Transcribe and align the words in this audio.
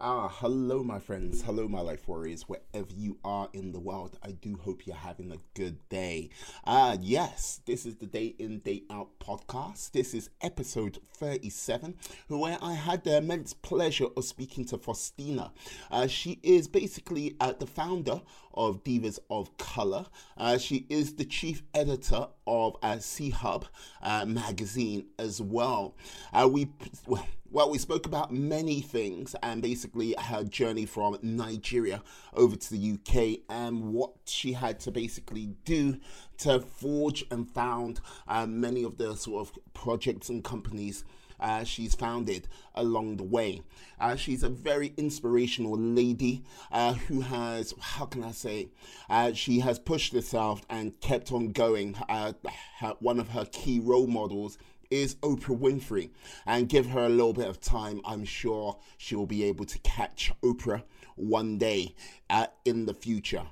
Ah, 0.00 0.28
hello, 0.28 0.84
my 0.84 1.00
friends. 1.00 1.42
Hello, 1.42 1.66
my 1.66 1.80
life 1.80 2.06
warriors, 2.06 2.42
wherever 2.42 2.92
you 2.94 3.18
are 3.24 3.48
in 3.52 3.72
the 3.72 3.80
world. 3.80 4.16
I 4.22 4.30
do 4.30 4.54
hope 4.54 4.86
you're 4.86 4.94
having 4.94 5.32
a 5.32 5.38
good 5.54 5.76
day. 5.88 6.30
Ah, 6.64 6.92
uh, 6.92 6.96
yes, 7.00 7.60
this 7.66 7.84
is 7.84 7.96
the 7.96 8.06
Day 8.06 8.36
In, 8.38 8.60
Day 8.60 8.84
Out 8.90 9.18
podcast. 9.18 9.90
This 9.90 10.14
is 10.14 10.30
episode 10.40 11.00
37, 11.14 11.96
where 12.28 12.58
I 12.62 12.74
had 12.74 13.02
the 13.02 13.16
immense 13.16 13.54
pleasure 13.54 14.06
of 14.16 14.24
speaking 14.24 14.64
to 14.66 14.78
Faustina. 14.78 15.50
Uh, 15.90 16.06
she 16.06 16.38
is 16.44 16.68
basically 16.68 17.34
uh, 17.40 17.54
the 17.58 17.66
founder 17.66 18.20
of 18.54 18.84
Divas 18.84 19.18
of 19.28 19.56
Color. 19.56 20.06
Uh, 20.36 20.58
she 20.58 20.86
is 20.88 21.14
the 21.14 21.24
chief 21.24 21.64
editor 21.74 22.28
of 22.46 22.76
uh, 22.84 22.98
C 22.98 23.30
Hub 23.30 23.66
uh, 24.00 24.24
magazine 24.26 25.06
as 25.18 25.42
well. 25.42 25.96
Uh, 26.32 26.48
we, 26.48 26.68
well, 27.04 27.26
well, 27.50 27.70
we 27.70 27.78
spoke 27.78 28.06
about 28.06 28.32
many 28.32 28.80
things 28.80 29.34
and 29.42 29.62
basically 29.62 30.14
her 30.18 30.44
journey 30.44 30.84
from 30.84 31.18
Nigeria 31.22 32.02
over 32.34 32.56
to 32.56 32.70
the 32.70 32.92
UK 32.92 33.40
and 33.48 33.92
what 33.92 34.12
she 34.26 34.52
had 34.52 34.80
to 34.80 34.90
basically 34.90 35.46
do 35.64 35.98
to 36.38 36.60
forge 36.60 37.24
and 37.30 37.48
found 37.50 38.00
uh, 38.26 38.46
many 38.46 38.82
of 38.82 38.98
the 38.98 39.16
sort 39.16 39.48
of 39.48 39.58
projects 39.72 40.28
and 40.28 40.44
companies 40.44 41.04
uh, 41.40 41.64
she's 41.64 41.94
founded 41.94 42.48
along 42.74 43.16
the 43.16 43.24
way. 43.24 43.62
Uh, 44.00 44.16
she's 44.16 44.42
a 44.42 44.48
very 44.48 44.92
inspirational 44.96 45.76
lady 45.76 46.42
uh, 46.72 46.94
who 46.94 47.20
has, 47.20 47.74
how 47.80 48.06
can 48.06 48.24
I 48.24 48.32
say, 48.32 48.68
uh, 49.08 49.32
she 49.32 49.60
has 49.60 49.78
pushed 49.78 50.12
herself 50.12 50.62
and 50.68 50.98
kept 51.00 51.32
on 51.32 51.52
going. 51.52 51.96
Uh, 52.08 52.32
her, 52.80 52.94
one 53.00 53.20
of 53.20 53.28
her 53.30 53.44
key 53.46 53.78
role 53.80 54.06
models 54.06 54.58
is 54.90 55.16
Oprah 55.16 55.58
Winfrey. 55.58 56.10
And 56.46 56.68
give 56.68 56.86
her 56.90 57.06
a 57.06 57.08
little 57.08 57.32
bit 57.32 57.48
of 57.48 57.60
time, 57.60 58.00
I'm 58.04 58.24
sure 58.24 58.78
she 58.96 59.14
will 59.14 59.26
be 59.26 59.44
able 59.44 59.64
to 59.66 59.78
catch 59.80 60.32
Oprah 60.42 60.82
one 61.16 61.58
day 61.58 61.94
uh, 62.30 62.46
in 62.64 62.86
the 62.86 62.94
future. 62.94 63.46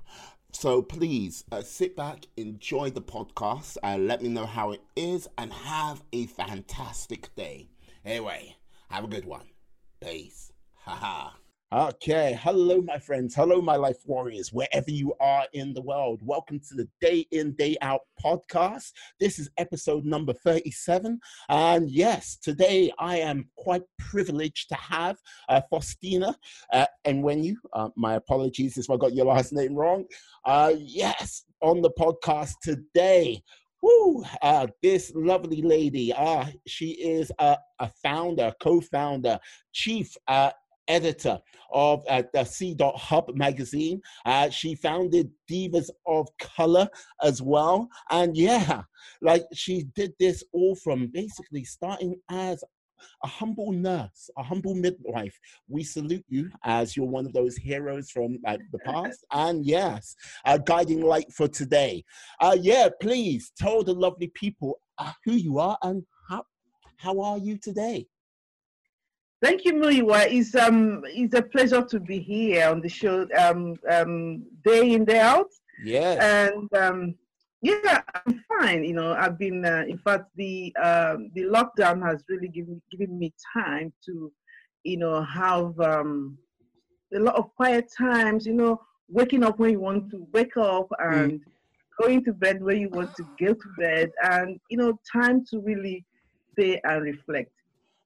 So 0.53 0.81
please 0.81 1.45
uh, 1.53 1.61
sit 1.61 1.97
back, 1.97 2.27
enjoy 2.37 2.91
the 2.91 3.03
podcast, 3.03 3.77
uh, 3.83 3.99
let 3.99 4.23
me 4.23 4.31
know 4.31 4.47
how 4.47 4.73
it 4.73 4.81
is, 4.97 5.29
and 5.37 5.53
have 5.53 6.03
a 6.13 6.27
fantastic 6.27 7.35
day. 7.35 7.69
Anyway, 8.05 8.57
have 8.89 9.05
a 9.05 9.09
good 9.09 9.27
one. 9.27 9.47
Peace. 10.01 10.53
Haha. 10.85 11.31
Okay, 11.75 12.39
hello, 12.41 12.81
my 12.81 12.97
friends. 12.97 13.35
Hello, 13.35 13.61
my 13.61 13.75
life 13.75 13.97
warriors, 14.05 14.53
wherever 14.53 14.89
you 14.89 15.15
are 15.19 15.47
in 15.53 15.75
the 15.75 15.83
world. 15.83 16.21
Welcome 16.23 16.61
to 16.61 16.75
the 16.77 16.89
Day 17.01 17.27
In, 17.33 17.55
Day 17.55 17.77
Out 17.83 18.03
podcast. 18.25 18.93
This 19.19 19.41
is 19.41 19.51
episode 19.59 20.05
number 20.05 20.33
37. 20.33 21.19
And 21.49 21.91
yes, 21.91 22.37
today 22.37 22.93
I 23.01 23.17
am 23.17 23.49
quite 23.57 23.83
privileged 23.99 24.69
to 24.69 24.77
have 24.77 25.17
uh, 25.49 25.61
Faustina 25.69 26.37
uh, 26.73 26.87
and 27.05 27.25
when 27.25 27.43
you, 27.43 27.59
uh, 27.73 27.89
my 27.97 28.15
apologies 28.15 28.79
if 28.79 28.89
I 28.89 28.97
got 28.97 29.13
your 29.13 29.27
last 29.27 29.53
name 29.53 29.75
wrong. 29.75 30.05
Uh, 30.45 30.73
yes, 30.79 31.47
on 31.63 31.83
the 31.83 31.91
podcast 31.99 32.53
today. 32.63 33.43
Woo, 33.83 34.25
uh, 34.41 34.69
this 34.83 35.11
lovely 35.17 35.63
lady, 35.63 36.13
uh, 36.13 36.47
she 36.67 36.93
is 36.93 37.33
a, 37.41 37.59
a 37.81 37.91
founder, 38.05 38.53
co 38.61 38.81
founder, 38.81 39.39
chief 39.73 40.17
uh, 40.29 40.51
editor 40.89 41.39
of 41.73 42.05
uh, 42.09 42.23
the 42.33 42.45
C. 42.45 42.77
Hub 42.81 43.35
magazine. 43.35 44.01
Uh, 44.25 44.51
she 44.51 44.75
founded 44.75 45.31
Divas 45.51 45.91
of 46.07 46.29
Color 46.39 46.89
as 47.23 47.43
well. 47.43 47.89
And 48.11 48.37
yeah, 48.37 48.83
like 49.21 49.45
she 49.53 49.85
did 49.95 50.13
this 50.19 50.45
all 50.53 50.77
from 50.77 51.09
basically 51.09 51.65
starting 51.65 52.17
as 52.31 52.63
a 53.25 53.29
humble 53.29 53.73
nurse, 53.73 54.31
a 54.39 54.43
humble 54.43 54.75
midwife. 54.75 55.39
We 55.69 55.83
salute 55.85 56.25
you 56.29 56.51
as 56.65 56.97
you're 56.97 57.07
one 57.07 57.27
of 57.27 57.33
those 57.33 57.57
heroes 57.57 58.11
from 58.11 58.39
uh, 58.47 58.57
the 58.73 58.79
past. 58.81 59.25
And 59.33 59.67
yes, 59.67 60.17
a 60.45 60.59
guiding 60.59 61.03
light 61.03 61.33
for 61.33 61.49
today. 61.49 62.05
Uh, 62.41 62.57
yeah, 62.61 62.89
please 63.01 63.53
tell 63.59 63.83
the 63.83 63.93
lovely 63.93 64.29
people 64.35 64.79
uh, 64.99 65.13
who 65.25 65.33
you 65.33 65.59
are 65.59 65.77
and 65.83 66.05
how, 66.29 66.45
how 66.97 67.21
are 67.21 67.39
you 67.39 67.59
today? 67.59 68.07
Thank 69.47 69.65
you, 69.65 69.75
Muiwa. 69.75 70.27
It's 70.29 70.57
um 70.57 71.05
it's 71.05 71.37
a 71.37 71.43
pleasure 71.43 71.81
to 71.81 72.01
be 72.01 72.19
here 72.19 72.67
on 72.67 72.81
the 72.81 72.89
show 72.89 73.29
um 73.39 73.77
um 73.89 74.43
day 74.65 74.93
in 74.95 75.05
day 75.05 75.21
out. 75.21 75.53
Yeah. 75.85 76.15
And 76.35 76.69
um 76.75 77.15
yeah, 77.63 78.01
I'm 78.13 78.45
fine. 78.49 78.83
You 78.83 78.95
know, 78.95 79.13
I've 79.13 79.39
been 79.39 79.65
uh, 79.65 79.85
in 79.87 79.99
fact 79.99 80.25
the 80.35 80.75
um 80.83 81.31
the 81.37 81.43
lockdown 81.43 82.05
has 82.05 82.25
really 82.29 82.49
given 82.49 82.83
given 82.91 83.17
me 83.17 83.33
time 83.55 83.93
to 84.07 84.33
you 84.83 84.97
know 84.97 85.23
have 85.23 85.79
um 85.79 86.37
a 87.15 87.21
lot 87.21 87.37
of 87.37 87.55
quiet 87.55 87.87
times, 87.97 88.47
you 88.47 88.55
know, 88.55 88.81
waking 89.09 89.45
up 89.45 89.61
when 89.61 89.71
you 89.71 89.81
want 89.81 90.11
to 90.11 90.27
wake 90.33 90.57
up 90.57 90.89
mm. 90.91 91.23
and 91.23 91.33
mm. 91.35 91.45
going 92.03 92.25
to 92.25 92.33
bed 92.33 92.61
when 92.61 92.81
you 92.81 92.89
want 92.89 93.15
to 93.15 93.23
go 93.39 93.55
to 93.55 93.69
bed 93.79 94.11
and 94.25 94.59
you 94.71 94.77
know 94.77 94.99
time 95.13 95.45
to 95.51 95.61
really 95.61 96.05
stay 96.53 96.81
and 96.83 97.05
reflect 97.05 97.53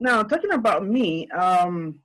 now, 0.00 0.22
talking 0.22 0.52
about 0.52 0.86
me, 0.86 1.28
um, 1.28 1.98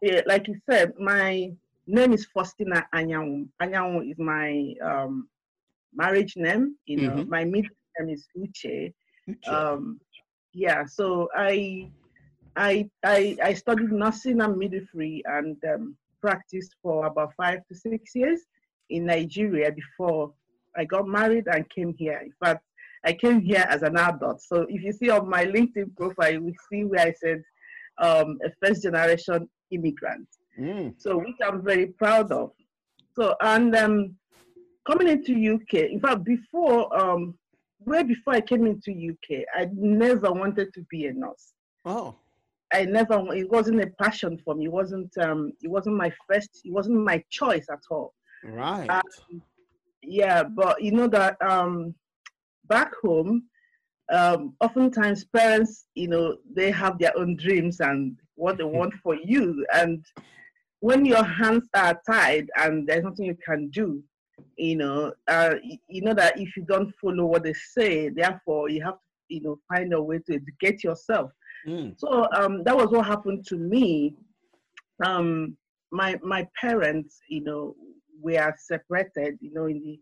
yeah, 0.00 0.22
like 0.26 0.46
you 0.46 0.56
said, 0.70 0.92
my 0.98 1.50
name 1.86 2.12
is 2.12 2.24
Faustina 2.26 2.86
Anyanwu. 2.94 3.48
Anyanwu 3.60 4.10
is 4.10 4.18
my 4.18 4.74
um, 4.80 5.28
marriage 5.92 6.36
name. 6.36 6.76
You 6.86 6.96
know, 6.98 7.10
mm-hmm. 7.10 7.30
my 7.30 7.44
middle 7.44 7.70
name 7.98 8.10
is 8.10 8.28
Uche. 8.38 8.94
Uche. 9.28 9.48
Um, 9.52 10.00
yeah, 10.52 10.86
so 10.86 11.28
I, 11.36 11.90
I, 12.54 12.88
I, 13.04 13.36
I 13.42 13.54
studied 13.54 13.90
nursing 13.90 14.40
and 14.40 14.56
midwifery 14.56 15.22
and 15.26 15.56
um, 15.64 15.96
practiced 16.20 16.76
for 16.80 17.06
about 17.06 17.34
five 17.36 17.66
to 17.66 17.74
six 17.74 18.14
years 18.14 18.40
in 18.88 19.06
Nigeria 19.06 19.72
before 19.72 20.32
I 20.76 20.84
got 20.84 21.08
married 21.08 21.48
and 21.48 21.68
came 21.70 21.92
here. 21.94 22.20
In 22.24 22.32
fact, 22.42 22.62
I 23.04 23.12
came 23.14 23.40
here 23.40 23.66
as 23.68 23.82
an 23.82 23.96
adult. 23.96 24.42
So 24.42 24.66
if 24.68 24.82
you 24.82 24.92
see 24.92 25.10
on 25.10 25.28
my 25.28 25.44
LinkedIn 25.44 25.96
profile, 25.96 26.32
you 26.32 26.42
will 26.42 26.52
see 26.70 26.84
where 26.84 27.06
I 27.06 27.12
said 27.12 27.42
um, 27.98 28.38
a 28.44 28.50
first 28.62 28.82
generation 28.82 29.48
immigrant. 29.70 30.28
Mm. 30.58 30.94
So 30.98 31.18
which 31.18 31.36
I'm 31.44 31.62
very 31.62 31.86
proud 31.86 32.30
of. 32.32 32.50
So 33.14 33.34
and 33.40 33.74
um, 33.74 34.14
coming 34.86 35.08
into 35.08 35.32
UK, 35.32 35.90
in 35.90 36.00
fact, 36.00 36.24
before 36.24 36.94
um, 36.98 37.34
way 37.86 38.02
before 38.02 38.34
I 38.34 38.40
came 38.40 38.66
into 38.66 38.92
UK, 38.92 39.44
I 39.54 39.68
never 39.72 40.30
wanted 40.32 40.72
to 40.74 40.84
be 40.90 41.06
a 41.06 41.12
nurse. 41.12 41.52
Oh. 41.84 42.16
I 42.72 42.84
never. 42.84 43.34
It 43.34 43.50
wasn't 43.50 43.82
a 43.82 43.88
passion 44.00 44.38
for 44.44 44.54
me. 44.54 44.66
It 44.66 44.72
wasn't. 44.72 45.16
Um, 45.18 45.52
it 45.62 45.68
wasn't 45.68 45.96
my 45.96 46.12
first. 46.28 46.60
It 46.64 46.72
wasn't 46.72 46.98
my 47.04 47.22
choice 47.30 47.66
at 47.70 47.80
all. 47.90 48.14
Right. 48.44 48.88
Um, 48.88 49.42
yeah, 50.02 50.44
but 50.44 50.80
you 50.82 50.92
know 50.92 51.08
that 51.08 51.36
um, 51.42 51.94
back 52.70 52.92
home, 53.02 53.42
um, 54.10 54.54
oftentimes 54.60 55.24
parents, 55.24 55.86
you 55.94 56.08
know, 56.08 56.38
they 56.54 56.70
have 56.70 56.98
their 56.98 57.16
own 57.18 57.36
dreams 57.36 57.80
and 57.80 58.16
what 58.36 58.56
they 58.56 58.64
want 58.64 58.94
for 59.02 59.14
you. 59.24 59.66
And 59.74 60.04
when 60.80 61.04
your 61.04 61.24
hands 61.24 61.68
are 61.74 62.00
tied 62.10 62.48
and 62.56 62.88
there's 62.88 63.04
nothing 63.04 63.26
you 63.26 63.36
can 63.44 63.68
do, 63.68 64.02
you 64.56 64.76
know, 64.76 65.12
uh, 65.28 65.54
you 65.62 66.00
know 66.00 66.14
that 66.14 66.40
if 66.40 66.56
you 66.56 66.64
don't 66.64 66.92
follow 67.00 67.26
what 67.26 67.42
they 67.44 67.52
say, 67.52 68.08
therefore 68.08 68.70
you 68.70 68.82
have 68.82 68.94
to, 68.94 69.00
you 69.28 69.42
know, 69.42 69.58
find 69.68 69.92
a 69.92 70.02
way 70.02 70.18
to 70.26 70.34
educate 70.34 70.82
yourself. 70.82 71.30
Mm. 71.68 71.94
So 71.98 72.26
um, 72.34 72.64
that 72.64 72.74
was 72.74 72.88
what 72.88 73.06
happened 73.06 73.46
to 73.48 73.56
me. 73.56 74.16
Um, 75.04 75.56
my 75.92 76.18
my 76.22 76.48
parents, 76.58 77.20
you 77.28 77.44
know, 77.44 77.76
were 78.22 78.54
separated, 78.58 79.38
you 79.40 79.52
know, 79.52 79.66
in 79.66 79.82
the 79.82 80.00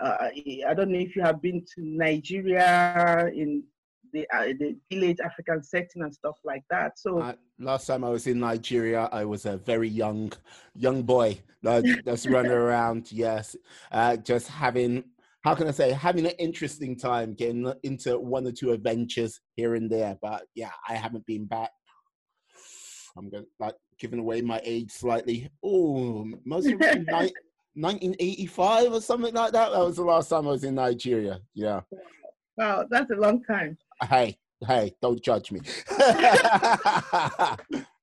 uh, 0.00 0.28
I 0.68 0.74
don't 0.74 0.90
know 0.90 0.98
if 0.98 1.14
you 1.14 1.22
have 1.22 1.42
been 1.42 1.64
to 1.74 1.82
Nigeria 1.82 3.30
in 3.34 3.64
the 4.12 4.26
uh, 4.34 4.46
the 4.58 4.76
village 4.90 5.18
African 5.24 5.62
setting 5.62 6.02
and 6.02 6.14
stuff 6.14 6.36
like 6.44 6.64
that. 6.70 6.98
So 6.98 7.20
uh, 7.20 7.34
last 7.58 7.86
time 7.86 8.04
I 8.04 8.10
was 8.10 8.26
in 8.26 8.40
Nigeria, 8.40 9.08
I 9.12 9.24
was 9.24 9.46
a 9.46 9.56
very 9.56 9.88
young 9.88 10.32
young 10.74 11.02
boy 11.02 11.38
uh, 11.66 11.82
just 12.04 12.26
running 12.28 12.52
around. 12.52 13.12
Yes, 13.12 13.56
uh, 13.92 14.16
just 14.16 14.48
having 14.48 15.04
how 15.42 15.54
can 15.54 15.68
I 15.68 15.72
say 15.72 15.92
having 15.92 16.26
an 16.26 16.34
interesting 16.38 16.96
time 16.96 17.34
getting 17.34 17.72
into 17.82 18.18
one 18.18 18.46
or 18.46 18.52
two 18.52 18.72
adventures 18.72 19.40
here 19.56 19.74
and 19.74 19.90
there. 19.90 20.16
But 20.20 20.44
yeah, 20.54 20.72
I 20.88 20.94
haven't 20.94 21.26
been 21.26 21.46
back. 21.46 21.70
I'm 23.16 23.28
going 23.28 23.46
like 23.58 23.74
giving 23.98 24.20
away 24.20 24.40
my 24.40 24.60
age 24.64 24.90
slightly. 24.90 25.50
Oh, 25.62 26.26
most 26.44 26.68
of 26.68 26.80
1985 27.74 28.92
or 28.92 29.00
something 29.00 29.34
like 29.34 29.52
that. 29.52 29.72
That 29.72 29.78
was 29.78 29.96
the 29.96 30.02
last 30.02 30.28
time 30.28 30.46
I 30.46 30.50
was 30.50 30.64
in 30.64 30.74
Nigeria. 30.74 31.40
Yeah. 31.54 31.80
Wow, 32.56 32.84
that's 32.90 33.10
a 33.10 33.16
long 33.16 33.42
time. 33.44 33.78
Hey, 34.02 34.38
hey, 34.66 34.94
don't 35.00 35.22
judge 35.22 35.52
me. 35.52 35.60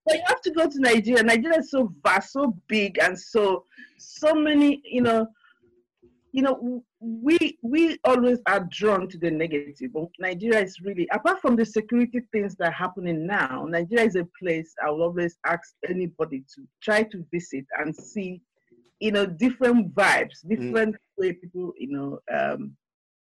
but 0.07 0.15
you 0.15 0.21
have 0.25 0.41
to 0.41 0.51
go 0.51 0.69
to 0.69 0.79
Nigeria. 0.79 1.23
Nigeria 1.23 1.59
is 1.59 1.71
so 1.71 1.93
vast, 2.03 2.33
so 2.33 2.57
big, 2.67 2.97
and 2.99 3.19
so 3.19 3.65
so 3.97 4.33
many. 4.33 4.81
You 4.85 5.01
know, 5.01 5.27
you 6.31 6.41
know, 6.41 6.83
we 6.99 7.57
we 7.61 7.97
always 8.03 8.39
are 8.47 8.67
drawn 8.71 9.07
to 9.09 9.17
the 9.17 9.31
negative. 9.31 9.91
But 9.93 10.07
Nigeria 10.19 10.61
is 10.61 10.79
really, 10.81 11.07
apart 11.11 11.41
from 11.41 11.55
the 11.55 11.65
security 11.65 12.21
things 12.31 12.55
that 12.55 12.67
are 12.69 12.71
happening 12.71 13.25
now, 13.25 13.65
Nigeria 13.67 14.05
is 14.05 14.15
a 14.15 14.27
place 14.39 14.73
I 14.83 14.89
will 14.89 15.03
always 15.03 15.37
ask 15.45 15.73
anybody 15.89 16.43
to 16.55 16.63
try 16.81 17.03
to 17.03 17.25
visit 17.31 17.65
and 17.79 17.95
see, 17.95 18.41
you 18.99 19.11
know, 19.11 19.25
different 19.25 19.93
vibes, 19.93 20.45
mm. 20.45 20.49
different 20.49 20.95
mm. 20.95 20.99
way 21.17 21.33
people, 21.33 21.73
you 21.77 21.91
know, 21.91 22.19
um, 22.33 22.75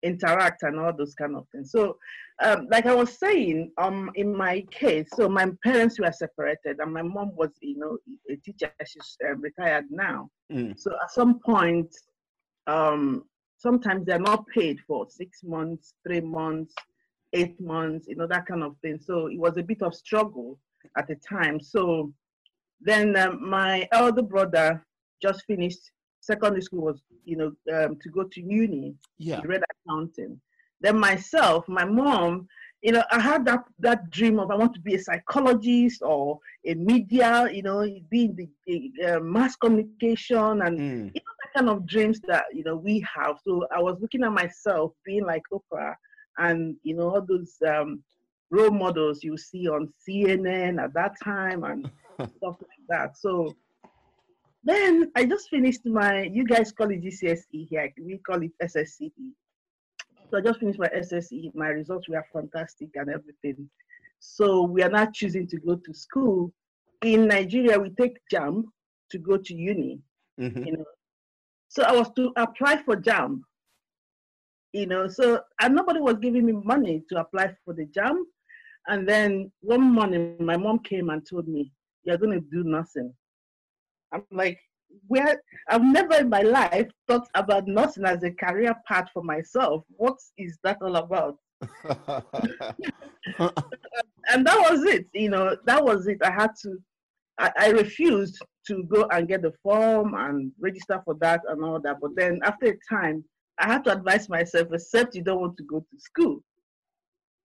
interact 0.03 0.62
and 0.62 0.79
all 0.79 0.93
those 0.97 1.15
kind 1.15 1.35
of 1.35 1.47
things. 1.50 1.73
So, 1.73 1.97
um, 2.43 2.67
like 2.71 2.87
I 2.87 2.94
was 2.94 3.19
saying, 3.19 3.73
um, 3.79 4.11
in 4.15 4.37
my 4.37 4.62
case, 4.71 5.09
so 5.15 5.29
my 5.29 5.50
parents 5.62 5.99
were 5.99 6.12
separated, 6.12 6.79
and 6.81 6.93
my 6.93 7.03
mom 7.03 7.35
was, 7.37 7.50
you 7.61 7.79
know, 7.79 7.99
a 8.31 8.37
teacher. 8.37 8.71
She's 8.87 9.17
uh, 9.26 9.35
retired 9.37 9.87
now. 9.91 10.29
Mm. 10.53 10.79
So 10.79 10.93
at 11.03 11.11
some 11.11 11.41
point, 11.41 11.94
um, 12.67 13.25
sometimes 13.59 14.05
they're 14.05 14.19
not 14.19 14.47
paid 14.47 14.79
for 14.87 15.06
six 15.09 15.43
months, 15.43 15.94
three 16.06 16.21
months, 16.21 16.75
eight 17.32 17.61
months, 17.61 18.06
you 18.09 18.17
know, 18.17 18.26
that 18.26 18.47
kind 18.47 18.62
of 18.62 18.76
thing. 18.82 18.99
So 19.00 19.26
it 19.26 19.38
was 19.38 19.56
a 19.56 19.62
bit 19.62 19.82
of 19.82 19.94
struggle 19.94 20.59
at 20.97 21.09
the 21.09 21.17
time. 21.17 21.61
So 21.61 22.12
then 22.81 23.17
um, 23.17 23.49
my 23.49 23.88
elder 23.93 24.23
brother 24.23 24.85
just 25.22 25.44
finished 25.46 25.90
secondary 26.20 26.62
school 26.62 26.82
was, 26.82 27.02
you 27.25 27.37
know, 27.37 27.52
um, 27.75 27.96
to 28.02 28.08
go 28.11 28.25
to 28.25 28.40
uni. 28.40 28.94
Yeah. 29.19 29.40
Read 29.44 29.62
accounting. 29.87 30.40
Then 30.81 30.99
myself, 30.99 31.66
my 31.69 31.84
mom, 31.84 32.49
you 32.82 32.93
know, 32.93 33.02
I 33.11 33.19
had 33.19 33.46
that 33.46 33.64
that 33.78 34.11
dream 34.11 34.38
of 34.38 34.50
I 34.50 34.56
want 34.56 34.75
to 34.75 34.81
be 34.81 34.94
a 34.94 35.02
psychologist 35.02 36.02
or 36.05 36.38
a 36.66 36.75
media, 36.75 37.49
you 37.50 37.62
know, 37.62 37.81
being 38.11 38.50
in 38.66 38.93
the 38.96 39.16
uh, 39.16 39.20
mass 39.20 39.56
communication 39.56 40.61
and 40.61 40.78
mm. 40.78 41.11
you 41.14 41.20
know 41.25 41.34
that 41.40 41.55
kind 41.56 41.70
of 41.70 41.87
dreams 41.87 42.20
that 42.28 42.44
you 42.52 42.62
know 42.62 42.76
we 42.76 43.02
have. 43.16 43.38
So 43.43 43.66
I 43.75 43.81
was 43.81 43.96
looking 44.02 44.22
at 44.22 44.32
myself 44.32 44.93
being 45.06 45.25
like 45.25 45.44
Oprah 45.50 45.94
and 46.37 46.76
you 46.82 46.94
know 46.94 47.08
all 47.14 47.22
those 47.22 47.55
um, 47.66 48.02
role 48.50 48.70
models 48.70 49.25
you 49.25 49.38
see 49.38 49.66
on 49.66 49.90
CNN 50.06 50.82
at 50.82 50.93
that 50.93 51.14
time 51.22 51.64
and 51.64 51.90
stuff 52.37 52.56
like 52.61 52.84
that. 52.90 53.16
So 53.16 53.55
then 54.64 55.11
I 55.14 55.26
just 55.26 55.50
finished 55.50 55.84
my, 55.84 56.22
you 56.22 56.44
guys 56.44 56.72
call 56.72 56.90
it 56.90 57.02
GCSE 57.02 57.69
here, 57.69 57.93
we 58.00 58.19
call 58.19 58.43
it 58.43 58.52
SSCE. 58.62 59.12
So 60.31 60.38
I 60.38 60.40
just 60.40 60.58
finished 60.61 60.78
my 60.78 60.88
SSE. 60.88 61.55
My 61.55 61.69
results 61.69 62.08
were 62.08 62.25
fantastic 62.32 62.88
and 62.94 63.11
everything. 63.11 63.69
So 64.20 64.62
we 64.62 64.82
are 64.82 64.88
now 64.88 65.06
choosing 65.12 65.46
to 65.49 65.58
go 65.58 65.76
to 65.76 65.94
school. 65.94 66.52
In 67.02 67.28
Nigeria, 67.28 67.78
we 67.78 67.90
take 67.90 68.16
JAMB 68.32 68.64
to 69.11 69.19
go 69.19 69.37
to 69.37 69.55
uni. 69.55 70.00
Mm-hmm. 70.40 70.64
You 70.64 70.72
know, 70.78 70.84
so 71.69 71.82
I 71.82 71.93
was 71.93 72.11
to 72.16 72.32
apply 72.37 72.82
for 72.82 72.96
JAMB. 72.96 73.43
You 74.72 74.87
know, 74.87 75.06
so 75.08 75.40
and 75.61 75.75
nobody 75.75 76.00
was 76.00 76.16
giving 76.16 76.46
me 76.46 76.52
money 76.52 77.05
to 77.11 77.20
apply 77.20 77.55
for 77.64 77.75
the 77.75 77.87
JAMB. 77.87 78.25
And 78.88 79.08
then 79.08 79.52
one 79.61 79.82
morning, 79.82 80.37
my 80.40 80.56
mom 80.56 80.81
came 80.81 81.11
and 81.11 81.25
told 81.25 81.46
me, 81.46 81.70
"You're 82.02 82.19
going 82.19 82.32
to 82.32 82.46
do 82.50 82.64
nothing." 82.64 83.14
I'm 84.14 84.25
like, 84.31 84.58
where 85.08 85.40
I've 85.69 85.82
never 85.82 86.14
in 86.14 86.28
my 86.28 86.43
life 86.43 86.88
thought 87.08 87.26
about 87.34 87.66
nursing 87.66 88.05
as 88.05 88.22
a 88.22 88.31
career 88.31 88.75
path 88.87 89.08
for 89.12 89.25
myself. 89.25 89.84
What 89.96 90.16
is 90.38 90.56
that 90.62 90.78
all 90.81 90.96
about? 90.96 91.37
and 94.28 94.46
that 94.46 94.70
was 94.70 94.84
it. 94.84 95.06
You 95.12 95.31
know, 95.31 95.56
that 95.66 95.84
was 95.84 96.06
it. 96.06 96.19
I 96.22 96.31
had 96.31 96.50
to. 96.62 96.78
I, 97.38 97.50
I, 97.58 97.69
refused 97.70 98.38
to 98.69 98.84
go 98.84 99.08
and 99.11 99.26
get 99.26 99.43
the 99.43 99.52
form 99.61 100.14
and 100.14 100.52
register 100.61 101.02
for 101.05 101.14
that 101.14 101.40
and 101.49 101.64
all 101.64 101.81
that. 101.81 101.96
But 102.00 102.14
then 102.14 102.38
after 102.44 102.66
a 102.66 102.76
time, 102.88 103.25
I 103.58 103.66
had 103.66 103.82
to 103.84 103.93
advise 103.93 104.28
myself, 104.28 104.69
except 104.72 105.16
you 105.16 105.25
don't 105.25 105.40
want 105.40 105.56
to 105.56 105.64
go 105.64 105.81
to 105.81 105.99
school. 105.99 106.38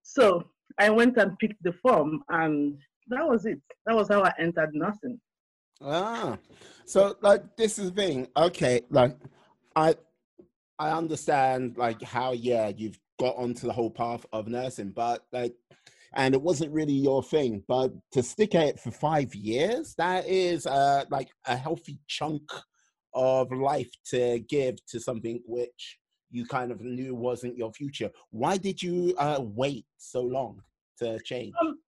So 0.04 0.44
I 0.78 0.92
went 0.92 1.18
and 1.18 1.38
picked 1.40 1.64
the 1.64 1.74
form, 1.74 2.22
and 2.30 2.78
that 3.08 3.28
was 3.28 3.48
it. 3.48 3.60
That 3.88 3.96
was 3.96 4.10
how 4.10 4.22
I 4.22 4.32
entered 4.38 4.76
nursing. 4.76 5.20
Ah, 5.82 6.38
so 6.86 7.16
like 7.22 7.56
this 7.56 7.80
is 7.80 7.92
the 7.92 8.02
thing. 8.02 8.28
Okay, 8.36 8.82
like 8.90 9.16
I 9.76 9.96
I 10.78 10.92
understand 10.92 11.78
like 11.78 12.02
how 12.02 12.34
yeah 12.34 12.72
you've 12.76 13.00
got 13.20 13.36
onto 13.36 13.68
the 13.68 13.74
whole 13.74 13.92
path 13.92 14.26
of 14.34 14.48
nursing, 14.48 14.92
but 14.92 15.26
like 15.32 15.54
and 16.16 16.34
it 16.34 16.42
wasn't 16.42 16.72
really 16.72 16.94
your 16.94 17.24
thing. 17.24 17.64
But 17.68 17.94
to 18.12 18.24
stick 18.24 18.56
at 18.56 18.68
it 18.68 18.80
for 18.80 18.92
five 18.92 19.34
years, 19.36 19.96
that 19.98 20.28
is 20.28 20.66
uh 20.66 21.06
like 21.10 21.30
a 21.46 21.56
healthy 21.56 22.00
chunk 22.08 22.44
of 23.14 23.52
life 23.52 23.90
to 24.06 24.40
give 24.50 24.86
to 24.88 25.00
something 25.00 25.42
which 25.46 25.98
you 26.32 26.46
kind 26.46 26.72
of 26.72 26.82
knew 26.82 27.16
wasn't 27.16 27.58
your 27.58 27.72
future. 27.72 28.10
Why 28.32 28.58
did 28.58 28.84
you 28.84 29.16
uh 29.18 29.40
wait 29.42 29.86
so 29.98 30.22
long 30.22 30.62
to 31.00 31.20
change? 31.24 31.54
Um, 31.62 31.80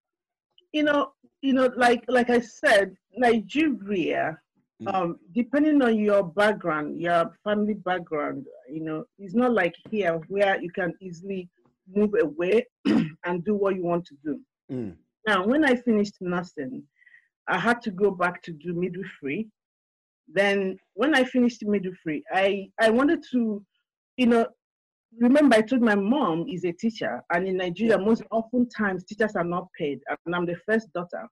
you 0.71 0.83
know, 0.83 1.11
you 1.41 1.53
know, 1.53 1.69
like 1.75 2.03
like 2.07 2.29
I 2.29 2.39
said, 2.39 2.95
Nigeria, 3.17 4.37
mm. 4.81 4.93
um, 4.93 5.17
depending 5.33 5.81
on 5.81 5.97
your 5.97 6.23
background, 6.23 7.01
your 7.01 7.31
family 7.43 7.73
background, 7.73 8.45
you 8.69 8.83
know, 8.83 9.05
it's 9.17 9.35
not 9.35 9.53
like 9.53 9.73
here 9.89 10.19
where 10.27 10.61
you 10.61 10.71
can 10.71 10.93
easily 11.01 11.49
move 11.93 12.13
away 12.21 12.65
and 12.85 13.43
do 13.43 13.55
what 13.55 13.75
you 13.75 13.83
want 13.83 14.05
to 14.05 14.15
do. 14.23 14.39
Mm. 14.71 14.95
Now, 15.27 15.45
when 15.45 15.65
I 15.65 15.75
finished 15.75 16.15
nursing, 16.21 16.83
I 17.47 17.57
had 17.57 17.81
to 17.83 17.91
go 17.91 18.11
back 18.11 18.41
to 18.43 18.51
do 18.51 18.73
midwifery. 18.73 19.47
Then, 20.27 20.77
when 20.93 21.15
I 21.15 21.23
finished 21.23 21.63
midwifery, 21.65 22.23
I 22.31 22.69
I 22.79 22.89
wanted 22.89 23.23
to, 23.31 23.63
you 24.17 24.27
know, 24.27 24.45
remember 25.19 25.57
I 25.57 25.61
told 25.61 25.81
my 25.81 25.95
mom 25.95 26.45
is 26.47 26.63
a 26.65 26.71
teacher, 26.71 27.21
and 27.33 27.47
in 27.47 27.57
Nigeria, 27.57 27.97
most 27.97 28.23
oftentimes 28.31 29.03
teachers 29.03 29.35
are 29.35 29.43
not 29.43 29.67
paid, 29.77 29.99
and 30.25 30.35
I'm 30.35 30.45
the 30.45 30.57
first 30.65 30.91
daughter. 30.93 31.27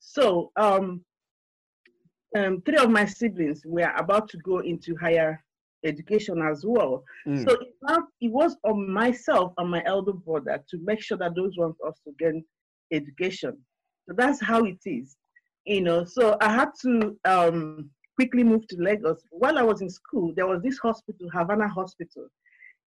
So 0.00 0.50
um, 0.56 1.04
um, 2.36 2.62
three 2.64 2.78
of 2.78 2.90
my 2.90 3.04
siblings 3.04 3.62
were 3.64 3.92
about 3.96 4.28
to 4.30 4.38
go 4.38 4.58
into 4.60 4.96
higher 4.96 5.42
education 5.84 6.42
as 6.42 6.64
well. 6.66 7.04
Mm. 7.26 7.44
So 7.48 7.54
it, 7.54 8.04
it 8.20 8.32
was 8.32 8.56
on 8.64 8.90
myself 8.90 9.52
and 9.58 9.70
my 9.70 9.82
elder 9.86 10.12
brother 10.12 10.62
to 10.70 10.78
make 10.82 11.02
sure 11.02 11.18
that 11.18 11.34
those 11.34 11.56
ones 11.56 11.76
also 11.84 12.14
get 12.18 12.34
education. 12.92 13.56
So 14.08 14.14
that's 14.16 14.42
how 14.42 14.64
it 14.64 14.78
is, 14.84 15.16
you 15.64 15.82
know. 15.82 16.04
So 16.04 16.36
I 16.40 16.52
had 16.52 16.70
to 16.82 17.16
um, 17.24 17.90
quickly 18.16 18.42
move 18.42 18.66
to 18.68 18.76
Lagos. 18.76 19.22
While 19.30 19.58
I 19.58 19.62
was 19.62 19.80
in 19.80 19.90
school, 19.90 20.32
there 20.34 20.46
was 20.46 20.62
this 20.62 20.78
hospital, 20.78 21.28
Havana 21.32 21.68
Hospital 21.68 22.26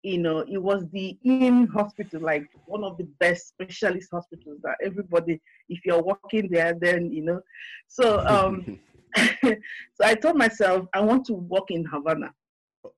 you 0.04 0.18
know, 0.18 0.40
it 0.40 0.62
was 0.62 0.86
the 0.92 1.18
in 1.24 1.66
hospital, 1.68 2.22
like 2.22 2.46
one 2.66 2.84
of 2.84 2.98
the 2.98 3.08
best 3.20 3.48
specialist 3.48 4.10
hospitals 4.12 4.60
that 4.64 4.76
everybody, 4.84 5.42
if 5.70 5.86
you're 5.86 6.04
working 6.04 6.50
there, 6.52 6.76
then 6.80 7.12
you 7.12 7.24
know. 7.24 7.42
So 7.88 8.24
um 8.28 8.80
so 9.44 10.04
I 10.04 10.16
told 10.16 10.36
myself 10.36 10.88
I 10.94 11.02
want 11.02 11.26
to 11.28 11.34
work 11.34 11.70
in 11.70 11.86
Havana. 11.86 12.32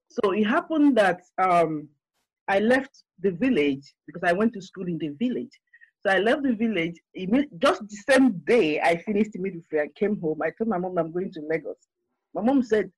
So 0.10 0.32
it 0.32 0.46
happened 0.46 0.98
that 0.98 1.22
um 1.38 1.88
I 2.48 2.60
left 2.60 3.04
the 3.22 3.32
village 3.32 3.94
because 4.08 4.24
I 4.24 4.34
went 4.34 4.54
to 4.54 4.62
school 4.62 4.88
in 4.88 4.98
the 4.98 5.10
village. 5.10 5.60
So 6.06 6.12
I 6.12 6.20
left 6.20 6.44
the 6.44 6.54
village 6.54 6.96
just 7.58 7.82
the 7.82 7.98
same 8.10 8.42
day 8.46 8.80
I 8.80 8.98
finished 8.98 9.32
the 9.34 9.40
midwifery. 9.40 9.82
I 9.82 9.88
came 9.96 10.20
home. 10.20 10.40
I 10.44 10.52
told 10.52 10.70
my 10.70 10.78
mom 10.78 10.98
I'm 10.98 11.12
going 11.12 11.32
to 11.34 11.42
Lagos. 11.50 11.78
My 12.34 12.42
mom 12.42 12.62
said, 12.64 12.92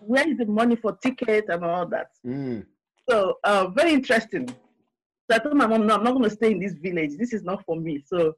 "Where 0.00 0.28
is 0.28 0.36
the 0.38 0.46
money 0.46 0.76
for 0.76 0.96
ticket 1.02 1.46
and 1.48 1.64
all 1.64 1.86
that?" 1.88 2.08
Mm. 2.26 2.66
So 3.08 3.38
uh, 3.44 3.68
very 3.68 3.92
interesting. 3.92 4.48
So 4.48 5.36
I 5.36 5.38
told 5.38 5.56
my 5.56 5.66
mom, 5.66 5.86
no, 5.86 5.94
I'm 5.94 6.04
not 6.04 6.12
going 6.12 6.24
to 6.24 6.30
stay 6.30 6.52
in 6.52 6.60
this 6.60 6.74
village. 6.74 7.16
This 7.18 7.32
is 7.32 7.42
not 7.42 7.64
for 7.64 7.76
me. 7.76 8.02
So 8.06 8.34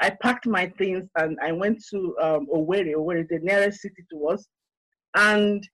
I 0.00 0.10
packed 0.10 0.46
my 0.46 0.66
things 0.78 1.08
and 1.16 1.38
I 1.42 1.52
went 1.52 1.82
to 1.90 2.16
um, 2.20 2.46
Owerri, 2.52 2.94
Owerri, 2.94 3.28
the 3.28 3.38
nearest 3.40 3.80
city 3.80 4.04
to 4.10 4.28
us. 4.28 4.46
And 5.16 5.66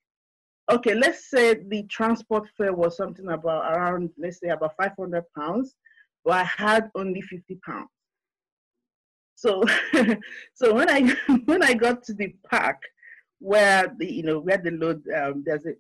okay, 0.71 0.95
let's 0.95 1.31
say 1.31 1.55
the 1.55 1.85
transport 1.85 2.49
fare 2.57 2.73
was 2.73 2.97
something 2.97 3.28
about 3.28 3.73
around, 3.73 4.11
let's 4.19 4.40
say 4.40 4.49
about 4.49 4.76
500 4.76 5.25
pounds, 5.37 5.75
but 6.25 6.35
I 6.35 6.45
had 6.45 6.90
only 6.95 7.21
50 7.23 7.59
pounds. 7.67 7.88
So, 9.35 9.62
so 10.55 10.75
when 10.75 10.90
I 10.90 11.14
when 11.45 11.62
I 11.62 11.73
got 11.75 12.02
to 12.05 12.14
the 12.14 12.35
park, 12.50 12.83
where 13.38 13.95
the 13.99 14.12
you 14.12 14.25
know 14.25 14.40
where 14.40 14.59
the 14.59 14.73
load 14.73 15.00
um, 15.17 15.45
there's 15.47 15.64
a 15.64 15.75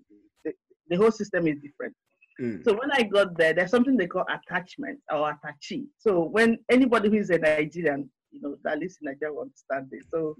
the, 0.44 0.52
the 0.88 0.96
whole 0.96 1.10
system 1.10 1.48
is 1.48 1.56
different. 1.60 1.94
Mm. 2.40 2.64
So 2.64 2.72
when 2.74 2.90
I 2.92 3.02
got 3.02 3.36
there, 3.36 3.52
there's 3.52 3.70
something 3.70 3.96
they 3.96 4.06
call 4.06 4.24
attachment 4.30 5.00
or 5.12 5.30
attache. 5.30 5.86
So 5.98 6.22
when 6.22 6.58
anybody 6.70 7.08
who 7.08 7.16
is 7.16 7.30
a 7.30 7.38
Nigerian, 7.38 8.08
you 8.30 8.40
know, 8.40 8.56
that 8.62 8.78
lives 8.78 8.98
in 9.00 9.06
Nigeria 9.06 9.34
will 9.34 9.42
understand 9.42 9.88
this. 9.90 10.04
So 10.12 10.36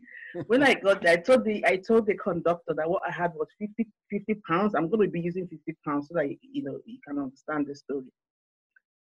when 0.46 0.62
I 0.62 0.74
got 0.74 1.02
there, 1.02 1.14
I 1.14 1.16
told 1.16 1.44
the 1.44 1.64
I 1.66 1.76
told 1.76 2.06
the 2.06 2.14
conductor 2.14 2.74
that 2.76 2.88
what 2.88 3.02
I 3.06 3.10
had 3.10 3.32
was 3.34 3.48
50, 3.58 3.86
50 4.10 4.34
pounds. 4.48 4.74
I'm 4.74 4.88
going 4.88 5.08
to 5.08 5.10
be 5.10 5.20
using 5.20 5.48
50 5.48 5.76
pounds 5.84 6.08
so 6.08 6.14
that 6.14 6.28
you 6.40 6.62
know 6.62 6.78
you 6.84 6.98
can 7.06 7.18
understand 7.18 7.66
the 7.66 7.74
story. 7.74 8.12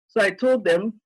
So 0.07 0.21
I 0.21 0.29
told 0.29 0.63
them, 0.63 1.01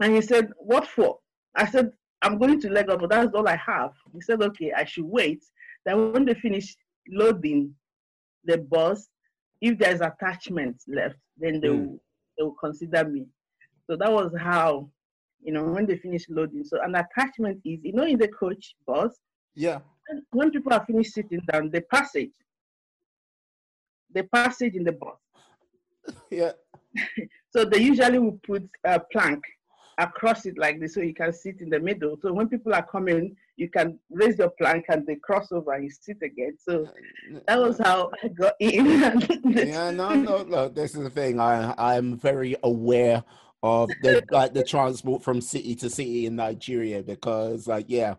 and 0.00 0.14
he 0.14 0.22
said, 0.22 0.50
"What 0.56 0.86
for?" 0.86 1.18
I 1.54 1.66
said, 1.66 1.90
"I'm 2.22 2.38
going 2.38 2.60
to 2.60 2.70
Lagos, 2.70 2.98
but 3.00 3.10
that's 3.10 3.34
all 3.34 3.48
I 3.48 3.56
have." 3.56 3.92
He 4.14 4.20
said, 4.20 4.42
"Okay, 4.42 4.72
I 4.72 4.84
should 4.84 5.04
wait." 5.04 5.44
Then 5.84 6.12
when 6.12 6.24
they 6.24 6.34
finish 6.34 6.76
loading 7.10 7.74
the 8.44 8.58
bus, 8.58 9.08
if 9.62 9.78
there's 9.78 10.00
attachments 10.02 10.84
left, 10.88 11.16
then 11.38 11.60
they 11.60 11.68
Mm. 11.68 11.86
will 11.86 12.00
they 12.36 12.42
will 12.44 12.56
consider 12.66 13.04
me. 13.08 13.26
So 13.86 13.96
that 13.96 14.10
was 14.10 14.34
how, 14.38 14.90
you 15.42 15.52
know, 15.52 15.64
when 15.64 15.84
they 15.86 15.96
finish 15.98 16.24
loading. 16.30 16.64
So 16.64 16.80
an 16.82 16.94
attachment 16.94 17.60
is, 17.64 17.78
you 17.84 17.92
know, 17.92 18.04
in 18.06 18.18
the 18.18 18.28
coach 18.28 18.74
bus, 18.86 19.12
Yeah. 19.54 19.80
when- 20.08 20.26
when 20.30 20.50
people 20.50 20.72
are 20.72 20.84
finished 20.86 21.12
sitting 21.12 21.40
down, 21.52 21.70
the 21.70 21.82
passage, 21.82 22.32
the 24.10 24.24
passage 24.24 24.74
in 24.74 24.84
the 24.84 24.92
bus. 24.92 25.18
Yeah. 26.30 26.52
So 27.54 27.64
they 27.66 27.80
usually 27.82 28.18
will 28.18 28.38
put 28.46 28.66
a 28.84 28.98
plank 29.12 29.44
across 29.98 30.46
it 30.46 30.56
like 30.56 30.80
this 30.80 30.94
so 30.94 31.00
you 31.02 31.12
can 31.14 31.32
sit 31.34 31.60
in 31.60 31.68
the 31.68 31.78
middle. 31.78 32.16
So 32.22 32.32
when 32.32 32.48
people 32.48 32.74
are 32.74 32.86
coming, 32.86 33.36
you 33.56 33.68
can 33.68 33.98
raise 34.10 34.38
your 34.38 34.50
plank 34.50 34.86
and 34.88 35.06
they 35.06 35.16
cross 35.16 35.52
over 35.52 35.72
and 35.72 35.84
you 35.84 35.90
sit 35.90 36.18
again. 36.22 36.56
So 36.58 36.88
that 37.46 37.60
was 37.60 37.78
how 37.78 38.10
I 38.22 38.28
got 38.28 38.54
in. 38.58 38.86
yeah, 39.44 39.90
no, 39.90 40.14
no, 40.14 40.38
look, 40.38 40.74
this 40.74 40.94
is 40.94 41.02
the 41.02 41.10
thing. 41.10 41.38
I 41.38 41.74
I'm 41.78 42.18
very 42.18 42.56
aware 42.62 43.22
of 43.62 43.90
the 44.02 44.22
like 44.30 44.54
the 44.54 44.64
transport 44.64 45.22
from 45.22 45.40
city 45.40 45.74
to 45.76 45.90
city 45.90 46.26
in 46.26 46.36
Nigeria 46.36 47.02
because 47.02 47.66
like 47.66 47.86
yeah, 47.88 48.14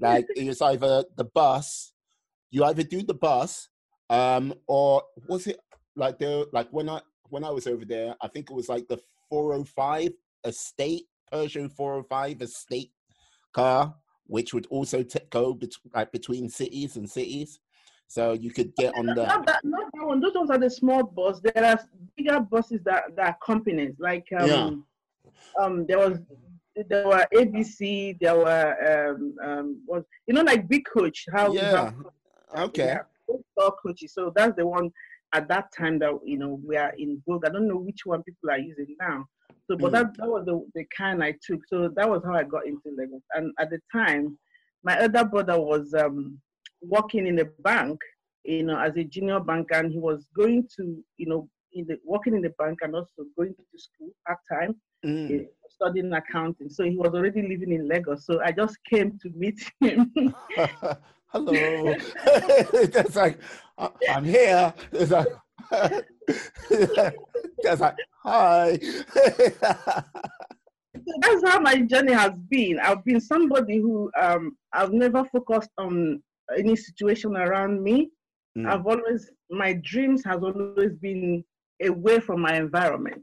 like 0.00 0.26
it's 0.36 0.62
either 0.62 1.04
the 1.16 1.24
bus, 1.24 1.92
you 2.50 2.64
either 2.64 2.82
do 2.82 3.02
the 3.02 3.14
bus, 3.14 3.68
um, 4.10 4.54
or 4.66 5.02
was 5.28 5.46
it 5.46 5.60
like 5.96 6.18
the 6.18 6.48
like 6.52 6.68
when 6.70 6.88
I 6.88 7.00
when 7.28 7.44
I 7.44 7.50
was 7.50 7.66
over 7.66 7.84
there, 7.84 8.16
I 8.20 8.28
think 8.28 8.50
it 8.50 8.54
was 8.54 8.68
like 8.68 8.88
the 8.88 8.98
405 9.28 10.10
estate 10.44 11.04
Peugeot 11.32 11.70
405 11.72 12.42
estate 12.42 12.90
car, 13.52 13.94
which 14.28 14.54
would 14.54 14.66
also 14.66 15.02
t- 15.02 15.18
go 15.30 15.52
bet- 15.54 15.72
like 15.94 16.12
between 16.12 16.48
cities 16.48 16.96
and 16.96 17.10
cities. 17.10 17.58
So 18.06 18.32
you 18.32 18.50
could 18.50 18.74
get 18.76 18.94
on 18.96 19.06
the 19.06 19.14
not, 19.14 19.46
that, 19.46 19.64
not 19.64 19.90
that 19.92 20.06
one. 20.06 20.20
Those 20.20 20.34
ones 20.34 20.50
are 20.50 20.58
the 20.58 20.70
small 20.70 21.02
bus. 21.02 21.40
There 21.42 21.64
are 21.64 21.78
bigger 22.16 22.40
buses 22.40 22.80
that, 22.84 23.16
that 23.16 23.26
are 23.26 23.36
companies. 23.44 23.94
Like 23.98 24.26
um, 24.38 24.46
Yeah. 24.48 24.70
um, 25.62 25.86
there 25.86 25.98
was 25.98 26.18
there 26.88 27.06
were 27.06 27.26
ABC. 27.34 28.18
There 28.20 28.36
were 28.36 29.10
um, 29.10 29.34
um, 29.42 29.82
was 29.86 30.04
you 30.26 30.34
know 30.34 30.42
like 30.42 30.68
big 30.68 30.84
coach. 30.86 31.26
How 31.32 31.52
Yeah. 31.52 31.92
okay. 32.56 32.98
Yeah, 33.28 33.68
coaches. 33.82 34.14
So 34.14 34.32
that's 34.34 34.56
the 34.56 34.66
one 34.66 34.90
at 35.34 35.48
that 35.48 35.70
time 35.76 35.98
that 35.98 36.12
you 36.24 36.38
know 36.38 36.60
we 36.64 36.76
are 36.76 36.94
in 36.96 37.22
vogue. 37.26 37.44
I 37.44 37.50
don't 37.50 37.68
know 37.68 37.76
which 37.78 38.06
one 38.06 38.22
people 38.22 38.50
are 38.50 38.58
using 38.58 38.96
now. 39.00 39.26
So, 39.70 39.76
but 39.76 39.90
Mm. 39.90 39.92
that, 39.92 40.16
that 40.16 40.28
was 40.28 40.46
the, 40.46 40.66
the 40.74 40.84
kind 40.96 41.22
I 41.22 41.32
took. 41.46 41.60
So 41.66 41.88
that 41.94 42.08
was 42.08 42.22
how 42.24 42.34
I 42.34 42.44
got 42.44 42.66
into 42.66 42.90
Lagos. 42.96 43.20
And 43.34 43.52
at 43.58 43.68
the 43.70 43.80
time, 43.92 44.38
my 44.82 44.98
other 44.98 45.24
brother 45.24 45.60
was 45.60 45.92
um, 45.94 46.38
working 46.80 47.26
in 47.26 47.38
a 47.40 47.44
bank, 47.62 47.98
you 48.44 48.62
know, 48.62 48.78
as 48.78 48.96
a 48.96 49.04
junior 49.04 49.40
banker, 49.40 49.74
and 49.74 49.92
he 49.92 49.98
was 49.98 50.26
going 50.34 50.66
to, 50.76 51.04
you 51.18 51.26
know, 51.26 51.48
in 51.74 51.86
the 51.86 51.98
working 52.02 52.34
in 52.34 52.40
the 52.40 52.50
bank 52.58 52.78
and 52.80 52.94
also 52.94 53.24
going 53.36 53.54
to 53.54 53.78
school 53.78 54.10
part 54.26 54.38
time, 54.50 54.74
Mm. 55.04 55.46
studying 55.68 56.12
accounting. 56.12 56.68
So 56.70 56.82
he 56.82 56.96
was 56.96 57.12
already 57.14 57.42
living 57.42 57.72
in 57.72 57.86
Lagos. 57.86 58.26
So 58.26 58.40
I 58.42 58.50
just 58.50 58.76
came 58.90 59.16
to 59.22 59.30
meet 59.36 59.60
him. 59.80 60.10
Hello. 61.28 61.94
That's 62.24 63.14
like 63.14 63.38
"I- 63.76 63.90
I'm 64.08 64.24
here. 64.24 64.72
It's 64.92 65.10
like, 65.12 65.28
that's 67.62 67.80
like 67.80 67.96
hi. 68.22 68.78
So 68.78 69.02
that's 71.20 71.44
how 71.44 71.60
my 71.60 71.80
journey 71.80 72.12
has 72.12 72.32
been. 72.48 72.78
I've 72.80 73.04
been 73.04 73.20
somebody 73.20 73.78
who 73.78 74.10
um, 74.18 74.56
I've 74.72 74.92
never 74.92 75.24
focused 75.24 75.70
on 75.78 76.22
any 76.56 76.76
situation 76.76 77.36
around 77.36 77.82
me. 77.82 78.10
Mm. 78.56 78.70
I've 78.70 78.86
always 78.86 79.30
my 79.50 79.74
dreams 79.84 80.24
has 80.24 80.42
always 80.42 80.94
been 80.96 81.44
away 81.82 82.20
from 82.20 82.40
my 82.40 82.56
environment. 82.56 83.22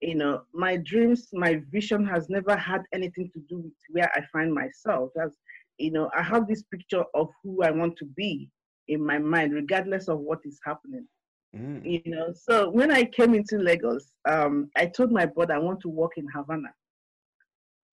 You 0.00 0.14
know, 0.14 0.42
my 0.52 0.76
dreams, 0.76 1.28
my 1.32 1.60
vision 1.70 2.06
has 2.06 2.28
never 2.28 2.56
had 2.56 2.82
anything 2.92 3.30
to 3.34 3.40
do 3.48 3.58
with 3.58 3.72
where 3.90 4.10
I 4.14 4.22
find 4.32 4.52
myself. 4.52 5.10
As 5.22 5.32
you 5.78 5.90
know, 5.90 6.10
I 6.16 6.22
have 6.22 6.46
this 6.46 6.62
picture 6.62 7.04
of 7.14 7.28
who 7.42 7.62
I 7.62 7.70
want 7.70 7.96
to 7.98 8.04
be 8.04 8.50
in 8.88 9.04
my 9.04 9.18
mind, 9.18 9.52
regardless 9.52 10.08
of 10.08 10.20
what 10.20 10.40
is 10.44 10.58
happening 10.64 11.06
Mm. 11.56 11.82
you 11.82 12.02
know 12.04 12.30
so 12.34 12.68
when 12.68 12.90
i 12.90 13.02
came 13.04 13.34
into 13.34 13.56
lagos 13.56 14.12
um 14.28 14.68
i 14.76 14.84
told 14.84 15.10
my 15.10 15.24
brother 15.24 15.54
i 15.54 15.58
want 15.58 15.80
to 15.80 15.88
work 15.88 16.12
in 16.18 16.26
havana. 16.28 16.68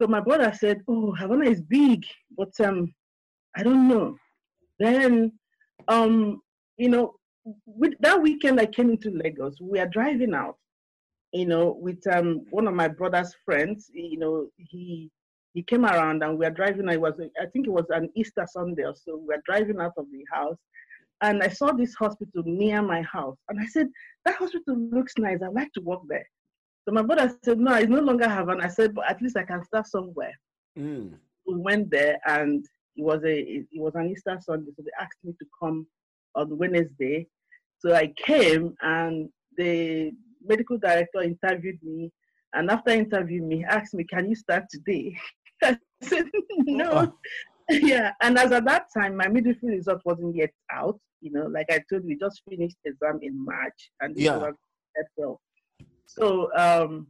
So 0.02 0.08
my 0.08 0.20
brother 0.20 0.52
said 0.54 0.82
oh 0.90 1.14
havana 1.14 1.46
is 1.46 1.62
big 1.62 2.04
but 2.38 2.52
um 2.60 2.94
i 3.56 3.64
don't 3.64 3.88
know. 3.88 4.18
Then 4.78 5.32
um 5.88 6.42
you 6.78 6.90
know 6.90 7.16
with 7.66 7.94
that 8.02 8.22
weekend 8.22 8.60
i 8.60 8.66
came 8.66 8.90
into 8.90 9.10
lagos 9.12 9.62
we 9.62 9.80
are 9.80 9.88
driving 9.88 10.34
out 10.34 10.58
you 11.32 11.46
know 11.46 11.78
with 11.80 12.06
um 12.08 12.42
one 12.50 12.68
of 12.68 12.74
my 12.74 12.88
brother's 12.90 13.34
friends 13.46 13.90
you 13.94 14.18
know 14.18 14.48
he 14.58 15.10
he 15.54 15.64
came 15.64 15.86
around 15.86 16.24
and 16.24 16.38
we 16.38 16.46
are 16.46 16.52
driving 16.52 16.90
i 16.90 16.98
was 16.98 17.14
i 17.42 17.46
think 17.46 17.68
it 17.68 17.72
was 17.72 17.86
an 17.92 18.10
easter 18.16 18.46
sunday 18.50 18.84
so 18.96 19.22
we 19.26 19.34
are 19.34 19.42
driving 19.46 19.80
out 19.80 19.94
of 19.98 20.06
the 20.12 20.26
house 20.32 20.58
and 21.22 21.41
I 21.41 21.48
saw 21.48 21.72
this 21.72 21.95
hospital 21.95 22.43
near 22.45 22.81
my 22.81 23.01
house. 23.01 23.38
And 23.50 23.60
I 23.60 23.65
said, 23.65 23.88
That 24.25 24.36
hospital 24.36 24.75
looks 24.77 25.13
nice. 25.17 25.39
I'd 25.41 25.53
like 25.53 25.72
to 25.74 25.81
work 25.81 26.01
there. 26.07 26.27
So 26.86 26.93
my 26.93 27.01
brother 27.01 27.36
said, 27.43 27.60
No, 27.60 27.74
it's 27.75 27.89
no 27.89 28.01
longer 28.01 28.29
Havana. 28.29 28.65
I 28.65 28.67
said, 28.67 28.93
But 28.93 29.10
at 29.10 29.22
least 29.22 29.38
I 29.38 29.43
can 29.43 29.63
start 29.63 29.88
somewhere. 29.88 30.34
Mm. 30.77 31.13
We 31.48 31.55
went 31.55 31.89
there 31.89 32.17
and 32.25 32.65
it 32.98 33.03
was 33.03 33.24
a 33.24 33.39
it 33.39 33.67
was 33.74 33.95
an 33.95 34.10
Easter 34.10 34.38
Sunday. 34.41 34.72
So 34.75 34.84
they 34.84 34.91
asked 35.00 35.19
me 35.24 35.34
to 35.39 35.45
come 35.62 35.88
on 36.36 36.57
Wednesday. 36.57 37.27
So 37.79 37.93
I 37.93 38.13
came 38.17 38.75
and 38.81 39.29
the 39.57 40.12
medical 40.45 40.77
director 40.77 41.22
interviewed 41.22 41.79
me. 41.81 42.12
And 42.53 42.69
after 42.72 42.91
interviewing 42.91 43.48
me, 43.48 43.57
he 43.57 43.63
asked 43.65 43.93
me, 43.93 44.03
Can 44.03 44.29
you 44.29 44.36
start 44.36 44.65
today? 44.69 45.17
I 45.63 45.77
said, 46.01 46.25
No. 46.65 47.13
Yeah, 47.69 48.12
and 48.22 48.38
as 48.38 48.51
at 48.51 48.65
that 48.65 48.88
time, 48.95 49.15
my 49.17 49.27
midwifery 49.27 49.75
result 49.75 50.01
wasn't 50.05 50.36
yet 50.36 50.51
out. 50.72 51.00
You 51.22 51.31
know, 51.31 51.48
like 51.48 51.67
I 51.72 51.79
told 51.89 52.03
you, 52.03 52.10
we 52.10 52.15
just 52.17 52.41
finished 52.48 52.77
exam 52.86 53.19
in 53.22 53.43
March, 53.43 53.91
and 54.01 54.15
this 54.15 54.25
Yeah. 54.25 54.38
was 54.38 54.53
April. 55.00 55.41
So 56.05 56.55
um, 56.55 57.07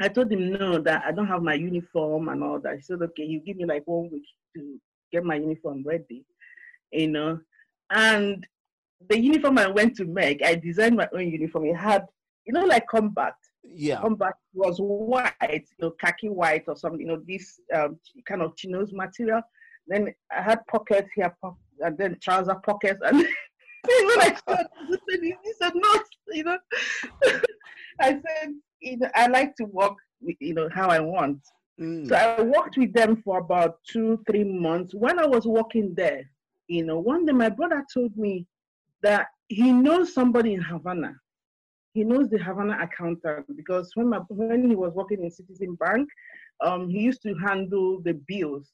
I 0.00 0.08
told 0.08 0.32
him 0.32 0.52
no, 0.52 0.78
that 0.78 1.04
I 1.04 1.12
don't 1.12 1.26
have 1.26 1.42
my 1.42 1.54
uniform 1.54 2.28
and 2.30 2.42
all 2.42 2.58
that. 2.60 2.76
He 2.76 2.82
said, 2.82 3.02
okay, 3.02 3.24
you 3.24 3.40
give 3.40 3.56
me 3.58 3.66
like 3.66 3.82
one 3.86 4.08
week 4.10 4.24
to 4.56 4.80
get 5.12 5.24
my 5.24 5.34
uniform 5.36 5.82
ready. 5.84 6.24
You 6.92 7.08
know, 7.08 7.40
and 7.90 8.46
the 9.10 9.18
uniform 9.20 9.58
I 9.58 9.66
went 9.68 9.96
to 9.96 10.06
make, 10.06 10.42
I 10.42 10.54
designed 10.54 10.96
my 10.96 11.08
own 11.12 11.30
uniform. 11.30 11.66
It 11.66 11.76
had, 11.76 12.06
you 12.46 12.54
know, 12.54 12.64
like 12.64 12.86
combat 12.86 13.34
Yeah. 13.62 14.00
combat 14.00 14.34
was 14.54 14.78
white, 14.78 15.34
you 15.42 15.80
know, 15.80 15.90
khaki 16.00 16.28
white 16.30 16.64
or 16.68 16.76
something, 16.76 17.00
you 17.00 17.08
know, 17.08 17.22
this 17.28 17.60
um, 17.74 17.98
kind 18.26 18.40
of 18.40 18.56
chinos 18.56 18.92
material. 18.92 19.42
Then 19.86 20.12
I 20.36 20.42
had 20.42 20.66
pockets 20.66 21.08
here, 21.14 21.34
po- 21.42 21.56
and 21.80 21.96
then 21.96 22.18
trouser 22.20 22.56
pockets, 22.64 23.00
and 23.04 23.18
when 23.18 24.20
I 24.20 24.36
said, 24.48 24.66
he 25.20 25.34
said, 25.60 25.72
no, 25.74 26.02
you 26.32 26.44
know, 26.44 26.58
I 28.00 28.10
said, 28.10 28.54
you 28.80 28.98
know, 28.98 29.10
I 29.14 29.26
like 29.28 29.54
to 29.56 29.64
work, 29.64 29.94
with, 30.20 30.36
you 30.40 30.54
know, 30.54 30.68
how 30.74 30.88
I 30.88 31.00
want. 31.00 31.40
Mm. 31.80 32.08
So 32.08 32.14
I 32.14 32.42
worked 32.42 32.76
with 32.76 32.92
them 32.92 33.22
for 33.22 33.38
about 33.38 33.78
two, 33.88 34.22
three 34.28 34.44
months. 34.44 34.94
When 34.94 35.18
I 35.18 35.26
was 35.26 35.46
working 35.46 35.94
there, 35.94 36.22
you 36.68 36.84
know, 36.84 36.98
one 36.98 37.26
day 37.26 37.32
my 37.32 37.48
brother 37.48 37.84
told 37.92 38.16
me 38.16 38.46
that 39.02 39.28
he 39.48 39.72
knows 39.72 40.12
somebody 40.12 40.54
in 40.54 40.62
Havana. 40.62 41.14
He 41.92 42.04
knows 42.04 42.28
the 42.28 42.38
Havana 42.38 42.78
accountant 42.80 43.56
because 43.56 43.90
when 43.94 44.08
my, 44.10 44.18
when 44.28 44.68
he 44.68 44.76
was 44.76 44.92
working 44.94 45.22
in 45.22 45.30
Citizen 45.30 45.74
Bank, 45.76 46.08
um, 46.60 46.88
he 46.88 47.00
used 47.00 47.22
to 47.22 47.34
handle 47.34 48.00
the 48.02 48.14
bills. 48.26 48.72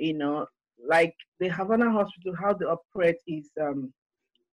You 0.00 0.14
know, 0.14 0.46
like 0.88 1.14
the 1.40 1.48
Havana 1.48 1.90
Hospital, 1.90 2.34
how 2.40 2.54
they 2.54 2.66
operate 2.66 3.18
is 3.26 3.50
um, 3.60 3.92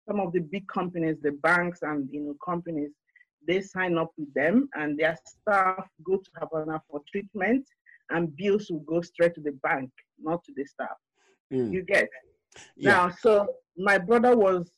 some 0.08 0.20
of 0.20 0.34
the 0.34 0.40
big 0.40 0.68
companies, 0.68 1.18
the 1.22 1.32
banks 1.32 1.80
and 1.84 2.10
you 2.12 2.22
know 2.22 2.36
companies, 2.46 2.92
they 3.48 3.62
sign 3.62 3.98
up 3.98 4.12
with 4.18 4.34
them 4.34 4.70
and 4.76 4.98
their 5.00 5.18
staff 5.26 5.88
go 6.06 6.18
to 6.18 6.32
Havana 6.40 6.82
for 6.90 7.02
treatment 7.12 7.66
and 8.12 8.36
bills 8.36 8.70
will 8.70 8.80
go 8.82 9.02
straight 9.02 9.36
to 9.36 9.42
the 9.42 9.54
bank, 9.64 9.90
not 10.22 10.44
to 10.46 10.54
the 10.56 10.66
staff. 10.66 10.98
Mm. 11.52 11.72
You 11.72 11.84
get 11.84 12.10
Yeah. 12.76 12.92
now. 12.92 13.10
So 13.10 13.48
my 13.78 13.98
brother 13.98 14.36
was 14.36 14.72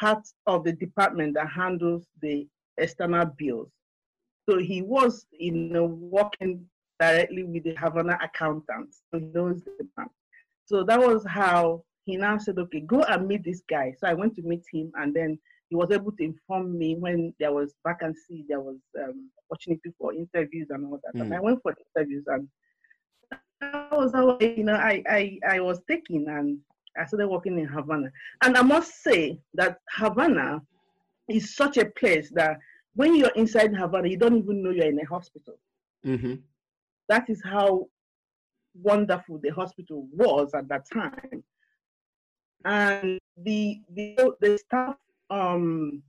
part 0.00 0.26
of 0.46 0.64
the 0.64 0.72
department 0.72 1.34
that 1.34 1.48
handles 1.48 2.08
the 2.20 2.48
external 2.78 3.26
bills. 3.38 3.70
So 4.48 4.58
he 4.58 4.82
was, 4.82 5.26
you 5.32 5.52
know, 5.52 5.84
working 5.86 6.66
directly 7.00 7.42
with 7.44 7.64
the 7.64 7.74
Havana 7.74 8.18
accountant. 8.22 8.94
So 9.10 9.18
he 9.18 9.26
knows 9.26 9.62
the 9.64 9.86
bank. 9.96 10.10
So 10.66 10.84
that 10.84 10.98
was 10.98 11.24
how 11.26 11.84
he 12.04 12.16
now 12.16 12.38
said, 12.38 12.58
okay, 12.58 12.80
go 12.80 13.02
and 13.02 13.26
meet 13.26 13.44
this 13.44 13.62
guy. 13.68 13.94
So 13.98 14.06
I 14.06 14.14
went 14.14 14.34
to 14.36 14.42
meet 14.42 14.62
him 14.72 14.92
and 14.96 15.14
then 15.14 15.38
he 15.68 15.76
was 15.76 15.90
able 15.90 16.12
to 16.12 16.24
inform 16.24 16.78
me 16.78 16.96
when 16.96 17.34
there 17.40 17.52
was 17.52 17.74
vacancy, 17.86 18.44
there 18.48 18.60
was 18.60 18.76
um, 19.02 19.30
opportunity 19.50 19.92
for 19.98 20.12
interviews 20.14 20.68
and 20.70 20.86
all 20.86 21.00
that. 21.04 21.20
And 21.20 21.32
Mm. 21.32 21.36
I 21.36 21.40
went 21.40 21.62
for 21.62 21.74
the 21.74 22.00
interviews 22.00 22.24
and 22.26 22.48
that 23.60 23.92
was 23.92 24.12
how 24.12 24.38
you 24.40 24.64
know 24.64 24.74
I, 24.74 25.02
I 25.08 25.38
I 25.48 25.60
was 25.60 25.80
taken 25.88 26.26
and 26.28 26.58
I 26.98 27.06
started 27.06 27.28
working 27.28 27.58
in 27.58 27.66
Havana. 27.66 28.10
And 28.42 28.56
I 28.56 28.62
must 28.62 29.02
say 29.02 29.40
that 29.54 29.78
Havana 29.90 30.60
is 31.28 31.56
such 31.56 31.76
a 31.78 31.86
place 31.86 32.30
that 32.34 32.58
when 32.94 33.16
you're 33.16 33.30
inside 33.30 33.74
Havana, 33.74 34.08
you 34.08 34.16
don't 34.16 34.36
even 34.36 34.62
know 34.62 34.70
you're 34.70 34.86
in 34.86 35.00
a 35.00 35.06
hospital. 35.06 35.54
Mm-hmm. 36.06 36.34
That 37.08 37.28
is 37.28 37.42
how 37.44 37.86
wonderful 38.74 39.38
the 39.42 39.50
hospital 39.50 40.06
was 40.12 40.52
at 40.54 40.68
that 40.68 40.86
time. 40.92 41.44
And 42.64 43.18
the 43.36 43.80
the 43.94 44.34
the 44.40 44.58
staff 44.58 44.96
um 45.30 46.02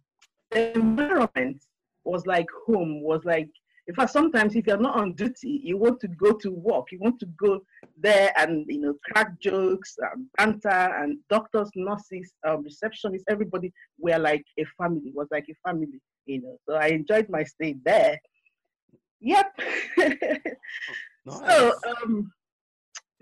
the 0.52 0.76
environment 0.76 1.62
was 2.06 2.26
like 2.26 2.48
home, 2.66 3.02
was 3.02 3.26
like 3.26 3.50
in 3.88 3.94
fact, 3.94 4.12
sometimes 4.12 4.56
if 4.56 4.66
you're 4.66 4.78
not 4.78 4.96
on 4.96 5.14
duty, 5.14 5.62
you 5.64 5.78
want 5.78 6.00
to 6.00 6.08
go 6.08 6.32
to 6.32 6.52
work. 6.52 6.92
You 6.92 7.00
want 7.00 7.20
to 7.20 7.28
go 7.38 7.62
there 8.00 8.32
and 8.38 8.66
you 8.68 8.82
know 8.82 8.96
crack 9.04 9.40
jokes, 9.40 9.96
and 10.00 10.26
banter, 10.38 10.70
and 10.70 11.20
doctors, 11.30 11.70
nurses, 11.76 12.34
um, 12.48 12.66
receptionists, 12.66 13.24
everybody 13.30 13.72
were 14.00 14.18
like 14.18 14.44
a 14.58 14.66
family. 14.78 15.12
Was 15.14 15.28
like 15.30 15.46
a 15.50 15.70
family, 15.70 16.02
you 16.26 16.42
know. 16.42 16.58
So 16.68 16.76
I 16.76 16.88
enjoyed 16.88 17.30
my 17.30 17.44
stay 17.44 17.76
there. 17.86 18.20
Yep. 19.26 19.60
nice. 19.98 21.40
So, 21.50 21.74
um, 21.88 22.32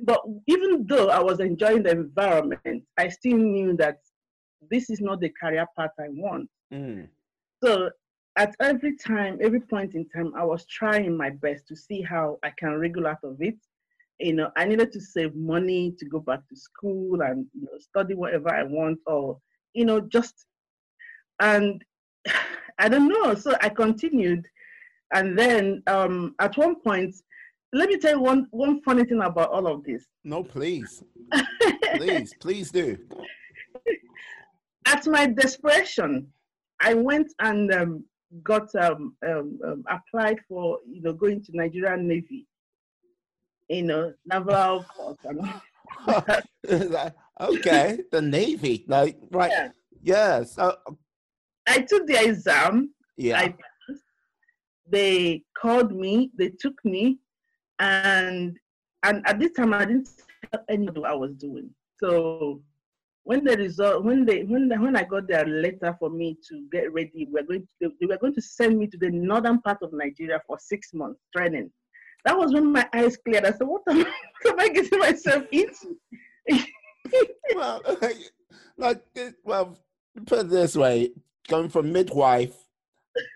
but 0.04 0.22
even 0.48 0.86
though 0.86 1.10
I 1.10 1.20
was 1.20 1.40
enjoying 1.40 1.84
the 1.84 1.92
environment, 1.92 2.84
I 2.98 3.08
still 3.08 3.38
knew 3.38 3.76
that 3.78 4.00
this 4.70 4.90
is 4.90 5.00
not 5.00 5.22
the 5.22 5.30
career 5.30 5.66
path 5.78 5.92
I 5.98 6.10
want. 6.10 6.50
Mm. 6.74 7.08
So 7.64 7.90
at 8.36 8.54
every 8.60 8.98
time, 8.98 9.40
every 9.42 9.62
point 9.62 9.96
in 9.96 10.08
time, 10.10 10.34
I 10.36 10.44
was 10.44 10.66
trying 10.66 11.16
my 11.16 11.30
best 11.30 11.68
to 11.70 11.76
see 11.76 12.02
how 12.02 12.38
I 12.44 12.52
can 12.60 12.72
wriggle 12.72 13.08
out 13.08 13.24
of 13.24 13.38
it. 13.42 13.56
You 14.20 14.34
know, 14.34 14.52
I 14.58 14.66
needed 14.66 14.92
to 14.92 15.00
save 15.00 15.36
money 15.36 15.94
to 15.98 16.06
go 16.06 16.20
back 16.20 16.40
to 16.50 16.56
school 16.56 17.22
and 17.22 17.46
you 17.54 17.62
know 17.62 17.78
study 17.80 18.14
whatever 18.14 18.54
I 18.54 18.64
want, 18.64 19.00
or 19.08 19.40
you 19.74 19.86
know, 19.86 20.02
just 20.02 20.46
and 21.40 21.82
I 22.80 22.90
don't 22.90 23.08
know. 23.08 23.36
So 23.36 23.56
I 23.62 23.70
continued, 23.70 24.46
and 25.14 25.38
then 25.38 25.84
um, 25.88 26.36
at 26.40 26.58
one 26.58 26.76
point, 26.76 27.16
let 27.72 27.90
me 27.90 27.98
tell 27.98 28.12
you 28.14 28.22
one 28.22 28.48
one 28.52 28.82
funny 28.82 29.04
thing 29.04 29.22
about 29.22 29.52
all 29.52 29.68
of 29.68 29.84
this. 29.84 30.06
No, 30.24 30.44
please, 30.44 31.04
please, 31.96 32.34
please 32.40 32.72
do. 32.72 32.98
At 34.86 35.08
my 35.08 35.28
desperation, 35.28 36.28
I 36.80 36.94
went 36.94 37.34
and 37.40 37.74
um, 37.74 38.04
got 38.44 38.74
um, 38.76 39.16
um, 39.26 39.60
um, 39.66 39.84
applied 39.90 40.40
for 40.48 40.80
you 40.88 41.02
know 41.02 41.14
going 41.14 41.44
to 41.44 41.52
Nigerian 41.54 42.08
Navy, 42.08 42.48
you 43.70 43.84
know 43.84 44.14
naval 44.26 44.86
okay, 47.42 48.00
the 48.12 48.22
Navy, 48.22 48.86
like 48.88 49.18
right, 49.32 49.52
yeah. 49.52 49.70
yes. 50.02 50.58
Uh, 50.58 50.74
I 51.68 51.80
took 51.82 52.08
the 52.08 52.22
exam. 52.24 52.94
Yeah. 53.16 53.40
I 53.40 53.56
They 54.90 55.44
called 55.60 55.94
me. 55.94 56.32
They 56.38 56.50
took 56.50 56.74
me, 56.84 57.20
and 57.80 58.58
and 59.04 59.22
at 59.26 59.40
this 59.40 59.52
time 59.52 59.74
I 59.74 59.86
didn't 59.86 60.10
tell 60.52 60.64
anyone 60.70 61.02
what 61.02 61.12
I 61.12 61.16
was 61.16 61.34
doing. 61.36 61.70
So 62.00 62.62
when 63.24 63.44
the 63.44 63.56
result 63.56 64.04
when 64.04 64.26
they 64.26 64.44
when 64.44 64.68
the, 64.68 64.76
when 64.76 64.96
I 64.96 65.04
got 65.04 65.28
their 65.28 65.46
letter 65.46 65.96
for 66.00 66.10
me 66.10 66.38
to 66.50 66.66
get 66.72 66.92
ready, 66.94 67.28
we 67.32 67.40
are 67.40 67.44
going 67.44 67.68
to 67.82 67.92
they 68.00 68.06
were 68.06 68.18
going 68.18 68.36
to 68.36 68.42
send 68.42 68.78
me 68.78 68.88
to 68.88 68.98
the 68.98 69.10
northern 69.10 69.62
part 69.62 69.78
of 69.82 69.94
Nigeria 69.94 70.42
for 70.46 70.58
six 70.60 70.94
months 70.94 71.22
training. 71.36 71.72
That 72.26 72.38
was 72.38 72.54
when 72.54 72.72
my 72.72 72.88
eyes 72.94 73.18
cleared. 73.18 73.46
I 73.46 73.52
said, 73.52 73.68
"What 73.68 73.84
am, 73.90 74.02
I, 74.02 74.14
what 74.42 74.54
am 74.54 74.60
I 74.60 74.70
getting 74.70 75.00
myself 75.00 75.46
into?" 75.52 75.98
well, 77.56 77.82
like 78.78 79.04
well, 79.44 79.78
put 80.26 80.40
it 80.40 80.50
this 80.50 80.76
way: 80.76 81.12
going 81.48 81.70
from 81.70 81.92
midwife, 81.92 82.56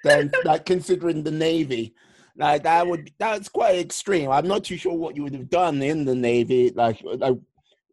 then 0.03 0.31
like 0.43 0.65
considering 0.65 1.24
the 1.24 1.31
navy, 1.31 1.93
like 2.38 2.63
that 2.63 2.86
would 2.88 3.12
that's 3.17 3.50
quite 3.50 3.79
extreme. 3.79 4.29
I'm 4.29 4.48
not 4.48 4.63
too 4.63 4.77
sure 4.77 4.96
what 4.96 5.15
you 5.15 5.24
would 5.24 5.34
have 5.34 5.50
done 5.50 5.81
in 5.81 6.05
the 6.05 6.15
navy, 6.15 6.72
like 6.75 7.01
like 7.03 7.38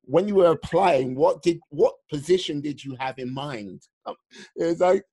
when 0.07 0.29
you 0.29 0.37
were 0.37 0.53
applying, 0.53 1.14
what 1.14 1.43
did 1.43 1.59
what 1.71 1.95
position 2.11 2.61
did 2.61 2.85
you 2.85 2.97
have 2.99 3.19
in 3.19 3.33
mind? 3.33 3.83
Um, 4.07 4.17
it's 4.57 4.81
like 4.81 5.05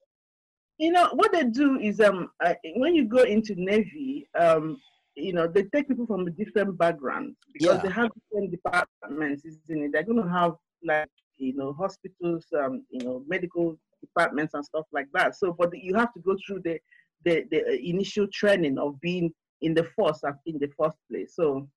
you 0.81 0.91
know 0.91 1.09
what 1.13 1.31
they 1.31 1.43
do 1.43 1.79
is 1.79 2.01
um 2.01 2.29
uh, 2.43 2.55
when 2.75 2.95
you 2.95 3.05
go 3.05 3.21
into 3.21 3.53
navy 3.55 4.27
um 4.37 4.81
you 5.15 5.31
know 5.31 5.47
they 5.47 5.63
take 5.63 5.87
people 5.87 6.07
from 6.07 6.25
a 6.27 6.31
different 6.31 6.75
background 6.77 7.35
because 7.53 7.75
yeah. 7.75 7.81
they 7.83 7.89
have 7.89 8.09
different 8.17 8.51
departments 8.51 9.45
isn't 9.45 9.83
it 9.83 9.91
they're 9.91 10.03
going 10.03 10.21
to 10.21 10.27
have 10.27 10.53
like 10.83 11.09
you 11.37 11.55
know 11.55 11.71
hospitals 11.73 12.45
um 12.57 12.83
you 12.89 13.05
know 13.05 13.23
medical 13.27 13.77
departments 14.01 14.53
and 14.53 14.65
stuff 14.65 14.85
like 14.91 15.07
that 15.13 15.35
so 15.35 15.55
but 15.57 15.69
you 15.73 15.95
have 15.95 16.13
to 16.13 16.19
go 16.21 16.35
through 16.45 16.61
the 16.63 16.77
the, 17.23 17.45
the 17.51 17.63
uh, 17.63 17.77
initial 17.83 18.27
training 18.33 18.77
of 18.77 18.99
being 18.99 19.31
in 19.61 19.73
the 19.73 19.83
force 19.95 20.21
in 20.45 20.57
the 20.59 20.69
first 20.77 20.97
place 21.09 21.35
so 21.35 21.67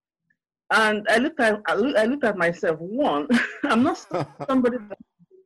and 0.73 1.07
I 1.09 1.19
looked 1.19 1.41
at 1.41 1.61
I, 1.67 1.75
look, 1.75 1.97
I 1.97 2.05
looked 2.05 2.25
at 2.25 2.37
myself. 2.37 2.79
One, 2.81 3.29
I'm 3.65 3.83
not 3.83 3.99
somebody 4.49 4.79
from 4.79 4.93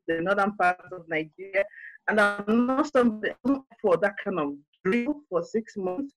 the 0.06 0.20
northern 0.20 0.56
part 0.56 0.80
of 0.92 1.08
Nigeria, 1.08 1.64
and 2.08 2.20
I'm 2.20 2.66
not 2.66 2.90
somebody 2.92 3.34
for 3.82 3.96
that 3.98 4.14
kind 4.24 4.38
of 4.38 4.54
drill 4.84 5.14
for 5.28 5.42
six 5.42 5.76
months. 5.76 6.14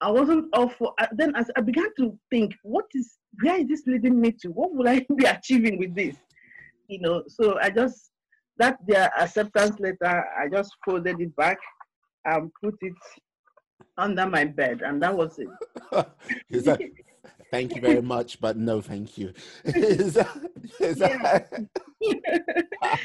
I 0.00 0.10
wasn't 0.10 0.46
all 0.52 0.68
for. 0.68 0.94
Then 1.12 1.34
as 1.36 1.50
I 1.56 1.60
began 1.60 1.88
to 1.98 2.18
think, 2.30 2.54
what 2.62 2.86
is 2.94 3.18
where 3.42 3.58
is 3.60 3.68
this 3.68 3.82
leading 3.86 4.20
me 4.20 4.32
to? 4.42 4.48
What 4.48 4.74
will 4.74 4.88
I 4.88 5.06
be 5.16 5.24
achieving 5.24 5.78
with 5.78 5.94
this? 5.94 6.16
You 6.88 7.00
know, 7.00 7.22
so 7.28 7.58
I 7.60 7.70
just 7.70 8.10
that 8.60 8.78
their 8.86 9.10
acceptance 9.18 9.78
letter, 9.80 10.24
I 10.38 10.48
just 10.48 10.70
folded 10.84 11.20
it 11.20 11.34
back 11.34 11.58
and 12.26 12.50
put 12.62 12.74
it 12.82 12.92
under 13.96 14.26
my 14.26 14.44
bed, 14.44 14.82
and 14.82 15.02
that 15.02 15.16
was 15.16 15.38
it. 15.38 15.48
is 16.50 16.64
that 16.64 16.80
thank 17.50 17.74
you 17.74 17.80
very 17.80 18.02
much, 18.02 18.40
but 18.40 18.56
no 18.56 18.80
thank 18.80 19.18
you. 19.18 19.32
is 19.64 20.14
that, 20.14 20.50
is 20.78 20.98
that... 20.98 21.50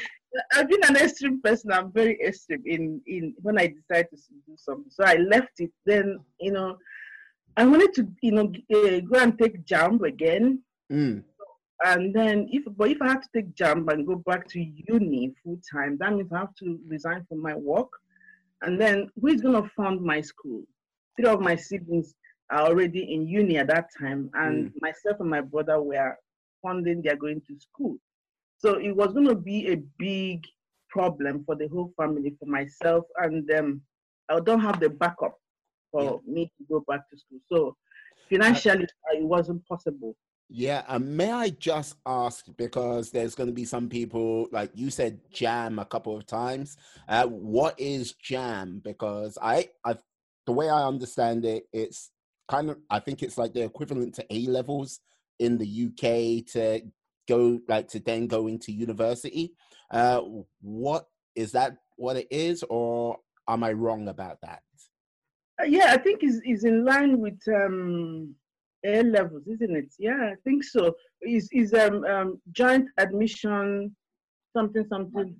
I've 0.52 0.68
been 0.68 0.84
an 0.84 0.96
extreme 0.96 1.40
person. 1.40 1.72
I'm 1.72 1.90
very 1.92 2.20
extreme 2.22 2.62
in, 2.66 3.00
in 3.06 3.34
when 3.40 3.58
I 3.58 3.68
decide 3.68 4.08
to 4.10 4.16
do 4.46 4.54
something. 4.56 4.90
So 4.90 5.04
I 5.04 5.16
left 5.16 5.60
it. 5.60 5.70
Then, 5.86 6.18
you 6.38 6.52
know, 6.52 6.76
I 7.56 7.64
wanted 7.64 7.94
to, 7.94 8.06
you 8.20 8.32
know, 8.32 8.52
uh, 8.74 9.00
go 9.00 9.18
and 9.18 9.38
take 9.38 9.64
JAMB 9.64 10.02
again. 10.06 10.62
Mm. 10.92 11.22
And 11.84 12.14
then, 12.14 12.48
if 12.50 12.64
but 12.76 12.90
if 12.90 13.02
I 13.02 13.08
have 13.08 13.20
to 13.22 13.28
take 13.34 13.54
JAMB 13.54 13.92
and 13.92 14.06
go 14.06 14.16
back 14.16 14.48
to 14.48 14.60
uni 14.60 15.34
full 15.42 15.60
time, 15.70 15.98
that 16.00 16.12
means 16.14 16.32
I 16.32 16.38
have 16.38 16.54
to 16.56 16.78
resign 16.88 17.26
from 17.28 17.42
my 17.42 17.54
work. 17.54 17.88
And 18.62 18.80
then, 18.80 19.10
who 19.20 19.28
is 19.28 19.42
going 19.42 19.62
to 19.62 19.68
fund 19.76 20.00
my 20.00 20.22
school? 20.22 20.62
Three 21.16 21.28
of 21.28 21.40
my 21.40 21.54
siblings 21.54 22.14
are 22.50 22.62
already 22.62 23.12
in 23.12 23.28
uni 23.28 23.58
at 23.58 23.66
that 23.68 23.90
time, 23.98 24.30
and 24.34 24.68
mm. 24.68 24.72
myself 24.80 25.20
and 25.20 25.28
my 25.28 25.42
brother 25.42 25.82
were 25.82 26.16
funding 26.62 27.02
their 27.02 27.16
going 27.16 27.42
to 27.46 27.58
school. 27.60 27.96
So 28.58 28.78
it 28.78 28.96
was 28.96 29.12
going 29.12 29.28
to 29.28 29.34
be 29.34 29.72
a 29.72 29.76
big 29.98 30.44
problem 30.88 31.44
for 31.44 31.56
the 31.56 31.68
whole 31.68 31.92
family, 31.96 32.34
for 32.38 32.46
myself, 32.46 33.04
and 33.18 33.50
um, 33.52 33.82
I 34.30 34.40
don't 34.40 34.60
have 34.60 34.80
the 34.80 34.88
backup 34.88 35.34
for 35.92 36.02
yeah. 36.02 36.32
me 36.32 36.52
to 36.58 36.64
go 36.70 36.84
back 36.88 37.08
to 37.10 37.18
school. 37.18 37.38
So 37.52 37.76
financially, 38.30 38.84
uh, 38.84 39.18
it 39.18 39.24
wasn't 39.24 39.66
possible. 39.66 40.16
Yeah, 40.48 40.84
and 40.88 41.16
may 41.16 41.32
I 41.32 41.50
just 41.50 41.96
ask 42.06 42.46
because 42.56 43.10
there's 43.10 43.34
going 43.34 43.48
to 43.48 43.54
be 43.54 43.64
some 43.64 43.88
people 43.88 44.46
like 44.52 44.70
you 44.74 44.90
said 44.90 45.20
JAMB 45.32 45.80
a 45.80 45.84
couple 45.84 46.16
of 46.16 46.24
times. 46.26 46.76
Uh, 47.08 47.26
what 47.26 47.78
is 47.78 48.14
JAMB? 48.24 48.84
Because 48.84 49.36
I, 49.42 49.70
I, 49.84 49.96
the 50.46 50.52
way 50.52 50.70
I 50.70 50.84
understand 50.84 51.44
it, 51.44 51.64
it's 51.72 52.12
kind 52.48 52.70
of 52.70 52.78
I 52.88 53.00
think 53.00 53.22
it's 53.22 53.38
like 53.38 53.54
the 53.54 53.64
equivalent 53.64 54.14
to 54.14 54.26
A 54.30 54.46
levels 54.46 55.00
in 55.40 55.58
the 55.58 55.66
UK 55.66 56.46
to 56.52 56.80
go 57.28 57.58
like 57.68 57.88
to 57.88 58.00
then 58.00 58.28
go 58.28 58.46
into 58.46 58.72
university. 58.72 59.52
Uh, 59.90 60.20
what 60.60 61.08
is 61.34 61.52
that? 61.52 61.76
What 61.96 62.16
it 62.16 62.28
is, 62.30 62.62
or 62.68 63.18
am 63.48 63.64
I 63.64 63.72
wrong 63.72 64.08
about 64.08 64.38
that? 64.42 64.62
Uh, 65.60 65.64
yeah, 65.64 65.92
I 65.92 65.96
think 65.96 66.22
is 66.22 66.40
is 66.46 66.64
in 66.64 66.84
line 66.84 67.18
with 67.18 67.40
um, 67.48 68.34
A 68.86 69.02
levels, 69.02 69.46
isn't 69.48 69.76
it? 69.76 69.92
Yeah, 69.98 70.30
I 70.32 70.36
think 70.44 70.62
so. 70.64 70.94
Is 71.22 71.48
is 71.52 71.74
um, 71.74 72.04
um 72.04 72.40
joint 72.52 72.86
admission 72.98 73.94
something 74.56 74.86
something? 74.88 75.36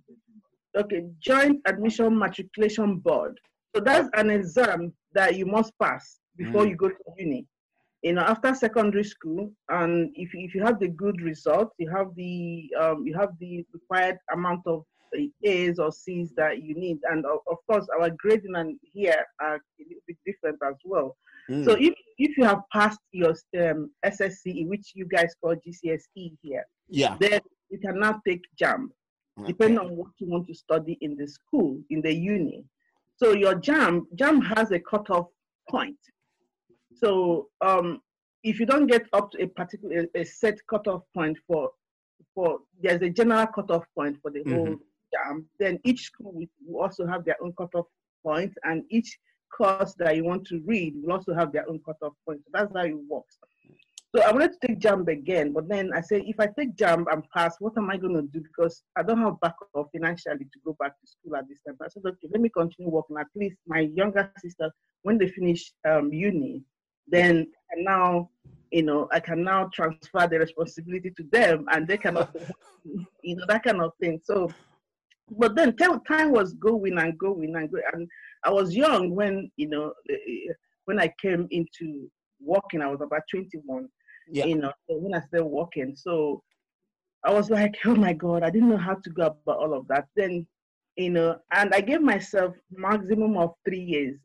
Okay, 0.77 1.03
joint 1.21 1.61
admission 1.67 2.19
matriculation 2.19 2.97
board. 2.99 3.39
So 3.75 3.81
that's 3.81 4.09
an 4.15 4.31
exam 4.31 4.93
that 5.13 5.37
you 5.37 5.47
must 5.47 5.73
pass 5.81 6.19
before 6.37 6.65
mm. 6.65 6.71
you 6.71 6.77
go 6.77 6.89
to 6.89 6.97
uni. 7.17 7.47
You 8.03 8.15
know, 8.15 8.23
after 8.23 8.55
secondary 8.55 9.05
school, 9.05 9.51
and 9.69 10.11
if 10.15 10.31
if 10.35 10.55
you 10.55 10.63
have 10.65 10.79
the 10.81 10.89
good 10.89 11.21
results, 11.23 11.75
you 11.79 11.91
have 11.91 12.15
the 12.15 12.71
um, 12.81 13.07
you 13.07 13.15
have 13.19 13.31
the 13.41 13.65
required 13.73 14.19
amount 14.33 14.63
of 14.67 14.85
A's 15.45 15.79
or 15.79 15.93
C's 15.93 16.33
that 16.37 16.63
you 16.63 16.75
need, 16.75 16.99
and 17.11 17.25
of, 17.25 17.39
of 17.47 17.59
course, 17.69 17.87
our 17.99 18.11
grading 18.11 18.57
and 18.57 18.79
here 18.93 19.25
are 19.41 19.57
a 19.57 19.61
little 19.79 20.03
bit 20.07 20.17
different 20.27 20.59
as 20.67 20.75
well. 20.85 21.17
Mm. 21.51 21.65
So 21.65 21.77
if 21.79 21.95
if 22.19 22.37
you 22.37 22.45
have 22.45 22.63
passed 22.73 23.01
your 23.13 23.35
um, 23.59 23.91
SSCE, 24.05 24.67
which 24.67 24.93
you 24.95 25.07
guys 25.07 25.35
call 25.41 25.55
GCSE 25.55 26.37
here, 26.43 26.65
yeah, 26.89 27.17
then 27.21 27.41
you 27.71 27.79
can 27.79 28.01
now 28.01 28.21
take 28.27 28.43
JAMB, 28.61 28.89
okay. 29.39 29.47
depending 29.49 29.79
on 29.79 29.97
what 29.97 30.09
you 30.19 30.29
want 30.29 30.47
to 30.49 30.55
study 30.55 30.99
in 31.01 31.17
the 31.17 31.27
school 31.27 31.79
in 31.91 32.01
the 32.03 32.13
uni. 32.13 32.65
So 33.17 33.33
your 33.33 33.55
JAMB 33.55 34.07
JAMB 34.17 34.57
has 34.57 34.73
a 34.73 34.81
cutoff 34.81 35.27
point. 35.71 35.99
So 36.95 37.49
um, 37.61 38.01
if 38.43 38.59
you 38.59 38.67
don't 38.67 38.87
get 38.87 39.07
up 39.13 39.31
to 39.33 39.43
a 39.43 39.47
particular 39.47 40.07
a 40.15 40.25
set 40.25 40.59
cutoff 40.69 41.03
point 41.15 41.39
for 41.47 41.71
for 42.35 42.59
there's 42.83 43.03
a 43.03 43.11
general 43.11 43.47
cutoff 43.47 43.85
point 43.95 44.17
for 44.21 44.31
the 44.31 44.41
mm-hmm. 44.41 44.55
whole 44.55 44.77
JAMB, 45.15 45.45
then 45.61 45.79
each 45.85 46.07
school 46.07 46.43
will 46.67 46.83
also 46.83 47.07
have 47.07 47.25
their 47.25 47.37
own 47.43 47.53
cutoff 47.57 47.87
point, 48.25 48.53
and 48.65 48.83
each 48.91 49.19
course 49.57 49.95
that 49.99 50.17
you 50.17 50.25
want 50.25 50.47
to 50.49 50.63
read 50.67 50.95
will 51.03 51.13
also 51.13 51.35
have 51.35 51.53
their 51.53 51.69
own 51.69 51.81
cutoff 51.85 52.15
point. 52.27 52.41
So 52.45 52.51
that's 52.53 52.73
how 52.75 52.85
it 52.85 52.95
works. 53.09 53.39
So 54.15 54.23
I 54.23 54.33
wanted 54.33 54.53
to 54.53 54.67
take 54.67 54.79
JAMB 54.79 55.09
again, 55.09 55.53
but 55.53 55.69
then 55.69 55.91
I 55.95 56.01
said, 56.01 56.23
if 56.25 56.41
I 56.41 56.47
take 56.59 56.75
JAMB 56.77 57.05
and 57.13 57.23
pass, 57.35 57.57
what 57.59 57.75
am 57.77 57.91
I 57.91 57.99
going 57.99 58.15
to 58.15 58.23
do? 58.23 58.41
Because 58.41 58.83
I 58.97 59.03
don't 59.03 59.21
have 59.21 59.39
backup 59.41 59.91
financially 59.93 60.45
to 60.45 60.59
go 60.65 60.75
back 60.79 60.93
to 60.99 61.07
school 61.07 61.37
at 61.37 61.47
this 61.49 61.59
time. 61.67 61.77
I 61.83 61.89
said, 61.89 62.03
okay, 62.07 62.29
let 62.33 62.41
me 62.41 62.49
continue 62.49 62.91
working. 62.91 63.17
At 63.19 63.27
least 63.35 63.57
my 63.67 63.81
younger 63.81 64.33
sister, 64.39 64.71
when 65.03 65.19
they 65.19 65.29
finish 65.29 65.71
um, 65.87 66.13
uni, 66.13 66.63
then 67.09 67.49
now, 67.77 68.31
you 68.71 68.85
know, 68.85 69.09
I 69.13 69.21
can 69.21 69.43
now 69.43 69.69
transfer 69.73 70.27
the 70.27 70.39
responsibility 70.39 71.13
to 71.17 71.25
them, 71.31 71.67
and 71.73 71.87
they 71.87 71.99
cannot, 71.99 72.35
you 73.23 73.37
know, 73.37 73.45
that 73.49 73.65
kind 73.65 73.83
of 73.83 73.93
thing. 74.01 74.21
So, 74.25 74.51
but 75.31 75.57
then 75.57 75.77
time 75.77 76.33
was 76.33 76.55
going 76.55 76.97
and 76.99 77.19
going 77.19 77.55
and 77.55 77.71
going, 77.71 77.85
and 77.93 78.09
I 78.47 78.51
was 78.51 78.75
young 78.75 79.15
when, 79.15 79.51
you 79.57 79.69
know, 79.69 79.93
eh, 80.09 80.15
eh, 80.15 80.53
when 80.87 81.01
I 81.01 81.13
came 81.21 81.49
into 81.51 82.09
working. 82.41 82.81
I 82.81 82.87
was 82.87 83.01
about 83.01 83.23
21 83.31 83.89
yeah. 84.29 84.45
you 84.45 84.57
know, 84.57 84.73
when 84.89 85.15
I 85.15 85.21
started 85.21 85.47
walking. 85.47 85.95
So 85.97 86.43
I 87.25 87.33
was 87.33 87.51
like, 87.51 87.77
oh 87.85 87.95
my 87.95 88.13
God, 88.13 88.43
I 88.43 88.51
didn't 88.51 88.71
know 88.71 88.77
how 88.77 88.95
to 88.95 89.11
go 89.11 89.27
about 89.27 89.59
all 89.59 89.75
of 89.75 89.89
that. 89.89 90.07
Then, 90.17 90.47
you 90.97 91.11
know, 91.11 91.37
and 91.53 91.75
I 91.75 91.81
gave 91.81 92.01
myself 92.01 92.55
maximum 92.71 93.37
of 93.37 93.55
three 93.65 93.81
years 93.81 94.19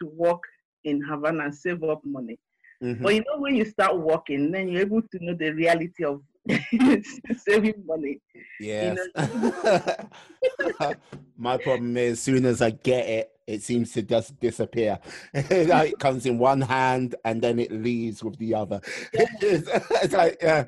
to 0.00 0.08
work 0.08 0.40
in 0.84 1.02
Havana 1.02 1.44
and 1.44 1.54
save 1.54 1.82
up 1.82 2.00
money. 2.04 2.38
Mm-hmm. 2.82 3.02
But 3.02 3.14
you 3.14 3.20
know, 3.20 3.40
when 3.40 3.56
you 3.56 3.64
start 3.64 3.98
working, 3.98 4.50
then 4.52 4.68
you're 4.68 4.82
able 4.82 5.00
to 5.00 5.18
know 5.20 5.34
the 5.34 5.50
reality 5.50 6.04
of 6.04 6.20
saving 7.38 7.82
money. 7.86 8.20
Yes. 8.60 8.98
You 9.16 9.52
know? 10.80 10.92
My 11.38 11.56
problem 11.56 11.96
is, 11.96 12.12
as 12.12 12.20
soon 12.20 12.44
as 12.44 12.60
I 12.60 12.70
get 12.70 13.08
it, 13.08 13.30
it 13.46 13.62
seems 13.62 13.92
to 13.92 14.02
just 14.02 14.38
disappear. 14.40 14.98
it 15.34 15.98
comes 15.98 16.26
in 16.26 16.38
one 16.38 16.60
hand 16.60 17.14
and 17.24 17.40
then 17.40 17.58
it 17.58 17.70
leaves 17.70 18.22
with 18.22 18.36
the 18.38 18.54
other. 18.54 18.80
it's, 19.12 19.68
it's 20.02 20.14
like, 20.14 20.38
yeah. 20.42 20.66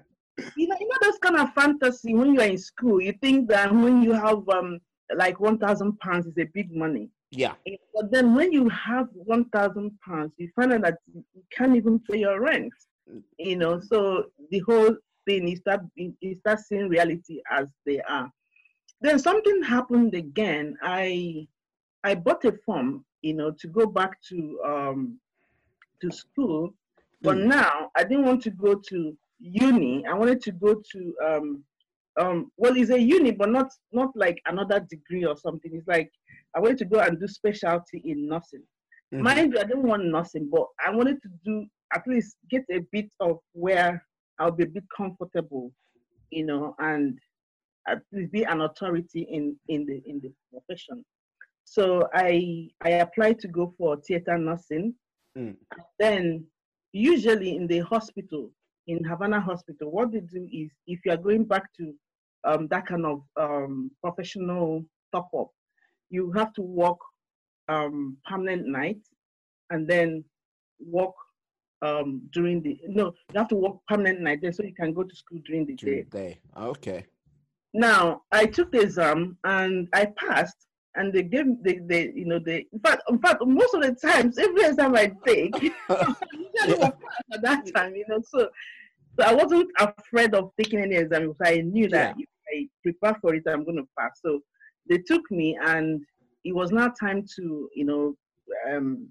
You 0.57 0.69
know, 0.69 0.77
you 0.79 0.89
know 0.89 0.97
those 1.03 1.19
kind 1.19 1.37
of 1.37 1.53
fantasy 1.53 2.15
when 2.15 2.35
you're 2.35 2.45
in 2.45 2.59
school. 2.59 3.01
You 3.03 3.13
think 3.21 3.49
that 3.49 3.75
when 3.75 4.03
you 4.03 4.13
have 4.13 4.49
um 4.49 4.79
like 5.17 5.41
one 5.41 5.59
thousand 5.59 5.99
pounds 5.99 6.27
is 6.27 6.39
a 6.39 6.45
big 6.45 6.73
money. 6.73 7.11
Yeah. 7.33 7.55
But 7.93 8.13
then 8.13 8.37
when 8.37 8.53
you 8.53 8.69
have 8.69 9.09
one 9.13 9.47
thousand 9.47 9.99
pounds, 10.07 10.33
you 10.37 10.49
find 10.55 10.73
out 10.73 10.83
that 10.83 10.99
you 11.13 11.25
can't 11.51 11.75
even 11.75 11.99
pay 11.99 12.19
your 12.19 12.41
rent. 12.41 12.73
You 13.39 13.57
know, 13.57 13.81
so 13.81 14.27
the 14.51 14.61
whole 14.61 14.95
thing 15.27 15.49
you 15.49 15.57
start 15.57 15.81
you 15.97 16.35
start 16.37 16.61
seeing 16.61 16.89
reality 16.89 17.41
as 17.51 17.67
they 17.85 18.01
are. 18.03 18.31
Then 19.01 19.19
something 19.19 19.63
happened 19.63 20.15
again. 20.15 20.77
I 20.83 21.49
I 22.05 22.15
bought 22.15 22.45
a 22.45 22.53
form, 22.65 23.05
you 23.23 23.35
know, 23.35 23.51
to 23.59 23.69
go 23.69 23.87
back 23.87 24.21
to 24.29 24.61
um, 24.65 25.19
to 26.01 26.11
school, 26.11 26.75
but 27.23 27.37
mm. 27.37 27.47
now 27.47 27.91
I 27.97 28.05
didn't 28.05 28.25
want 28.25 28.43
to 28.43 28.51
go 28.51 28.75
to 28.75 29.17
uni. 29.41 30.07
I 30.07 30.15
wanted 30.15 30.41
to 30.43 30.53
go 30.53 30.81
to 30.93 31.15
um, 31.27 31.65
um, 32.19 32.51
well, 32.57 32.77
it's 32.77 32.91
a 32.91 33.01
uni, 33.01 33.31
but 33.31 33.51
not 33.51 33.71
not 33.93 34.11
like 34.17 34.41
another 34.47 34.81
degree 34.81 35.25
or 35.25 35.37
something. 35.37 35.71
It's 35.75 35.87
like 35.87 36.11
I 36.55 36.61
wanted 36.61 36.79
to 36.79 36.85
go 36.85 37.01
and 37.01 37.19
do 37.19 37.29
specialty 37.29 38.03
in 38.05 38.29
nursing. 38.29 38.63
Mm-hmm. 39.13 39.23
Mind 39.23 39.53
you, 39.53 39.61
I 39.61 39.65
didn't 39.65 39.87
want 39.87 40.05
nursing, 40.05 40.49
but 40.51 40.67
I 40.85 40.91
wanted 40.91 41.23
to 41.23 41.29
do 41.45 41.67
at 41.95 42.03
least 42.07 42.37
get 42.51 42.65
a 42.71 42.81
bit 42.93 43.09
of 43.21 43.39
where 43.53 44.05
I'll 44.39 44.51
be 44.51 44.65
a 44.65 44.69
bit 44.69 44.85
comfortable, 44.95 45.73
you 46.31 46.45
know, 46.45 46.75
and 46.79 47.19
at 47.87 48.03
least 48.13 48.33
be 48.33 48.45
an 48.45 48.61
authority 48.61 49.23
in 49.31 49.57
in 49.69 49.87
the 49.87 50.03
in 50.07 50.21
the 50.21 50.33
profession. 50.53 51.05
So 51.71 52.09
I 52.15 52.71
I 52.81 52.91
applied 53.05 53.39
to 53.41 53.49
go 53.49 53.75
for 53.77 53.99
theater 54.01 54.39
nursing. 54.39 54.95
Mm. 55.37 55.57
Then 55.99 56.47
usually 56.93 57.57
in 57.57 57.67
the 57.67 57.81
hospital, 57.81 58.51
in 58.87 59.05
Havana 59.05 59.39
Hospital, 59.41 59.91
what 59.91 60.11
they 60.11 60.21
do 60.21 60.49
is 60.51 60.71
if 60.87 61.01
you 61.05 61.13
are 61.13 61.19
going 61.19 61.45
back 61.45 61.65
to 61.77 61.95
um, 62.45 62.69
that 62.69 62.87
kind 62.87 63.05
of 63.05 63.23
um, 63.39 63.91
professional 64.03 64.83
top 65.13 65.29
up, 65.39 65.51
you 66.09 66.33
have 66.33 66.55
to 66.55 66.63
work 66.63 66.99
um, 67.69 68.17
permanent 68.27 68.67
night 68.67 69.01
and 69.69 69.87
then 69.87 70.25
work 70.81 71.13
um, 71.83 72.23
during 72.33 72.63
the 72.63 72.81
no, 72.89 73.13
you 73.31 73.39
have 73.39 73.49
to 73.49 73.57
work 73.57 73.77
permanent 73.87 74.21
night 74.23 74.41
then 74.41 74.55
so 74.55 74.63
you 74.63 74.75
can 74.75 74.95
go 74.95 75.03
to 75.03 75.15
school 75.15 75.41
during 75.45 75.67
the 75.67 75.75
during 75.75 76.05
day. 76.05 76.19
day. 76.19 76.41
Okay. 76.57 77.05
Now 77.75 78.23
I 78.33 78.47
took 78.47 78.73
the 78.73 78.81
exam 78.81 79.37
and 79.45 79.87
I 79.93 80.07
passed 80.07 80.68
and 80.97 81.13
they 81.13 81.23
gave 81.23 81.47
they, 81.63 81.79
they 81.85 82.13
you 82.15 82.25
know 82.25 82.39
they 82.39 82.67
in 82.73 82.81
fact 82.81 83.03
in 83.09 83.19
fact 83.19 83.45
most 83.47 83.75
of 83.75 83.83
the 83.83 83.95
times 83.95 84.39
every 84.39 84.65
exam 84.65 84.95
I 84.95 85.13
take 85.27 85.55
yeah. 85.63 85.73
at 87.33 87.43
that 87.43 87.73
time 87.75 87.95
you 87.95 88.05
know 88.09 88.21
so 88.27 88.49
so 89.19 89.25
I 89.25 89.35
wasn't 89.35 89.71
afraid 89.79 90.35
of 90.35 90.51
taking 90.57 90.81
any 90.81 90.97
exam 90.97 91.29
because 91.29 91.37
I 91.45 91.61
knew 91.61 91.89
that 91.91 92.17
yeah. 92.19 92.25
if 92.25 92.29
I 92.55 92.69
prepare 92.83 93.19
for 93.21 93.35
it 93.35 93.45
I'm 93.47 93.65
going 93.65 93.77
to 93.77 93.89
pass 93.99 94.21
so 94.25 94.41
they 94.89 94.99
took 94.99 95.31
me 95.31 95.59
and 95.63 96.03
it 96.45 96.55
was 96.55 96.73
now 96.73 96.89
time 96.89 97.25
to 97.37 97.69
you 97.75 97.85
know 97.85 98.15
um, 98.71 99.09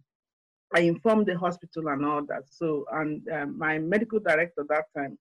I 0.76 0.82
informed 0.82 1.28
the 1.28 1.38
hospital 1.38 1.88
and 1.90 2.06
all 2.06 2.26
that 2.26 2.44
so 2.50 2.86
and 2.94 3.22
um, 3.30 3.58
my 3.58 3.78
medical 3.78 4.20
director 4.20 4.66
that 4.70 4.86
time 4.96 5.18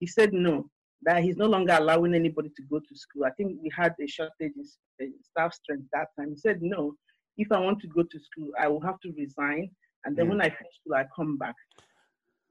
he 0.00 0.06
said 0.06 0.32
no 0.32 0.68
that 1.02 1.22
he's 1.22 1.36
no 1.36 1.46
longer 1.46 1.76
allowing 1.78 2.14
anybody 2.14 2.50
to 2.56 2.62
go 2.70 2.78
to 2.78 2.96
school. 2.96 3.24
I 3.24 3.30
think 3.30 3.58
we 3.62 3.70
had 3.74 3.94
a 4.00 4.06
shortage 4.06 4.52
in 4.98 5.14
staff 5.22 5.54
strength 5.54 5.84
that 5.92 6.08
time. 6.18 6.30
He 6.30 6.36
said, 6.36 6.60
no, 6.60 6.94
if 7.38 7.50
I 7.50 7.58
want 7.58 7.80
to 7.80 7.88
go 7.88 8.02
to 8.02 8.20
school, 8.20 8.50
I 8.60 8.68
will 8.68 8.82
have 8.82 9.00
to 9.00 9.12
resign. 9.16 9.70
And 10.04 10.16
then 10.16 10.26
mm. 10.26 10.30
when 10.30 10.40
I 10.40 10.50
finish 10.50 10.74
school, 10.80 10.96
I 10.96 11.06
come 11.16 11.38
back. 11.38 11.54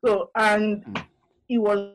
So, 0.03 0.31
and 0.35 0.83
mm. 0.83 1.03
it 1.47 1.59
was 1.59 1.93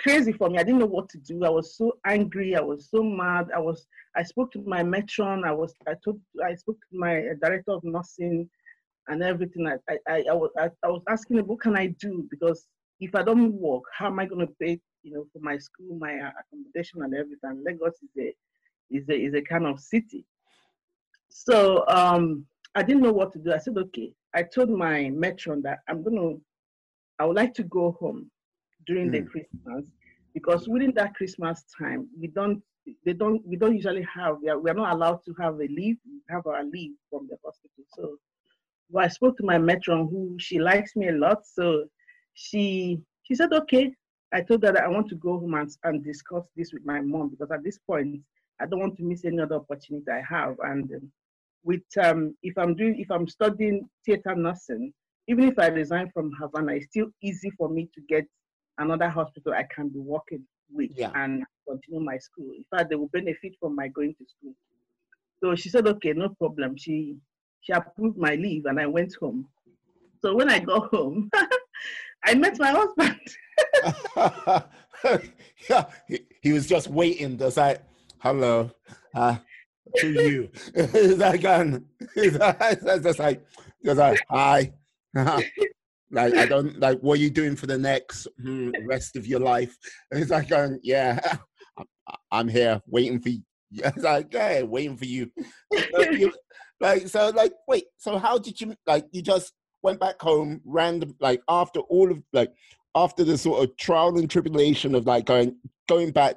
crazy 0.00 0.32
for 0.32 0.50
me. 0.50 0.58
I 0.58 0.64
didn't 0.64 0.80
know 0.80 0.86
what 0.86 1.08
to 1.10 1.18
do. 1.18 1.44
I 1.44 1.50
was 1.50 1.76
so 1.76 1.92
angry. 2.04 2.56
I 2.56 2.60
was 2.60 2.88
so 2.90 3.02
mad. 3.02 3.48
I 3.54 3.58
was, 3.58 3.86
I 4.16 4.22
spoke 4.24 4.50
to 4.52 4.62
my 4.66 4.82
matron. 4.82 5.44
I 5.44 5.52
was, 5.52 5.74
I 5.86 5.94
told, 6.04 6.20
I 6.44 6.54
spoke 6.56 6.78
to 6.90 6.98
my 6.98 7.22
director 7.42 7.72
of 7.72 7.84
nursing 7.84 8.48
and 9.08 9.22
everything. 9.22 9.68
I, 9.68 9.76
I, 9.88 9.98
I, 10.08 10.24
I 10.30 10.34
was, 10.34 10.50
I, 10.58 10.70
I 10.84 10.88
was 10.88 11.02
asking 11.08 11.38
him, 11.38 11.46
what 11.46 11.60
can 11.60 11.76
I 11.76 11.86
do? 12.00 12.26
Because 12.30 12.66
if 13.00 13.14
I 13.14 13.22
don't 13.22 13.52
work, 13.54 13.84
how 13.96 14.06
am 14.06 14.18
I 14.18 14.26
going 14.26 14.46
to 14.46 14.52
pay 14.60 14.80
you 15.02 15.12
know, 15.12 15.26
for 15.32 15.40
my 15.40 15.58
school, 15.58 15.96
my 15.98 16.12
accommodation 16.12 17.02
and 17.02 17.14
everything. 17.14 17.62
Lagos 17.64 17.94
is 18.02 18.10
a 18.18 18.34
is 18.90 19.08
a 19.08 19.14
is 19.14 19.34
a 19.34 19.42
kind 19.42 19.66
of 19.66 19.80
city. 19.80 20.24
So 21.28 21.84
um, 21.88 22.46
I 22.74 22.82
didn't 22.82 23.02
know 23.02 23.12
what 23.12 23.32
to 23.32 23.38
do. 23.38 23.52
I 23.52 23.58
said, 23.58 23.76
okay. 23.78 24.12
I 24.34 24.42
told 24.42 24.70
my 24.70 25.10
matron 25.10 25.62
that 25.62 25.80
I'm 25.88 26.02
gonna, 26.02 26.36
I 27.18 27.26
would 27.26 27.36
like 27.36 27.52
to 27.54 27.62
go 27.64 27.96
home 28.00 28.30
during 28.86 29.08
mm. 29.08 29.12
the 29.12 29.20
hmm. 29.20 29.26
Christmas 29.26 29.90
because 30.34 30.68
within 30.68 30.92
that 30.94 31.14
Christmas 31.14 31.64
time, 31.78 32.08
we 32.18 32.28
don't, 32.28 32.62
they 33.04 33.12
don't, 33.12 33.46
we 33.46 33.56
don't 33.56 33.74
usually 33.74 34.06
have, 34.14 34.38
we 34.42 34.48
are, 34.48 34.58
we 34.58 34.70
are 34.70 34.74
not 34.74 34.94
allowed 34.94 35.20
to 35.26 35.34
have 35.38 35.54
a 35.56 35.68
leave, 35.68 35.98
we 36.06 36.20
have 36.30 36.46
our 36.46 36.64
leave 36.64 36.92
from 37.10 37.28
the 37.28 37.36
hospital. 37.44 37.84
So 37.94 38.16
well, 38.90 39.04
I 39.04 39.08
spoke 39.08 39.36
to 39.38 39.44
my 39.44 39.58
matron 39.58 40.08
who 40.10 40.36
she 40.38 40.58
likes 40.58 40.96
me 40.96 41.08
a 41.08 41.12
lot. 41.12 41.46
So 41.46 41.84
she 42.34 43.00
she 43.24 43.34
said, 43.34 43.52
okay, 43.52 43.92
I 44.32 44.40
told 44.40 44.62
her 44.64 44.72
that 44.72 44.82
I 44.82 44.88
want 44.88 45.08
to 45.10 45.14
go 45.16 45.38
home 45.38 45.54
and, 45.54 45.70
and 45.84 46.04
discuss 46.04 46.44
this 46.56 46.72
with 46.72 46.84
my 46.84 47.00
mom 47.00 47.28
because 47.28 47.50
at 47.50 47.62
this 47.62 47.78
point, 47.78 48.20
I 48.60 48.66
don't 48.66 48.80
want 48.80 48.96
to 48.96 49.02
miss 49.02 49.24
any 49.24 49.40
other 49.40 49.56
opportunity 49.56 50.10
I 50.10 50.22
have. 50.28 50.56
And 50.62 50.90
um, 50.92 51.12
with 51.64 51.82
um, 52.02 52.34
if 52.42 52.56
I'm 52.58 52.74
doing 52.74 52.98
if 52.98 53.10
I'm 53.10 53.28
studying 53.28 53.88
theater 54.04 54.34
nursing, 54.34 54.92
even 55.28 55.48
if 55.48 55.58
I 55.58 55.68
resign 55.68 56.10
from 56.12 56.32
Havana, 56.40 56.72
it's 56.72 56.86
still 56.86 57.08
easy 57.22 57.50
for 57.50 57.68
me 57.68 57.88
to 57.94 58.00
get 58.08 58.24
another 58.78 59.08
hospital 59.08 59.52
I 59.52 59.66
can 59.74 59.88
be 59.88 59.98
working 59.98 60.44
with 60.70 60.90
yeah. 60.96 61.10
and 61.14 61.44
continue 61.68 62.00
my 62.00 62.18
school. 62.18 62.50
In 62.56 62.64
fact, 62.70 62.90
they 62.90 62.96
will 62.96 63.08
benefit 63.08 63.52
from 63.60 63.76
my 63.76 63.88
going 63.88 64.14
to 64.14 64.24
school. 64.26 64.54
So 65.40 65.54
she 65.54 65.68
said, 65.68 65.86
okay, 65.86 66.12
no 66.12 66.30
problem. 66.30 66.76
She 66.76 67.16
she 67.60 67.72
approved 67.72 68.16
my 68.16 68.34
leave 68.34 68.66
and 68.66 68.80
I 68.80 68.86
went 68.86 69.14
home. 69.14 69.48
So 70.20 70.34
when 70.34 70.48
I 70.48 70.58
got 70.58 70.88
home, 70.94 71.30
I 72.24 72.34
met 72.34 72.58
my 72.58 72.70
husband. 72.70 73.20
yeah, 75.68 75.86
he, 76.08 76.20
he, 76.40 76.52
was 76.52 76.66
just 76.66 76.88
waiting, 76.88 77.38
just 77.38 77.56
like, 77.56 77.82
hello, 78.18 78.70
uh, 79.14 79.36
to 79.96 80.10
you. 80.10 80.50
He's 80.92 81.18
like, 81.18 81.44
um, 81.44 81.84
he's 82.14 82.38
just 83.02 83.18
like, 83.18 83.44
just 83.84 83.98
like, 83.98 84.20
hi. 84.30 84.72
like, 85.14 86.34
I 86.34 86.46
don't, 86.46 86.78
like, 86.78 87.00
what 87.00 87.18
are 87.18 87.22
you 87.22 87.30
doing 87.30 87.56
for 87.56 87.66
the 87.66 87.78
next 87.78 88.28
hmm, 88.40 88.70
rest 88.86 89.16
of 89.16 89.26
your 89.26 89.40
life? 89.40 89.76
And 90.10 90.20
he's 90.20 90.30
like, 90.30 90.52
um, 90.52 90.78
yeah, 90.82 91.20
I'm 92.30 92.48
here 92.48 92.80
waiting 92.86 93.20
for 93.20 93.30
Yeah, 93.70 93.90
it's 93.94 94.04
like, 94.04 94.32
hey, 94.32 94.62
waiting 94.62 94.96
for 94.96 95.06
you. 95.06 95.30
you. 96.12 96.32
Like, 96.80 97.08
so, 97.08 97.30
like, 97.30 97.52
wait, 97.68 97.84
so 97.98 98.18
how 98.18 98.38
did 98.38 98.60
you, 98.60 98.74
like, 98.86 99.06
you 99.12 99.22
just 99.22 99.52
went 99.82 100.00
back 100.00 100.20
home, 100.20 100.60
random, 100.64 101.14
like, 101.20 101.42
after 101.48 101.80
all 101.80 102.10
of, 102.10 102.22
like, 102.32 102.52
after 102.94 103.24
the 103.24 103.38
sort 103.38 103.64
of 103.64 103.76
trial 103.76 104.18
and 104.18 104.30
tribulation 104.30 104.94
of, 104.94 105.06
like, 105.06 105.26
going, 105.26 105.56
going 105.88 106.10
back, 106.10 106.36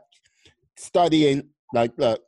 studying, 0.77 1.49
like, 1.73 1.91
look, 1.97 2.21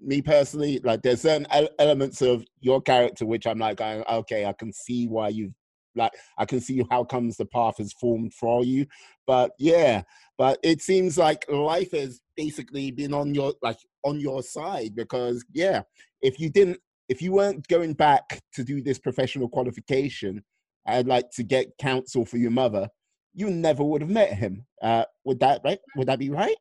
me 0.00 0.20
personally, 0.22 0.80
like, 0.84 1.02
there's 1.02 1.22
certain 1.22 1.46
elements 1.78 2.22
of 2.22 2.44
your 2.60 2.80
character 2.80 3.26
which 3.26 3.46
I'm 3.46 3.58
like, 3.58 3.78
going, 3.78 4.04
okay, 4.10 4.44
I 4.44 4.52
can 4.52 4.72
see 4.72 5.06
why 5.06 5.28
you've 5.28 5.54
like 5.94 6.12
I 6.38 6.44
can 6.44 6.60
see 6.60 6.82
how 6.90 7.04
comes 7.04 7.36
the 7.36 7.46
path 7.46 7.78
has 7.78 7.92
formed 7.92 8.34
for 8.34 8.64
you. 8.64 8.86
But 9.26 9.52
yeah, 9.58 10.02
but 10.38 10.58
it 10.62 10.82
seems 10.82 11.18
like 11.18 11.44
life 11.50 11.92
has 11.92 12.20
basically 12.36 12.90
been 12.90 13.12
on 13.14 13.34
your 13.34 13.54
like 13.62 13.78
on 14.04 14.20
your 14.20 14.42
side 14.42 14.94
because 14.94 15.44
yeah, 15.52 15.82
if 16.22 16.38
you 16.38 16.50
didn't 16.50 16.78
if 17.08 17.20
you 17.20 17.32
weren't 17.32 17.66
going 17.68 17.94
back 17.94 18.40
to 18.54 18.64
do 18.64 18.80
this 18.80 18.98
professional 18.98 19.48
qualification 19.48 20.42
I'd 20.86 21.06
like 21.06 21.30
to 21.32 21.42
get 21.42 21.76
counsel 21.78 22.24
for 22.24 22.36
your 22.36 22.50
mother, 22.50 22.88
you 23.34 23.50
never 23.50 23.84
would 23.84 24.00
have 24.02 24.10
met 24.10 24.32
him. 24.32 24.66
Uh, 24.82 25.04
would 25.24 25.40
that 25.40 25.60
right? 25.64 25.78
Would 25.96 26.08
that 26.08 26.18
be 26.18 26.30
right? 26.30 26.56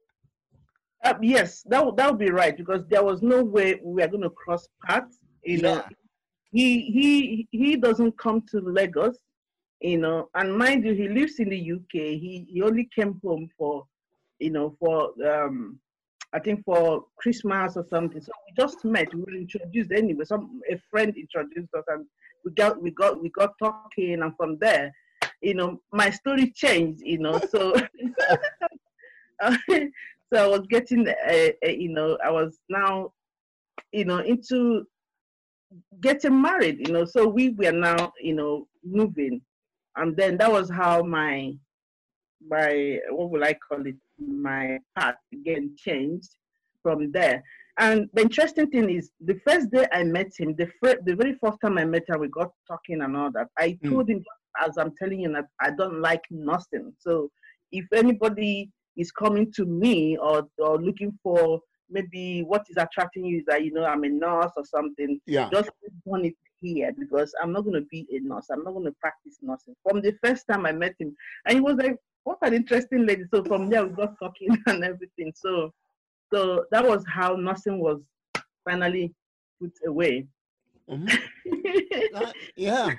Uh, 1.04 1.14
yes, 1.22 1.64
that 1.68 1.84
would, 1.84 1.96
that 1.98 2.10
would 2.10 2.20
be 2.20 2.30
right 2.30 2.56
because 2.56 2.86
there 2.90 3.04
was 3.04 3.22
no 3.22 3.44
way 3.44 3.80
we 3.84 4.02
were 4.02 4.08
going 4.08 4.24
to 4.24 4.30
cross 4.30 4.68
paths. 4.86 5.18
You 5.44 5.58
yeah. 5.58 5.62
know, 5.62 5.84
he 6.52 6.82
he 6.82 7.48
he 7.52 7.76
doesn't 7.78 8.18
come 8.18 8.44
to 8.52 8.60
Lagos, 8.60 9.18
you 9.82 9.98
know, 9.98 10.30
and 10.36 10.58
mind 10.58 10.86
you, 10.86 10.94
he 10.94 11.08
lives 11.08 11.40
in 11.40 11.50
the 11.50 11.72
UK. 11.72 11.94
He 11.94 12.46
he 12.50 12.62
only 12.62 12.90
came 12.94 13.20
home 13.24 13.50
for, 13.58 13.86
you 14.40 14.52
know, 14.52 14.76
for 14.80 15.12
um, 15.26 15.80
I 16.34 16.40
think 16.40 16.64
for 16.66 17.06
Christmas 17.18 17.78
or 17.78 17.86
something. 17.90 18.22
So 18.22 18.32
we 18.48 18.62
just 18.62 18.84
met. 18.84 19.14
We 19.14 19.22
were 19.22 19.36
introduced 19.36 19.92
anyway. 19.92 20.26
Some 20.26 20.60
a 20.70 20.78
friend 20.92 21.16
introduced 21.16 21.74
us, 21.74 21.86
and 21.88 22.06
we 22.46 22.52
got 22.52 22.82
we 22.82 22.92
got 22.92 23.22
we 23.22 23.30
got 23.30 23.54
talking, 23.60 24.22
and 24.22 24.36
from 24.38 24.58
there, 24.60 24.94
you 25.42 25.54
know, 25.54 25.82
my 25.92 26.10
story 26.10 26.52
changed. 26.52 27.02
You 27.04 27.20
know, 27.20 27.40
so. 27.40 27.76
so 30.34 30.44
I 30.44 30.48
was 30.48 30.68
getting, 30.70 31.08
uh, 31.08 31.50
uh, 31.66 31.70
you 31.70 31.90
know, 31.90 32.18
I 32.24 32.30
was 32.30 32.58
now, 32.70 33.14
you 33.92 34.06
know, 34.06 34.20
into 34.20 34.86
getting 36.02 36.42
married, 36.42 36.88
you 36.88 36.94
know. 36.94 37.06
So 37.06 37.28
we 37.28 37.50
were 37.50 37.72
now, 37.72 38.12
you 38.22 38.36
know, 38.36 38.68
moving, 38.84 39.42
and 39.96 40.16
then 40.16 40.38
that 40.38 40.52
was 40.52 40.70
how 40.70 41.04
my 41.04 41.54
my 42.48 43.00
what 43.10 43.32
would 43.32 43.44
I 43.44 43.54
call 43.54 43.86
it? 43.86 43.96
My 44.20 44.80
path 44.98 45.16
again 45.34 45.76
changed 45.78 46.30
from 46.84 47.12
there. 47.12 47.44
And 47.80 48.10
the 48.14 48.22
interesting 48.22 48.70
thing 48.70 48.90
is, 48.90 49.12
the 49.22 49.40
first 49.48 49.72
day 49.72 49.88
I 49.92 50.04
met 50.04 50.32
him, 50.38 50.54
the 50.56 50.70
fir- 50.84 51.00
the 51.06 51.16
very 51.16 51.36
first 51.42 51.60
time 51.62 51.78
I 51.78 51.86
met 51.86 52.04
him, 52.08 52.20
we 52.20 52.28
got 52.28 52.52
talking 52.68 53.02
and 53.02 53.16
all 53.16 53.32
that. 53.32 53.48
I 53.58 53.78
mm. 53.82 53.90
told 53.90 54.10
him, 54.10 54.24
as 54.62 54.78
I'm 54.78 54.94
telling 54.98 55.22
you, 55.22 55.32
that 55.34 55.46
I 55.62 55.72
don't 55.72 56.02
like 56.02 56.24
nothing. 56.30 56.94
So 57.00 57.30
if 57.72 57.86
anybody 57.94 58.70
is 58.98 59.12
coming 59.12 59.52
to 59.54 59.66
me 59.66 60.18
or 60.18 60.48
or 60.58 60.78
looking 60.78 61.18
for 61.24 61.62
maybe 61.90 62.44
what 62.44 62.66
is 62.70 62.78
attracting 62.78 63.26
you 63.26 63.40
is 63.40 63.46
that 63.48 63.64
you 63.64 63.72
know 63.74 63.86
I'm 63.86 64.04
a 64.04 64.10
nurse 64.10 64.52
or 64.56 64.66
something. 64.66 65.20
Yeah. 65.26 65.50
Just 65.52 65.70
want 66.06 66.26
it 66.26 66.36
here 66.62 66.92
because 66.98 67.34
I'm 67.42 67.52
not 67.52 67.64
going 67.64 67.82
to 67.82 67.88
be 67.90 68.06
a 68.12 68.20
nurse. 68.20 68.48
I'm 68.52 68.64
not 68.64 68.74
going 68.74 68.86
to 68.86 68.96
practice 69.00 69.38
nursing. 69.42 69.76
From 69.88 70.02
the 70.02 70.16
first 70.24 70.46
time 70.52 70.66
I 70.66 70.72
met 70.72 70.96
him, 71.00 71.16
and 71.46 71.56
he 71.56 71.62
was 71.62 71.76
like, 71.76 71.98
"What 72.24 72.38
an 72.42 72.54
interesting 72.54 73.06
lady." 73.06 73.24
So 73.34 73.44
from 73.44 73.70
there 73.70 73.86
we 73.86 73.96
got 73.96 74.16
talking 74.20 74.50
and 74.68 74.84
everything. 74.84 75.32
So, 75.36 75.72
so 76.32 76.66
that 76.72 76.86
was 76.86 77.04
how 77.08 77.36
nursing 77.36 77.80
was 77.80 78.00
finally 78.68 79.14
put 79.62 79.72
away. 79.86 80.28
Mm-hmm. 80.90 82.16
uh, 82.16 82.32
yeah. 82.56 82.92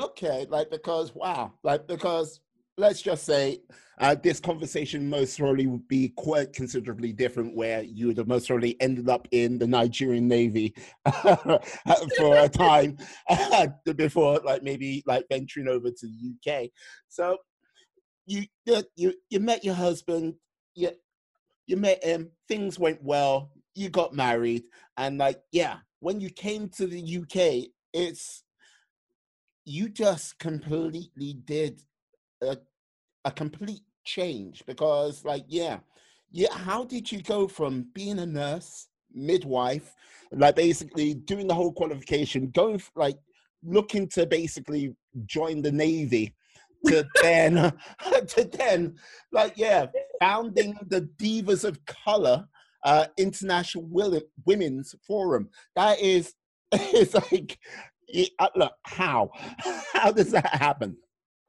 Okay. 0.00 0.46
Like 0.48 0.70
because 0.70 1.14
wow. 1.14 1.52
Like 1.62 1.86
because 1.86 2.40
let's 2.76 3.02
just 3.02 3.24
say 3.24 3.60
uh, 3.98 4.16
this 4.20 4.40
conversation 4.40 5.08
most 5.08 5.38
probably 5.38 5.66
would 5.66 5.86
be 5.86 6.08
quite 6.16 6.52
considerably 6.52 7.12
different 7.12 7.54
where 7.54 7.82
you 7.82 8.08
would 8.08 8.18
have 8.18 8.26
most 8.26 8.48
probably 8.48 8.76
ended 8.80 9.08
up 9.08 9.28
in 9.30 9.58
the 9.58 9.66
Nigerian 9.66 10.26
Navy 10.26 10.74
for 11.22 12.36
a 12.36 12.48
time 12.48 12.98
before 13.96 14.40
like 14.44 14.62
maybe 14.62 15.04
like 15.06 15.24
venturing 15.30 15.68
over 15.68 15.90
to 15.90 16.06
the 16.06 16.34
UK. 16.64 16.70
So 17.08 17.38
you 18.26 18.46
you 18.96 19.14
you 19.28 19.40
met 19.40 19.64
your 19.64 19.74
husband, 19.74 20.34
you 20.74 20.90
you 21.66 21.76
met 21.76 22.02
him, 22.04 22.30
things 22.48 22.78
went 22.78 23.02
well, 23.02 23.50
you 23.74 23.88
got 23.88 24.14
married, 24.14 24.64
and 24.96 25.18
like 25.18 25.40
yeah, 25.52 25.78
when 26.00 26.20
you 26.20 26.30
came 26.30 26.68
to 26.70 26.86
the 26.86 27.18
UK, 27.18 27.70
it's 27.92 28.44
you 29.64 29.88
just 29.88 30.38
completely 30.38 31.34
did 31.44 31.80
a, 32.42 32.56
a 33.24 33.30
complete 33.30 33.82
change 34.04 34.62
because 34.66 35.24
like 35.24 35.44
yeah 35.48 35.78
yeah 36.30 36.52
how 36.52 36.84
did 36.84 37.10
you 37.10 37.22
go 37.22 37.48
from 37.48 37.86
being 37.94 38.18
a 38.18 38.26
nurse 38.26 38.88
midwife 39.14 39.94
like 40.32 40.56
basically 40.56 41.14
doing 41.14 41.46
the 41.46 41.54
whole 41.54 41.72
qualification 41.72 42.50
going 42.50 42.82
like 42.96 43.16
looking 43.62 44.06
to 44.06 44.26
basically 44.26 44.94
join 45.24 45.62
the 45.62 45.72
navy 45.72 46.34
to 46.86 47.06
then 47.22 47.54
to 48.26 48.44
then 48.52 48.96
like 49.32 49.54
yeah 49.56 49.86
founding 50.20 50.76
the 50.88 51.02
divas 51.16 51.64
of 51.64 51.78
color 51.86 52.46
uh 52.84 53.06
international 53.18 53.88
women's 54.44 54.94
forum 55.06 55.48
that 55.76 56.00
is 56.00 56.34
it's 56.72 57.14
like 57.14 57.58
uh, 58.38 58.48
look 58.56 58.72
how 58.82 59.30
how 59.92 60.10
does 60.12 60.30
that 60.30 60.48
happen 60.54 60.96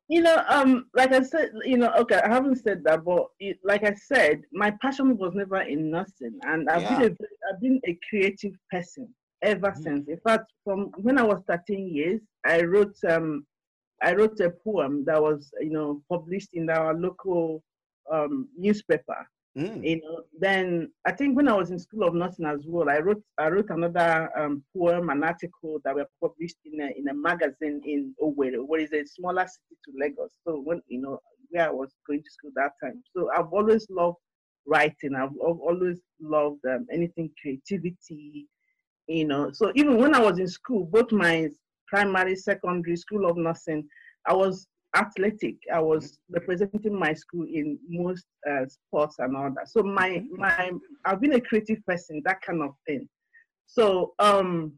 you 0.08 0.22
know, 0.22 0.44
um, 0.48 0.86
like 0.94 1.14
I 1.14 1.24
said, 1.24 1.50
you 1.64 1.78
know, 1.78 1.92
okay, 1.98 2.22
I 2.24 2.30
haven't 2.30 2.58
said 2.58 2.84
that, 2.84 3.04
but 3.04 3.26
it, 3.40 3.58
like 3.64 3.84
I 3.84 3.96
said, 3.96 4.44
my 4.54 4.72
passion 4.80 5.18
was 5.18 5.34
never 5.34 5.62
in 5.62 5.90
nursing, 5.90 6.38
and 6.44 6.70
I've 6.70 6.84
yeah. 6.84 7.00
been 7.00 7.12
a, 7.12 7.16
I've 7.50 7.60
been 7.60 7.82
a 7.88 7.98
creative 8.08 8.54
person 8.70 9.10
ever 9.42 9.72
mm. 9.72 9.84
since. 9.84 10.08
In 10.08 10.20
fact, 10.20 10.52
from 10.64 10.92
when 10.98 11.18
I 11.18 11.24
was 11.24 11.42
13 11.48 11.88
years, 11.92 12.22
I 12.46 12.62
wrote 12.62 12.96
um, 13.10 13.48
I 14.02 14.14
wrote 14.14 14.40
a 14.40 14.50
poem 14.50 15.06
that 15.06 15.22
was, 15.22 15.52
you 15.60 15.72
know, 15.72 16.02
published 16.10 16.50
in 16.54 16.70
our 16.70 16.94
local 16.94 17.64
um, 18.12 18.48
newspaper, 18.58 19.28
Mm. 19.58 19.86
You 19.86 20.02
know, 20.02 20.24
then 20.38 20.92
I 21.06 21.14
think 21.14 21.36
when 21.36 21.48
I 21.48 21.54
was 21.54 21.72
in 21.72 21.80
School 21.80 22.04
of 22.04 22.14
Nursing 22.14 22.46
as 22.46 22.60
well, 22.68 22.90
I 22.90 23.00
wrote 23.00 23.24
I 23.38 23.48
wrote 23.48 23.70
another 23.70 24.30
um, 24.38 24.64
poem, 24.76 25.10
an 25.10 25.24
article 25.24 25.80
that 25.86 25.96
were 25.96 26.10
published 26.22 26.58
in 26.66 26.82
a, 26.82 26.92
in 26.98 27.08
a 27.08 27.14
magazine 27.14 27.82
in 27.86 28.14
Owerri, 28.22 28.58
where 28.66 28.82
is 28.82 28.92
a 28.92 29.06
smaller 29.06 29.48
city 29.48 29.80
to 29.86 29.94
Lagos. 29.98 30.32
So 30.46 30.60
when 30.60 30.82
you 30.88 31.02
know 31.02 31.22
where 31.50 31.70
I 31.70 31.72
was 31.72 31.94
going 32.06 32.22
to 32.22 32.30
school 32.30 32.52
that 32.56 32.74
time, 32.84 33.02
so 33.16 33.30
I've 33.34 33.54
always 33.54 33.88
loved 33.90 34.18
writing. 34.68 35.16
I've, 35.16 35.30
I've 35.30 35.60
always 35.60 36.02
loved 36.20 36.60
um, 36.66 36.86
anything 36.92 37.32
creativity. 37.42 38.48
You 39.08 39.26
know, 39.26 39.52
so 39.54 39.72
even 39.76 39.98
when 40.00 40.16
I 40.16 40.20
was 40.20 40.38
in 40.38 40.50
school, 40.50 40.84
both 40.84 41.14
my 41.14 41.48
primary, 41.88 42.36
secondary, 42.36 42.96
School 42.96 43.30
of 43.30 43.38
Nursing, 43.38 43.88
I 44.28 44.34
was 44.34 44.68
athletic. 44.96 45.56
I 45.74 45.80
was 45.80 46.18
representing 46.30 46.98
my 46.98 47.14
school 47.14 47.46
in 47.46 47.78
most 47.90 48.26
uh, 48.50 48.66
sports 48.68 49.18
and 49.20 49.36
all 49.36 49.52
that. 49.56 49.70
So 49.70 49.84
my 49.84 50.24
my 50.32 50.72
I've 51.06 51.22
been 51.22 51.34
a 51.34 51.42
creative 51.42 51.86
person, 51.86 52.22
that 52.26 52.42
kind 52.42 52.62
of 52.62 52.72
thing. 52.88 53.08
So 53.68 54.14
um, 54.20 54.74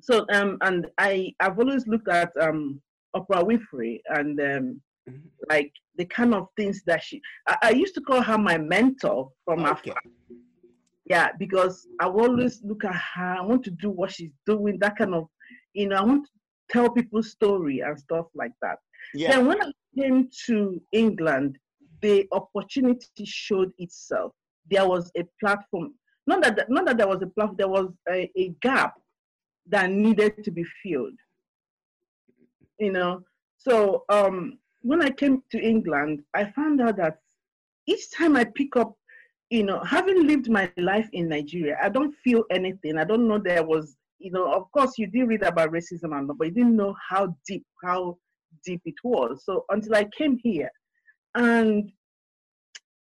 so 0.00 0.24
um, 0.32 0.58
and 0.62 0.86
I 0.98 1.32
I've 1.40 1.58
always 1.58 1.86
looked 1.86 2.08
at 2.08 2.30
um 2.40 2.80
Oprah 3.14 3.44
Winfrey 3.44 4.00
and 4.08 4.38
um, 4.40 4.80
mm-hmm. 5.08 5.16
like 5.48 5.72
the 5.96 6.04
kind 6.06 6.34
of 6.34 6.48
things 6.56 6.82
that 6.86 7.02
she. 7.02 7.20
I, 7.46 7.56
I 7.62 7.70
used 7.70 7.94
to 7.94 8.00
call 8.00 8.22
her 8.22 8.38
my 8.38 8.58
mentor 8.58 9.30
from 9.44 9.64
okay. 9.64 9.90
afar. 9.90 10.02
Yeah, 11.06 11.28
because 11.38 11.86
I 12.00 12.06
always 12.06 12.62
look 12.64 12.84
at 12.84 12.94
her. 12.94 13.36
I 13.38 13.42
want 13.42 13.62
to 13.64 13.70
do 13.70 13.90
what 13.90 14.10
she's 14.10 14.32
doing. 14.46 14.78
That 14.80 14.96
kind 14.96 15.14
of, 15.14 15.28
you 15.74 15.88
know, 15.88 15.96
I 15.96 16.02
want 16.02 16.24
to 16.26 16.30
tell 16.70 16.90
people's 16.90 17.30
story 17.30 17.80
and 17.80 17.98
stuff 17.98 18.26
like 18.34 18.52
that. 18.62 18.78
Yeah. 19.14 19.32
Then 19.32 19.46
when 19.46 19.62
I 19.62 19.72
came 19.98 20.28
to 20.46 20.80
England, 20.92 21.58
the 22.00 22.26
opportunity 22.32 23.24
showed 23.24 23.72
itself. 23.78 24.32
There 24.70 24.86
was 24.88 25.10
a 25.16 25.24
platform. 25.40 25.94
Not 26.26 26.42
that 26.42 26.70
not 26.70 26.86
that 26.86 26.96
there 26.96 27.08
was 27.08 27.22
a 27.22 27.26
platform. 27.26 27.56
There 27.58 27.68
was 27.68 27.88
a, 28.08 28.30
a 28.36 28.54
gap 28.62 28.94
that 29.68 29.90
needed 29.90 30.42
to 30.44 30.50
be 30.50 30.64
filled. 30.82 31.18
You 32.78 32.92
know. 32.92 33.22
So 33.58 34.04
um, 34.08 34.58
when 34.82 35.02
I 35.02 35.10
came 35.10 35.42
to 35.50 35.60
England, 35.60 36.22
I 36.34 36.50
found 36.50 36.80
out 36.80 36.96
that 36.96 37.18
each 37.86 38.10
time 38.10 38.36
I 38.36 38.44
pick 38.44 38.76
up 38.76 38.96
you 39.50 39.62
know, 39.62 39.80
having 39.84 40.26
lived 40.26 40.50
my 40.50 40.70
life 40.76 41.08
in 41.12 41.28
Nigeria, 41.28 41.78
I 41.82 41.88
don't 41.88 42.14
feel 42.24 42.44
anything. 42.50 42.98
I 42.98 43.04
don't 43.04 43.28
know 43.28 43.38
there 43.38 43.62
was, 43.62 43.96
you 44.24 44.30
know, 44.32 44.50
of 44.52 44.64
course 44.72 44.92
you 44.96 45.06
did 45.06 45.28
read 45.28 45.42
about 45.42 45.70
racism 45.70 46.16
and 46.16 46.26
but 46.38 46.46
you 46.48 46.54
didn't 46.54 46.76
know 46.76 46.94
how 47.10 47.36
deep, 47.46 47.64
how 47.84 48.16
deep 48.64 48.80
it 48.86 48.94
was. 49.04 49.44
So 49.44 49.64
until 49.68 49.94
I 49.94 50.04
came 50.16 50.38
here, 50.42 50.70
and 51.34 51.92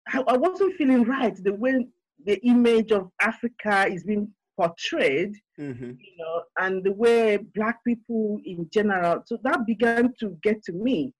I, 0.08 0.22
I 0.26 0.36
wasn't 0.36 0.76
feeling 0.76 1.04
right 1.04 1.36
the 1.42 1.52
way 1.52 1.86
the 2.24 2.38
image 2.46 2.90
of 2.90 3.10
Africa 3.20 3.86
is 3.86 4.04
being 4.04 4.32
portrayed, 4.56 5.34
Mm-hmm. 5.60 5.90
you 5.90 6.16
know, 6.18 6.42
and 6.58 6.82
the 6.82 6.92
way 6.92 7.36
black 7.54 7.84
people 7.86 8.40
in 8.46 8.66
general. 8.72 9.22
So 9.26 9.36
that 9.42 9.66
began 9.66 10.14
to 10.20 10.34
get 10.42 10.62
to 10.64 10.72
me. 10.72 11.12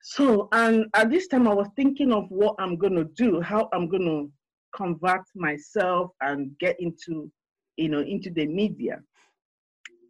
So, 0.00 0.48
and 0.52 0.86
at 0.94 1.10
this 1.10 1.26
time, 1.26 1.48
I 1.48 1.54
was 1.54 1.66
thinking 1.74 2.12
of 2.12 2.26
what 2.28 2.54
I'm 2.60 2.76
going 2.76 2.94
to 2.94 3.06
do, 3.16 3.40
how 3.40 3.68
I'm 3.72 3.88
going 3.88 4.04
to 4.04 4.30
convert 4.76 5.22
myself 5.34 6.12
and 6.20 6.56
get 6.60 6.76
into, 6.78 7.32
you 7.76 7.88
know, 7.88 7.98
into 8.00 8.30
the 8.30 8.46
media. 8.46 9.02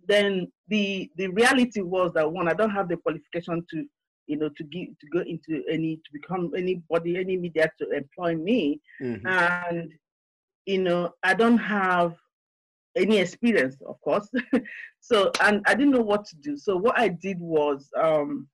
Then 0.09 0.51
the 0.68 1.11
the 1.16 1.29
reality 1.29 1.83
was 1.83 2.12
that 2.14 2.31
one, 2.31 2.49
I 2.49 2.55
don't 2.55 2.71
have 2.71 2.88
the 2.88 2.97
qualification 2.97 3.64
to, 3.71 3.85
you 4.27 4.38
know, 4.38 4.49
to 4.57 4.64
give 4.64 4.88
to 5.01 5.07
go 5.12 5.21
into 5.21 5.62
any 5.71 5.97
to 5.97 6.11
become 6.12 6.53
anybody, 6.57 7.18
any 7.18 7.37
media 7.37 7.71
to 7.79 7.90
employ 7.90 8.35
me, 8.35 8.81
Mm-hmm. 9.03 9.27
and 9.27 9.92
you 10.66 10.83
know, 10.83 11.14
I 11.23 11.33
don't 11.35 11.59
have 11.59 12.14
any 12.97 13.18
experience, 13.18 13.77
of 13.87 14.01
course. 14.03 14.29
so, 15.01 15.31
and 15.40 15.62
I 15.66 15.75
didn't 15.75 15.92
know 15.92 16.03
what 16.03 16.27
to 16.27 16.37
do. 16.37 16.57
So, 16.57 16.77
what 16.77 16.99
I 16.99 17.09
did 17.09 17.38
was 17.40 17.88
um, 17.97 18.49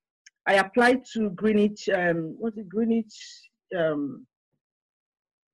I 0.46 0.54
applied 0.54 1.04
to 1.14 1.30
Greenwich, 1.30 1.88
um, 1.88 2.36
what's 2.38 2.58
it, 2.58 2.68
Greenwich, 2.68 3.14
um, 3.76 4.26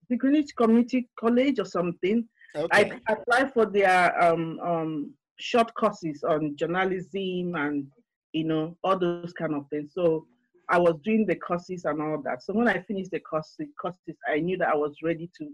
the 0.08 0.16
Greenwich 0.16 0.54
Community 0.56 1.08
College 1.18 1.58
or 1.60 1.64
something. 1.64 2.28
Okay. 2.56 2.92
I 3.06 3.12
applied 3.12 3.52
for 3.54 3.64
their 3.64 4.20
um, 4.22 4.58
um, 4.60 5.14
short 5.40 5.72
courses 5.74 6.22
on 6.22 6.56
journalism 6.56 7.54
and 7.56 7.86
you 8.32 8.44
know 8.44 8.76
all 8.84 8.98
those 8.98 9.32
kind 9.32 9.54
of 9.54 9.66
things. 9.70 9.92
So 9.94 10.26
I 10.68 10.78
was 10.78 10.94
doing 11.04 11.26
the 11.26 11.34
courses 11.34 11.84
and 11.84 12.00
all 12.00 12.22
that. 12.22 12.42
So 12.42 12.52
when 12.52 12.68
I 12.68 12.80
finished 12.82 13.10
the 13.10 13.20
courses, 13.20 13.68
courses 13.80 14.16
I 14.28 14.38
knew 14.38 14.56
that 14.58 14.68
I 14.68 14.76
was 14.76 14.94
ready 15.02 15.28
to 15.38 15.48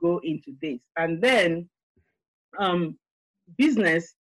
go 0.00 0.20
into 0.22 0.52
this. 0.60 0.80
And 0.96 1.22
then 1.22 1.68
um, 2.58 2.98
business, 3.56 4.14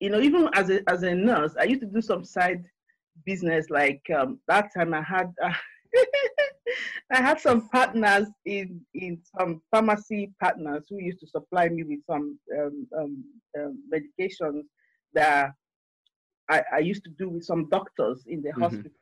you 0.00 0.10
know, 0.10 0.20
even 0.20 0.48
as 0.54 0.70
a 0.70 0.88
as 0.88 1.02
a 1.02 1.14
nurse, 1.14 1.54
I 1.58 1.64
used 1.64 1.82
to 1.82 1.86
do 1.86 2.00
some 2.00 2.24
side 2.24 2.64
business. 3.24 3.70
Like 3.70 4.02
um, 4.14 4.38
that 4.48 4.70
time, 4.74 4.94
I 4.94 5.02
had. 5.02 5.32
Uh, 5.42 5.52
I 7.12 7.20
had 7.20 7.40
some 7.40 7.68
partners 7.68 8.28
in 8.44 8.80
in 8.94 9.20
some 9.38 9.62
pharmacy 9.70 10.32
partners 10.40 10.86
who 10.88 10.98
used 10.98 11.20
to 11.20 11.26
supply 11.26 11.68
me 11.68 11.82
with 11.84 12.00
some 12.06 12.38
um, 12.58 12.86
um, 12.98 13.24
um, 13.58 13.82
medications 13.92 14.62
that 15.14 15.52
I, 16.48 16.62
I 16.72 16.78
used 16.78 17.04
to 17.04 17.10
do 17.18 17.28
with 17.28 17.44
some 17.44 17.68
doctors 17.68 18.24
in 18.26 18.42
the 18.42 18.50
Mhm. 18.50 18.60
hospital. 18.62 18.92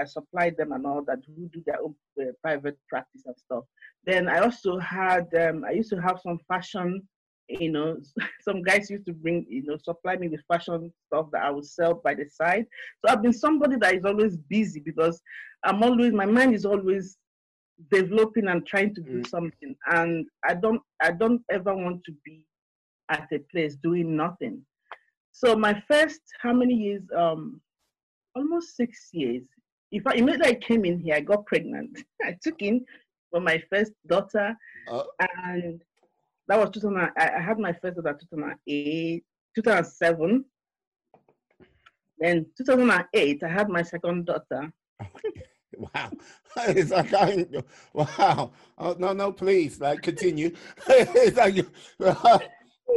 I 0.00 0.04
supplied 0.06 0.56
them 0.56 0.72
and 0.72 0.84
all 0.86 1.04
that 1.04 1.20
who 1.24 1.48
do 1.48 1.62
their 1.64 1.80
own 1.80 1.94
uh, 2.20 2.32
private 2.42 2.76
practice 2.88 3.22
and 3.26 3.36
stuff. 3.38 3.64
Then 4.04 4.28
I 4.28 4.38
also 4.40 4.78
had 4.78 5.32
um, 5.34 5.64
I 5.64 5.70
used 5.70 5.90
to 5.90 6.00
have 6.00 6.18
some 6.20 6.38
fashion. 6.48 7.08
You 7.48 7.70
know, 7.72 7.98
some 8.42 8.62
guys 8.62 8.90
used 8.90 9.06
to 9.06 9.12
bring 9.12 9.46
you 9.48 9.62
know 9.64 9.76
supply 9.78 10.16
me 10.16 10.28
with 10.28 10.40
fashion 10.48 10.92
stuff 11.06 11.26
that 11.32 11.42
I 11.44 11.50
would 11.50 11.64
sell 11.64 11.94
by 11.94 12.14
the 12.14 12.26
side. 12.28 12.66
So 13.04 13.12
I've 13.12 13.22
been 13.22 13.32
somebody 13.32 13.76
that 13.80 13.94
is 13.94 14.04
always 14.04 14.36
busy 14.36 14.80
because 14.80 15.20
I'm 15.64 15.82
always 15.82 16.12
my 16.12 16.26
mind 16.26 16.54
is 16.54 16.64
always 16.66 17.16
developing 17.90 18.48
and 18.48 18.66
trying 18.66 18.94
to 18.94 19.00
do 19.02 19.18
Mm. 19.20 19.26
something. 19.28 19.76
And 19.86 20.26
i 20.44 20.54
don't 20.54 20.82
i 21.00 21.10
don't 21.12 21.42
ever 21.50 21.74
want 21.74 22.02
to 22.04 22.12
be 22.24 22.44
at 23.08 23.28
a 23.32 23.38
place 23.50 23.76
doing 23.76 24.16
nothing. 24.16 24.64
So 25.32 25.56
my 25.56 25.80
first 25.88 26.20
how 26.40 26.52
many 26.52 26.74
years? 26.74 27.02
Um 27.16 27.60
almost 28.34 28.76
six 28.76 29.08
years. 29.12 29.44
If 29.90 30.06
i 30.06 30.14
immediately 30.14 30.48
i 30.50 30.54
came 30.54 30.84
in 30.84 30.98
here 30.98 31.14
i 31.14 31.20
got 31.20 31.46
pregnant. 31.46 31.98
I 32.22 32.36
took 32.42 32.60
in 32.62 32.84
for 33.30 33.40
my 33.40 33.62
first 33.70 33.92
daughter 34.06 34.54
Uh, 34.90 35.04
and 35.44 35.82
that 36.48 36.58
was 36.58 36.70
2000 36.70 36.96
i, 36.98 37.10
I 37.36 37.40
had 37.40 37.58
my 37.58 37.72
first 37.72 37.96
daughter 37.96 38.18
2008 38.18 39.24
2007 39.54 40.44
then 42.18 42.46
2008 42.56 43.42
i 43.42 43.48
had 43.48 43.68
my 43.68 43.82
second 43.82 44.26
daughter 44.26 44.72
wow. 45.78 46.10
It's 46.56 46.90
like 46.90 47.14
I, 47.14 47.46
wow. 47.92 48.52
Oh, 48.78 48.96
no, 48.98 49.12
no, 49.12 49.32
please, 49.32 49.80
like 49.80 50.02
continue. 50.02 50.50
it's 50.88 51.36
like, 51.36 51.64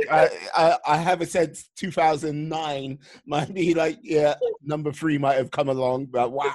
I, 0.09 0.29
I, 0.55 0.77
I 0.87 0.97
haven't 0.97 1.29
said 1.29 1.57
2009. 1.75 2.99
Might 3.25 3.53
be 3.53 3.73
like, 3.73 3.99
yeah, 4.01 4.35
number 4.63 4.91
three 4.91 5.17
might 5.17 5.35
have 5.35 5.51
come 5.51 5.69
along, 5.69 6.07
but 6.07 6.31
wow. 6.31 6.53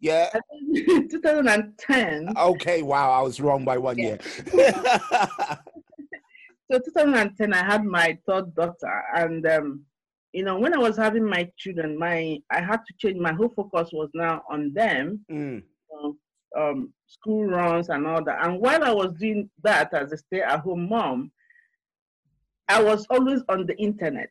Yeah. 0.00 0.30
2010 1.10 2.34
Okay. 2.36 2.82
Wow. 2.82 3.10
I 3.10 3.22
was 3.22 3.40
wrong 3.40 3.64
by 3.64 3.78
one 3.78 3.98
year. 3.98 4.18
So 6.70 6.78
2010 6.78 7.52
i 7.52 7.64
had 7.64 7.84
my 7.84 8.18
third 8.26 8.54
daughter 8.54 9.02
and 9.14 9.46
um, 9.46 9.84
you 10.32 10.44
know 10.44 10.58
when 10.58 10.74
i 10.74 10.78
was 10.78 10.96
having 10.96 11.24
my 11.24 11.50
children 11.56 11.98
my 11.98 12.38
i 12.50 12.60
had 12.60 12.80
to 12.86 12.94
change 12.98 13.18
my 13.18 13.32
whole 13.32 13.52
focus 13.56 13.90
was 13.92 14.10
now 14.14 14.42
on 14.50 14.72
them. 14.74 15.24
Mm, 15.30 15.62
um, 15.96 16.18
um, 16.56 16.92
school 17.06 17.44
runs 17.44 17.90
and 17.90 18.06
all 18.06 18.24
that. 18.24 18.44
And 18.44 18.58
while 18.60 18.84
i 18.84 18.92
was 18.92 19.12
doing 19.14 19.50
that 19.62 19.92
as 19.94 20.12
a 20.12 20.16
stay-at-home 20.16 20.88
mom 20.88 21.30
i 22.68 22.82
was 22.82 23.06
always 23.10 23.42
on 23.48 23.66
the 23.66 23.76
internet 23.78 24.30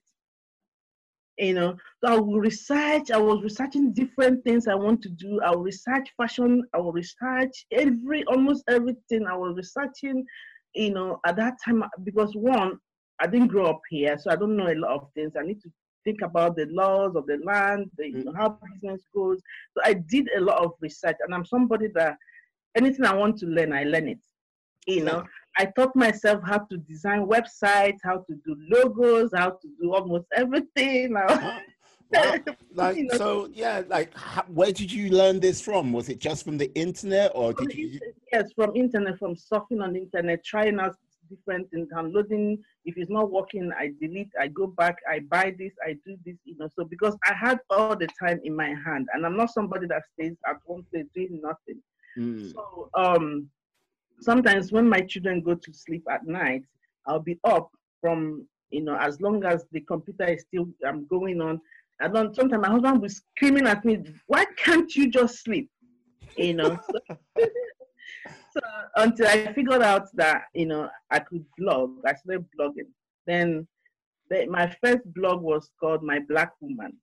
you 1.38 1.54
know. 1.54 1.78
So 2.04 2.14
i 2.14 2.20
would 2.20 2.42
research 2.42 3.12
i 3.12 3.18
was 3.18 3.44
researching 3.44 3.94
different 3.94 4.44
things 4.44 4.68
i 4.68 4.76
want 4.76 5.02
to 5.04 5.10
do. 5.10 5.40
I 5.42 5.56
would 5.56 5.66
research 5.66 6.10
fashion 6.18 6.64
i 6.74 6.80
would 6.80 6.96
research 6.96 7.66
every 7.72 8.24
almost 8.26 8.64
everything 8.68 9.28
i 9.28 9.36
was 9.36 9.56
researching 9.56 10.26
you 10.74 10.92
know 10.92 11.20
at 11.26 11.36
that 11.36 11.56
time 11.64 11.84
because 12.04 12.34
one 12.36 12.78
i 13.20 13.28
didn't 13.28 13.48
grow 13.48 13.68
up 13.68 13.82
here 13.90 14.18
so 14.18 14.32
i 14.32 14.36
don't 14.36 14.56
know 14.56 14.72
a 14.72 14.76
lot 14.76 14.92
of 14.92 15.08
things. 15.14 15.34
I 15.38 15.44
need 15.44 15.62
to 15.62 15.72
think 16.04 16.22
about 16.22 16.56
the 16.56 16.66
laws 16.68 17.16
of 17.16 17.26
the 17.26 17.38
land 17.44 17.90
the, 17.98 18.08
you 18.08 18.24
know, 18.24 18.32
mm-hmm. 18.32 18.40
how 18.40 18.60
business 18.74 19.02
goes. 19.14 19.40
So 19.76 19.82
i 19.84 19.94
did 19.94 20.30
a 20.36 20.42
lot 20.42 20.64
of 20.64 20.72
research 20.82 21.18
and 21.26 21.34
i'm 21.34 21.46
somebody 21.46 21.88
that 21.96 22.18
anything 22.76 23.06
i 23.06 23.14
want 23.14 23.38
to 23.40 23.46
learn 23.48 23.74
i 23.74 23.84
learn 23.84 24.08
it 24.10 24.20
you 24.88 25.04
know. 25.04 25.24
I 25.58 25.66
taught 25.66 25.96
myself 25.96 26.42
how 26.46 26.60
to 26.60 26.78
design 26.78 27.28
websites, 27.28 27.98
how 28.04 28.24
to 28.28 28.36
do 28.46 28.56
logos, 28.72 29.32
how 29.36 29.52
to 29.52 29.68
do 29.82 29.94
almost 29.94 30.28
everything. 30.36 31.16
wow. 32.12 32.36
Like 32.74 33.12
so, 33.14 33.50
yeah. 33.54 33.82
Like, 33.88 34.16
how, 34.16 34.44
where 34.44 34.72
did 34.72 34.92
you 34.92 35.10
learn 35.10 35.40
this 35.40 35.60
from? 35.62 35.92
Was 35.94 36.10
it 36.10 36.20
just 36.20 36.44
from 36.46 36.58
the 36.60 36.72
internet, 36.76 37.32
or 37.34 37.52
From 37.54 37.66
did 37.66 37.76
you? 37.78 37.88
inter- 37.94 38.14
yes, 38.32 38.52
from 38.56 38.76
internet, 38.76 39.18
from 39.18 39.34
surfing 39.36 39.82
on 39.84 39.94
the 39.94 40.02
internet, 40.02 40.44
trying 40.46 40.80
out 40.80 40.96
different 41.28 41.70
things, 41.72 41.88
downloading. 41.90 42.60
If 42.86 42.98
it's 42.98 43.10
not 43.10 43.32
working, 43.32 43.72
I 43.78 43.92
delete, 44.00 44.30
I 44.40 44.48
go 44.50 44.68
back, 44.68 44.96
I 45.10 45.22
buy 45.22 45.56
this, 45.58 45.74
I 45.88 45.94
do 46.06 46.18
this, 46.24 46.36
you 46.46 46.56
know. 46.60 46.70
So 46.76 46.86
because 46.86 47.18
I 47.28 47.34
had 47.34 47.58
all 47.72 47.96
the 47.96 48.08
time 48.22 48.40
in 48.44 48.56
my 48.56 48.68
hand, 48.86 49.08
and 49.14 49.26
I'm 49.26 49.36
not 49.36 49.52
somebody 49.52 49.88
that 49.88 50.04
stays 50.14 50.36
at 50.48 50.58
one 50.66 50.84
place 50.94 51.06
doing 51.16 51.42
nothing. 51.42 51.82
Mm, 52.18 52.54
So 52.54 52.90
um, 52.94 53.50
sometimes 54.22 54.72
when 54.72 54.88
my 54.88 55.02
children 55.02 55.42
go 55.42 55.56
to 55.56 55.74
sleep 55.74 56.04
at 56.12 56.26
night, 56.28 56.64
I'll 57.08 57.20
be 57.20 57.40
up 57.44 57.70
from 58.02 58.48
you 58.70 58.82
know 58.82 58.98
as 58.98 59.20
long 59.22 59.44
as 59.46 59.66
the 59.72 59.80
computer 59.82 60.26
is 60.26 60.42
still 60.42 60.68
um, 60.88 61.08
going 61.10 61.42
on. 61.42 61.60
I 62.02 62.08
don't. 62.08 62.36
Sometimes 62.36 62.62
my 62.62 62.70
husband 62.70 63.02
be 63.02 63.10
screaming 63.10 63.68
at 63.68 63.84
me, 63.84 64.04
"Why 64.28 64.46
can't 64.58 64.94
you 64.96 65.10
just 65.10 65.44
sleep?" 65.44 65.70
You 66.38 66.54
know. 66.56 66.80
So, 66.92 67.16
so 68.54 68.62
until 68.96 69.28
I 69.28 69.54
figured 69.54 69.82
out 69.82 70.08
that 70.16 70.44
you 70.54 70.68
know 70.68 70.90
I 71.12 71.20
could 71.20 71.46
blog, 71.58 71.92
I 72.06 72.14
started 72.14 72.46
blogging. 72.60 72.92
Then 73.26 73.68
the, 74.30 74.46
my 74.48 74.76
first 74.84 75.02
blog 75.14 75.42
was 75.42 75.70
called 75.80 76.04
My 76.04 76.20
Black 76.20 76.52
Woman 76.62 76.94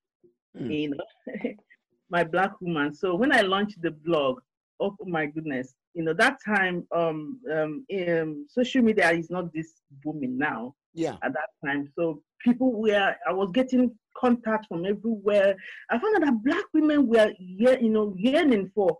mm, 0.58 0.80
you 0.80 0.90
know, 0.90 1.50
my 2.10 2.24
black 2.24 2.60
woman. 2.60 2.94
So 2.94 3.14
when 3.14 3.32
I 3.32 3.40
launched 3.40 3.80
the 3.82 3.90
blog, 3.90 4.40
oh 4.80 4.96
my 5.06 5.26
goodness, 5.26 5.74
you 5.94 6.02
know, 6.02 6.14
that 6.14 6.38
time 6.44 6.86
um, 6.94 7.40
um, 7.52 7.86
um 8.08 8.46
social 8.48 8.82
media 8.82 9.10
is 9.12 9.30
not 9.30 9.52
this 9.52 9.72
booming 10.02 10.36
now 10.38 10.74
yeah. 10.92 11.16
at 11.22 11.32
that 11.32 11.50
time. 11.64 11.88
So 11.96 12.22
people 12.44 12.72
were, 12.72 13.14
I 13.28 13.32
was 13.32 13.50
getting 13.52 13.90
contact 14.16 14.66
from 14.68 14.84
everywhere. 14.86 15.56
I 15.90 15.98
found 15.98 16.16
out 16.16 16.22
that 16.26 16.44
black 16.44 16.64
women 16.72 17.08
were, 17.08 17.32
ye- 17.38 17.80
you 17.80 17.90
know, 17.90 18.14
yearning 18.16 18.70
for 18.74 18.96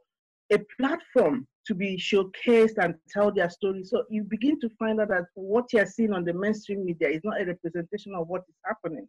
a 0.52 0.58
platform 0.80 1.46
to 1.66 1.74
be 1.74 1.96
showcased 1.96 2.76
and 2.78 2.94
tell 3.08 3.32
their 3.32 3.48
story. 3.50 3.84
So 3.84 4.04
you 4.10 4.24
begin 4.24 4.60
to 4.60 4.68
find 4.78 5.00
out 5.00 5.08
that 5.08 5.24
what 5.34 5.66
you're 5.72 5.86
seeing 5.86 6.12
on 6.12 6.24
the 6.24 6.32
mainstream 6.34 6.84
media 6.84 7.08
is 7.08 7.20
not 7.24 7.40
a 7.40 7.46
representation 7.46 8.14
of 8.14 8.28
what 8.28 8.42
is 8.48 8.56
happening. 8.64 9.08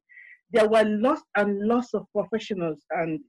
There 0.52 0.68
were 0.68 0.84
lots 0.86 1.24
and 1.36 1.60
lots 1.68 1.94
of 1.94 2.06
professionals 2.14 2.80
and 2.92 3.20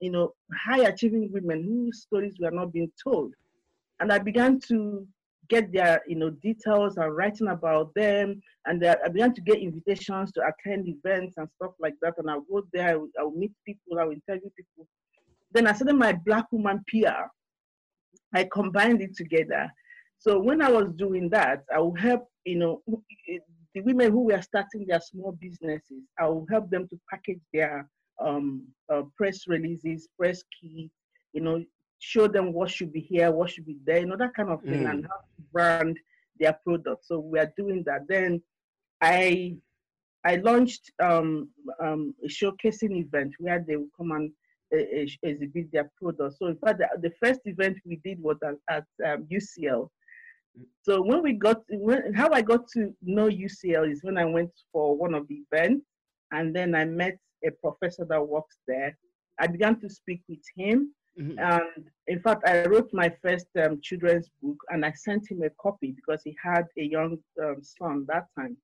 you 0.00 0.10
know 0.10 0.32
high 0.66 0.84
achieving 0.86 1.30
women 1.30 1.62
whose 1.62 2.02
stories 2.02 2.34
were 2.40 2.50
not 2.50 2.72
being 2.72 2.90
told. 3.02 3.32
And 4.00 4.12
I 4.12 4.18
began 4.18 4.58
to 4.68 5.06
get 5.48 5.72
their 5.72 6.02
you 6.06 6.16
know 6.16 6.30
details 6.30 6.96
and 6.96 7.16
writing 7.16 7.48
about 7.48 7.94
them. 7.94 8.40
And 8.66 8.84
I 8.84 9.08
began 9.08 9.34
to 9.34 9.40
get 9.40 9.58
invitations 9.58 10.32
to 10.32 10.42
attend 10.42 10.88
events 10.88 11.34
and 11.36 11.48
stuff 11.56 11.72
like 11.80 11.94
that. 12.02 12.14
And 12.18 12.30
I'll 12.30 12.42
go 12.42 12.62
there 12.72 12.90
I 12.90 12.94
will, 12.96 13.08
I 13.18 13.22
will 13.24 13.32
meet 13.36 13.52
people 13.66 13.98
I 13.98 14.04
will 14.04 14.12
interview 14.12 14.50
people. 14.56 14.86
Then 15.52 15.66
I 15.66 15.72
started 15.72 15.96
my 15.96 16.12
black 16.12 16.46
woman 16.50 16.82
PR 16.88 17.28
I 18.34 18.48
combined 18.52 19.00
it 19.00 19.16
together. 19.16 19.70
So 20.18 20.38
when 20.38 20.60
I 20.60 20.70
was 20.70 20.92
doing 20.96 21.28
that, 21.30 21.64
I 21.72 21.78
will 21.78 21.94
help, 21.94 22.26
you 22.44 22.58
know, 22.58 22.82
the 23.74 23.80
women 23.80 24.10
who 24.10 24.24
were 24.24 24.42
starting 24.42 24.86
their 24.86 25.00
small 25.00 25.32
businesses. 25.32 26.02
I 26.18 26.26
will 26.26 26.46
help 26.50 26.70
them 26.70 26.88
to 26.88 26.98
package 27.10 27.40
their 27.52 27.88
um, 28.24 28.66
uh, 28.92 29.02
press 29.16 29.46
releases, 29.46 30.08
press 30.18 30.42
key, 30.60 30.90
you 31.32 31.40
know, 31.40 31.64
show 32.04 32.26
them 32.28 32.52
what 32.52 32.70
should 32.70 32.92
be 32.92 33.00
here, 33.00 33.30
what 33.30 33.50
should 33.50 33.64
be 33.64 33.78
there, 33.86 34.00
you 34.00 34.06
know, 34.06 34.16
that 34.16 34.34
kind 34.34 34.50
of 34.50 34.62
thing, 34.62 34.82
mm. 34.84 34.90
and 34.90 35.06
how 35.06 35.16
to 35.16 35.42
brand 35.52 35.98
their 36.38 36.52
product. 36.64 37.06
So 37.06 37.18
we 37.18 37.38
are 37.38 37.52
doing 37.56 37.82
that. 37.86 38.06
Then 38.06 38.42
I 39.00 39.56
I 40.26 40.36
launched 40.36 40.90
um, 41.02 41.48
um, 41.82 42.14
a 42.22 42.28
showcasing 42.28 42.96
event 43.04 43.32
where 43.38 43.64
they 43.66 43.76
will 43.76 43.94
come 43.96 44.10
and 44.12 44.30
uh, 44.74 45.06
exhibit 45.22 45.72
their 45.72 45.90
products. 46.00 46.36
So 46.38 46.46
in 46.46 46.56
fact, 46.56 46.78
the, 46.78 46.88
the, 47.00 47.12
first 47.22 47.40
event 47.44 47.76
we 47.84 47.96
did 48.04 48.22
was 48.22 48.38
at, 48.42 48.54
at 48.68 48.86
um, 49.06 49.26
UCL. 49.30 49.88
So 50.82 51.02
when 51.02 51.22
we 51.22 51.32
got 51.32 51.62
when, 51.68 52.14
how 52.14 52.30
I 52.32 52.42
got 52.42 52.68
to 52.74 52.94
know 53.02 53.28
UCL 53.28 53.90
is 53.90 54.02
when 54.02 54.18
I 54.18 54.24
went 54.24 54.50
for 54.72 54.96
one 54.96 55.14
of 55.14 55.26
the 55.28 55.42
events, 55.50 55.86
and 56.32 56.54
then 56.54 56.74
I 56.74 56.84
met 56.84 57.18
a 57.46 57.50
professor 57.50 58.04
that 58.06 58.28
works 58.28 58.56
there. 58.66 58.96
I 59.38 59.46
began 59.46 59.80
to 59.80 59.88
speak 59.90 60.22
with 60.28 60.44
him, 60.56 60.94
mm-hmm. 61.18 61.38
and 61.38 61.90
in 62.06 62.20
fact, 62.20 62.46
I 62.46 62.64
wrote 62.64 62.90
my 62.92 63.12
first 63.22 63.46
um, 63.62 63.80
children's 63.82 64.30
book, 64.42 64.56
and 64.70 64.84
I 64.84 64.92
sent 64.92 65.30
him 65.30 65.42
a 65.42 65.50
copy 65.60 65.92
because 65.92 66.22
he 66.22 66.36
had 66.42 66.66
a 66.78 66.82
young 66.82 67.18
um, 67.42 67.56
son 67.62 68.04
that 68.08 68.26
time. 68.38 68.56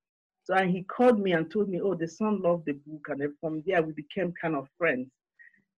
So 0.44 0.54
and 0.54 0.70
he 0.70 0.82
called 0.84 1.20
me 1.20 1.32
and 1.32 1.50
told 1.50 1.68
me, 1.68 1.80
oh, 1.80 1.94
the 1.94 2.08
son 2.08 2.42
loved 2.42 2.66
the 2.66 2.72
book, 2.72 3.06
and 3.08 3.22
from 3.40 3.62
there 3.66 3.82
we 3.82 3.92
became 3.92 4.32
kind 4.40 4.56
of 4.56 4.68
friends. 4.78 5.08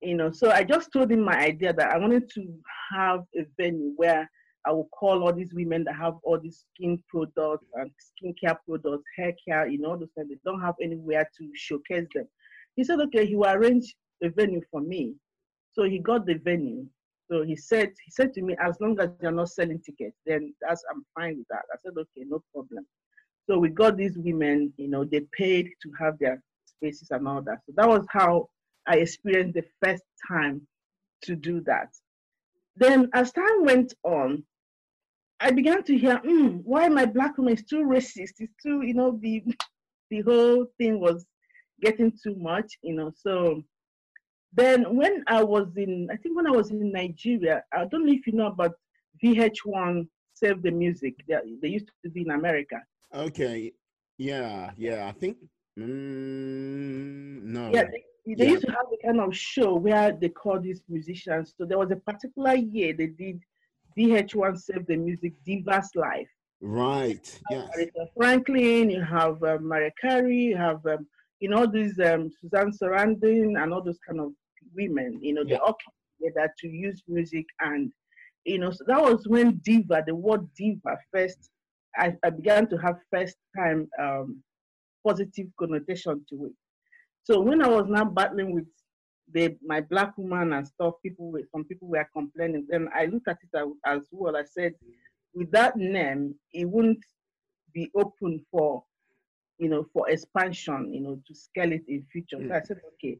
You 0.00 0.16
know, 0.16 0.32
so 0.32 0.50
I 0.50 0.64
just 0.64 0.92
told 0.92 1.12
him 1.12 1.20
my 1.20 1.38
idea 1.38 1.72
that 1.72 1.92
I 1.92 1.98
wanted 1.98 2.28
to 2.30 2.54
have 2.92 3.20
a 3.36 3.46
venue 3.56 3.92
where 3.96 4.28
I 4.64 4.72
will 4.72 4.88
call 4.88 5.22
all 5.22 5.32
these 5.32 5.52
women 5.52 5.84
that 5.84 5.96
have 5.96 6.14
all 6.22 6.38
these 6.38 6.64
skin 6.74 7.02
products 7.08 7.66
and 7.74 7.90
skincare 7.90 8.56
products, 8.66 9.04
hair 9.16 9.32
care, 9.46 9.66
you 9.66 9.78
know, 9.78 9.96
those 9.96 10.08
things. 10.16 10.28
They 10.28 10.38
don't 10.44 10.60
have 10.60 10.74
anywhere 10.80 11.28
to 11.38 11.50
showcase 11.54 12.06
them. 12.14 12.28
He 12.76 12.84
said, 12.84 13.00
okay, 13.00 13.26
he 13.26 13.36
will 13.36 13.48
arrange 13.48 13.94
a 14.22 14.28
venue 14.28 14.62
for 14.70 14.80
me. 14.80 15.14
So 15.72 15.84
he 15.84 15.98
got 15.98 16.26
the 16.26 16.34
venue. 16.34 16.86
So 17.30 17.42
he 17.42 17.56
said, 17.56 17.92
he 18.04 18.10
said 18.10 18.34
to 18.34 18.42
me, 18.42 18.56
as 18.60 18.76
long 18.80 18.98
as 19.00 19.10
you're 19.20 19.32
not 19.32 19.48
selling 19.48 19.80
tickets, 19.80 20.16
then 20.26 20.54
that's 20.60 20.84
I'm 20.90 21.04
fine 21.14 21.38
with 21.38 21.48
that. 21.48 21.62
I 21.72 21.76
said, 21.82 21.92
okay, 21.96 22.26
no 22.26 22.42
problem. 22.52 22.86
So 23.48 23.58
we 23.58 23.70
got 23.70 23.96
these 23.96 24.16
women, 24.18 24.72
you 24.76 24.88
know, 24.88 25.04
they 25.04 25.20
paid 25.32 25.70
to 25.82 25.90
have 25.98 26.18
their 26.18 26.42
spaces 26.64 27.08
and 27.10 27.26
all 27.26 27.42
that. 27.42 27.58
So 27.66 27.72
that 27.76 27.88
was 27.88 28.04
how 28.10 28.48
I 28.86 28.96
experienced 28.96 29.54
the 29.54 29.64
first 29.82 30.02
time 30.28 30.66
to 31.22 31.36
do 31.36 31.60
that. 31.62 31.88
Then 32.76 33.08
as 33.14 33.32
time 33.32 33.64
went 33.64 33.94
on, 34.04 34.44
I 35.40 35.50
began 35.50 35.82
to 35.84 35.98
hear, 35.98 36.18
mm, 36.18 36.60
why 36.64 36.88
my 36.88 37.04
black 37.04 37.36
woman 37.36 37.54
is 37.54 37.64
too 37.64 37.84
racist. 37.84 38.34
It's 38.38 38.52
too, 38.62 38.82
you 38.82 38.94
know, 38.94 39.18
the 39.20 39.42
the 40.10 40.20
whole 40.20 40.66
thing 40.78 41.00
was 41.00 41.24
getting 41.80 42.12
too 42.22 42.36
much, 42.36 42.78
you 42.82 42.94
know. 42.94 43.12
So 43.16 43.62
then 44.52 44.94
when 44.94 45.24
I 45.26 45.42
was 45.42 45.68
in, 45.76 46.08
I 46.12 46.16
think 46.16 46.36
when 46.36 46.46
I 46.46 46.50
was 46.50 46.70
in 46.70 46.92
Nigeria, 46.92 47.64
I 47.72 47.86
don't 47.86 48.06
know 48.06 48.12
if 48.12 48.26
you 48.26 48.34
know 48.34 48.46
about 48.46 48.74
VH1 49.22 50.06
Save 50.34 50.62
the 50.62 50.70
Music. 50.70 51.14
They, 51.26 51.36
they 51.60 51.68
used 51.68 51.90
to 52.04 52.10
be 52.10 52.22
in 52.22 52.30
America. 52.30 52.76
Okay. 53.14 53.72
Yeah, 54.18 54.70
yeah. 54.76 55.06
I 55.08 55.12
think 55.12 55.38
mm, 55.78 57.42
no. 57.42 57.70
Yeah, 57.72 57.84
they, 57.84 58.34
they 58.34 58.44
yeah. 58.44 58.50
used 58.50 58.66
to 58.66 58.72
have 58.72 58.86
a 58.92 59.06
kind 59.06 59.20
of 59.20 59.34
show 59.34 59.74
where 59.74 60.12
they 60.12 60.28
call 60.28 60.60
these 60.60 60.82
musicians. 60.88 61.54
So 61.56 61.64
there 61.64 61.78
was 61.78 61.90
a 61.90 61.96
particular 61.96 62.54
year 62.54 62.92
they 62.92 63.06
did 63.06 63.40
VH1 63.96 64.58
Save 64.58 64.86
the 64.86 64.96
Music 64.96 65.32
Divas 65.46 65.88
Live. 65.94 66.26
Right. 66.60 67.40
Yes. 67.50 67.68
Franklin, 68.16 68.90
you 68.90 69.02
have 69.02 69.42
uh, 69.42 69.58
Mariah 69.60 69.90
Carey, 70.00 70.36
you 70.36 70.56
have 70.56 70.84
um, 70.86 71.06
you 71.40 71.48
know 71.48 71.66
these 71.66 71.98
um, 71.98 72.30
Susan 72.30 72.70
Sarandon 72.70 73.60
and 73.60 73.72
all 73.72 73.82
those 73.82 73.98
kind 74.06 74.20
of 74.20 74.32
women. 74.74 75.18
You 75.22 75.34
know, 75.34 75.42
yeah. 75.42 75.56
they 75.56 75.60
all 75.60 75.74
came 75.74 76.30
together 76.30 76.52
to 76.58 76.68
use 76.68 77.02
music 77.08 77.46
and 77.60 77.92
you 78.44 78.58
know 78.58 78.70
so 78.70 78.84
that 78.86 79.00
was 79.00 79.26
when 79.28 79.60
diva, 79.64 80.02
the 80.06 80.14
word 80.14 80.46
diva 80.56 80.96
first 81.14 81.50
I, 81.96 82.14
I 82.24 82.30
began 82.30 82.68
to 82.68 82.76
have 82.78 82.96
first 83.12 83.36
time 83.56 83.88
um, 84.00 84.42
positive 85.06 85.48
connotation 85.58 86.24
to 86.30 86.46
it. 86.46 86.52
So 87.24 87.40
when 87.40 87.62
I 87.62 87.68
was 87.68 87.86
now 87.88 88.04
battling 88.04 88.54
with 88.54 88.66
the 89.32 89.56
my 89.64 89.80
black 89.80 90.16
woman 90.16 90.52
and 90.52 90.66
stuff, 90.66 90.94
people 91.02 91.30
were 91.30 91.42
some 91.52 91.64
people 91.64 91.88
were 91.88 92.08
complaining. 92.14 92.66
Then 92.68 92.88
I 92.94 93.06
looked 93.06 93.28
at 93.28 93.38
it 93.42 93.70
as, 93.86 94.02
well. 94.10 94.36
I 94.36 94.44
said, 94.44 94.74
with 95.34 95.50
that 95.52 95.76
name, 95.76 96.34
it 96.52 96.64
wouldn't 96.68 97.04
be 97.72 97.90
open 97.94 98.44
for 98.50 98.82
you 99.58 99.68
know 99.68 99.86
for 99.92 100.08
expansion, 100.10 100.92
you 100.92 101.00
know, 101.00 101.20
to 101.26 101.34
scale 101.34 101.72
it 101.72 101.84
in 101.88 102.04
future. 102.10 102.36
Mm. 102.36 102.48
So 102.48 102.54
I 102.54 102.58
mm. 102.58 102.66
said, 102.66 102.80
okay. 102.94 103.18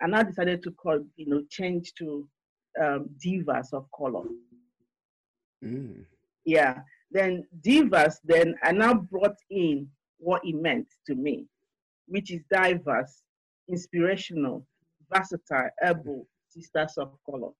And 0.00 0.14
I 0.14 0.22
decided 0.22 0.62
to 0.62 0.70
call, 0.72 1.00
you 1.16 1.26
know, 1.26 1.42
change 1.50 1.92
to 1.94 2.28
um, 2.80 3.10
divas 3.24 3.72
of 3.72 3.86
color. 3.96 4.24
Mm. 5.64 6.04
Yeah. 6.44 6.80
Then 7.10 7.44
divas, 7.62 8.16
then 8.24 8.54
I 8.62 8.72
now 8.72 8.94
brought 8.94 9.36
in 9.50 9.88
what 10.18 10.42
it 10.44 10.54
meant 10.54 10.88
to 11.06 11.14
me, 11.14 11.46
which 12.06 12.30
is 12.30 12.42
diverse, 12.50 13.22
inspirational, 13.68 14.66
versatile, 15.12 15.70
able, 15.82 16.26
sisters 16.48 16.94
of 16.98 17.12
color. 17.28 17.50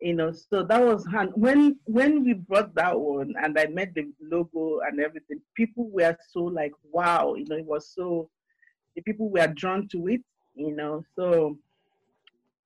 You 0.00 0.14
know, 0.14 0.32
so 0.32 0.64
that 0.64 0.82
was 0.82 1.06
when 1.34 1.76
when 1.84 2.24
we 2.24 2.32
brought 2.32 2.74
that 2.74 2.98
one 2.98 3.34
and 3.42 3.58
I 3.58 3.66
met 3.66 3.94
the 3.94 4.10
logo 4.22 4.80
and 4.80 4.98
everything, 4.98 5.42
people 5.54 5.90
were 5.90 6.16
so 6.30 6.40
like, 6.40 6.72
wow, 6.90 7.34
you 7.34 7.44
know, 7.46 7.56
it 7.56 7.66
was 7.66 7.92
so 7.94 8.30
the 8.96 9.02
people 9.02 9.28
were 9.28 9.46
drawn 9.48 9.88
to 9.88 10.08
it, 10.08 10.22
you 10.54 10.74
know. 10.74 11.04
So 11.16 11.58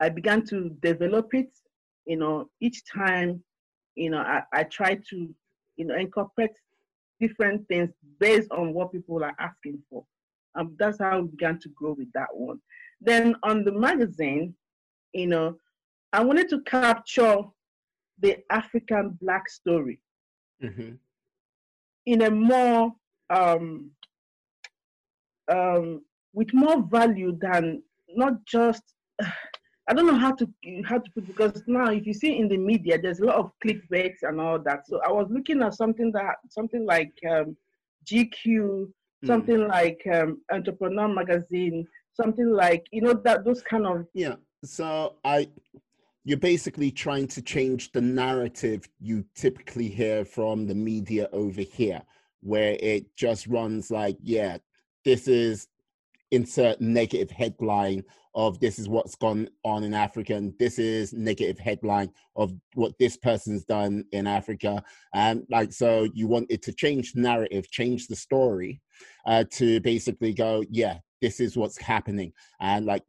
I 0.04 0.10
began 0.10 0.44
to 0.46 0.70
develop 0.82 1.32
it, 1.32 1.50
you 2.04 2.16
know, 2.16 2.50
each 2.60 2.82
time, 2.84 3.42
you 3.94 4.10
know, 4.10 4.18
I, 4.18 4.42
I 4.52 4.64
try 4.64 4.98
to 5.10 5.34
you 5.76 5.84
know, 5.84 5.96
incorporate 5.96 6.50
different 7.20 7.66
things 7.68 7.90
based 8.20 8.50
on 8.50 8.74
what 8.74 8.92
people 8.92 9.24
are 9.24 9.34
asking 9.38 9.82
for. 9.88 10.04
Um, 10.56 10.76
that's 10.78 10.98
how 10.98 11.20
we 11.20 11.28
began 11.28 11.58
to 11.60 11.68
grow 11.70 11.92
with 11.92 12.12
that 12.12 12.28
one. 12.32 12.60
Then 13.00 13.34
on 13.42 13.64
the 13.64 13.72
magazine, 13.72 14.54
you 15.14 15.26
know, 15.26 15.56
I 16.12 16.22
wanted 16.22 16.48
to 16.50 16.60
capture 16.62 17.38
the 18.20 18.38
African 18.50 19.18
Black 19.22 19.48
story 19.48 20.00
mm-hmm. 20.62 20.92
in 22.06 22.22
a 22.22 22.30
more 22.30 22.92
um, 23.30 23.90
um, 25.50 26.02
with 26.34 26.52
more 26.52 26.82
value 26.82 27.36
than 27.40 27.82
not 28.08 28.44
just 28.44 28.82
I 29.86 29.92
don't 29.92 30.06
know 30.06 30.16
how 30.16 30.32
to 30.32 30.48
how 30.86 30.98
to 30.98 31.10
put 31.10 31.26
because 31.26 31.62
now 31.66 31.90
if 31.90 32.06
you 32.06 32.14
see 32.14 32.38
in 32.38 32.48
the 32.48 32.56
media 32.56 32.98
there's 32.98 33.20
a 33.20 33.24
lot 33.24 33.36
of 33.36 33.52
clickbaits 33.64 34.22
and 34.22 34.40
all 34.40 34.58
that. 34.60 34.86
So 34.86 35.00
I 35.06 35.12
was 35.12 35.28
looking 35.30 35.62
at 35.62 35.74
something 35.74 36.10
that 36.12 36.36
something 36.48 36.86
like 36.86 37.12
um, 37.30 37.56
GQ, 38.06 38.32
mm. 38.46 38.90
something 39.26 39.68
like 39.68 40.00
um, 40.12 40.40
Entrepreneur 40.50 41.08
Magazine, 41.08 41.86
something 42.14 42.50
like 42.50 42.86
you 42.92 43.02
know 43.02 43.12
that 43.12 43.44
those 43.44 43.62
kind 43.62 43.86
of 43.86 44.06
yeah. 44.14 44.36
So 44.64 45.16
I 45.22 45.48
you're 46.24 46.38
basically 46.38 46.90
trying 46.90 47.28
to 47.28 47.42
change 47.42 47.92
the 47.92 48.00
narrative 48.00 48.88
you 48.98 49.24
typically 49.34 49.88
hear 49.88 50.24
from 50.24 50.66
the 50.66 50.74
media 50.74 51.28
over 51.32 51.60
here, 51.60 52.02
where 52.40 52.78
it 52.80 53.14
just 53.14 53.46
runs 53.46 53.90
like, 53.90 54.16
yeah, 54.22 54.56
this 55.04 55.28
is 55.28 55.68
insert 56.34 56.80
negative 56.80 57.30
headline 57.30 58.04
of 58.34 58.58
this 58.58 58.78
is 58.78 58.88
what's 58.88 59.14
gone 59.14 59.48
on 59.64 59.84
in 59.84 59.94
Africa 59.94 60.34
and 60.34 60.52
this 60.58 60.78
is 60.78 61.12
negative 61.12 61.58
headline 61.58 62.10
of 62.34 62.52
what 62.74 62.92
this 62.98 63.16
person's 63.16 63.64
done 63.64 64.04
in 64.12 64.26
Africa. 64.26 64.82
And 65.14 65.46
like, 65.50 65.72
so 65.72 66.08
you 66.14 66.26
wanted 66.26 66.62
to 66.62 66.72
change 66.72 67.14
narrative, 67.14 67.70
change 67.70 68.08
the 68.08 68.16
story 68.16 68.80
uh, 69.26 69.44
to 69.52 69.80
basically 69.80 70.34
go, 70.34 70.64
yeah, 70.68 70.98
this 71.22 71.38
is 71.38 71.56
what's 71.56 71.80
happening. 71.80 72.32
And 72.60 72.86
like, 72.86 73.04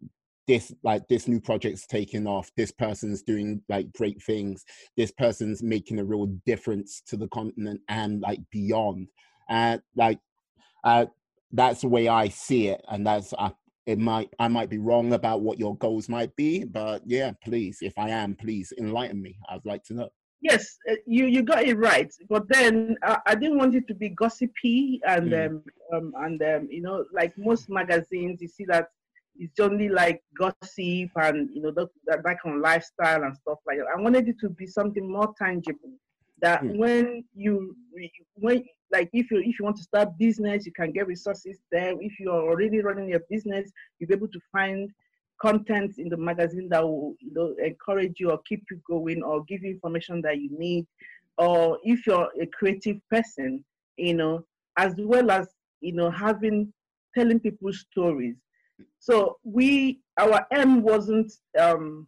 this 0.47 0.71
like 0.83 1.07
this 1.07 1.27
new 1.27 1.39
project's 1.39 1.87
taking 1.87 2.27
off 2.27 2.51
this 2.55 2.71
person's 2.71 3.23
doing 3.23 3.61
like 3.67 3.91
great 3.93 4.21
things 4.21 4.63
this 4.95 5.11
person's 5.11 5.63
making 5.63 5.97
a 5.99 6.03
real 6.03 6.27
difference 6.45 7.01
to 7.07 7.17
the 7.17 7.27
continent 7.29 7.81
and 7.89 8.21
like 8.21 8.39
beyond 8.51 9.07
and 9.49 9.81
like 9.95 10.19
uh 10.83 11.05
that's 11.55 11.81
the 11.81 11.87
way 11.87 12.07
i 12.07 12.27
see 12.27 12.67
it 12.67 12.81
and 12.89 13.05
that's 13.05 13.33
I, 13.37 13.51
it 13.85 13.99
might 13.99 14.29
i 14.39 14.47
might 14.47 14.69
be 14.69 14.77
wrong 14.77 15.13
about 15.13 15.41
what 15.41 15.59
your 15.59 15.75
goals 15.77 16.09
might 16.09 16.35
be 16.35 16.63
but 16.63 17.01
yeah 17.05 17.31
please 17.43 17.79
if 17.81 17.93
i 17.97 18.09
am 18.09 18.35
please 18.35 18.73
enlighten 18.77 19.21
me 19.21 19.37
i'd 19.49 19.65
like 19.65 19.83
to 19.85 19.93
know 19.93 20.09
yes 20.41 20.77
uh, 20.89 20.95
you 21.05 21.25
you 21.25 21.41
got 21.41 21.63
it 21.63 21.77
right 21.77 22.13
but 22.29 22.47
then 22.49 22.97
uh, 23.03 23.17
i 23.25 23.35
didn't 23.35 23.57
want 23.57 23.75
it 23.75 23.87
to 23.87 23.95
be 23.95 24.09
gossipy 24.09 25.01
and 25.07 25.31
mm. 25.31 25.47
um, 25.47 25.63
um, 25.93 26.13
and 26.23 26.41
um, 26.41 26.67
you 26.69 26.81
know 26.81 27.05
like 27.13 27.33
most 27.37 27.69
magazines 27.69 28.41
you 28.41 28.47
see 28.47 28.65
that 28.65 28.89
it's 29.37 29.59
only 29.59 29.89
like 29.89 30.21
gossip 30.37 31.09
and 31.17 31.49
you 31.53 31.61
know 31.61 31.71
that, 31.71 31.89
that 32.05 32.23
kind 32.41 32.55
of 32.55 32.61
lifestyle 32.61 33.23
and 33.23 33.35
stuff 33.35 33.59
like 33.67 33.77
that 33.77 33.87
i 33.95 34.01
wanted 34.01 34.27
it 34.27 34.39
to 34.39 34.49
be 34.49 34.65
something 34.65 35.11
more 35.11 35.33
tangible 35.37 35.91
that 36.41 36.61
mm. 36.63 36.77
when 36.77 37.23
you 37.33 37.75
when 38.35 38.63
like 38.95 39.09
if 39.11 39.29
you 39.29 39.39
if 39.39 39.59
you 39.59 39.65
want 39.65 39.75
to 39.75 39.83
start 39.83 40.17
business 40.17 40.65
you 40.65 40.71
can 40.71 40.91
get 40.91 41.07
resources 41.07 41.57
there. 41.71 41.93
If 41.99 42.19
you 42.19 42.31
are 42.31 42.41
already 42.49 42.81
running 42.81 43.09
your 43.09 43.23
business 43.29 43.69
you'll 43.99 44.07
be 44.07 44.15
able 44.15 44.29
to 44.29 44.39
find 44.51 44.89
content 45.41 45.95
in 45.97 46.07
the 46.07 46.15
magazine 46.15 46.69
that 46.69 46.81
will 46.81 47.13
you 47.19 47.33
know 47.33 47.53
encourage 47.63 48.19
you 48.19 48.31
or 48.31 48.39
keep 48.47 48.63
you 48.71 48.79
going 48.89 49.21
or 49.21 49.43
give 49.43 49.61
you 49.63 49.71
information 49.71 50.21
that 50.21 50.39
you 50.39 50.49
need. 50.57 50.85
Or 51.37 51.77
if 51.83 52.07
you're 52.07 52.29
a 52.41 52.47
creative 52.57 52.97
person 53.11 53.63
you 53.97 54.13
know 54.13 54.45
as 54.77 54.93
well 54.97 55.29
as 55.29 55.47
you 55.81 55.93
know 55.93 56.09
having 56.09 56.71
telling 57.13 57.39
people 57.39 57.71
stories. 57.73 58.35
So 58.99 59.37
we 59.43 59.99
our 60.17 60.45
aim 60.53 60.83
wasn't 60.83 61.31
um 61.59 62.07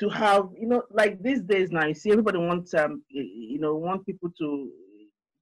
to 0.00 0.08
have 0.08 0.48
you 0.58 0.66
know 0.66 0.82
like 0.90 1.22
these 1.22 1.42
days 1.42 1.70
now 1.70 1.86
you 1.86 1.94
see 1.94 2.10
everybody 2.10 2.38
wants 2.38 2.72
um 2.74 3.02
you 3.10 3.60
know 3.60 3.76
want 3.76 4.06
people 4.06 4.30
to 4.38 4.70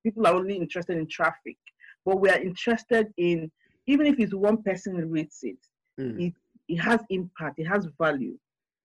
people 0.02 0.26
are 0.26 0.34
only 0.34 0.56
interested 0.56 0.96
in 0.96 1.06
traffic 1.08 1.56
but 2.04 2.20
we 2.20 2.28
are 2.28 2.40
interested 2.40 3.08
in 3.16 3.50
even 3.86 4.06
if 4.06 4.18
it's 4.18 4.34
one 4.34 4.62
person 4.62 4.94
reads 5.10 5.38
it 5.42 5.58
mm. 6.00 6.28
it, 6.28 6.34
it 6.68 6.76
has 6.76 7.00
impact 7.10 7.58
it 7.58 7.64
has 7.66 7.86
value 7.98 8.36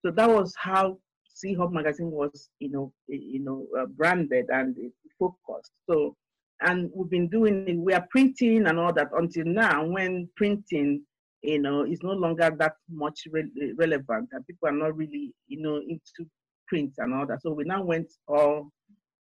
so 0.03 0.11
that 0.11 0.29
was 0.29 0.53
how 0.57 0.97
C 1.27 1.53
Hub 1.53 1.71
magazine 1.71 2.11
was 2.11 2.49
you 2.59 2.71
know 2.71 2.93
you 3.07 3.39
know 3.39 3.67
uh, 3.77 3.85
branded 3.85 4.45
and 4.49 4.75
focused 5.19 5.71
so 5.89 6.15
and 6.61 6.89
we've 6.93 7.09
been 7.09 7.27
doing 7.27 7.67
it 7.67 7.77
we 7.77 7.93
are 7.93 8.07
printing 8.09 8.67
and 8.67 8.79
all 8.79 8.93
that 8.93 9.09
until 9.13 9.45
now 9.45 9.85
when 9.85 10.29
printing 10.35 11.01
you 11.45 11.59
know, 11.59 11.83
is 11.83 12.01
no 12.01 12.13
longer 12.13 12.51
that 12.57 12.73
much 12.89 13.27
re- 13.31 13.73
relevant, 13.77 14.29
and 14.31 14.45
people 14.47 14.67
are 14.67 14.71
not 14.71 14.95
really, 14.95 15.33
you 15.47 15.61
know, 15.61 15.77
into 15.77 16.29
print 16.67 16.91
and 16.97 17.13
all 17.13 17.25
that. 17.27 17.41
So 17.41 17.51
we 17.51 17.63
now 17.63 17.83
went 17.83 18.11
all 18.27 18.71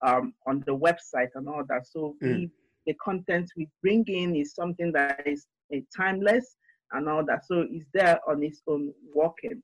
um, 0.01 0.33
on 0.47 0.63
the 0.65 0.75
website 0.75 1.29
and 1.35 1.47
all 1.47 1.63
that. 1.69 1.87
So 1.87 2.15
mm. 2.21 2.35
we, 2.35 2.49
the 2.85 2.93
content 3.03 3.49
we 3.57 3.67
bring 3.81 4.05
in 4.07 4.35
is 4.35 4.53
something 4.53 4.91
that 4.93 5.21
is 5.25 5.47
uh, 5.73 5.79
timeless 5.95 6.55
and 6.91 7.09
all 7.09 7.25
that. 7.25 7.45
So 7.45 7.65
it's 7.69 7.85
there 7.93 8.19
on 8.27 8.43
its 8.43 8.61
own 8.67 8.93
working. 9.13 9.61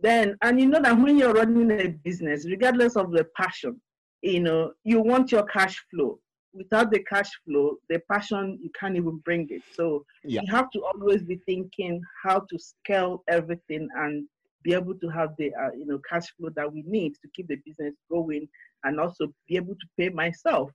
Then, 0.00 0.36
and 0.42 0.60
you 0.60 0.66
know 0.66 0.80
that 0.80 0.98
when 0.98 1.18
you're 1.18 1.32
running 1.32 1.70
a 1.72 1.88
business, 1.88 2.46
regardless 2.46 2.96
of 2.96 3.10
the 3.10 3.26
passion, 3.36 3.80
you 4.22 4.40
know, 4.40 4.72
you 4.84 5.00
want 5.00 5.32
your 5.32 5.44
cash 5.44 5.82
flow 5.90 6.20
without 6.52 6.90
the 6.90 7.02
cash 7.04 7.30
flow, 7.44 7.76
the 7.88 8.00
passion 8.10 8.58
you 8.60 8.70
can't 8.78 8.96
even 8.96 9.18
bring 9.18 9.46
it. 9.50 9.62
So 9.74 10.04
yeah. 10.24 10.42
you 10.42 10.52
have 10.52 10.70
to 10.72 10.82
always 10.84 11.22
be 11.22 11.40
thinking 11.46 12.02
how 12.22 12.40
to 12.40 12.58
scale 12.58 13.22
everything 13.28 13.88
and 13.96 14.26
be 14.62 14.74
able 14.74 14.94
to 14.94 15.08
have 15.08 15.30
the 15.38 15.52
uh, 15.54 15.70
you 15.76 15.86
know 15.86 16.00
cash 16.08 16.26
flow 16.36 16.50
that 16.56 16.70
we 16.70 16.82
need 16.86 17.14
to 17.22 17.28
keep 17.34 17.48
the 17.48 17.56
business 17.64 17.94
going 18.10 18.48
and 18.84 19.00
also 19.00 19.32
be 19.48 19.56
able 19.56 19.74
to 19.74 19.86
pay 19.96 20.08
myself. 20.08 20.70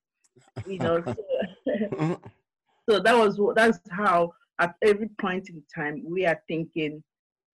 You 0.67 0.79
know, 0.79 1.03
so, 1.05 1.15
so 2.89 2.99
that 2.99 3.15
was 3.15 3.39
that's 3.55 3.79
how 3.91 4.33
at 4.59 4.75
every 4.81 5.09
point 5.19 5.49
in 5.49 5.61
time 5.73 6.03
we 6.05 6.25
are 6.25 6.41
thinking 6.47 7.03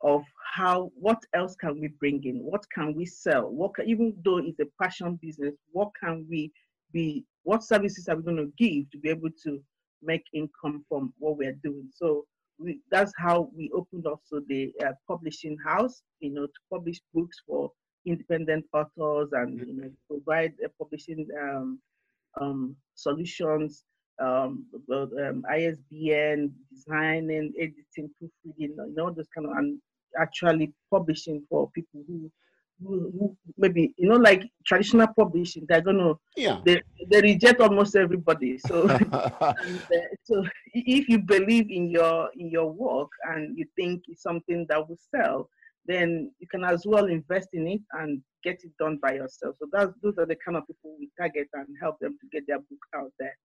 of 0.02 0.24
how 0.54 0.92
what 0.96 1.22
else 1.34 1.56
can 1.56 1.80
we 1.80 1.88
bring 2.00 2.24
in 2.24 2.38
what 2.38 2.64
can 2.74 2.96
we 2.96 3.06
sell 3.06 3.50
what 3.50 3.76
can, 3.76 3.88
even 3.88 4.16
though 4.24 4.38
it's 4.38 4.60
a 4.60 4.66
passion 4.82 5.20
business 5.22 5.54
what 5.72 5.90
can 6.02 6.26
we 6.30 6.52
be 6.94 7.26
what 7.44 7.64
services 7.64 8.08
are 8.08 8.16
we 8.16 8.24
going 8.24 8.38
to 8.38 8.52
give 8.58 8.90
to 8.92 8.98
be 8.98 9.10
able 9.10 9.30
to 9.44 9.62
make 10.02 10.24
income 10.34 10.84
from 10.88 11.14
what 11.20 11.38
we're 11.38 11.58
doing 11.64 11.90
so 11.94 12.24
we, 12.58 12.80
that's 12.92 13.14
how 13.18 13.50
we 13.56 13.70
opened 13.74 14.06
also 14.06 14.42
the 14.48 14.72
uh, 14.86 14.92
publishing 15.08 15.58
house 15.66 16.02
you 16.22 16.32
know 16.32 16.46
to 16.46 16.60
publish 16.72 17.02
books 17.14 17.38
for 17.46 17.70
independent 18.10 18.66
authors 18.74 19.30
and 19.34 19.60
you 19.60 19.76
know 19.78 19.90
provide 20.10 20.54
uh, 20.64 20.70
publishing 20.80 21.28
um, 21.42 21.80
um, 22.42 22.76
solutions 22.96 23.84
um, 24.20 24.66
um, 24.92 25.44
ISBN, 25.50 26.52
designing, 26.70 27.54
editing, 27.58 28.12
proofreading, 28.18 28.76
you 28.76 28.94
know, 28.94 29.10
those 29.12 29.28
kind 29.34 29.48
of, 29.48 29.56
and 29.58 29.80
actually 30.20 30.74
publishing 30.92 31.42
for 31.50 31.70
people 31.72 32.04
who 32.08 32.30
maybe 33.58 33.94
you 33.98 34.08
know 34.08 34.16
like 34.16 34.42
traditional 34.66 35.08
publishing 35.08 35.66
they're 35.68 35.82
gonna 35.82 36.14
yeah. 36.38 36.60
They, 36.66 36.82
they 37.12 37.22
reject 37.22 37.60
almost 37.60 37.96
everybody 37.96 38.58
so 38.58 38.84
and, 38.90 39.02
uh, 39.04 40.08
so 40.24 40.44
if 40.74 41.10
you 41.10 41.20
believe 41.20 41.70
in 41.70 41.90
your 41.90 42.30
in 42.38 42.50
your 42.50 42.72
work 42.72 43.10
and 43.26 43.58
you 43.58 43.66
think 43.76 44.04
it's 44.08 44.24
something 44.24 44.66
that 44.70 44.88
will 44.88 44.98
sell 45.14 45.50
then 45.90 46.32
you 46.40 46.48
can 46.48 46.64
as 46.64 46.84
well 46.86 47.08
invest 47.08 47.50
in 47.54 47.68
it 47.68 47.82
and 47.94 48.22
get 48.44 48.64
it 48.64 48.72
done 48.80 48.98
by 49.02 49.14
yourself 49.14 49.56
so 49.60 49.68
that's 49.72 49.92
those 50.02 50.18
are 50.18 50.26
the 50.26 50.38
kind 50.46 50.56
of 50.58 50.66
people 50.68 50.96
we 51.00 51.10
target 51.20 51.48
and 51.54 51.68
help 51.82 51.98
them 52.00 52.18
to 52.22 52.28
get 52.32 52.46
their 52.48 52.60
book 52.60 52.86
out 52.96 53.12
there 53.20 53.36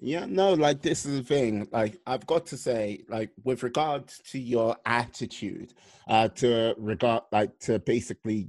yeah, 0.00 0.26
no, 0.26 0.54
like 0.54 0.82
this 0.82 1.04
is 1.04 1.18
the 1.18 1.24
thing. 1.24 1.68
Like 1.72 1.98
I've 2.06 2.26
got 2.26 2.46
to 2.46 2.56
say, 2.56 3.04
like 3.08 3.30
with 3.44 3.62
regards 3.62 4.20
to 4.30 4.38
your 4.38 4.76
attitude, 4.86 5.74
uh, 6.08 6.28
to 6.28 6.74
regard 6.78 7.24
like 7.32 7.58
to 7.60 7.78
basically 7.80 8.48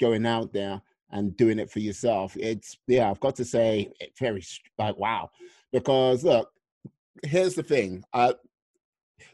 going 0.00 0.26
out 0.26 0.52
there 0.52 0.80
and 1.10 1.36
doing 1.36 1.58
it 1.58 1.70
for 1.70 1.80
yourself. 1.80 2.36
It's 2.38 2.76
yeah, 2.86 3.10
I've 3.10 3.20
got 3.20 3.36
to 3.36 3.44
say, 3.44 3.92
very 4.18 4.42
like 4.78 4.96
wow, 4.96 5.30
because 5.72 6.24
look, 6.24 6.50
here's 7.22 7.54
the 7.54 7.62
thing. 7.62 8.04
Uh, 8.12 8.34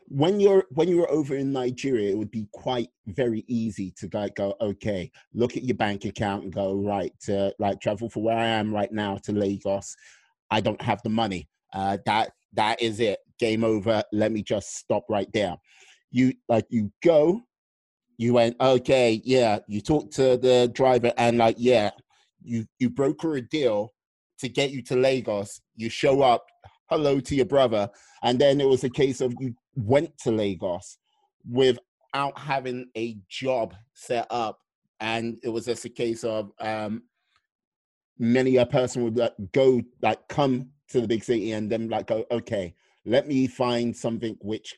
when 0.09 0.41
you're 0.41 0.64
when 0.70 0.89
you 0.89 0.99
were 0.99 1.11
over 1.11 1.37
in 1.37 1.53
Nigeria, 1.53 2.11
it 2.11 2.18
would 2.18 2.30
be 2.30 2.49
quite 2.53 2.89
very 3.07 3.45
easy 3.49 3.93
to 3.99 4.09
like 4.12 4.37
go, 4.37 4.55
okay, 4.61 5.11
look 5.32 5.57
at 5.57 5.64
your 5.64 5.76
bank 5.76 6.05
account 6.05 6.45
and 6.45 6.53
go 6.53 6.74
right 6.74 7.12
to 7.22 7.55
like 7.59 7.80
travel 7.80 8.09
for 8.09 8.22
where 8.22 8.39
I 8.39 8.47
am 8.47 8.72
right 8.72 8.93
now 8.93 9.16
to 9.24 9.32
Lagos 9.32 9.97
I 10.51 10.61
don't 10.61 10.80
have 10.82 11.03
the 11.03 11.11
money. 11.11 11.49
Uh, 11.72 11.99
that 12.07 12.30
that 12.53 12.80
is 12.80 13.01
it. 13.01 13.18
Game 13.39 13.64
over. 13.64 14.03
Let 14.12 14.30
me 14.30 14.43
just 14.43 14.76
stop 14.76 15.05
right 15.09 15.28
there. 15.32 15.57
You 16.12 16.35
like 16.49 16.66
you 16.70 16.93
go. 17.03 17.41
You 18.16 18.35
went 18.35 18.57
okay. 18.61 19.20
Yeah. 19.24 19.59
You 19.66 19.80
talk 19.80 20.12
to 20.12 20.37
the 20.37 20.70
driver 20.72 21.12
and 21.16 21.39
like 21.39 21.57
yeah, 21.59 21.91
you 22.43 22.66
you 22.78 22.91
broker 22.91 23.35
a 23.35 23.41
deal 23.41 23.93
to 24.39 24.49
get 24.49 24.70
you 24.70 24.82
to 24.82 24.97
Lagos. 24.97 25.61
You 25.74 25.89
show 25.89 26.22
up. 26.22 26.47
Hello 26.91 27.18
to 27.18 27.35
your 27.35 27.47
brother, 27.47 27.89
and 28.22 28.39
then 28.39 28.61
it 28.61 28.68
was 28.68 28.85
a 28.85 28.91
case 28.91 29.22
of 29.22 29.35
you 29.41 29.55
went 29.76 30.16
to 30.18 30.30
Lagos 30.30 30.98
without 31.48 32.38
having 32.38 32.86
a 32.96 33.16
job 33.28 33.74
set 33.94 34.26
up, 34.30 34.58
and 35.00 35.38
it 35.42 35.48
was 35.48 35.66
just 35.66 35.84
a 35.84 35.90
case 35.90 36.24
of 36.24 36.50
um, 36.60 37.02
many 38.18 38.56
a 38.56 38.66
person 38.66 39.04
would 39.04 39.16
like, 39.16 39.34
go 39.52 39.80
like 40.02 40.26
come 40.28 40.68
to 40.88 41.00
the 41.00 41.08
big 41.08 41.24
city 41.24 41.52
and 41.52 41.70
then 41.70 41.88
like 41.88 42.06
go 42.06 42.24
okay 42.30 42.74
let 43.04 43.26
me 43.26 43.46
find 43.46 43.96
something 43.96 44.36
which 44.40 44.76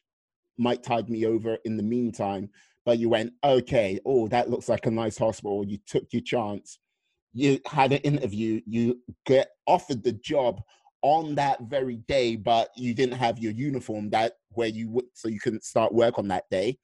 might 0.59 0.82
tide 0.82 1.09
me 1.09 1.26
over 1.26 1.59
in 1.64 1.76
the 1.76 1.82
meantime. 1.82 2.49
But 2.84 2.99
you 2.99 3.09
went 3.09 3.32
okay 3.44 4.01
oh 4.05 4.28
that 4.28 4.51
looks 4.51 4.68
like 4.68 4.86
a 4.86 4.90
nice 4.90 5.18
hospital. 5.18 5.64
You 5.64 5.78
took 5.86 6.05
your 6.12 6.22
chance. 6.22 6.78
You 7.32 7.61
had 7.66 7.92
an 7.92 7.99
interview. 7.99 8.61
You 8.66 9.01
get 9.26 9.49
offered 9.66 10.03
the 10.03 10.12
job 10.12 10.62
on 11.03 11.34
that 11.34 11.61
very 11.62 11.97
day 12.09 12.36
but 12.36 12.70
you 12.76 12.94
didn't 12.94 13.16
have 13.16 13.38
your 13.38 13.53
uniform 13.53 14.11
that 14.11 14.34
where 14.57 14.68
you 14.68 14.88
would 14.90 15.05
so 15.14 15.28
you 15.28 15.38
couldn't 15.38 15.64
start 15.64 15.92
work 15.92 16.18
on 16.18 16.28
that 16.28 16.44
day. 16.51 16.78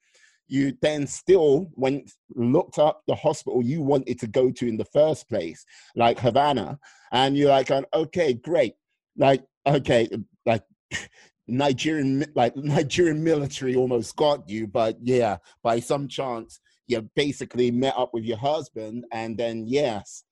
You 0.47 0.73
then 0.81 1.07
still 1.07 1.69
went 1.75 2.11
looked 2.35 2.77
up 2.77 3.01
the 3.07 3.15
hospital 3.15 3.63
you 3.63 3.81
wanted 3.81 4.19
to 4.19 4.27
go 4.27 4.51
to 4.51 4.67
in 4.67 4.77
the 4.77 4.85
first 4.85 5.27
place, 5.29 5.65
like 5.95 6.19
Havana, 6.19 6.79
and 7.11 7.35
you're 7.35 7.49
like, 7.49 7.71
um, 7.71 7.85
okay, 7.93 8.33
great, 8.33 8.75
like 9.17 9.43
okay, 9.65 10.07
like 10.45 10.63
Nigerian 11.47 12.25
like 12.35 12.55
Nigerian 12.57 13.23
military 13.23 13.75
almost 13.75 14.15
got 14.15 14.47
you, 14.49 14.67
but 14.67 14.97
yeah, 15.01 15.37
by 15.63 15.79
some 15.79 16.07
chance 16.07 16.59
you 16.87 17.01
basically 17.15 17.71
met 17.71 17.95
up 17.97 18.13
with 18.13 18.25
your 18.25 18.37
husband, 18.37 19.05
and 19.11 19.37
then 19.37 19.65
yes, 19.65 20.23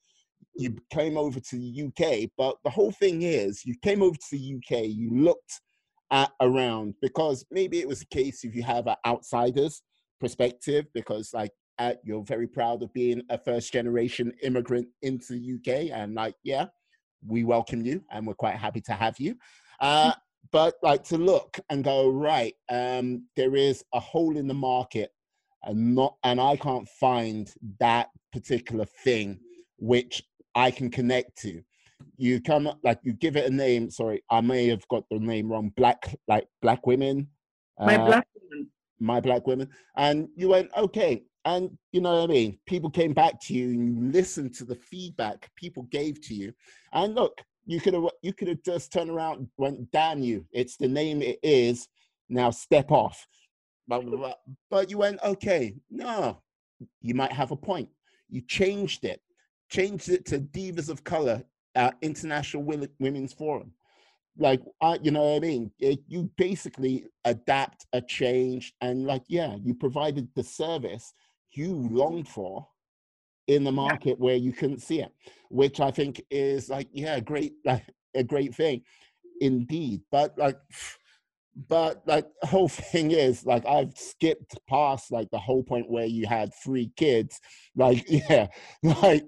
you 0.55 0.75
came 0.91 1.17
over 1.17 1.39
to 1.39 1.55
the 1.55 1.83
UK. 1.87 2.29
But 2.37 2.57
the 2.63 2.69
whole 2.69 2.91
thing 2.91 3.23
is, 3.23 3.65
you 3.65 3.75
came 3.81 4.01
over 4.01 4.15
to 4.15 4.31
the 4.31 4.55
UK, 4.57 4.85
you 4.85 5.09
looked 5.11 5.61
at 6.11 6.31
around 6.41 6.93
because 7.01 7.45
maybe 7.51 7.79
it 7.79 7.87
was 7.87 8.01
a 8.01 8.07
case 8.07 8.43
if 8.43 8.53
you 8.53 8.61
have 8.61 8.87
an 8.87 8.95
outsiders 9.05 9.81
perspective 10.19 10.85
because 10.93 11.33
like 11.33 11.51
uh, 11.79 11.93
you're 12.03 12.23
very 12.23 12.47
proud 12.47 12.83
of 12.83 12.93
being 12.93 13.21
a 13.29 13.37
first 13.37 13.71
generation 13.71 14.31
immigrant 14.43 14.87
into 15.01 15.33
the 15.33 15.55
UK 15.55 15.97
and 15.97 16.13
like 16.13 16.35
yeah 16.43 16.65
we 17.25 17.43
welcome 17.43 17.83
you 17.85 18.03
and 18.11 18.27
we're 18.27 18.33
quite 18.33 18.55
happy 18.55 18.81
to 18.81 18.91
have 18.91 19.17
you 19.19 19.35
uh, 19.79 20.11
but 20.51 20.75
like 20.83 21.03
to 21.03 21.17
look 21.17 21.57
and 21.69 21.83
go 21.83 22.09
right 22.09 22.55
um, 22.69 23.25
there 23.37 23.55
is 23.55 23.83
a 23.93 23.99
hole 23.99 24.37
in 24.37 24.47
the 24.47 24.53
market 24.53 25.11
and 25.63 25.95
not 25.95 26.15
and 26.23 26.41
I 26.41 26.57
can't 26.57 26.89
find 26.99 27.51
that 27.79 28.09
particular 28.33 28.85
thing 29.03 29.39
which 29.77 30.21
I 30.55 30.71
can 30.71 30.89
connect 30.89 31.37
to 31.39 31.61
you 32.17 32.41
come 32.41 32.67
up 32.67 32.79
like 32.83 32.99
you 33.03 33.13
give 33.13 33.35
it 33.35 33.45
a 33.45 33.53
name 33.53 33.89
sorry 33.89 34.23
I 34.29 34.41
may 34.41 34.67
have 34.67 34.87
got 34.87 35.03
the 35.09 35.19
name 35.19 35.51
wrong 35.51 35.71
black 35.75 36.15
like 36.27 36.47
black 36.61 36.87
women 36.87 37.27
my 37.79 37.95
uh, 37.95 38.05
black 38.05 38.27
women 38.35 38.69
my 38.99 39.19
black 39.19 39.47
women 39.47 39.69
and 39.95 40.27
you 40.35 40.49
went 40.49 40.69
okay 40.75 41.23
and 41.45 41.77
you 41.91 42.01
know 42.01 42.21
what 42.21 42.29
I 42.29 42.33
mean. 42.33 42.59
People 42.65 42.89
came 42.89 43.13
back 43.13 43.39
to 43.41 43.53
you, 43.53 43.69
and 43.69 43.97
you 43.97 44.11
listened 44.11 44.53
to 44.55 44.65
the 44.65 44.75
feedback 44.75 45.49
people 45.55 45.83
gave 45.83 46.21
to 46.21 46.35
you. 46.35 46.53
And 46.93 47.15
look, 47.15 47.41
you 47.65 47.79
could 47.79 47.93
have 47.93 48.05
you 48.21 48.33
could 48.33 48.47
have 48.47 48.63
just 48.63 48.91
turned 48.91 49.09
around, 49.09 49.47
went, 49.57 49.91
"Damn 49.91 50.21
you! 50.21 50.45
It's 50.51 50.77
the 50.77 50.87
name 50.87 51.21
it 51.21 51.39
is. 51.41 51.87
Now 52.29 52.51
step 52.51 52.91
off." 52.91 53.25
But, 53.87 54.05
but 54.69 54.89
you 54.89 54.99
went, 54.99 55.19
"Okay, 55.23 55.75
no, 55.89 56.41
you 57.01 57.15
might 57.15 57.31
have 57.31 57.51
a 57.51 57.57
point." 57.57 57.89
You 58.29 58.41
changed 58.41 59.03
it, 59.03 59.21
changed 59.71 60.09
it 60.09 60.25
to 60.27 60.39
Divas 60.39 60.89
of 60.89 61.03
Color, 61.03 61.43
uh, 61.75 61.91
International 62.01 62.63
Women's 62.99 63.33
Forum. 63.33 63.73
Like 64.37 64.61
uh, 64.81 64.97
you 65.01 65.11
know 65.11 65.23
what 65.23 65.37
i 65.37 65.39
mean? 65.39 65.71
It, 65.79 65.99
you 66.07 66.29
basically 66.37 67.05
adapt 67.25 67.85
a 67.93 68.01
change 68.01 68.73
and 68.81 69.05
like 69.05 69.23
yeah 69.27 69.55
you 69.61 69.73
provided 69.73 70.29
the 70.35 70.43
service 70.43 71.13
you 71.51 71.87
longed 71.91 72.29
for 72.29 72.65
in 73.47 73.63
the 73.65 73.71
market 73.71 74.17
where 74.19 74.37
you 74.37 74.53
couldn't 74.53 74.81
see 74.81 75.01
it 75.01 75.11
which 75.49 75.81
i 75.81 75.91
think 75.91 76.21
is 76.31 76.69
like 76.69 76.87
yeah 76.93 77.19
great 77.19 77.53
like 77.65 77.85
a 78.15 78.23
great 78.23 78.55
thing. 78.55 78.81
Indeed. 79.39 80.01
But 80.11 80.37
like 80.37 80.57
but 81.67 82.01
like 82.05 82.25
the 82.41 82.47
whole 82.47 82.69
thing 82.69 83.11
is 83.11 83.45
like 83.45 83.65
i've 83.65 83.91
skipped 83.97 84.57
past 84.69 85.11
like 85.11 85.29
the 85.31 85.37
whole 85.37 85.61
point 85.63 85.89
where 85.91 86.05
you 86.05 86.25
had 86.27 86.51
three 86.63 86.91
kids. 86.95 87.39
Like 87.75 88.05
yeah 88.09 88.47
like 88.83 89.25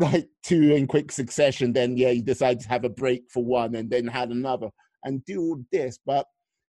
like 0.00 0.28
two 0.42 0.74
in 0.74 0.86
quick 0.86 1.12
succession 1.12 1.72
then 1.72 1.96
yeah 1.96 2.10
you 2.10 2.22
decide 2.22 2.58
to 2.60 2.68
have 2.68 2.84
a 2.84 2.88
break 2.88 3.22
for 3.30 3.44
one 3.44 3.74
and 3.74 3.90
then 3.90 4.06
had 4.06 4.30
another 4.30 4.68
and 5.04 5.24
do 5.24 5.40
all 5.40 5.64
this 5.70 5.98
but 6.04 6.26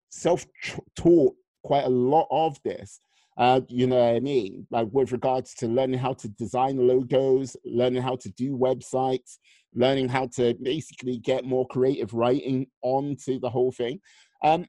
self-taught 0.09 1.35
quite 1.63 1.85
a 1.85 1.89
lot 1.89 2.27
of 2.31 2.57
this 2.63 2.99
uh, 3.37 3.61
you 3.69 3.85
know 3.85 3.97
what 3.97 4.15
I 4.15 4.19
mean? 4.19 4.65
Like 4.71 4.87
with 4.91 5.11
regards 5.11 5.53
to 5.55 5.67
learning 5.67 5.99
how 5.99 6.13
to 6.13 6.27
design 6.27 6.87
logos, 6.87 7.55
learning 7.63 8.01
how 8.01 8.15
to 8.15 8.29
do 8.31 8.57
websites, 8.57 9.37
learning 9.75 10.09
how 10.09 10.27
to 10.35 10.55
basically 10.61 11.19
get 11.19 11.45
more 11.45 11.67
creative 11.67 12.13
writing 12.13 12.65
onto 12.81 13.39
the 13.39 13.49
whole 13.49 13.71
thing. 13.71 13.99
Um, 14.43 14.65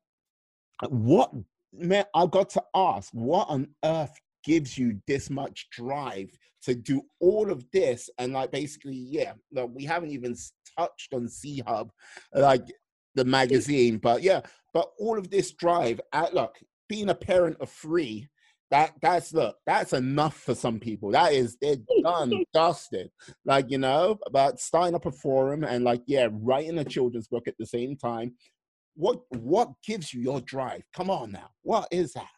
what 0.88 1.32
man, 1.72 2.04
I've 2.14 2.30
got 2.30 2.50
to 2.50 2.62
ask, 2.74 3.10
what 3.12 3.48
on 3.48 3.68
earth 3.84 4.12
gives 4.48 4.78
you 4.78 5.00
this 5.06 5.28
much 5.28 5.68
drive 5.70 6.30
to 6.62 6.74
do 6.74 7.02
all 7.20 7.50
of 7.50 7.64
this? 7.72 8.08
And 8.18 8.32
like 8.32 8.50
basically, 8.50 8.96
yeah, 8.96 9.34
look, 9.52 9.70
we 9.74 9.84
haven't 9.84 10.10
even 10.10 10.34
touched 10.78 11.12
on 11.12 11.28
C 11.28 11.62
Hub, 11.66 11.90
like 12.34 12.64
the 13.14 13.24
magazine, 13.24 13.98
but 13.98 14.22
yeah, 14.22 14.40
but 14.72 14.90
all 14.98 15.18
of 15.18 15.30
this 15.30 15.52
drive. 15.52 16.00
At, 16.12 16.34
look, 16.34 16.56
being 16.88 17.10
a 17.10 17.14
parent 17.14 17.58
of 17.60 17.70
three 17.70 18.28
that 18.70 18.92
that's 19.00 19.32
look 19.32 19.56
that's 19.66 19.92
enough 19.92 20.36
for 20.36 20.54
some 20.54 20.78
people 20.78 21.10
that 21.10 21.32
is 21.32 21.56
they're 21.60 21.76
done 22.02 22.44
dusted 22.52 23.08
like 23.46 23.70
you 23.70 23.78
know 23.78 24.18
about 24.26 24.60
starting 24.60 24.94
up 24.94 25.06
a 25.06 25.10
forum 25.10 25.64
and 25.64 25.84
like 25.84 26.02
yeah 26.06 26.28
writing 26.32 26.78
a 26.78 26.84
children's 26.84 27.28
book 27.28 27.48
at 27.48 27.54
the 27.58 27.66
same 27.66 27.96
time 27.96 28.34
what 28.94 29.20
what 29.30 29.70
gives 29.86 30.12
you 30.12 30.20
your 30.20 30.40
drive 30.42 30.82
come 30.94 31.08
on 31.08 31.32
now 31.32 31.48
what 31.62 31.88
is 31.90 32.12
that 32.12 32.28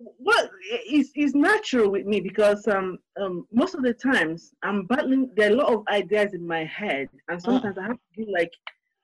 well 0.00 0.48
it's, 0.62 1.10
it's 1.14 1.34
natural 1.34 1.90
with 1.90 2.06
me 2.06 2.20
because 2.20 2.66
um, 2.68 2.98
um 3.20 3.46
most 3.52 3.74
of 3.74 3.82
the 3.82 3.92
times 3.92 4.52
i'm 4.62 4.86
battling 4.86 5.30
there 5.36 5.50
are 5.50 5.52
a 5.52 5.56
lot 5.56 5.72
of 5.72 5.82
ideas 5.88 6.34
in 6.34 6.46
my 6.46 6.64
head 6.64 7.08
and 7.28 7.38
uh. 7.38 7.40
sometimes 7.40 7.76
uh. 7.78 7.80
i 7.80 7.84
have 7.84 7.96
to 7.96 8.16
be 8.16 8.26
like 8.32 8.52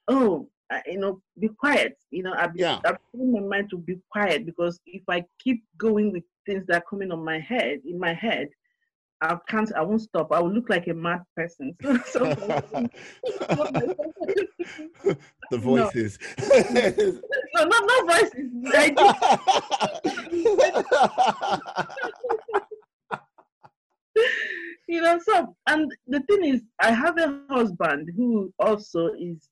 oh 0.08 0.48
uh, 0.70 0.80
you 0.86 0.98
know, 0.98 1.20
be 1.38 1.48
quiet. 1.48 1.98
You 2.10 2.22
know, 2.22 2.34
I've, 2.36 2.56
yeah. 2.56 2.80
I've 2.84 2.96
my 3.12 3.40
mind 3.40 3.70
to 3.70 3.78
be 3.78 3.98
quiet 4.10 4.46
because 4.46 4.80
if 4.86 5.02
I 5.08 5.24
keep 5.38 5.62
going 5.78 6.12
with 6.12 6.22
things 6.46 6.64
that 6.66 6.82
are 6.82 6.84
coming 6.88 7.12
on 7.12 7.24
my 7.24 7.38
head, 7.38 7.80
in 7.86 7.98
my 7.98 8.14
head, 8.14 8.48
I 9.20 9.36
can't, 9.48 9.72
I 9.74 9.82
won't 9.82 10.02
stop. 10.02 10.32
I 10.32 10.40
will 10.40 10.52
look 10.52 10.68
like 10.68 10.86
a 10.88 10.94
mad 10.94 11.22
person. 11.36 11.76
So, 12.06 12.34
so 12.34 12.34
the 15.50 15.58
voices. 15.58 16.18
No, 17.54 17.64
no, 17.64 17.78
no, 17.78 17.96
voices. 18.06 18.50
you 24.88 25.00
know, 25.00 25.18
so, 25.20 25.54
and 25.68 25.90
the 26.08 26.20
thing 26.20 26.44
is, 26.44 26.62
I 26.80 26.92
have 26.92 27.16
a 27.18 27.40
husband 27.48 28.10
who 28.16 28.52
also 28.58 29.12
is 29.14 29.48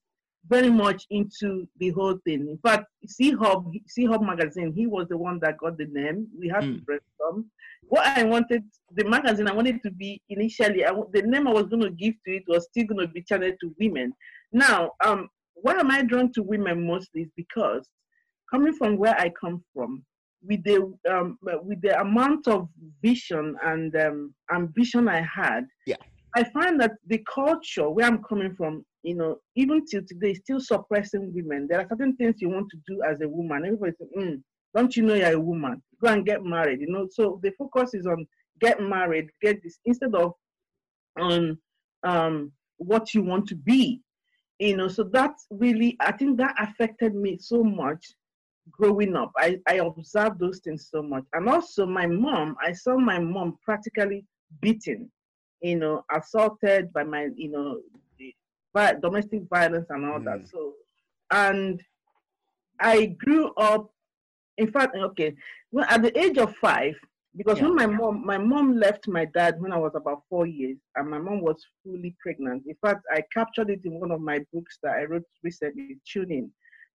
very 0.49 0.69
much 0.69 1.05
into 1.09 1.65
the 1.79 1.91
whole 1.91 2.17
thing. 2.25 2.49
In 2.49 2.57
fact, 2.57 2.87
C 3.07 3.31
Hub, 3.31 3.71
C 3.87 4.05
Hub 4.05 4.21
magazine, 4.21 4.73
he 4.73 4.85
was 4.85 5.07
the 5.07 5.17
one 5.17 5.39
that 5.39 5.57
got 5.57 5.77
the 5.77 5.85
name. 5.85 6.27
We 6.37 6.49
had 6.49 6.63
mm. 6.63 6.75
to 6.75 6.81
brainstorm. 6.81 7.45
What 7.83 8.05
I 8.05 8.23
wanted, 8.23 8.63
the 8.91 9.05
magazine, 9.05 9.47
I 9.47 9.53
wanted 9.53 9.81
to 9.83 9.91
be 9.91 10.21
initially, 10.27 10.85
I, 10.85 10.91
the 11.13 11.21
name 11.21 11.47
I 11.47 11.53
was 11.53 11.67
going 11.67 11.83
to 11.83 11.91
give 11.91 12.15
to 12.25 12.35
it 12.35 12.43
was 12.47 12.65
still 12.65 12.85
going 12.85 13.07
to 13.07 13.13
be 13.13 13.21
channeled 13.21 13.55
to 13.61 13.73
women. 13.79 14.13
Now, 14.51 14.91
um, 15.05 15.29
why 15.63 15.73
am 15.73 15.91
I 15.91 16.03
drawn 16.03 16.31
to 16.33 16.43
women 16.43 16.85
mostly 16.85 17.23
is 17.23 17.31
because 17.35 17.87
coming 18.51 18.73
from 18.73 18.97
where 18.97 19.15
I 19.19 19.29
come 19.29 19.63
from, 19.73 20.05
with 20.45 20.63
the 20.63 20.93
um, 21.09 21.37
with 21.41 21.81
the 21.81 21.99
amount 21.99 22.47
of 22.47 22.67
vision 23.01 23.55
and 23.63 23.95
um, 23.95 24.35
ambition 24.53 25.07
I 25.07 25.21
had, 25.21 25.65
yeah. 25.87 25.95
I 26.35 26.43
find 26.43 26.79
that 26.81 26.93
the 27.07 27.23
culture 27.33 27.89
where 27.89 28.05
I'm 28.05 28.21
coming 28.23 28.53
from 28.55 28.85
you 29.03 29.15
know, 29.15 29.37
even 29.55 29.85
till 29.85 30.01
today, 30.07 30.33
still 30.33 30.59
suppressing 30.59 31.33
women. 31.33 31.67
There 31.69 31.79
are 31.79 31.87
certain 31.89 32.15
things 32.15 32.35
you 32.39 32.49
want 32.49 32.69
to 32.71 32.77
do 32.87 33.03
as 33.03 33.21
a 33.21 33.27
woman. 33.27 33.65
Everybody 33.65 33.91
says, 33.97 34.07
mm, 34.17 34.41
don't 34.73 34.95
you 34.95 35.03
know 35.03 35.13
you're 35.13 35.33
a 35.33 35.39
woman? 35.39 35.83
Go 36.01 36.07
and 36.09 36.25
get 36.25 36.43
married, 36.43 36.79
you 36.79 36.87
know. 36.87 37.07
So 37.11 37.39
the 37.43 37.51
focus 37.57 37.93
is 37.93 38.07
on 38.07 38.25
get 38.61 38.81
married, 38.81 39.29
get 39.41 39.61
this 39.61 39.77
instead 39.85 40.15
of 40.15 40.31
on 41.19 41.57
um, 42.03 42.51
what 42.77 43.13
you 43.13 43.23
want 43.23 43.47
to 43.49 43.55
be. 43.55 44.01
You 44.59 44.77
know, 44.77 44.87
so 44.87 45.03
that's 45.03 45.47
really 45.49 45.97
I 45.99 46.11
think 46.11 46.37
that 46.37 46.55
affected 46.59 47.15
me 47.15 47.37
so 47.37 47.63
much 47.63 48.13
growing 48.71 49.15
up. 49.15 49.31
I, 49.37 49.59
I 49.67 49.75
observed 49.75 50.39
those 50.39 50.59
things 50.59 50.89
so 50.89 51.01
much. 51.01 51.23
And 51.33 51.49
also 51.49 51.85
my 51.85 52.07
mom, 52.07 52.55
I 52.61 52.71
saw 52.71 52.97
my 52.97 53.19
mom 53.19 53.57
practically 53.63 54.25
beaten, 54.61 55.11
you 55.61 55.77
know, 55.77 56.03
assaulted 56.13 56.93
by 56.93 57.03
my, 57.03 57.29
you 57.35 57.49
know, 57.49 57.79
by 58.73 58.93
domestic 58.93 59.43
violence 59.49 59.87
and 59.89 60.05
all 60.05 60.19
mm. 60.19 60.25
that. 60.25 60.47
So, 60.49 60.73
and 61.31 61.81
I 62.79 63.07
grew 63.07 63.53
up. 63.55 63.89
In 64.57 64.71
fact, 64.71 64.95
okay, 64.95 65.33
well, 65.71 65.85
at 65.89 66.03
the 66.03 66.17
age 66.17 66.37
of 66.37 66.55
five, 66.57 66.95
because 67.35 67.59
yeah. 67.59 67.65
when 67.65 67.75
my 67.75 67.85
mom, 67.85 68.25
my 68.25 68.37
mom 68.37 68.77
left 68.77 69.07
my 69.07 69.25
dad 69.25 69.59
when 69.59 69.71
I 69.71 69.77
was 69.77 69.93
about 69.95 70.23
four 70.29 70.45
years, 70.45 70.77
and 70.95 71.09
my 71.09 71.19
mom 71.19 71.41
was 71.41 71.65
fully 71.83 72.15
pregnant. 72.21 72.63
In 72.67 72.75
fact, 72.81 73.03
I 73.11 73.23
captured 73.33 73.69
it 73.69 73.81
in 73.85 73.99
one 73.99 74.11
of 74.11 74.21
my 74.21 74.39
books 74.53 74.77
that 74.83 74.95
I 74.97 75.05
wrote 75.05 75.23
recently, 75.43 75.97
Tuning. 76.07 76.51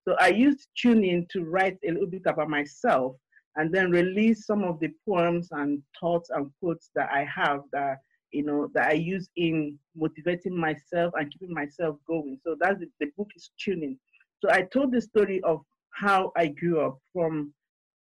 So 0.07 0.17
I 0.21 0.29
used 0.29 0.69
Tuning 0.81 1.27
to 1.31 1.45
write 1.45 1.77
a 1.87 1.91
little 1.91 2.09
bit 2.09 2.23
about 2.27 2.49
myself, 2.49 3.17
and 3.57 3.75
then 3.75 3.91
release 3.91 4.47
some 4.47 4.63
of 4.65 4.79
the 4.81 4.91
poems 5.09 5.49
and 5.51 5.83
thoughts 6.01 6.31
and 6.31 6.51
quotes 6.61 6.91
that 6.95 7.11
I 7.13 7.25
have 7.25 7.63
that 7.73 7.99
you 8.33 8.45
know, 8.45 8.69
that 8.75 8.89
I 8.89 8.93
use 8.93 9.29
in 9.37 9.79
motivating 9.97 10.57
myself 10.57 11.15
and 11.17 11.31
keeping 11.31 11.55
myself 11.55 11.97
going. 12.07 12.39
So 12.45 12.57
that's 12.61 12.79
the, 12.79 12.87
the 13.01 13.07
book 13.17 13.29
is 13.37 13.51
tuning. 13.59 13.99
So 14.43 14.51
I 14.51 14.63
told 14.63 14.93
the 14.93 15.01
story 15.01 15.41
of 15.45 15.61
how 15.91 16.33
I 16.37 16.49
grew 16.49 16.81
up 16.81 16.99
from 17.13 17.53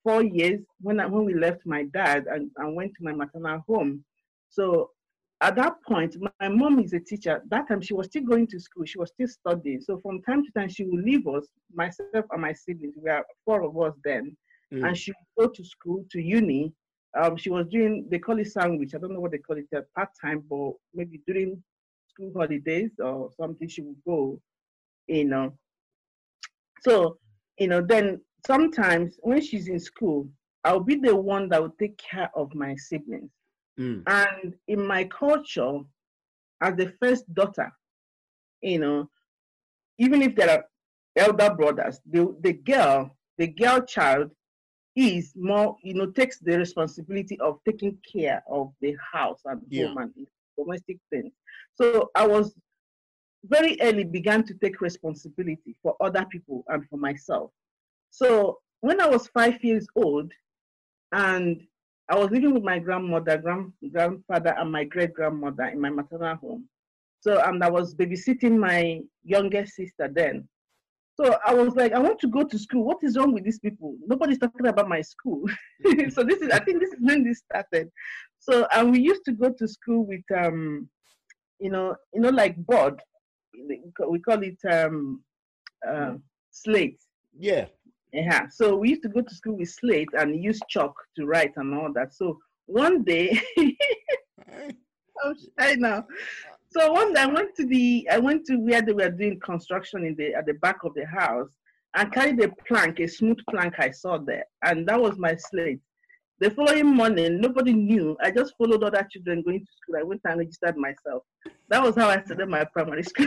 four 0.03 0.22
years 0.22 0.61
when 0.80 1.01
I, 1.01 1.07
when 1.07 1.24
we 1.24 1.34
left 1.34 1.66
my 1.66 1.84
dad 1.84 2.26
and, 2.30 2.51
and 2.57 2.76
went 2.76 2.92
to 2.96 3.05
my 3.05 3.12
maternal 3.12 3.62
home. 3.68 4.05
So 4.49 4.90
at 5.40 5.57
that 5.57 5.74
point, 5.86 6.16
my 6.40 6.49
mom 6.49 6.78
is 6.80 6.92
a 6.92 7.01
teacher. 7.01 7.42
That 7.51 7.68
time 7.68 7.80
she 7.80 7.94
was 7.94 8.07
still 8.07 8.24
going 8.24 8.46
to 8.49 8.61
school. 8.61 8.84
She 8.84 8.99
was 8.99 9.11
still 9.11 9.28
studying. 9.28 9.80
So 9.80 9.99
from 9.99 10.22
time 10.22 10.44
to 10.44 10.51
time, 10.53 10.68
she 10.68 10.84
would 10.84 11.05
leave 11.05 11.26
us, 11.28 11.46
myself 11.72 12.24
and 12.30 12.42
my 12.42 12.53
siblings. 12.53 12.94
We 13.01 13.11
are 13.11 13.24
four 13.44 13.62
of 13.62 13.78
us 13.78 13.94
then, 14.05 14.36
mm. 14.72 14.86
and 14.86 14.96
she 14.96 15.12
would 15.12 15.46
go 15.46 15.53
to 15.53 15.64
school 15.64 16.05
to 16.11 16.20
uni 16.20 16.72
um, 17.16 17.36
she 17.36 17.51
was 17.51 17.66
doing, 17.68 18.07
they 18.11 18.18
call 18.18 18.38
it 18.38 18.53
sandwich. 18.53 18.94
I 18.94 18.99
don't 18.99 19.12
know 19.12 19.20
what 19.20 19.32
they 19.32 19.38
call 19.38 19.57
it 19.57 19.66
at 19.74 19.92
part 19.94 20.11
time, 20.20 20.44
but 20.49 20.72
maybe 20.94 21.20
during 21.26 21.62
school 22.09 22.32
holidays 22.34 22.90
or 22.99 23.30
something, 23.40 23.68
she 23.68 23.82
would 23.82 23.96
go, 24.07 24.40
you 25.07 25.24
know. 25.24 25.53
So, 26.82 27.18
you 27.59 27.68
know, 27.68 27.80
then 27.80 28.20
sometimes 28.49 29.18
when 29.20 29.40
she's 29.40 29.68
in 29.68 29.78
school, 29.78 30.26
I'll 30.64 30.80
be 30.80 30.96
the 30.96 31.14
one 31.14 31.49
that 31.51 31.61
will 31.61 31.76
take 31.78 31.99
care 31.99 32.30
of 32.34 32.55
my 32.55 32.74
siblings. 32.76 33.30
Mm. 33.78 34.03
And 34.07 34.55
in 34.66 34.86
my 34.86 35.05
culture, 35.05 35.80
as 36.62 36.74
the 36.74 36.92
first 37.01 37.32
daughter, 37.34 37.70
you 38.62 38.80
know, 38.80 39.11
even 39.99 40.22
if 40.22 40.34
there 40.34 40.51
are 40.51 40.64
elder 41.16 41.55
brothers, 41.55 42.01
the, 42.11 42.34
the 42.40 42.55
girl, 42.55 43.16
the 43.36 43.49
girl 43.49 43.80
child 43.82 44.30
is 44.96 45.32
more, 45.36 45.76
you 45.82 45.94
know, 45.94 46.07
takes 46.07 46.38
the 46.38 46.59
responsibility 46.59 47.38
of 47.40 47.59
taking 47.66 47.99
care 48.12 48.42
of 48.51 48.72
the 48.80 48.96
house 49.12 49.40
and 49.44 49.61
yeah. 49.68 49.88
home 49.88 49.99
and 49.99 50.26
domestic 50.59 50.99
things. 51.11 51.32
So 51.74 52.11
I 52.14 52.26
was 52.26 52.55
very 53.44 53.76
early 53.80 54.05
began 54.05 54.42
to 54.44 54.55
take 54.55 54.80
responsibility 54.80 55.76
for 55.82 55.94
other 56.01 56.24
people 56.24 56.64
and 56.68 56.84
for 56.88 56.96
myself. 56.96 57.51
So 58.19 58.59
when 58.81 59.01
I 59.01 59.07
was 59.07 59.29
five 59.29 59.62
years 59.62 59.87
old, 59.95 60.33
and 61.12 61.62
I 62.09 62.16
was 62.16 62.31
living 62.33 62.53
with 62.53 62.64
my 62.64 62.81
grandmother, 62.81 63.39
grand, 63.39 63.73
grandfather, 63.93 64.57
and 64.59 64.73
my 64.73 64.83
great 64.83 65.14
grandmother 65.14 65.66
in 65.66 65.81
my 65.81 65.91
maternal 65.91 66.35
home. 66.35 66.69
So, 67.21 67.41
and 67.41 67.62
I 67.62 67.71
was 67.71 67.95
babysitting 67.95 68.59
my 68.59 69.03
youngest 69.23 69.77
sister 69.77 70.11
then. 70.12 70.49
So 71.14 71.39
I 71.47 71.55
was 71.55 71.77
like, 71.77 71.93
I 71.93 72.01
want 72.01 72.19
to 72.21 72.27
go 72.27 72.43
to 72.43 72.59
school. 72.59 72.85
What 72.85 72.99
is 73.03 73.16
wrong 73.16 73.33
with 73.33 73.45
these 73.45 73.61
people? 73.61 73.95
Nobody's 74.05 74.39
talking 74.39 74.66
about 74.66 74.89
my 74.89 75.01
school. 75.01 75.45
so 76.11 76.25
this 76.25 76.41
is, 76.43 76.51
I 76.51 76.59
think 76.59 76.81
this 76.81 76.91
is 76.91 76.99
when 77.01 77.23
this 77.23 77.39
started. 77.39 77.89
So, 78.41 78.66
and 78.73 78.91
we 78.91 78.99
used 78.99 79.25
to 79.27 79.33
go 79.33 79.51
to 79.51 79.69
school 79.69 80.05
with, 80.05 80.25
um, 80.37 80.89
you 81.61 81.71
know, 81.71 81.95
you 82.12 82.21
know, 82.21 82.31
like 82.31 82.57
board. 82.57 83.01
We 84.09 84.19
call 84.21 84.43
it 84.43 84.59
um, 84.69 85.23
uh, 85.89 86.14
slate. 86.51 87.01
Yeah. 87.39 87.66
Yeah. 88.13 88.49
So 88.49 88.77
we 88.77 88.91
used 88.91 89.03
to 89.03 89.09
go 89.09 89.21
to 89.21 89.35
school 89.35 89.57
with 89.57 89.69
slate 89.69 90.09
and 90.17 90.43
use 90.43 90.61
chalk 90.69 90.95
to 91.17 91.27
write 91.27 91.53
and 91.57 91.75
all 91.75 91.93
that. 91.93 92.15
So 92.15 92.39
one 92.67 93.03
day, 93.03 93.41
I'm 93.59 95.37
shy 95.59 95.75
now. 95.75 96.07
So 96.71 96.93
one 96.93 97.13
day 97.15 97.21
I 97.21 97.27
went 97.27 97.55
to 97.57 97.67
the 97.67 98.09
I 98.11 98.19
went 98.19 98.47
to 98.47 98.57
where 98.57 98.83
they 98.83 98.93
were 98.93 99.11
doing 99.11 99.41
construction 99.41 100.05
in 100.05 100.15
the 100.17 100.35
at 100.35 100.47
the 100.47 100.55
back 100.55 100.85
of 100.85 100.95
the 100.95 101.07
house 101.07 101.49
and 101.95 102.13
carried 102.13 102.41
a 102.43 102.49
plank, 102.67 103.01
a 103.01 103.09
smooth 103.09 103.39
plank 103.51 103.75
I 103.79 103.91
saw 103.91 104.19
there, 104.19 104.45
and 104.63 104.87
that 104.89 105.01
was 105.01 105.19
my 105.19 105.35
slate. 105.37 105.81
The 106.41 106.51
following 106.51 106.87
morning, 106.87 107.41
nobody 107.41 107.73
knew. 107.73 108.17
I 108.23 108.31
just 108.31 108.55
followed 108.57 108.85
other 108.85 109.07
children 109.11 109.43
going 109.43 109.61
to 109.61 109.73
school. 109.83 109.97
I 109.99 110.05
went 110.05 110.21
and 110.25 110.39
registered 110.39 110.77
myself. 110.77 111.25
That 111.69 111.83
was 111.83 111.97
how 111.97 112.09
I 112.09 112.23
started 112.23 112.49
my 112.49 112.65
primary 112.65 113.03
school. 113.03 113.27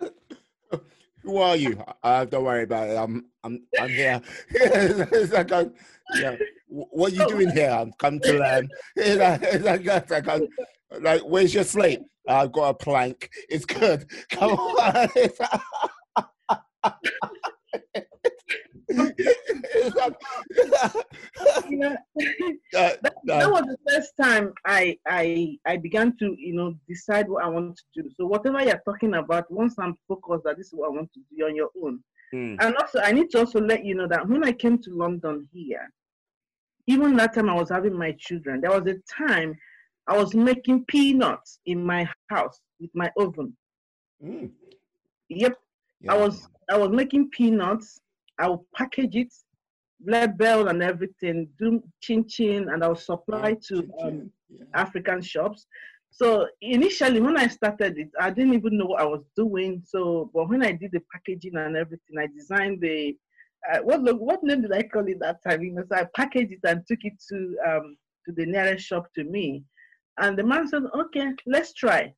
Who 1.28 1.36
are 1.36 1.56
you? 1.56 1.84
Uh, 2.02 2.24
don't 2.24 2.44
worry 2.44 2.62
about 2.62 2.88
it. 2.88 2.96
I'm 2.96 3.26
I'm 3.44 3.60
I'm 3.78 3.90
here. 3.90 4.22
it's 4.50 5.30
like, 5.30 5.50
yeah. 6.14 6.36
What 6.68 7.12
are 7.12 7.16
you 7.16 7.28
doing 7.28 7.50
here? 7.50 7.68
I'm 7.68 7.92
come 7.98 8.18
to 8.20 8.32
learn. 8.32 8.66
It's 8.96 9.18
like, 9.20 9.42
it's 9.42 9.62
like, 9.62 9.84
it's 9.84 10.10
like, 10.10 10.42
like, 11.02 11.20
where's 11.20 11.52
your 11.52 11.64
slate? 11.64 12.00
I've 12.26 12.50
got 12.50 12.70
a 12.70 12.74
plank. 12.74 13.28
It's 13.50 13.66
good. 13.66 14.10
Come 14.30 14.52
on. 14.52 15.08
you 21.68 21.78
know, 21.78 21.96
that, 22.72 23.02
that, 23.24 23.50
was 23.50 23.62
the 23.62 23.76
first 23.88 24.12
time 24.20 24.52
I, 24.64 24.98
I 25.06 25.58
I 25.66 25.76
began 25.76 26.16
to 26.18 26.34
you 26.38 26.54
know 26.54 26.74
decide 26.88 27.28
what 27.28 27.44
I 27.44 27.48
want 27.48 27.76
to 27.94 28.02
do. 28.02 28.10
So 28.16 28.26
whatever 28.26 28.62
you're 28.62 28.82
talking 28.84 29.14
about, 29.14 29.50
once 29.50 29.74
I'm 29.78 29.96
focused 30.08 30.44
that 30.44 30.56
this 30.56 30.68
is 30.68 30.74
what 30.74 30.88
I 30.88 30.96
want 30.96 31.12
to 31.14 31.20
do 31.36 31.44
on 31.44 31.56
your 31.56 31.70
own. 31.82 32.02
Mm. 32.34 32.56
And 32.60 32.76
also, 32.76 33.00
I 33.00 33.12
need 33.12 33.30
to 33.30 33.38
also 33.40 33.60
let 33.60 33.84
you 33.84 33.94
know 33.94 34.06
that 34.08 34.28
when 34.28 34.44
I 34.44 34.52
came 34.52 34.78
to 34.78 34.90
London 34.90 35.48
here, 35.52 35.90
even 36.86 37.16
that 37.16 37.34
time 37.34 37.48
I 37.48 37.54
was 37.54 37.70
having 37.70 37.96
my 37.96 38.12
children, 38.18 38.60
there 38.60 38.70
was 38.70 38.86
a 38.86 38.96
time 39.10 39.56
I 40.06 40.16
was 40.16 40.34
making 40.34 40.84
peanuts 40.86 41.60
in 41.66 41.84
my 41.84 42.08
house 42.30 42.60
with 42.80 42.90
my 42.94 43.10
oven. 43.18 43.56
Mm. 44.24 44.50
Yep, 45.28 45.54
yeah. 46.00 46.12
I 46.12 46.16
was 46.16 46.48
I 46.70 46.76
was 46.76 46.90
making 46.90 47.30
peanuts. 47.30 48.00
I 48.38 48.48
would 48.48 48.60
package 48.74 49.16
it, 49.16 49.34
label 50.04 50.68
and 50.68 50.82
everything, 50.82 51.48
do 51.58 51.82
chin 52.00 52.26
chin, 52.28 52.68
and 52.68 52.84
I 52.84 52.88
would 52.88 52.98
supply 52.98 53.56
to 53.68 53.88
um, 54.02 54.30
yeah. 54.48 54.64
African 54.74 55.20
shops. 55.20 55.66
So 56.10 56.46
initially, 56.60 57.20
when 57.20 57.36
I 57.36 57.48
started 57.48 57.98
it, 57.98 58.10
I 58.18 58.30
didn't 58.30 58.54
even 58.54 58.78
know 58.78 58.86
what 58.86 59.02
I 59.02 59.04
was 59.04 59.24
doing. 59.36 59.82
So, 59.84 60.30
but 60.32 60.48
when 60.48 60.62
I 60.62 60.72
did 60.72 60.92
the 60.92 61.02
packaging 61.12 61.56
and 61.56 61.76
everything, 61.76 62.18
I 62.18 62.26
designed 62.26 62.80
the 62.80 63.16
uh, 63.70 63.78
what 63.78 64.00
what 64.18 64.42
name 64.42 64.62
did 64.62 64.72
I 64.72 64.82
call 64.82 65.06
it 65.08 65.18
that 65.20 65.42
time? 65.46 65.62
You 65.62 65.72
know, 65.72 65.84
so 65.88 65.96
I 65.96 66.06
packaged 66.16 66.52
it 66.52 66.60
and 66.64 66.86
took 66.86 67.00
it 67.02 67.14
to 67.28 67.56
um, 67.66 67.96
to 68.26 68.32
the 68.32 68.46
nearest 68.46 68.86
shop 68.86 69.08
to 69.16 69.24
me, 69.24 69.64
and 70.18 70.38
the 70.38 70.44
man 70.44 70.68
said, 70.68 70.82
"Okay, 70.94 71.32
let's 71.46 71.72
try." 71.74 72.14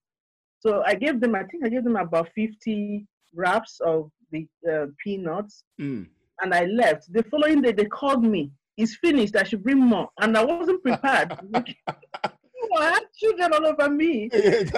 So 0.61 0.83
I 0.85 0.95
gave 0.95 1.21
them, 1.21 1.35
I 1.35 1.45
think 1.45 1.65
I 1.65 1.71
gave 1.71 1.85
them 1.85 1.97
about 1.97 2.29
fifty 2.35 3.07
wraps 3.35 3.81
of 3.81 4.11
the 4.31 4.47
uh, 4.71 4.87
peanuts, 5.03 5.65
mm. 5.81 6.07
And 6.43 6.55
I 6.55 6.65
left. 6.65 7.13
The 7.13 7.23
following 7.25 7.63
day, 7.63 7.73
they 7.73 7.87
called 7.87 8.25
me. 8.25 8.53
It's 8.77 8.97
finished. 8.97 9.37
I 9.37 9.45
should 9.45 9.63
bring 9.63 9.79
more, 9.79 10.09
and 10.21 10.37
I 10.37 10.45
wasn't 10.45 10.83
prepared. 10.83 11.39
I 12.77 12.85
had 12.85 13.03
children 13.17 13.53
all 13.53 13.67
over 13.67 13.91
me. 13.91 14.31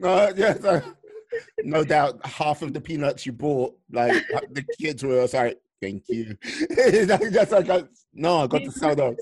no, 0.00 0.32
yes, 0.36 0.64
uh, 0.64 0.80
no 1.64 1.84
doubt. 1.84 2.24
Half 2.24 2.62
of 2.62 2.72
the 2.72 2.80
peanuts 2.80 3.26
you 3.26 3.32
bought, 3.32 3.76
like 3.90 4.24
the 4.50 4.64
kids 4.80 5.02
were 5.02 5.26
like, 5.32 5.58
"Thank 5.82 6.04
you." 6.08 6.36
Just 7.32 7.52
like, 7.52 7.68
I, 7.68 7.84
no, 8.14 8.44
I 8.44 8.46
got 8.46 8.62
to 8.62 8.70
sell 8.70 8.94
those. 8.94 9.16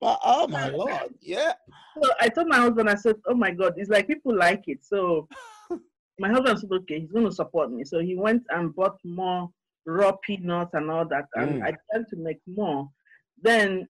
But 0.00 0.18
oh 0.24 0.46
my 0.48 0.68
lord, 0.68 1.14
yeah. 1.20 1.52
So 2.00 2.10
I 2.20 2.28
told 2.28 2.48
my 2.48 2.58
husband, 2.58 2.90
I 2.90 2.94
said, 2.94 3.16
"Oh 3.26 3.34
my 3.34 3.50
god, 3.50 3.74
it's 3.76 3.90
like 3.90 4.06
people 4.06 4.36
like 4.36 4.64
it." 4.66 4.84
So 4.84 5.28
my 6.20 6.28
husband 6.28 6.60
said, 6.60 6.70
okay, 6.70 7.00
he's 7.00 7.10
going 7.10 7.24
to 7.24 7.32
support 7.32 7.72
me. 7.72 7.82
So 7.82 7.98
he 7.98 8.14
went 8.14 8.44
and 8.50 8.74
bought 8.76 8.98
more 9.04 9.48
raw 9.86 10.12
peanuts 10.24 10.74
and 10.74 10.90
all 10.90 11.06
that. 11.08 11.26
And 11.34 11.62
mm. 11.62 11.64
I 11.64 11.74
tried 11.90 12.08
to 12.10 12.16
make 12.16 12.40
more. 12.46 12.88
Then, 13.42 13.88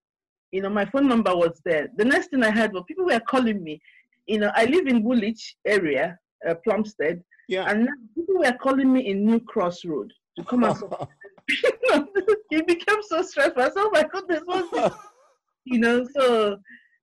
you 0.53 0.63
know, 0.63 0.71
my 0.71 0.85
phone 0.85 1.09
number 1.09 1.35
was 1.35 1.61
there. 1.65 1.89
The 1.97 2.05
next 2.05 2.29
thing 2.29 2.43
I 2.43 2.51
heard 2.51 2.73
was 2.73 2.85
people 2.87 3.07
were 3.07 3.21
calling 3.21 3.63
me. 3.63 3.81
You 4.27 4.39
know, 4.39 4.53
I 4.55 4.65
live 4.67 4.87
in 4.87 5.03
Woolwich 5.03 5.57
area, 5.67 6.19
uh, 6.49 6.55
Plumstead. 6.65 7.23
Yeah. 7.49 7.69
And 7.69 7.89
people 8.15 8.39
were 8.39 8.57
calling 8.61 8.93
me 8.93 9.09
in 9.09 9.25
New 9.25 9.41
Cross 9.41 9.85
Road 9.85 10.13
to 10.39 10.45
come 10.45 10.65
and 10.65 10.77
it 12.51 12.67
became 12.67 13.03
so 13.03 13.23
stressful. 13.23 13.63
I 13.63 13.67
said, 13.67 13.75
oh 13.79 13.91
my 13.93 14.05
goodness, 14.05 14.43
what's 14.45 14.71
this? 14.71 14.93
you 15.65 15.79
know, 15.79 16.07
so 16.17 16.59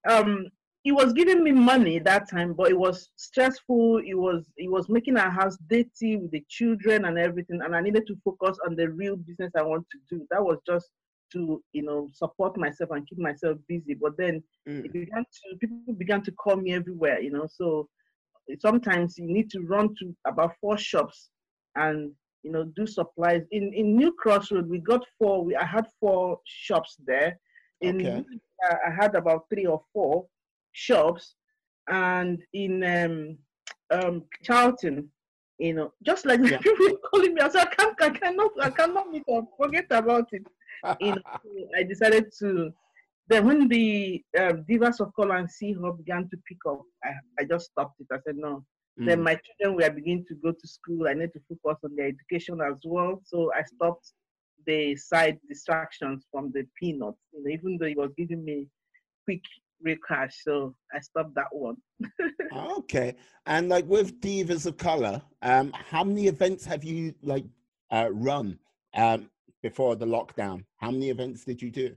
um, 0.10 0.48
he 0.88 0.94
was 0.94 1.12
giving 1.12 1.44
me 1.44 1.52
money 1.52 2.00
that 2.00 2.30
time, 2.30 2.54
but 2.54 2.70
it 2.70 2.80
was 2.80 3.10
stressful. 3.18 3.98
It 4.06 4.14
was 4.14 4.46
it 4.56 4.72
was 4.72 4.88
making 4.88 5.18
our 5.18 5.30
house 5.30 5.58
dirty 5.70 6.16
with 6.16 6.32
the 6.32 6.46
children 6.48 7.04
and 7.04 7.20
everything, 7.20 7.60
and 7.62 7.76
I 7.76 7.82
needed 7.82 8.08
to 8.08 8.16
focus 8.24 8.58
on 8.66 8.78
the 8.78 8.88
real 8.88 9.18
business 9.18 9.52
I 9.58 9.64
want 9.64 9.86
to 9.92 9.98
do. 10.10 10.26
That 10.32 10.42
was 10.42 10.60
just 10.66 10.88
to 11.34 11.62
you 11.74 11.84
know 11.84 12.08
support 12.14 12.56
myself 12.56 12.92
and 12.92 13.06
keep 13.06 13.20
myself 13.20 13.58
busy. 13.68 13.96
But 14.02 14.14
then 14.18 14.42
mm. 14.66 14.86
it 14.86 14.94
began 14.94 15.26
to 15.26 15.58
people 15.60 15.94
began 15.94 16.24
to 16.24 16.32
call 16.32 16.56
me 16.56 16.72
everywhere, 16.74 17.20
you 17.20 17.32
know. 17.32 17.50
So 17.54 17.90
sometimes 18.58 19.18
you 19.18 19.28
need 19.28 19.50
to 19.50 19.60
run 19.64 19.94
to 20.00 20.16
about 20.26 20.54
four 20.62 20.78
shops 20.78 21.28
and 21.76 22.14
you 22.44 22.52
know 22.54 22.64
do 22.78 22.88
supplies. 22.88 23.42
In 23.52 23.74
in 23.74 23.98
New 23.98 24.14
Cross 24.14 24.54
Road, 24.54 24.70
we 24.70 24.80
got 24.80 25.04
four. 25.20 25.44
We 25.44 25.54
I 25.54 25.66
had 25.66 25.86
four 26.00 26.40
shops 26.46 26.96
there. 27.06 27.38
In 27.82 28.08
okay. 28.08 28.24
I 28.64 28.90
had 28.90 29.16
about 29.16 29.48
three 29.50 29.66
or 29.66 29.82
four 29.92 30.26
shops 30.78 31.34
and 31.90 32.40
in 32.54 32.84
um, 32.84 33.38
um, 33.90 34.24
Charlton, 34.44 35.10
you 35.58 35.74
know, 35.74 35.92
just 36.04 36.26
like 36.26 36.40
yeah. 36.44 36.60
people 36.60 36.98
calling 37.10 37.34
me, 37.34 37.42
I 37.42 37.50
said, 37.50 37.68
I 37.68 37.76
can't, 37.76 38.02
I 38.02 38.10
cannot, 38.12 38.52
I 38.62 38.70
cannot 38.70 39.10
meet 39.10 39.24
up. 39.34 39.46
Forget 39.58 39.88
about 39.90 40.28
it. 40.32 40.46
you 41.02 41.16
know, 41.16 41.22
I 41.78 41.84
decided 41.84 42.32
to. 42.40 42.72
Then 43.30 43.46
when 43.46 43.68
the 43.68 44.24
um, 44.40 44.64
Divas 44.70 45.02
of 45.02 45.14
Color 45.14 45.36
and 45.38 45.52
C 45.52 45.74
Hub 45.74 45.98
began 45.98 46.30
to 46.30 46.38
pick 46.48 46.60
up, 46.70 46.82
I, 47.04 47.10
I 47.40 47.44
just 47.44 47.72
stopped 47.72 48.00
it. 48.00 48.08
I 48.12 48.20
said 48.26 48.38
no. 48.38 48.64
Mm. 49.02 49.06
Then 49.06 49.22
my 49.24 49.38
children 49.60 49.76
were 49.76 49.94
beginning 49.94 50.26
to 50.30 50.36
go 50.36 50.52
to 50.52 50.68
school. 50.68 51.08
I 51.08 51.14
need 51.14 51.34
to 51.34 51.42
focus 51.50 51.82
on 51.84 51.96
their 51.96 52.08
education 52.08 52.62
as 52.62 52.78
well. 52.86 53.22
So 53.26 53.52
I 53.54 53.64
stopped 53.64 54.14
the 54.66 54.96
side 54.96 55.40
distractions 55.50 56.26
from 56.32 56.52
the 56.54 56.66
peanuts. 56.80 57.20
You 57.34 57.44
know, 57.44 57.50
even 57.50 57.78
though 57.78 57.88
it 57.88 57.98
was 57.98 58.12
giving 58.18 58.46
me 58.46 58.68
quick 59.26 59.42
real 59.82 59.98
cash. 60.08 60.36
So 60.44 60.76
I 60.94 61.00
stopped 61.00 61.36
that 61.36 61.48
one. 61.52 61.78
okay. 62.78 63.16
And 63.46 63.70
like 63.70 63.86
with 63.86 64.20
Divas 64.22 64.66
of 64.66 64.78
Color, 64.78 65.22
um, 65.42 65.72
how 65.74 66.04
many 66.04 66.28
events 66.28 66.66
have 66.66 66.84
you 66.84 67.14
like 67.22 67.46
uh, 67.92 68.10
run 68.12 68.60
um, 68.96 69.30
before 69.62 69.96
the 69.96 70.06
lockdown? 70.06 70.64
How 70.78 70.92
many 70.92 71.10
events 71.10 71.44
did 71.44 71.62
you 71.62 71.72
do? 71.72 71.96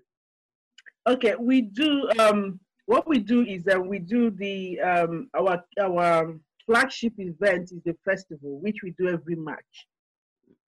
Okay, 1.08 1.34
we 1.38 1.62
do. 1.62 2.08
Um, 2.18 2.60
what 2.86 3.08
we 3.08 3.18
do 3.18 3.42
is 3.42 3.64
that 3.64 3.84
we 3.84 3.98
do 3.98 4.30
the 4.30 4.80
um, 4.80 5.30
our 5.34 5.62
our 5.80 6.38
flagship 6.66 7.14
event 7.18 7.70
is 7.72 7.80
the 7.84 7.96
festival, 8.04 8.60
which 8.60 8.76
we 8.82 8.94
do 8.98 9.08
every 9.08 9.36
March. 9.36 9.86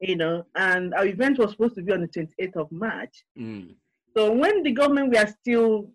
You 0.00 0.16
know, 0.16 0.44
and 0.56 0.94
our 0.94 1.06
event 1.06 1.38
was 1.38 1.52
supposed 1.52 1.76
to 1.76 1.82
be 1.82 1.92
on 1.92 2.00
the 2.00 2.08
28th 2.08 2.56
of 2.56 2.72
March. 2.72 3.24
Mm. 3.38 3.76
So 4.16 4.32
when 4.32 4.62
the 4.62 4.72
government 4.72 5.14
were 5.14 5.26
still 5.40 5.90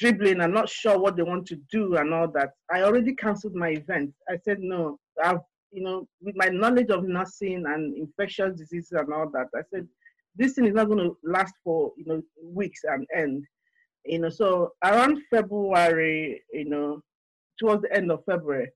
dribbling 0.00 0.40
and 0.40 0.54
not 0.54 0.68
sure 0.68 0.98
what 0.98 1.16
they 1.16 1.22
want 1.22 1.46
to 1.46 1.56
do 1.70 1.96
and 1.96 2.12
all 2.12 2.26
that, 2.32 2.50
I 2.72 2.82
already 2.82 3.14
cancelled 3.14 3.54
my 3.54 3.68
event. 3.68 4.12
I 4.28 4.38
said, 4.42 4.58
no, 4.60 4.98
I've, 5.22 5.40
you 5.70 5.84
know, 5.84 6.08
with 6.22 6.34
my 6.36 6.46
knowledge 6.46 6.88
of 6.90 7.04
nursing 7.04 7.64
and 7.66 7.96
infectious 7.96 8.56
diseases 8.56 8.92
and 8.92 9.12
all 9.12 9.30
that, 9.30 9.48
I 9.54 9.60
said, 9.72 9.86
this 10.34 10.54
thing 10.54 10.66
is 10.66 10.74
not 10.74 10.88
going 10.88 10.98
to 10.98 11.16
last 11.22 11.54
for, 11.62 11.92
you 11.96 12.06
know, 12.06 12.22
weeks 12.42 12.80
and 12.84 13.06
end. 13.14 13.44
You 14.06 14.20
know, 14.20 14.30
so 14.30 14.72
around 14.82 15.18
February, 15.30 16.42
you 16.52 16.64
know, 16.64 17.02
towards 17.58 17.82
the 17.82 17.94
end 17.94 18.10
of 18.10 18.24
February, 18.24 18.70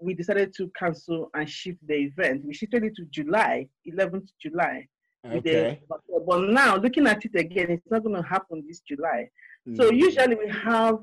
we 0.00 0.14
decided 0.14 0.54
to 0.56 0.70
cancel 0.76 1.30
and 1.34 1.48
shift 1.48 1.78
the 1.86 1.94
event. 1.94 2.42
We 2.44 2.54
shifted 2.54 2.84
it 2.84 2.96
to 2.96 3.04
July, 3.10 3.68
11th 3.86 4.28
July. 4.40 4.86
Okay. 5.30 5.80
But, 5.88 6.00
but 6.26 6.38
now 6.48 6.76
looking 6.76 7.06
at 7.06 7.24
it 7.24 7.34
again, 7.36 7.70
it's 7.70 7.90
not 7.90 8.02
going 8.02 8.16
to 8.20 8.28
happen 8.28 8.64
this 8.66 8.80
July. 8.80 9.28
So 9.76 9.90
Mm. 9.90 9.96
usually 9.98 10.34
we 10.36 10.48
have 10.48 10.98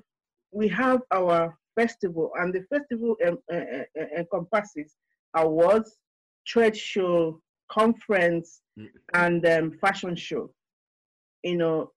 we 0.52 0.68
have 0.68 1.02
our 1.12 1.56
festival, 1.76 2.32
and 2.40 2.54
the 2.54 2.64
festival 2.64 3.16
um, 3.26 3.38
uh, 3.54 3.84
encompasses 4.18 4.96
awards, 5.36 5.98
trade 6.46 6.76
show, 6.76 7.42
conference, 7.72 8.62
Mm. 8.78 8.90
and 9.14 9.46
um, 9.46 9.72
fashion 9.80 10.16
show. 10.16 10.54
You 11.44 11.58
know, 11.58 11.92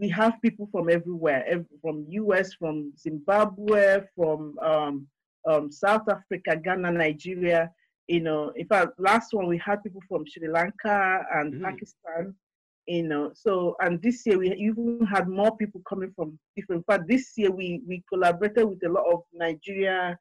we 0.00 0.08
have 0.08 0.40
people 0.42 0.66
from 0.72 0.88
everywhere, 0.90 1.44
ev- 1.46 1.66
from 1.82 2.06
US, 2.08 2.54
from 2.54 2.92
Zimbabwe, 2.98 4.00
from 4.16 4.58
um, 4.60 5.06
um, 5.48 5.70
South 5.70 6.08
Africa, 6.08 6.56
Ghana, 6.56 6.90
Nigeria. 6.90 7.70
You 8.08 8.20
know, 8.22 8.48
in 8.56 8.66
fact, 8.66 8.98
last 8.98 9.32
one 9.32 9.46
we 9.46 9.58
had 9.58 9.82
people 9.84 10.02
from 10.08 10.24
Sri 10.26 10.48
Lanka 10.48 11.24
and 11.34 11.54
Mm. 11.54 11.62
Pakistan. 11.62 12.34
You 12.86 13.04
know, 13.04 13.30
so 13.34 13.76
and 13.80 14.00
this 14.02 14.26
year 14.26 14.38
we 14.38 14.52
even 14.52 15.06
had 15.10 15.26
more 15.26 15.56
people 15.56 15.80
coming 15.88 16.12
from 16.14 16.38
different. 16.54 16.84
Fact, 16.86 17.04
this 17.08 17.32
year 17.36 17.50
we 17.50 17.80
we 17.86 18.02
collaborated 18.12 18.68
with 18.68 18.84
a 18.84 18.90
lot 18.90 19.10
of 19.10 19.22
Nigeria 19.32 20.18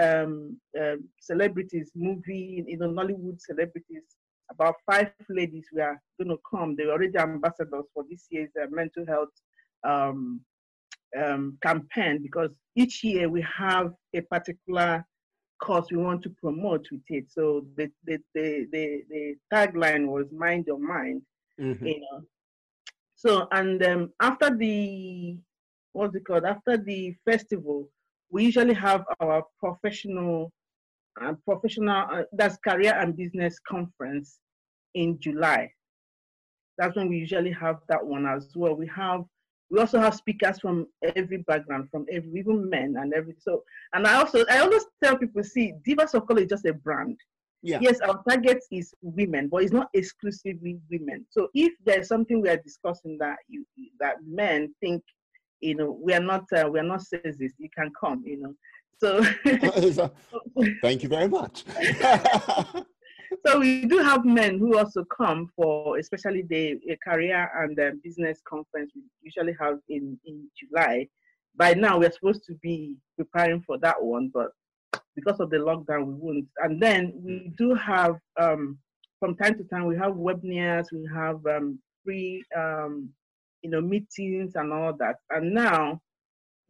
um, 0.00 0.56
um, 0.80 1.08
celebrities, 1.20 1.90
movie, 1.94 2.64
you 2.66 2.78
know, 2.78 2.88
Nollywood 2.88 3.40
celebrities. 3.40 4.02
About 4.50 4.74
five 4.88 5.10
ladies 5.28 5.66
we 5.74 5.80
are 5.80 6.00
going 6.18 6.28
to 6.28 6.38
come. 6.48 6.76
They're 6.76 6.92
already 6.92 7.18
ambassadors 7.18 7.86
for 7.92 8.04
this 8.08 8.26
year's 8.30 8.50
uh, 8.62 8.66
mental 8.70 9.06
health 9.06 9.30
um, 9.84 10.40
um, 11.20 11.58
campaign 11.62 12.22
because 12.22 12.50
each 12.76 13.02
year 13.02 13.28
we 13.28 13.44
have 13.56 13.92
a 14.14 14.20
particular 14.20 15.04
cause 15.62 15.86
we 15.90 15.96
want 15.96 16.22
to 16.22 16.30
promote 16.30 16.86
with 16.90 17.02
it. 17.08 17.24
So 17.30 17.66
the 17.76 17.90
the 18.04 18.18
the 18.34 18.66
the, 18.72 19.02
the 19.08 19.34
tagline 19.52 20.06
was 20.06 20.26
"Mind 20.32 20.66
Your 20.66 20.78
Mind." 20.78 21.22
Mhm. 21.60 21.86
you 21.86 22.00
know. 22.00 22.22
So 23.14 23.48
and 23.52 23.82
um, 23.84 24.12
after 24.20 24.54
the 24.56 25.38
what's 25.92 26.14
it 26.14 26.24
called? 26.26 26.44
After 26.44 26.76
the 26.76 27.14
festival, 27.24 27.88
we 28.30 28.44
usually 28.44 28.74
have 28.74 29.04
our 29.20 29.44
professional, 29.60 30.52
uh, 31.20 31.34
professional 31.44 32.06
uh, 32.12 32.22
that's 32.32 32.56
career 32.58 32.94
and 32.98 33.16
business 33.16 33.58
conference 33.60 34.38
in 34.94 35.18
July. 35.20 35.72
That's 36.76 36.96
when 36.96 37.08
we 37.08 37.18
usually 37.18 37.52
have 37.52 37.78
that 37.88 38.04
one 38.04 38.26
as 38.26 38.50
well. 38.56 38.74
We 38.74 38.88
have 38.88 39.24
we 39.70 39.78
also 39.80 39.98
have 39.98 40.14
speakers 40.14 40.60
from 40.60 40.86
every 41.16 41.38
background, 41.38 41.88
from 41.90 42.06
every 42.10 42.40
even 42.40 42.68
men 42.68 42.96
and 42.98 43.14
every 43.14 43.36
so. 43.38 43.62
And 43.92 44.06
I 44.06 44.14
also 44.14 44.44
I 44.50 44.58
always 44.58 44.84
tell 45.02 45.16
people, 45.16 45.42
see, 45.44 45.74
Divas 45.86 46.14
of 46.14 46.26
Color 46.26 46.42
is 46.42 46.48
just 46.48 46.66
a 46.66 46.74
brand 46.74 47.18
Yeah. 47.64 47.78
yes, 47.80 48.00
our 48.00 48.22
target 48.28 48.62
is 48.70 48.92
women, 49.00 49.48
but 49.48 49.62
it's 49.62 49.72
not 49.72 49.88
exclusively 49.94 50.76
women. 50.90 51.24
So 51.30 51.48
if 51.54 51.72
there's 51.86 52.08
something 52.08 52.42
we 52.42 52.50
are 52.50 52.58
discussing 52.58 53.16
that 53.20 53.38
you 53.48 53.64
that 54.00 54.16
men 54.22 54.74
think, 54.80 55.02
you 55.60 55.74
know, 55.74 55.98
we 55.98 56.12
are 56.12 56.20
not 56.20 56.44
uh, 56.54 56.68
we 56.70 56.78
are 56.78 56.84
not 56.84 57.00
sexist, 57.00 57.54
you 57.56 57.70
can 57.74 57.90
come, 57.98 58.22
you 58.26 58.38
know. 58.38 58.54
So 59.00 59.24
Thank 60.82 61.02
you 61.02 61.08
very 61.08 61.26
much. 61.26 61.64
so 63.46 63.58
we 63.58 63.86
do 63.86 63.96
have 63.96 64.26
men 64.26 64.58
who 64.58 64.76
also 64.76 65.02
come 65.04 65.50
for 65.56 65.96
especially 65.96 66.42
the 66.42 66.78
career 67.02 67.50
and 67.62 67.80
uh, 67.80 67.92
business 68.02 68.42
conference 68.46 68.92
we 68.94 69.02
usually 69.22 69.56
have 69.58 69.78
in 69.88 70.18
in 70.26 70.46
July. 70.60 71.08
By 71.56 71.72
now 71.72 71.98
we're 71.98 72.12
supposed 72.12 72.44
to 72.44 72.54
be 72.62 72.96
preparing 73.16 73.62
for 73.62 73.78
that 73.78 74.02
one, 74.02 74.30
but 74.34 74.50
because 75.16 75.40
of 75.40 75.50
the 75.50 75.56
lockdown 75.56 76.06
we 76.06 76.14
won't. 76.14 76.46
And 76.58 76.82
then 76.82 77.12
we 77.16 77.52
do 77.56 77.74
have 77.74 78.16
um, 78.40 78.78
from 79.20 79.36
time 79.36 79.56
to 79.58 79.64
time 79.64 79.86
we 79.86 79.96
have 79.96 80.12
webinars, 80.12 80.86
we 80.92 81.08
have 81.14 81.44
um, 81.46 81.78
free 82.04 82.44
um, 82.56 83.08
you 83.62 83.70
know 83.70 83.80
meetings 83.80 84.52
and 84.56 84.72
all 84.72 84.92
that. 84.98 85.16
And 85.30 85.54
now 85.54 86.00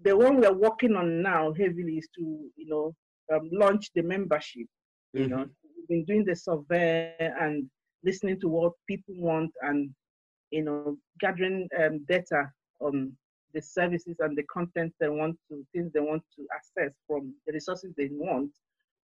the 0.03 0.17
one 0.17 0.41
we're 0.41 0.53
working 0.53 0.95
on 0.97 1.23
now 1.23 1.53
heavily 1.53 1.95
is 1.95 2.09
to 2.17 2.21
you 2.57 2.69
know 2.69 2.95
um, 3.33 3.49
launch 3.53 3.91
the 3.95 4.03
membership 4.03 4.67
you 5.13 5.29
know 5.29 5.47
we've 5.77 5.89
been 5.89 6.05
doing 6.05 6.25
the 6.25 6.35
survey 6.35 7.15
and 7.19 7.69
listening 8.05 8.39
to 8.41 8.49
what 8.49 8.73
people 8.89 9.15
want 9.17 9.51
and 9.63 9.91
you 10.51 10.63
know 10.63 10.97
gathering 11.21 11.69
um, 11.81 12.05
data 12.09 12.51
on 12.81 13.13
the 13.55 13.63
services 13.63 14.17
and 14.21 14.37
the 14.37 14.43
content 14.45 14.93
they 15.01 15.09
want 15.09 15.37
to 15.49 15.65
things 15.73 15.93
they 15.93 16.01
want 16.01 16.23
to 16.37 16.47
access 16.55 16.93
from 17.07 17.33
the 17.47 17.53
resources 17.53 17.93
they 17.97 18.09
want 18.13 18.51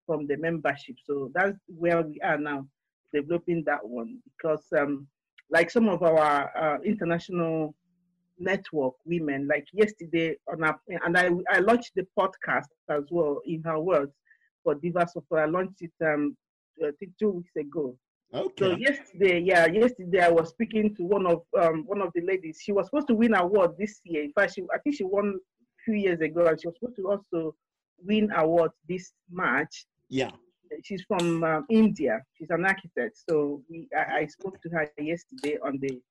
from 0.05 0.25
the 0.25 0.37
membership. 0.37 0.95
So 1.05 1.29
that's 1.33 1.57
where 1.67 2.01
we 2.01 2.19
are 2.21 2.37
now 2.37 2.65
developing 3.13 3.63
that 3.65 3.85
one. 3.85 4.19
Because 4.25 4.65
um 4.77 5.07
like 5.49 5.69
some 5.69 5.87
of 5.87 6.03
our 6.03 6.51
uh, 6.57 6.79
international 6.83 7.75
network 8.39 8.93
women 9.05 9.47
like 9.47 9.65
yesterday 9.73 10.35
on 10.51 10.63
our 10.63 10.79
and 11.05 11.17
i 11.17 11.27
i 11.49 11.57
launched 11.57 11.91
the 11.95 12.05
podcast 12.15 12.67
as 12.87 13.03
well 13.09 13.41
in 13.47 13.63
her 13.63 13.79
words 13.79 14.11
for 14.63 14.75
Diva 14.75 15.07
of 15.15 15.23
i 15.31 15.45
launched 15.45 15.81
it 15.81 15.91
um 16.05 16.37
I 16.83 16.91
think 16.99 17.13
two 17.17 17.31
weeks 17.31 17.55
ago. 17.55 17.97
So 18.33 18.75
yesterday, 18.75 19.39
yeah, 19.39 19.67
yesterday 19.67 20.19
I 20.19 20.29
was 20.29 20.49
speaking 20.49 20.93
to 20.95 21.03
one 21.03 21.25
of 21.25 21.43
um 21.57 21.83
one 21.85 22.01
of 22.01 22.11
the 22.13 22.21
ladies. 22.21 22.59
She 22.61 22.73
was 22.73 22.87
supposed 22.87 23.07
to 23.07 23.15
win 23.15 23.33
award 23.33 23.71
this 23.79 24.01
year. 24.03 24.23
In 24.23 24.33
fact, 24.33 24.55
she 24.55 24.63
I 24.73 24.79
think 24.79 24.97
she 24.97 25.05
won 25.05 25.35
a 25.35 25.83
few 25.85 25.93
years 25.93 26.19
ago, 26.19 26.45
and 26.45 26.59
she 26.59 26.67
was 26.67 26.75
supposed 26.77 26.97
to 26.97 27.09
also 27.09 27.55
win 28.03 28.29
award 28.35 28.71
this 28.87 29.13
March. 29.31 29.85
Yeah. 30.09 30.31
She's 30.83 31.03
from 31.03 31.43
um, 31.45 31.65
India. 31.69 32.21
She's 32.33 32.49
an 32.49 32.65
architect. 32.65 33.17
So 33.29 33.63
we 33.69 33.87
I, 33.95 34.19
I 34.19 34.25
spoke 34.25 34.61
to 34.61 34.69
her 34.69 34.89
yesterday 34.97 35.57
on 35.63 35.79
the 35.79 36.01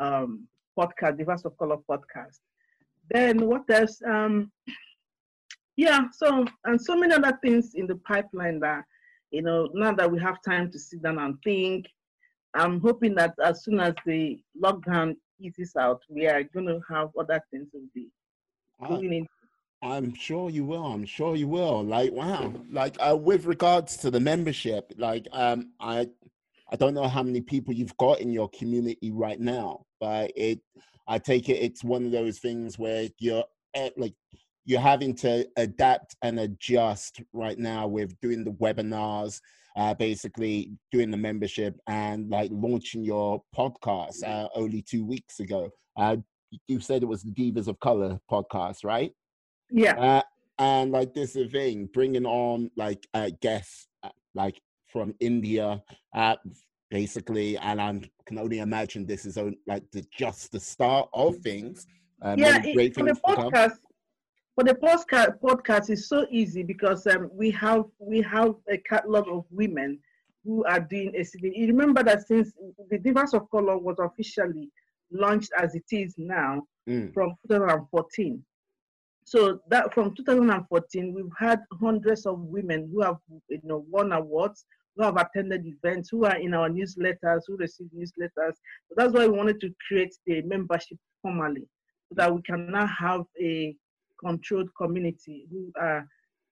um 0.00 0.48
podcast, 0.76 1.20
Divas 1.20 1.44
of 1.44 1.56
Color 1.58 1.78
podcast. 1.88 2.40
Then 3.08 3.46
what 3.46 3.70
else? 3.70 4.00
Um, 4.04 4.50
yeah. 5.76 6.08
So 6.12 6.44
and 6.64 6.80
so 6.80 6.96
many 6.96 7.14
other 7.14 7.38
things 7.40 7.74
in 7.74 7.86
the 7.86 7.96
pipeline 7.96 8.58
that 8.60 8.84
you 9.32 9.42
know, 9.42 9.68
now 9.72 9.92
that 9.92 10.10
we 10.10 10.20
have 10.20 10.42
time 10.42 10.70
to 10.70 10.78
sit 10.78 11.02
down 11.02 11.18
and 11.18 11.36
think, 11.42 11.86
I'm 12.54 12.80
hoping 12.80 13.14
that 13.14 13.34
as 13.42 13.64
soon 13.64 13.80
as 13.80 13.94
the 14.04 14.40
lockdown 14.62 15.16
eases 15.40 15.74
out, 15.74 16.02
we 16.08 16.26
are 16.26 16.42
going 16.42 16.66
to 16.66 16.80
have 16.88 17.08
other 17.18 17.42
things 17.50 17.70
to 17.72 17.80
be 17.94 18.08
I, 18.80 18.88
going 18.88 19.12
in. 19.12 19.26
I'm 19.82 20.14
sure 20.14 20.50
you 20.50 20.64
will. 20.64 20.84
I'm 20.84 21.06
sure 21.06 21.34
you 21.34 21.48
will. 21.48 21.82
Like, 21.82 22.12
wow. 22.12 22.52
Like, 22.70 22.96
uh, 23.00 23.16
with 23.16 23.46
regards 23.46 23.96
to 23.98 24.10
the 24.10 24.20
membership, 24.20 24.92
like, 24.98 25.26
um, 25.32 25.72
I, 25.80 26.08
I 26.70 26.76
don't 26.76 26.94
know 26.94 27.08
how 27.08 27.22
many 27.22 27.40
people 27.40 27.72
you've 27.72 27.96
got 27.96 28.20
in 28.20 28.30
your 28.30 28.50
community 28.50 29.10
right 29.10 29.40
now, 29.40 29.86
but 29.98 30.30
it, 30.36 30.60
I 31.08 31.18
take 31.18 31.48
it, 31.48 31.54
it's 31.54 31.82
one 31.82 32.04
of 32.04 32.12
those 32.12 32.38
things 32.38 32.78
where 32.78 33.08
you're 33.18 33.44
at, 33.74 33.96
like, 33.98 34.14
you're 34.64 34.80
having 34.80 35.14
to 35.14 35.46
adapt 35.56 36.16
and 36.22 36.40
adjust 36.40 37.20
right 37.32 37.58
now 37.58 37.86
with 37.86 38.18
doing 38.20 38.44
the 38.44 38.52
webinars, 38.52 39.40
uh, 39.76 39.94
basically 39.94 40.70
doing 40.90 41.10
the 41.10 41.16
membership 41.16 41.74
and 41.88 42.30
like 42.30 42.50
launching 42.52 43.04
your 43.04 43.42
podcast 43.56 44.22
uh, 44.26 44.48
only 44.54 44.82
two 44.82 45.04
weeks 45.04 45.40
ago. 45.40 45.70
Uh, 45.96 46.16
you 46.68 46.80
said 46.80 47.02
it 47.02 47.06
was 47.06 47.22
the 47.22 47.32
Divas 47.32 47.68
of 47.68 47.80
Color 47.80 48.20
podcast, 48.30 48.84
right? 48.84 49.12
Yeah. 49.70 49.98
Uh, 49.98 50.22
and 50.58 50.92
like 50.92 51.14
this 51.14 51.34
is 51.34 51.50
the 51.50 51.58
thing, 51.58 51.88
bringing 51.92 52.26
on 52.26 52.70
like 52.76 53.06
uh, 53.14 53.30
guests 53.40 53.88
uh, 54.02 54.10
like 54.34 54.60
from 54.86 55.14
India, 55.20 55.82
uh, 56.14 56.36
basically, 56.90 57.56
and 57.56 57.80
I 57.80 58.00
can 58.26 58.38
only 58.38 58.58
imagine 58.58 59.06
this 59.06 59.24
is 59.24 59.38
on, 59.38 59.56
like 59.66 59.82
the, 59.92 60.04
just 60.16 60.52
the 60.52 60.60
start 60.60 61.08
of 61.14 61.36
things. 61.38 61.86
Uh, 62.20 62.36
yeah. 62.38 62.60
It, 62.62 62.94
for 62.94 63.04
the 63.04 63.14
things 63.14 63.20
to 63.26 63.34
come. 63.34 63.50
podcast, 63.50 63.78
for 64.54 64.64
the 64.64 64.74
podcast, 64.74 65.38
podcast 65.40 65.90
is 65.90 66.08
so 66.08 66.26
easy 66.30 66.62
because 66.62 67.06
um, 67.06 67.30
we 67.32 67.50
have 67.52 67.84
we 67.98 68.20
have 68.22 68.54
a 68.70 68.78
catalog 68.78 69.26
of 69.28 69.44
women 69.50 69.98
who 70.44 70.64
are 70.64 70.80
doing 70.80 71.12
ACD. 71.18 71.52
You 71.54 71.68
remember 71.68 72.02
that 72.02 72.26
since 72.26 72.52
the 72.90 72.98
Divas 72.98 73.34
of 73.34 73.48
Color 73.50 73.78
was 73.78 73.96
officially 73.98 74.70
launched 75.10 75.50
as 75.58 75.74
it 75.74 75.84
is 75.90 76.14
now 76.18 76.62
Mm, 76.88 77.14
from 77.14 77.34
2014. 77.46 78.44
So 79.24 79.60
that 79.68 79.94
from 79.94 80.14
2014, 80.16 81.14
we've 81.14 81.26
had 81.38 81.60
hundreds 81.80 82.26
of 82.26 82.40
women 82.40 82.90
who 82.92 83.02
have 83.02 83.18
you 83.48 83.60
know 83.62 83.84
won 83.88 84.10
awards, 84.12 84.64
who 84.96 85.04
have 85.04 85.16
attended 85.16 85.64
events, 85.64 86.08
who 86.10 86.24
are 86.24 86.36
in 86.36 86.54
our 86.54 86.68
newsletters, 86.68 87.42
who 87.46 87.56
receive 87.56 87.86
newsletters. 87.96 88.54
So 88.88 88.94
that's 88.96 89.12
why 89.12 89.28
we 89.28 89.36
wanted 89.36 89.60
to 89.60 89.70
create 89.86 90.12
the 90.26 90.42
membership 90.42 90.98
formally, 91.22 91.68
so 92.08 92.14
that 92.16 92.34
we 92.34 92.42
can 92.42 92.72
now 92.72 92.86
have 92.86 93.22
a 93.40 93.76
controlled 94.24 94.70
community 94.80 95.46
who 95.50 95.72
are 95.80 96.06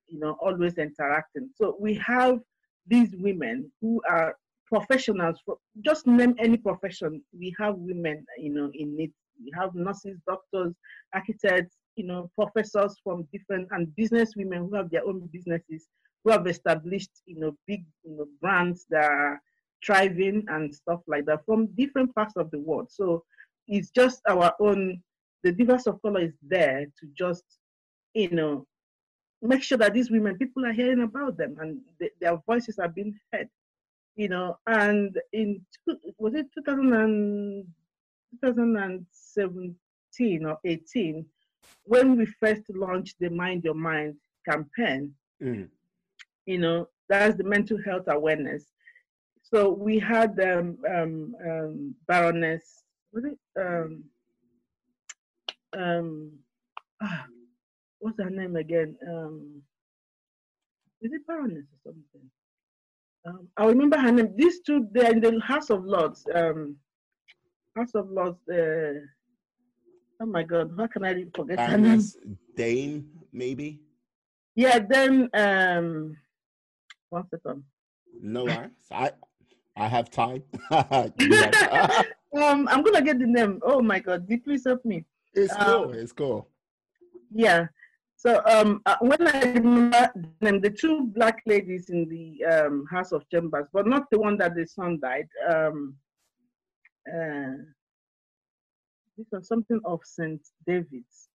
you 0.09 0.19
know 0.19 0.37
always 0.41 0.75
interacting. 0.79 1.51
So 1.55 1.77
we 1.81 1.95
have 1.95 2.39
these 2.87 3.11
women 3.17 3.71
who 3.81 4.01
are 4.09 4.37
professionals. 4.67 5.39
For, 5.45 5.57
just 5.85 6.07
name 6.07 6.35
any 6.39 6.57
profession, 6.57 7.23
we 7.37 7.55
have 7.59 7.75
women 7.77 8.25
you 8.39 8.53
know 8.53 8.71
in 8.75 8.97
it. 8.99 9.11
We 9.43 9.51
have 9.59 9.75
nurses, 9.75 10.19
doctors, 10.29 10.75
architects, 11.15 11.77
you 11.97 12.07
know, 12.07 12.31
professors 12.35 12.97
from 13.03 13.27
different 13.33 13.69
and 13.71 13.95
business 13.97 14.35
women 14.37 14.69
who 14.69 14.75
have 14.77 14.91
their 14.91 15.07
own 15.07 15.29
businesses, 15.33 15.89
who 16.23 16.31
have 16.31 16.47
established, 16.47 17.11
you 17.25 17.39
know, 17.41 17.57
big, 17.67 17.85
you 18.05 18.17
know, 18.19 18.27
brands 18.43 18.85
that 18.91 19.05
are, 19.05 19.41
thriving 19.85 20.45
and 20.49 20.75
stuff 20.75 21.01
like 21.07 21.25
that 21.27 21.45
from 21.47 21.67
different 21.77 22.15
parts 22.15 22.35
of 22.37 22.51
the 22.51 22.59
world. 22.59 22.89
So 22.91 23.25
it's 23.67 23.91
just 23.91 24.21
our 24.29 24.53
own, 24.61 25.03
the 25.43 25.53
difference 25.53 25.87
of 25.87 26.01
color 26.03 26.21
is 26.21 26.35
there 26.43 26.85
to 26.85 27.07
just, 27.17 27.45
you 28.15 28.31
know, 28.31 28.67
make 29.43 29.63
sure 29.63 29.79
that 29.79 29.95
these 29.95 30.11
women, 30.11 30.37
people 30.37 30.67
are 30.67 30.73
hearing 30.73 31.03
about 31.03 31.37
them 31.37 31.57
and 31.61 31.79
th- 31.99 32.13
their 32.21 32.37
voices 32.47 32.79
are 32.79 32.89
being 32.89 33.19
heard, 33.33 33.49
you 34.17 34.29
know. 34.29 34.59
And 34.67 35.19
in, 35.33 35.65
was 36.19 36.35
it 36.35 36.47
2000 36.55 36.93
and, 36.93 37.67
2017 38.43 40.47
or 40.47 40.59
18, 40.65 41.27
when 41.85 42.17
we 42.17 42.25
first 42.27 42.63
launched 42.71 43.17
the 43.19 43.29
Mind 43.29 43.65
Your 43.65 43.75
Mind 43.75 44.15
campaign, 44.49 45.13
mm. 45.43 45.69
you 46.47 46.59
know, 46.59 46.89
that's 47.09 47.37
the 47.37 47.45
mental 47.45 47.79
health 47.85 48.05
awareness. 48.07 48.67
So 49.43 49.71
we 49.71 49.99
had 49.99 50.39
um, 50.41 50.79
um, 50.89 51.35
um, 51.45 51.95
Baroness, 52.07 52.85
was 53.13 53.25
it? 53.25 53.37
Um, 53.61 54.05
um, 55.77 56.31
ah, 57.03 57.27
what's 58.01 58.19
her 58.19 58.31
name 58.31 58.57
again? 58.57 58.97
Um, 59.09 59.63
is 61.03 61.13
it 61.13 61.27
Baroness 61.27 61.65
or 61.85 61.93
something? 61.93 62.31
Um, 63.27 63.49
I 63.57 63.65
remember 63.67 63.99
her 63.99 64.11
name. 64.11 64.35
These 64.37 64.61
two, 64.61 64.89
they're 64.93 65.13
in 65.13 65.21
the 65.21 65.41
House 65.41 65.71
of 65.71 65.85
Lords. 65.85 66.27
Um, 66.35 66.77
House 67.77 67.95
of 67.95 68.11
Lords. 68.11 68.39
Uh, 68.49 69.01
oh 70.21 70.27
my 70.27 70.43
God, 70.43 70.73
how 70.77 70.87
can 70.87 71.05
I 71.05 71.25
forget 71.35 71.57
Baroness 71.57 72.17
her 72.17 72.21
name? 72.27 72.39
Dane, 72.57 73.11
maybe. 73.33 73.81
Yeah. 74.55 74.81
Then 74.81 75.29
um, 75.35 76.17
one 77.11 77.29
second. 77.31 77.65
No 78.21 78.45
worries. 78.47 78.71
I 78.91 79.13
I 79.77 79.87
have 79.87 80.11
time. 80.11 80.43
um, 80.71 82.69
I'm 82.69 82.83
gonna 82.83 83.03
get 83.03 83.19
the 83.19 83.27
name. 83.27 83.61
Oh 83.63 83.81
my 83.81 83.99
God! 83.99 84.27
Please 84.45 84.65
help 84.65 84.85
me. 84.85 85.05
It's 85.35 85.55
um, 85.55 85.65
cool. 85.65 85.93
It's 85.93 86.13
cool. 86.13 86.49
Yeah. 87.33 87.67
So 88.21 88.43
um, 88.45 88.83
uh, 88.85 88.97
when 89.01 89.27
I 89.27 89.41
remember 89.45 90.13
them, 90.41 90.61
the 90.61 90.69
two 90.69 91.07
black 91.07 91.41
ladies 91.47 91.89
in 91.89 92.07
the 92.07 92.45
um, 92.45 92.85
House 92.91 93.13
of 93.13 93.27
Chambers, 93.31 93.67
but 93.73 93.87
not 93.87 94.11
the 94.11 94.19
one 94.19 94.37
that 94.37 94.55
the 94.55 94.67
son 94.67 94.99
died. 95.01 95.27
Um, 95.49 95.95
uh, 97.09 97.65
this 99.17 99.27
was 99.33 99.49
something 99.49 99.81
of 99.87 100.01
St. 100.05 100.39
David's. 100.67 101.31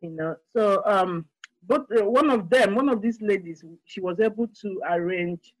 You 0.00 0.10
know, 0.10 0.34
so 0.56 0.82
um, 0.86 1.26
but 1.68 1.86
uh, 1.96 2.04
one 2.04 2.30
of 2.30 2.50
them, 2.50 2.74
one 2.74 2.88
of 2.88 3.00
these 3.00 3.22
ladies, 3.22 3.64
she 3.84 4.00
was 4.00 4.18
able 4.18 4.48
to 4.60 4.82
arrange 4.90 5.54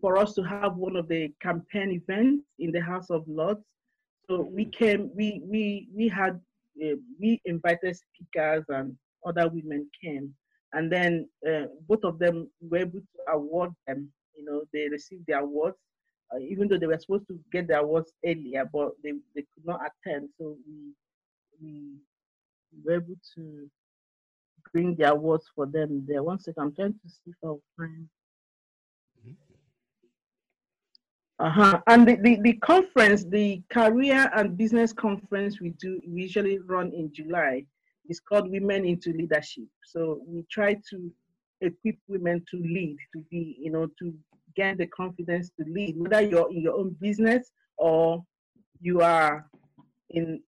for 0.00 0.16
us 0.16 0.32
to 0.36 0.42
have 0.44 0.76
one 0.76 0.96
of 0.96 1.08
the 1.08 1.30
campaign 1.42 1.90
events 1.90 2.46
in 2.58 2.72
the 2.72 2.80
House 2.80 3.10
of 3.10 3.28
Lords. 3.28 3.60
So 4.28 4.42
we 4.42 4.66
came, 4.66 5.10
we 5.14 5.40
we 5.44 5.88
we 5.94 6.08
had 6.08 6.40
uh, 6.84 6.96
we 7.18 7.40
invited 7.46 7.96
speakers 7.96 8.64
and 8.68 8.94
other 9.26 9.48
women 9.48 9.88
came, 10.02 10.34
and 10.74 10.92
then 10.92 11.28
uh, 11.48 11.66
both 11.88 12.04
of 12.04 12.18
them 12.18 12.50
were 12.60 12.78
able 12.78 13.00
to 13.00 13.32
award 13.32 13.70
them. 13.86 14.12
You 14.36 14.44
know, 14.44 14.64
they 14.72 14.88
received 14.88 15.26
their 15.26 15.40
awards, 15.40 15.78
uh, 16.32 16.38
even 16.38 16.68
though 16.68 16.78
they 16.78 16.86
were 16.86 16.98
supposed 16.98 17.26
to 17.28 17.40
get 17.52 17.68
their 17.68 17.80
awards 17.80 18.12
earlier, 18.24 18.68
but 18.70 18.90
they, 19.02 19.12
they 19.34 19.44
could 19.54 19.64
not 19.64 19.80
attend. 19.80 20.28
So 20.38 20.56
we 20.66 20.92
we 21.60 21.94
were 22.84 22.96
able 22.96 23.16
to 23.36 23.70
bring 24.72 24.94
the 24.94 25.10
awards 25.10 25.46
for 25.54 25.64
them 25.66 26.04
there. 26.06 26.22
One 26.22 26.38
second, 26.38 26.62
I'm 26.62 26.74
trying 26.74 26.92
to 26.92 27.08
see 27.08 27.30
if 27.30 27.36
I'll 27.42 27.62
find. 27.78 28.08
Uh-huh. 31.40 31.80
And 31.86 32.06
the, 32.06 32.16
the, 32.16 32.40
the 32.42 32.52
conference, 32.54 33.24
the 33.24 33.62
career 33.70 34.30
and 34.34 34.56
business 34.56 34.92
conference 34.92 35.60
we 35.60 35.70
do 35.70 36.00
we 36.06 36.22
usually 36.22 36.58
run 36.58 36.92
in 36.92 37.12
July 37.12 37.64
is 38.08 38.18
called 38.18 38.50
Women 38.50 38.84
into 38.84 39.12
Leadership. 39.12 39.64
So 39.84 40.20
we 40.26 40.44
try 40.50 40.74
to 40.90 41.12
equip 41.60 41.96
women 42.08 42.44
to 42.50 42.56
lead, 42.56 42.96
to 43.14 43.24
be, 43.30 43.56
you 43.60 43.70
know, 43.70 43.86
to 44.00 44.14
gain 44.56 44.76
the 44.78 44.86
confidence 44.88 45.50
to 45.58 45.64
lead, 45.70 45.94
whether 45.96 46.20
you're 46.20 46.50
in 46.50 46.62
your 46.62 46.74
own 46.74 46.96
business 47.00 47.52
or 47.76 48.24
you 48.80 49.00
are 49.00 49.46
in 50.10 50.40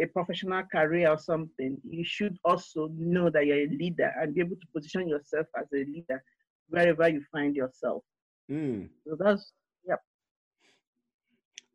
a 0.00 0.06
professional 0.06 0.62
career 0.62 1.10
or 1.10 1.18
something, 1.18 1.76
you 1.84 2.04
should 2.04 2.38
also 2.44 2.88
know 2.96 3.28
that 3.28 3.44
you're 3.44 3.58
a 3.58 3.66
leader 3.68 4.14
and 4.20 4.34
be 4.34 4.40
able 4.40 4.56
to 4.56 4.66
position 4.74 5.08
yourself 5.08 5.46
as 5.58 5.66
a 5.74 5.84
leader 5.84 6.22
wherever 6.68 7.08
you 7.08 7.22
find 7.30 7.54
yourself. 7.54 8.02
Mm. 8.50 8.88
So 9.06 9.16
that's. 9.18 9.52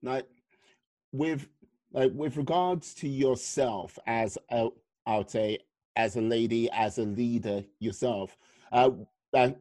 Like 0.03 0.27
with 1.11 1.47
like 1.91 2.11
with 2.13 2.37
regards 2.37 2.93
to 2.95 3.07
yourself 3.07 3.97
as 4.05 4.37
a 4.51 4.69
I 5.05 5.17
would 5.17 5.29
say 5.29 5.59
as 5.95 6.15
a 6.15 6.21
lady, 6.21 6.69
as 6.71 6.97
a 6.97 7.03
leader 7.03 7.63
yourself, 7.79 8.35
uh, 8.71 8.89
I, 9.35 9.55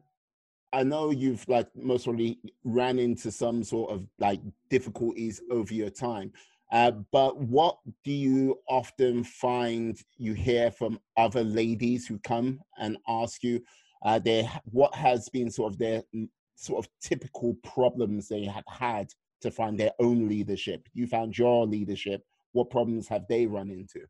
I 0.71 0.83
know 0.83 1.11
you've 1.11 1.47
like 1.47 1.67
most 1.75 2.05
probably 2.05 2.39
ran 2.63 2.99
into 2.99 3.31
some 3.31 3.63
sort 3.63 3.91
of 3.91 4.07
like 4.19 4.41
difficulties 4.69 5.41
over 5.51 5.73
your 5.73 5.91
time. 5.91 6.33
Uh, 6.71 6.91
but 7.11 7.37
what 7.37 7.77
do 8.03 8.11
you 8.11 8.59
often 8.67 9.23
find 9.23 9.99
you 10.17 10.33
hear 10.33 10.71
from 10.71 10.99
other 11.17 11.43
ladies 11.43 12.07
who 12.07 12.17
come 12.19 12.59
and 12.79 12.97
ask 13.07 13.43
you 13.43 13.61
uh, 14.03 14.17
their, 14.17 14.43
what 14.65 14.93
has 14.95 15.29
been 15.29 15.51
sort 15.51 15.71
of 15.71 15.77
their 15.77 16.01
mm, 16.15 16.27
sort 16.55 16.83
of 16.83 16.91
typical 16.99 17.55
problems 17.63 18.27
they 18.27 18.43
have 18.43 18.63
had 18.67 19.07
to 19.43 19.51
find 19.51 19.79
their 19.79 19.91
own 19.99 20.27
leadership? 20.27 20.87
You 20.93 21.07
found 21.07 21.37
your 21.37 21.65
leadership. 21.65 22.25
What 22.51 22.69
problems 22.69 23.07
have 23.07 23.25
they 23.27 23.45
run 23.45 23.69
into? 23.71 24.01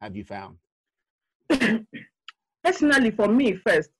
Have 0.00 0.16
you 0.16 0.24
found? 0.24 0.58
Personally, 2.64 3.10
for 3.10 3.28
me, 3.28 3.56
first, 3.66 3.90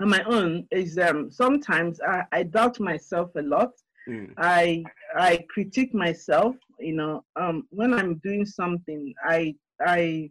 on 0.00 0.10
my 0.10 0.22
own, 0.24 0.66
is 0.70 0.98
um, 0.98 1.30
sometimes 1.30 2.00
I, 2.00 2.22
I 2.32 2.42
doubt 2.44 2.78
myself 2.80 3.30
a 3.36 3.42
lot. 3.42 3.70
Mm. 4.08 4.32
I 4.36 4.84
I 5.16 5.44
critique 5.48 5.92
myself 5.94 6.54
you 6.78 6.94
know 6.94 7.24
um 7.36 7.66
when 7.70 7.92
i'm 7.94 8.16
doing 8.16 8.44
something 8.44 9.14
i 9.24 9.54
i 9.80 10.30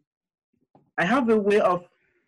i 0.97 1.05
have 1.05 1.29
a 1.29 1.37
way 1.37 1.59
of 1.59 1.83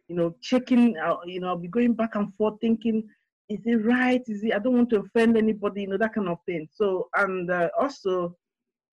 you 0.07 0.15
know 0.15 0.35
checking 0.41 0.97
out 0.97 1.19
you 1.25 1.39
know 1.39 1.47
i'll 1.47 1.57
be 1.57 1.67
going 1.67 1.93
back 1.93 2.15
and 2.15 2.33
forth 2.35 2.59
thinking 2.61 3.07
is 3.50 3.60
it 3.66 3.86
right 3.86 4.22
is 4.28 4.43
it 4.43 4.54
i 4.54 4.60
don't 4.60 4.76
want 4.76 4.89
to 4.89 5.00
offend 5.00 5.38
anybody 5.38 5.82
you 5.82 5.88
know 5.88 5.98
that 5.98 6.14
kind 6.14 6.28
of 6.28 6.38
thing 6.45 6.68
so 6.74 7.10
and 7.16 7.50
uh, 7.52 7.70
also 7.80 8.36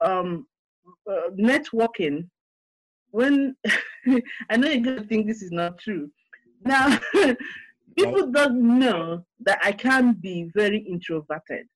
um 0.00 0.46
uh, 1.10 1.30
networking 1.38 2.28
when 3.10 3.54
i 4.50 4.56
know 4.56 4.68
you're 4.68 4.80
going 4.80 4.98
to 4.98 5.06
think 5.06 5.26
this 5.26 5.42
is 5.42 5.50
not 5.50 5.78
true 5.78 6.10
now 6.64 6.98
people 7.96 8.30
don't 8.30 8.60
know 8.78 9.24
that 9.40 9.58
i 9.62 9.72
can 9.72 10.12
be 10.14 10.50
very 10.54 10.78
introverted 10.78 11.66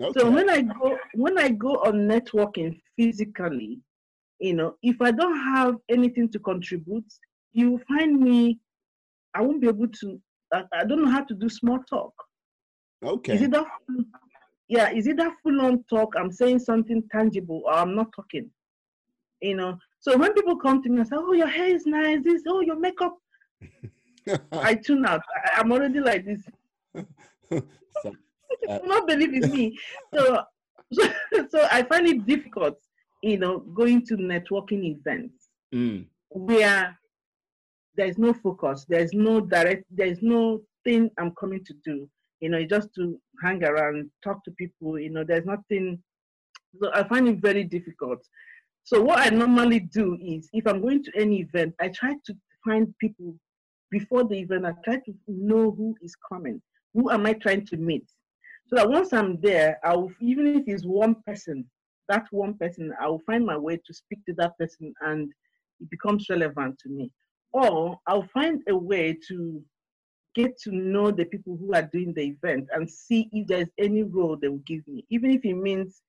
Okay. 0.00 0.18
So 0.18 0.30
when 0.30 0.48
I 0.48 0.62
go 0.62 0.98
when 1.14 1.38
I 1.38 1.50
go 1.50 1.74
on 1.76 2.08
networking 2.08 2.80
physically, 2.96 3.80
you 4.38 4.54
know, 4.54 4.76
if 4.82 5.00
I 5.00 5.10
don't 5.10 5.36
have 5.36 5.76
anything 5.88 6.30
to 6.30 6.38
contribute, 6.38 7.12
you 7.52 7.80
find 7.88 8.18
me. 8.18 8.58
I 9.34 9.42
won't 9.42 9.60
be 9.60 9.68
able 9.68 9.88
to. 9.88 10.20
I, 10.52 10.64
I 10.72 10.84
don't 10.84 11.04
know 11.04 11.10
how 11.10 11.24
to 11.24 11.34
do 11.34 11.48
small 11.48 11.78
talk. 11.88 12.12
Okay. 13.04 13.34
Is 13.34 13.42
it 13.42 13.50
that? 13.52 13.66
Yeah, 14.68 14.90
is 14.90 15.06
it 15.06 15.16
that 15.16 15.32
full 15.42 15.60
on 15.60 15.84
talk? 15.88 16.14
I'm 16.16 16.30
saying 16.30 16.60
something 16.60 17.02
tangible, 17.10 17.62
or 17.64 17.72
I'm 17.72 17.94
not 17.94 18.12
talking. 18.14 18.50
You 19.40 19.56
know. 19.56 19.78
So 20.00 20.16
when 20.16 20.32
people 20.32 20.56
come 20.56 20.82
to 20.82 20.88
me 20.88 21.00
and 21.00 21.08
say, 21.08 21.16
"Oh, 21.18 21.32
your 21.32 21.48
hair 21.48 21.68
is 21.74 21.86
nice," 21.86 22.22
this, 22.22 22.42
"Oh, 22.46 22.60
your 22.60 22.78
makeup," 22.78 23.16
I 24.52 24.74
tune 24.74 25.06
out. 25.06 25.22
I, 25.34 25.60
I'm 25.60 25.72
already 25.72 26.00
like 26.00 26.24
this. 26.24 26.42
so, 28.02 28.14
uh, 28.68 28.78
not 28.84 29.06
believe 29.06 29.34
in 29.34 29.50
me. 29.50 29.78
So, 30.14 30.42
so, 30.92 31.02
so 31.48 31.68
I 31.70 31.82
find 31.82 32.06
it 32.06 32.26
difficult, 32.26 32.78
you 33.22 33.38
know, 33.38 33.58
going 33.58 34.04
to 34.06 34.16
networking 34.16 34.84
events 34.84 35.48
mm. 35.72 36.04
where 36.28 36.98
there's 37.96 38.18
no 38.18 38.32
focus, 38.32 38.86
there's 38.88 39.12
no 39.12 39.40
direct, 39.40 39.84
there's 39.90 40.22
no 40.22 40.60
thing 40.84 41.10
I'm 41.18 41.32
coming 41.38 41.64
to 41.64 41.74
do. 41.84 42.08
You 42.40 42.48
know, 42.48 42.64
just 42.64 42.94
to 42.94 43.20
hang 43.42 43.62
around, 43.64 44.10
talk 44.24 44.42
to 44.44 44.50
people. 44.52 44.98
You 44.98 45.10
know, 45.10 45.24
there's 45.24 45.44
nothing. 45.44 46.02
So 46.80 46.90
I 46.94 47.06
find 47.06 47.28
it 47.28 47.38
very 47.40 47.64
difficult. 47.64 48.26
So 48.84 49.02
what 49.02 49.18
I 49.20 49.28
normally 49.28 49.80
do 49.80 50.16
is, 50.22 50.48
if 50.52 50.66
I'm 50.66 50.80
going 50.80 51.04
to 51.04 51.12
any 51.14 51.40
event, 51.40 51.74
I 51.80 51.88
try 51.88 52.14
to 52.24 52.34
find 52.64 52.94
people 52.98 53.34
before 53.90 54.24
the 54.24 54.38
event. 54.38 54.64
I 54.64 54.72
try 54.84 54.96
to 54.96 55.14
know 55.28 55.70
who 55.70 55.94
is 56.00 56.16
coming. 56.32 56.62
Who 56.94 57.10
am 57.10 57.26
I 57.26 57.34
trying 57.34 57.66
to 57.66 57.76
meet? 57.76 58.06
So 58.68 58.76
that 58.76 58.88
once 58.88 59.12
I'm 59.12 59.40
there, 59.40 59.78
I'll 59.84 60.10
even 60.20 60.46
if 60.46 60.64
it's 60.66 60.84
one 60.84 61.16
person, 61.26 61.68
that 62.08 62.26
one 62.30 62.54
person, 62.54 62.92
I 63.00 63.08
will 63.08 63.22
find 63.26 63.44
my 63.44 63.56
way 63.56 63.76
to 63.76 63.94
speak 63.94 64.24
to 64.26 64.34
that 64.34 64.56
person 64.58 64.94
and 65.02 65.30
it 65.80 65.90
becomes 65.90 66.26
relevant 66.30 66.78
to 66.80 66.88
me. 66.88 67.10
Or 67.52 67.98
I'll 68.06 68.28
find 68.32 68.62
a 68.68 68.76
way 68.76 69.18
to 69.28 69.62
get 70.34 70.56
to 70.60 70.70
know 70.70 71.10
the 71.10 71.24
people 71.24 71.56
who 71.56 71.74
are 71.74 71.88
doing 71.92 72.14
the 72.14 72.22
event 72.22 72.68
and 72.72 72.88
see 72.88 73.28
if 73.32 73.48
there's 73.48 73.70
any 73.78 74.02
role 74.02 74.36
they 74.36 74.48
will 74.48 74.58
give 74.58 74.86
me, 74.86 75.04
even 75.10 75.30
if 75.32 75.44
it 75.44 75.54
means 75.54 76.02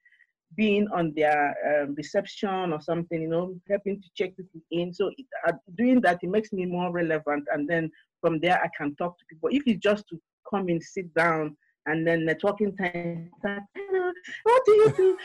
being 0.56 0.88
on 0.94 1.14
their 1.16 1.56
um, 1.84 1.96
reception 1.96 2.74
or 2.74 2.82
something, 2.82 3.22
you 3.22 3.30
know, 3.30 3.56
helping 3.70 4.02
to 4.02 4.10
check 4.16 4.36
people 4.36 4.62
in. 4.70 4.94
So 4.94 5.10
uh, 5.48 5.54
doing 5.76 6.02
that, 6.02 6.20
it 6.22 6.30
makes 6.30 6.52
me 6.52 6.66
more 6.66 6.92
relevant. 6.92 7.46
And 7.52 7.68
then 7.68 7.89
from 8.20 8.39
there, 8.39 8.62
I 8.62 8.70
can 8.78 8.96
talk 8.96 9.18
to 9.18 9.26
people. 9.30 9.50
If 9.52 9.64
it's 9.66 9.80
just 9.80 10.08
to 10.10 10.20
come 10.50 10.70
in, 10.70 10.82
sit 10.82 11.14
down, 11.14 11.56
and 11.88 12.06
then 12.06 12.28
networking 12.28 12.78
time, 12.78 13.32
what 13.42 14.66
do 14.66 14.72
you 14.72 14.94
do? 14.96 15.18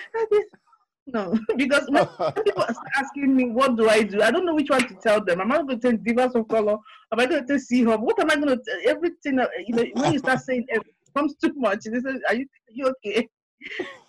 No, 1.07 1.39
because 1.57 1.87
when 1.89 2.07
people 2.45 2.63
are 2.69 2.75
asking 2.97 3.35
me, 3.37 3.51
what 3.51 3.77
do 3.77 3.89
I 3.89 4.03
do? 4.03 4.23
I 4.23 4.31
don't 4.31 4.45
know 4.45 4.55
which 4.55 4.71
one 4.71 4.87
to 4.89 4.95
tell 4.95 5.25
them. 5.25 5.41
Am 5.41 5.53
I 5.53 5.57
going 5.59 5.81
to 5.81 5.91
tell 5.91 5.93
Divas 5.93 6.35
of 6.35 6.49
Color? 6.49 6.77
Am 7.13 7.21
I 7.21 7.27
going 7.27 7.47
to 7.47 7.59
C 7.59 7.85
Hub? 7.85 8.03
What 8.03 8.19
am 8.21 8.31
I 8.31 8.35
going 8.35 8.49
to 8.49 8.57
tell? 8.57 8.81
Everything, 8.85 9.39
uh, 9.39 9.47
you 9.67 9.75
know, 9.75 9.85
when 9.95 10.13
you 10.13 10.19
start 10.19 10.41
saying 10.41 10.67
it 10.69 10.83
comes 11.17 11.37
too 11.37 11.53
much, 11.57 11.85
they 11.85 12.01
say, 12.01 12.21
are 12.29 12.35
you, 12.35 12.47
are 12.47 12.73
you 12.73 12.95
okay? 13.05 13.29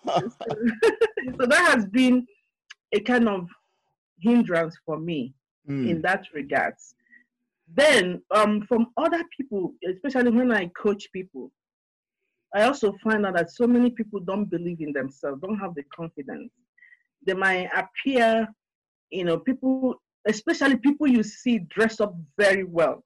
so 0.08 1.46
that 1.46 1.72
has 1.74 1.86
been 1.86 2.26
a 2.94 3.00
kind 3.02 3.30
of 3.30 3.48
hindrance 4.20 4.76
for 4.86 5.00
me 5.00 5.34
mm. 5.70 5.90
in 5.90 6.02
that 6.02 6.26
regards. 6.34 6.96
Then, 7.76 8.22
um, 8.34 8.66
from 8.68 8.88
other 8.98 9.24
people, 9.36 9.74
especially 9.88 10.32
when 10.32 10.52
I 10.52 10.68
coach 10.68 11.08
people, 11.14 11.52
I 12.56 12.64
also 12.64 12.96
find 13.04 13.26
out 13.26 13.36
that 13.36 13.52
so 13.52 13.68
many 13.68 13.92
people 13.92 14.22
don't 14.22 14.46
believe 14.46 14.80
in 14.80 14.94
themselves, 14.94 15.42
don't 15.42 15.60
have 15.60 15.76
the 15.76 15.84
confidence 15.94 16.50
they 17.28 17.34
might 17.34 17.70
appear, 17.76 18.48
you 19.12 19.26
know, 19.26 19.38
people, 19.38 19.96
especially 20.28 20.78
people 20.78 21.08
you 21.08 21.22
see 21.22 21.60
dress 21.60 22.00
up 22.00 22.16
very 22.40 22.64
well. 22.64 23.04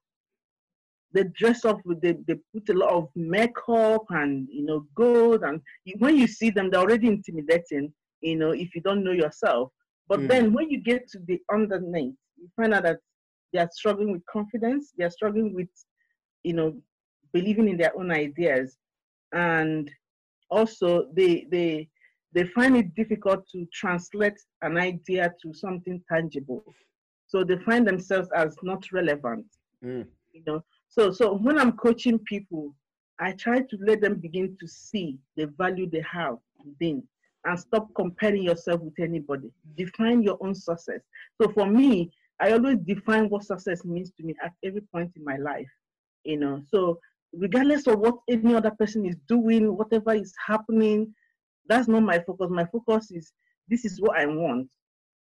They 1.13 1.25
dress 1.37 1.65
up 1.65 1.79
with, 1.83 1.99
they, 2.01 2.15
they 2.27 2.35
put 2.53 2.69
a 2.69 2.77
lot 2.77 2.91
of 2.91 3.09
makeup 3.15 4.05
and, 4.11 4.47
you 4.49 4.63
know, 4.63 4.85
gold. 4.95 5.43
And 5.43 5.59
when 5.99 6.15
you 6.15 6.27
see 6.27 6.51
them, 6.51 6.69
they're 6.69 6.79
already 6.79 7.07
intimidating, 7.07 7.91
you 8.21 8.37
know, 8.37 8.51
if 8.51 8.73
you 8.73 8.81
don't 8.81 9.03
know 9.03 9.11
yourself. 9.11 9.71
But 10.07 10.21
mm. 10.21 10.29
then 10.29 10.53
when 10.53 10.69
you 10.69 10.79
get 10.79 11.09
to 11.09 11.19
the 11.27 11.41
underneath, 11.51 12.15
you 12.37 12.47
find 12.55 12.73
out 12.73 12.83
that 12.83 12.99
they 13.51 13.59
are 13.59 13.69
struggling 13.73 14.11
with 14.13 14.25
confidence, 14.31 14.93
they 14.97 15.03
are 15.03 15.11
struggling 15.11 15.53
with, 15.53 15.67
you 16.43 16.53
know, 16.53 16.77
believing 17.33 17.67
in 17.67 17.77
their 17.77 17.97
own 17.97 18.11
ideas. 18.11 18.77
And 19.33 19.91
also 20.49 21.07
they, 21.13 21.47
they, 21.51 21.89
they 22.33 22.45
find 22.45 22.77
it 22.77 22.95
difficult 22.95 23.47
to 23.51 23.67
translate 23.73 24.39
an 24.61 24.77
idea 24.77 25.33
to 25.41 25.53
something 25.53 26.01
tangible. 26.09 26.63
So 27.27 27.43
they 27.43 27.57
find 27.57 27.87
themselves 27.87 28.29
as 28.35 28.55
not 28.63 28.91
relevant. 28.91 29.45
Mm. 29.83 30.07
You 30.33 30.43
know, 30.45 30.63
so 30.89 31.11
so 31.11 31.35
when 31.35 31.57
I'm 31.57 31.73
coaching 31.73 32.19
people, 32.19 32.73
I 33.19 33.33
try 33.33 33.61
to 33.61 33.77
let 33.79 34.01
them 34.01 34.15
begin 34.15 34.57
to 34.59 34.67
see 34.67 35.19
the 35.35 35.47
value 35.57 35.89
they 35.89 36.03
have 36.11 36.37
within 36.63 37.03
and 37.45 37.59
stop 37.59 37.87
comparing 37.95 38.43
yourself 38.43 38.81
with 38.81 38.99
anybody. 38.99 39.51
Define 39.75 40.23
your 40.23 40.37
own 40.41 40.55
success. 40.55 41.01
So 41.41 41.49
for 41.49 41.65
me, 41.65 42.11
I 42.39 42.51
always 42.51 42.77
define 42.85 43.29
what 43.29 43.43
success 43.43 43.83
means 43.83 44.11
to 44.17 44.23
me 44.23 44.35
at 44.43 44.53
every 44.63 44.81
point 44.81 45.11
in 45.15 45.23
my 45.23 45.37
life. 45.37 45.69
You 46.23 46.37
know, 46.37 46.63
so 46.67 46.99
regardless 47.33 47.87
of 47.87 47.99
what 47.99 48.15
any 48.29 48.53
other 48.55 48.71
person 48.71 49.05
is 49.05 49.15
doing, 49.27 49.75
whatever 49.75 50.13
is 50.13 50.33
happening, 50.45 51.13
that's 51.71 51.87
not 51.87 52.03
my 52.03 52.19
focus. 52.19 52.47
My 52.49 52.65
focus 52.65 53.11
is 53.11 53.31
this 53.69 53.85
is 53.85 54.01
what 54.01 54.19
I 54.19 54.25
want, 54.25 54.67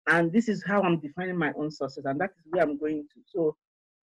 and 0.09 0.33
this 0.33 0.49
is 0.49 0.63
how 0.65 0.81
I'm 0.83 1.01
defining 1.01 1.37
my 1.37 1.53
own 1.59 1.71
success, 1.71 2.05
and 2.05 2.21
that 2.21 2.31
is 2.39 2.45
where 2.51 2.63
I'm 2.63 2.79
going 2.79 3.07
to. 3.15 3.21
So 3.27 3.57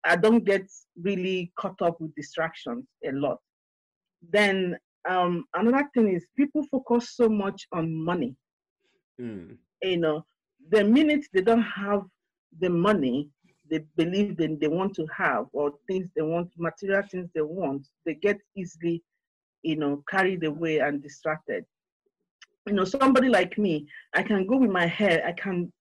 I 0.05 0.17
don't 0.17 0.45
get 0.45 0.67
really 1.01 1.53
caught 1.59 1.81
up 1.81 2.01
with 2.01 2.15
distractions 2.15 2.85
a 3.05 3.13
lot. 3.13 3.39
Then 4.31 4.77
um, 5.09 5.45
another 5.55 5.89
thing 5.95 6.15
is 6.15 6.27
people 6.37 6.65
focus 6.71 7.15
so 7.17 7.29
much 7.29 7.67
on 7.73 7.95
money. 8.05 8.37
Mm. 9.21 9.57
You 9.83 9.97
know, 9.97 10.27
the 10.71 10.85
minute 10.85 11.25
they 11.33 11.41
don't 11.41 11.63
have 11.63 12.03
the 12.61 12.69
money 12.69 13.31
they 13.71 13.85
believe 13.97 14.37
that 14.39 14.59
they 14.61 14.69
want 14.69 14.95
to 14.95 15.07
have 15.15 15.47
or 15.53 15.73
things 15.87 16.09
they 16.17 16.23
want, 16.23 16.51
material 16.57 17.03
things 17.11 17.29
they 17.35 17.43
want, 17.43 17.87
they 18.07 18.15
get 18.15 18.39
easily, 18.57 19.03
you 19.63 19.77
know, 19.77 20.03
carried 20.09 20.43
away 20.45 20.79
and 20.79 21.03
distracted 21.03 21.65
you 22.69 22.75
know 22.75 22.85
somebody 22.85 23.29
like 23.29 23.57
me 23.59 23.87
i 24.15 24.23
can 24.23 24.47
go 24.47 24.57
with 24.59 24.71
my 24.71 24.87
hair 24.87 25.25
i 25.27 25.33
can 25.33 25.73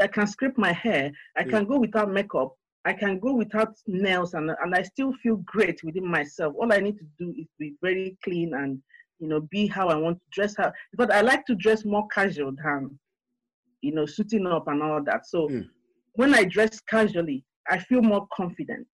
i 0.00 0.06
can 0.06 0.26
scrape 0.26 0.56
my 0.56 0.72
hair 0.72 1.10
i 1.36 1.42
can 1.42 1.64
go 1.64 1.78
without 1.78 2.10
makeup 2.10 2.54
i 2.84 2.92
can 2.92 3.18
go 3.18 3.34
without 3.34 3.74
nails 3.86 4.34
and, 4.34 4.50
and 4.50 4.74
i 4.74 4.82
still 4.82 5.12
feel 5.22 5.36
great 5.46 5.82
within 5.84 6.06
myself. 6.06 6.54
All 6.58 6.72
i 6.72 6.78
need 6.78 6.96
to 6.98 7.06
do 7.18 7.34
is 7.36 7.46
be 7.58 7.74
very 7.82 8.16
clean 8.22 8.54
and 8.54 8.80
you 9.18 9.28
know 9.28 9.40
be 9.50 9.66
how 9.66 9.88
i 9.88 9.96
want 9.96 10.18
to 10.18 10.24
dress 10.30 10.54
how 10.56 10.72
but 10.94 11.12
i 11.12 11.20
like 11.20 11.44
to 11.46 11.54
dress 11.54 11.84
more 11.84 12.06
casual 12.08 12.52
than 12.64 12.98
you 13.80 13.92
know 13.92 14.06
suiting 14.06 14.46
up 14.46 14.68
and 14.68 14.82
all 14.82 15.02
that. 15.04 15.26
So 15.26 15.48
mm. 15.48 15.68
when 16.14 16.34
i 16.34 16.44
dress 16.44 16.80
casually 16.80 17.44
i 17.68 17.78
feel 17.78 18.02
more 18.02 18.26
confident. 18.32 18.86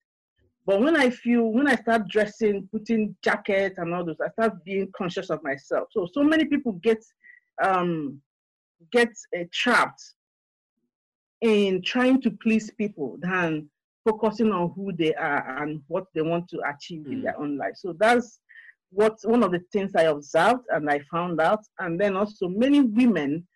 But 0.68 0.82
when 0.82 0.96
I 0.96 1.08
feel, 1.08 1.44
when 1.44 1.66
I 1.66 1.76
start 1.76 2.08
dressing, 2.08 2.68
putting 2.70 3.16
jackets 3.24 3.78
and 3.78 3.94
all 3.94 4.04
those, 4.04 4.20
I 4.22 4.28
start 4.32 4.62
being 4.66 4.92
conscious 4.94 5.30
of 5.30 5.42
myself. 5.42 5.88
So, 5.92 6.06
so 6.12 6.22
many 6.22 6.44
people 6.44 6.72
get 6.82 7.02
um, 7.62 8.20
get 8.92 9.10
uh, 9.38 9.44
trapped 9.52 10.02
in 11.40 11.82
trying 11.82 12.20
to 12.22 12.30
please 12.30 12.70
people 12.70 13.16
than 13.20 13.68
focusing 14.04 14.52
on 14.52 14.72
who 14.74 14.92
they 14.92 15.14
are 15.14 15.62
and 15.62 15.82
what 15.88 16.06
they 16.14 16.22
want 16.22 16.48
to 16.48 16.60
achieve 16.68 17.02
mm. 17.02 17.12
in 17.12 17.22
their 17.22 17.38
own 17.38 17.56
life. 17.56 17.74
So 17.76 17.94
that's 17.98 18.40
what 18.90 19.18
one 19.24 19.42
of 19.42 19.52
the 19.52 19.60
things 19.72 19.92
I 19.94 20.04
observed 20.04 20.64
and 20.70 20.88
I 20.90 21.00
found 21.10 21.40
out. 21.40 21.60
And 21.78 22.00
then 22.00 22.16
also 22.16 22.48
many 22.48 22.80
women 22.80 23.46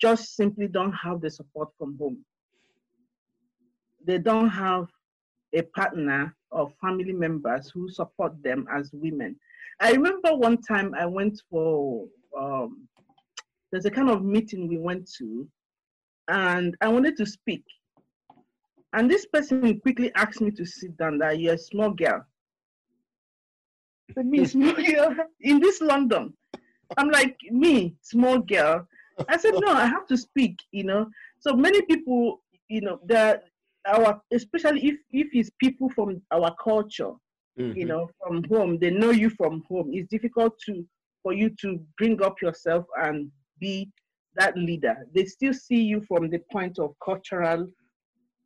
just 0.00 0.36
simply 0.36 0.68
don't 0.68 0.92
have 0.92 1.20
the 1.20 1.30
support 1.30 1.68
from 1.78 1.96
home. 1.98 2.24
They 4.06 4.18
don't 4.18 4.50
have 4.50 4.86
a 5.54 5.62
partner 5.62 6.36
or 6.50 6.70
family 6.80 7.12
members 7.12 7.70
who 7.72 7.88
support 7.88 8.40
them 8.42 8.66
as 8.72 8.90
women. 8.92 9.36
I 9.80 9.92
remember 9.92 10.34
one 10.34 10.60
time 10.62 10.94
I 10.94 11.06
went 11.06 11.40
for 11.50 12.06
um, 12.38 12.86
there's 13.74 13.86
a 13.86 13.90
kind 13.90 14.08
of 14.08 14.24
meeting 14.24 14.68
we 14.68 14.78
went 14.78 15.10
to, 15.18 15.48
and 16.28 16.76
I 16.80 16.88
wanted 16.88 17.16
to 17.16 17.26
speak. 17.26 17.64
And 18.92 19.10
this 19.10 19.26
person 19.26 19.80
quickly 19.80 20.12
asked 20.14 20.40
me 20.40 20.52
to 20.52 20.64
sit 20.64 20.96
down, 20.96 21.18
that 21.18 21.40
you're 21.40 21.54
a 21.54 21.58
small 21.58 21.90
girl. 21.90 22.24
me, 24.16 24.44
small 24.44 24.74
girl 24.74 25.16
in 25.40 25.58
this 25.58 25.80
London. 25.80 26.32
I'm 26.96 27.10
like, 27.10 27.36
me, 27.50 27.96
small 28.02 28.38
girl. 28.38 28.86
I 29.28 29.36
said, 29.36 29.54
no, 29.54 29.72
I 29.72 29.86
have 29.86 30.06
to 30.06 30.16
speak, 30.16 30.56
you 30.70 30.84
know. 30.84 31.10
So 31.40 31.54
many 31.54 31.82
people, 31.82 32.42
you 32.68 32.80
know, 32.80 33.00
that 33.06 33.44
our 33.86 34.20
especially 34.32 34.86
if 34.86 34.96
if 35.10 35.28
it's 35.32 35.50
people 35.60 35.90
from 35.90 36.22
our 36.30 36.54
culture, 36.62 37.12
mm-hmm. 37.58 37.76
you 37.76 37.86
know, 37.86 38.08
from 38.20 38.44
home, 38.44 38.78
they 38.78 38.90
know 38.90 39.10
you 39.10 39.30
from 39.30 39.64
home. 39.68 39.90
It's 39.92 40.08
difficult 40.08 40.58
to 40.66 40.86
for 41.22 41.32
you 41.32 41.50
to 41.62 41.80
bring 41.98 42.22
up 42.22 42.40
yourself 42.40 42.84
and 43.02 43.30
be 43.58 43.90
that 44.36 44.56
leader. 44.56 45.06
They 45.14 45.24
still 45.26 45.54
see 45.54 45.82
you 45.82 46.02
from 46.08 46.30
the 46.30 46.40
point 46.50 46.78
of 46.78 46.94
cultural 47.04 47.68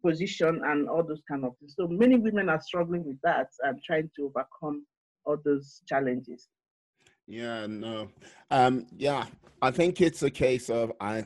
position 0.05 0.61
and 0.65 0.89
all 0.89 1.03
those 1.03 1.23
kind 1.29 1.45
of 1.45 1.53
things. 1.59 1.75
So 1.79 1.89
many 1.89 2.17
women 2.17 2.49
are 2.49 2.61
struggling 2.61 3.05
with 3.05 3.21
that 3.25 3.49
and 3.63 3.83
trying 3.83 4.11
to 4.17 4.27
overcome 4.27 4.87
all 5.25 5.37
those 5.45 5.83
challenges. 5.89 6.49
Yeah, 7.27 7.67
no. 7.67 8.09
Um, 8.51 8.87
yeah, 8.97 9.27
I 9.61 9.71
think 9.71 10.01
it's 10.01 10.23
a 10.23 10.31
case 10.31 10.71
of 10.71 10.93
I 11.01 11.25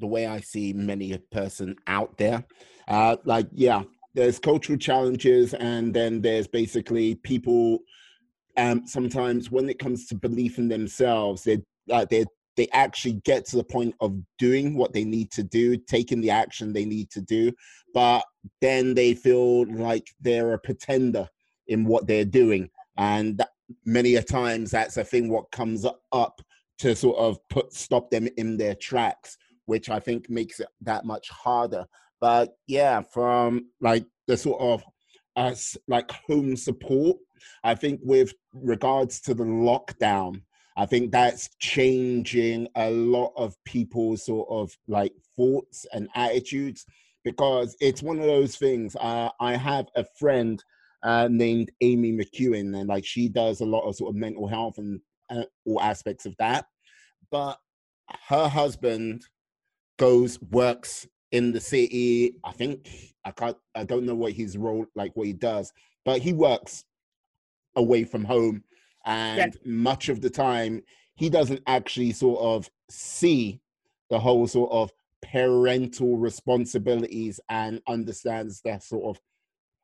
the 0.00 0.06
way 0.06 0.26
I 0.26 0.40
see 0.40 0.72
many 0.72 1.12
a 1.12 1.18
person 1.18 1.76
out 1.86 2.16
there. 2.18 2.44
Uh, 2.88 3.16
like, 3.24 3.46
yeah, 3.52 3.82
there's 4.14 4.38
cultural 4.38 4.78
challenges, 4.78 5.54
and 5.54 5.94
then 5.94 6.20
there's 6.20 6.48
basically 6.48 7.14
people. 7.16 7.78
Um, 8.56 8.86
sometimes 8.86 9.50
when 9.50 9.68
it 9.68 9.78
comes 9.78 10.06
to 10.06 10.14
belief 10.14 10.58
in 10.58 10.68
themselves, 10.68 11.44
they 11.44 11.62
uh, 11.90 12.06
they're 12.10 12.26
they 12.56 12.68
actually 12.72 13.20
get 13.24 13.46
to 13.46 13.56
the 13.56 13.64
point 13.64 13.94
of 14.00 14.16
doing 14.38 14.76
what 14.76 14.92
they 14.92 15.04
need 15.04 15.30
to 15.32 15.42
do, 15.42 15.76
taking 15.76 16.20
the 16.20 16.30
action 16.30 16.72
they 16.72 16.84
need 16.84 17.10
to 17.10 17.20
do, 17.20 17.52
but 17.92 18.24
then 18.60 18.94
they 18.94 19.14
feel 19.14 19.66
like 19.72 20.08
they're 20.20 20.52
a 20.52 20.58
pretender 20.58 21.28
in 21.68 21.84
what 21.84 22.06
they're 22.06 22.24
doing. 22.24 22.70
And 22.96 23.38
that, 23.38 23.50
many 23.84 24.16
a 24.16 24.22
times 24.22 24.70
that's 24.70 24.96
a 24.96 25.04
thing 25.04 25.28
what 25.28 25.50
comes 25.50 25.86
up 26.12 26.40
to 26.78 26.94
sort 26.94 27.16
of 27.16 27.38
put 27.48 27.72
stop 27.72 28.10
them 28.10 28.28
in 28.36 28.56
their 28.56 28.74
tracks, 28.74 29.36
which 29.66 29.88
I 29.88 30.00
think 30.00 30.28
makes 30.28 30.60
it 30.60 30.68
that 30.82 31.04
much 31.04 31.30
harder. 31.30 31.86
But 32.20 32.56
yeah, 32.66 33.00
from 33.00 33.70
like 33.80 34.04
the 34.26 34.36
sort 34.36 34.60
of 34.60 34.82
as 35.36 35.76
like 35.88 36.10
home 36.10 36.56
support, 36.56 37.16
I 37.62 37.74
think 37.74 38.00
with 38.02 38.32
regards 38.52 39.20
to 39.22 39.34
the 39.34 39.44
lockdown, 39.44 40.42
I 40.76 40.86
think 40.86 41.12
that's 41.12 41.50
changing 41.60 42.68
a 42.74 42.90
lot 42.90 43.32
of 43.36 43.56
people's 43.64 44.24
sort 44.26 44.48
of 44.50 44.76
like 44.88 45.12
thoughts 45.36 45.86
and 45.92 46.08
attitudes 46.14 46.84
because 47.24 47.76
it's 47.80 48.02
one 48.02 48.18
of 48.18 48.26
those 48.26 48.56
things. 48.56 48.96
Uh, 48.96 49.30
I 49.40 49.56
have 49.56 49.86
a 49.94 50.04
friend 50.18 50.62
uh, 51.02 51.28
named 51.30 51.70
Amy 51.80 52.12
McEwen, 52.12 52.76
and 52.78 52.88
like 52.88 53.04
she 53.04 53.28
does 53.28 53.60
a 53.60 53.66
lot 53.66 53.86
of 53.88 53.96
sort 53.96 54.10
of 54.10 54.16
mental 54.16 54.48
health 54.48 54.78
and 54.78 55.00
uh, 55.30 55.44
all 55.64 55.80
aspects 55.80 56.26
of 56.26 56.34
that. 56.38 56.66
But 57.30 57.58
her 58.28 58.48
husband 58.48 59.22
goes 59.98 60.40
works 60.42 61.06
in 61.30 61.52
the 61.52 61.60
city. 61.60 62.36
I 62.44 62.52
think 62.52 62.88
I 63.24 63.30
can't. 63.30 63.56
I 63.74 63.84
don't 63.84 64.06
know 64.06 64.14
what 64.14 64.32
his 64.32 64.56
role 64.56 64.86
like 64.94 65.12
what 65.14 65.26
he 65.26 65.32
does, 65.32 65.72
but 66.04 66.20
he 66.20 66.32
works 66.32 66.84
away 67.76 68.04
from 68.04 68.24
home, 68.24 68.62
and 69.04 69.38
yeah. 69.38 69.60
much 69.64 70.08
of 70.08 70.20
the 70.20 70.30
time 70.30 70.82
he 71.16 71.28
doesn't 71.30 71.62
actually 71.66 72.12
sort 72.12 72.40
of 72.40 72.68
see 72.90 73.60
the 74.10 74.18
whole 74.18 74.46
sort 74.46 74.70
of 74.72 74.92
parental 75.22 76.16
responsibilities 76.16 77.40
and 77.48 77.80
understands 77.88 78.60
that 78.64 78.82
sort 78.82 79.04
of 79.16 79.22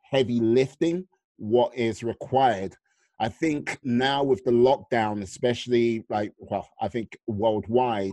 heavy 0.03 0.41
lifting 0.41 1.07
what 1.37 1.75
is 1.75 2.03
required 2.03 2.75
i 3.19 3.29
think 3.29 3.79
now 3.83 4.23
with 4.23 4.45
the 4.45 4.51
lockdown 4.51 5.23
especially 5.23 6.05
like 6.11 6.33
well 6.39 6.69
i 6.81 6.89
think 6.89 7.17
worldwide 7.27 8.13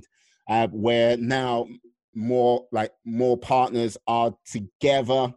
uh, 0.50 0.68
where 0.68 1.18
now 1.18 1.68
more 2.16 2.66
like 2.72 2.92
more 3.06 3.38
partners 3.38 3.98
are 4.08 4.34
together 4.46 5.34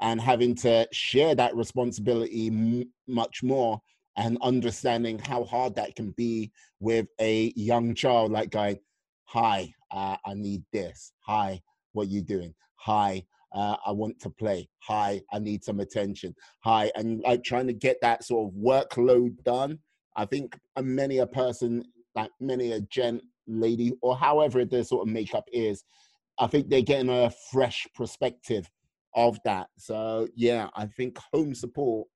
and 0.00 0.20
having 0.20 0.54
to 0.54 0.86
share 0.92 1.34
that 1.34 1.54
responsibility 1.54 2.46
m- 2.46 2.90
much 3.06 3.42
more 3.42 3.80
and 4.16 4.38
understanding 4.42 5.18
how 5.18 5.44
hard 5.44 5.74
that 5.76 5.96
can 5.96 6.10
be 6.12 6.50
with 6.80 7.06
a 7.20 7.52
young 7.56 7.94
child 7.94 8.30
like 8.30 8.50
going 8.50 8.78
hi 9.24 9.72
uh, 9.90 10.16
i 10.26 10.34
need 10.34 10.62
this. 10.72 11.12
Hi 11.20 11.60
what 11.92 12.08
you 12.08 12.22
doing? 12.22 12.54
Hi 12.76 13.24
uh, 13.54 13.76
i 13.86 13.90
want 13.90 14.18
to 14.20 14.30
play. 14.30 14.68
Hi 14.80 15.20
i 15.32 15.38
need 15.38 15.64
some 15.64 15.80
attention. 15.80 16.34
Hi 16.60 16.90
and 16.96 17.20
like 17.20 17.44
trying 17.44 17.66
to 17.66 17.72
get 17.72 17.98
that 18.02 18.24
sort 18.24 18.48
of 18.48 18.54
workload 18.54 19.42
done. 19.44 19.78
I 20.16 20.26
think 20.26 20.58
many 20.80 21.18
a 21.18 21.26
person 21.26 21.84
like 22.14 22.30
many 22.40 22.72
a 22.72 22.80
gent 22.80 23.22
lady 23.46 23.92
or 24.02 24.16
however 24.16 24.64
their 24.64 24.84
sort 24.84 25.06
of 25.06 25.12
makeup 25.12 25.44
is 25.52 25.82
i 26.38 26.46
think 26.46 26.68
they're 26.68 26.80
getting 26.80 27.08
a 27.10 27.30
fresh 27.50 27.88
perspective 27.94 28.70
of 29.14 29.38
that. 29.44 29.68
So 29.78 30.28
yeah 30.34 30.68
i 30.74 30.86
think 30.86 31.18
home 31.32 31.54
support 31.54 32.08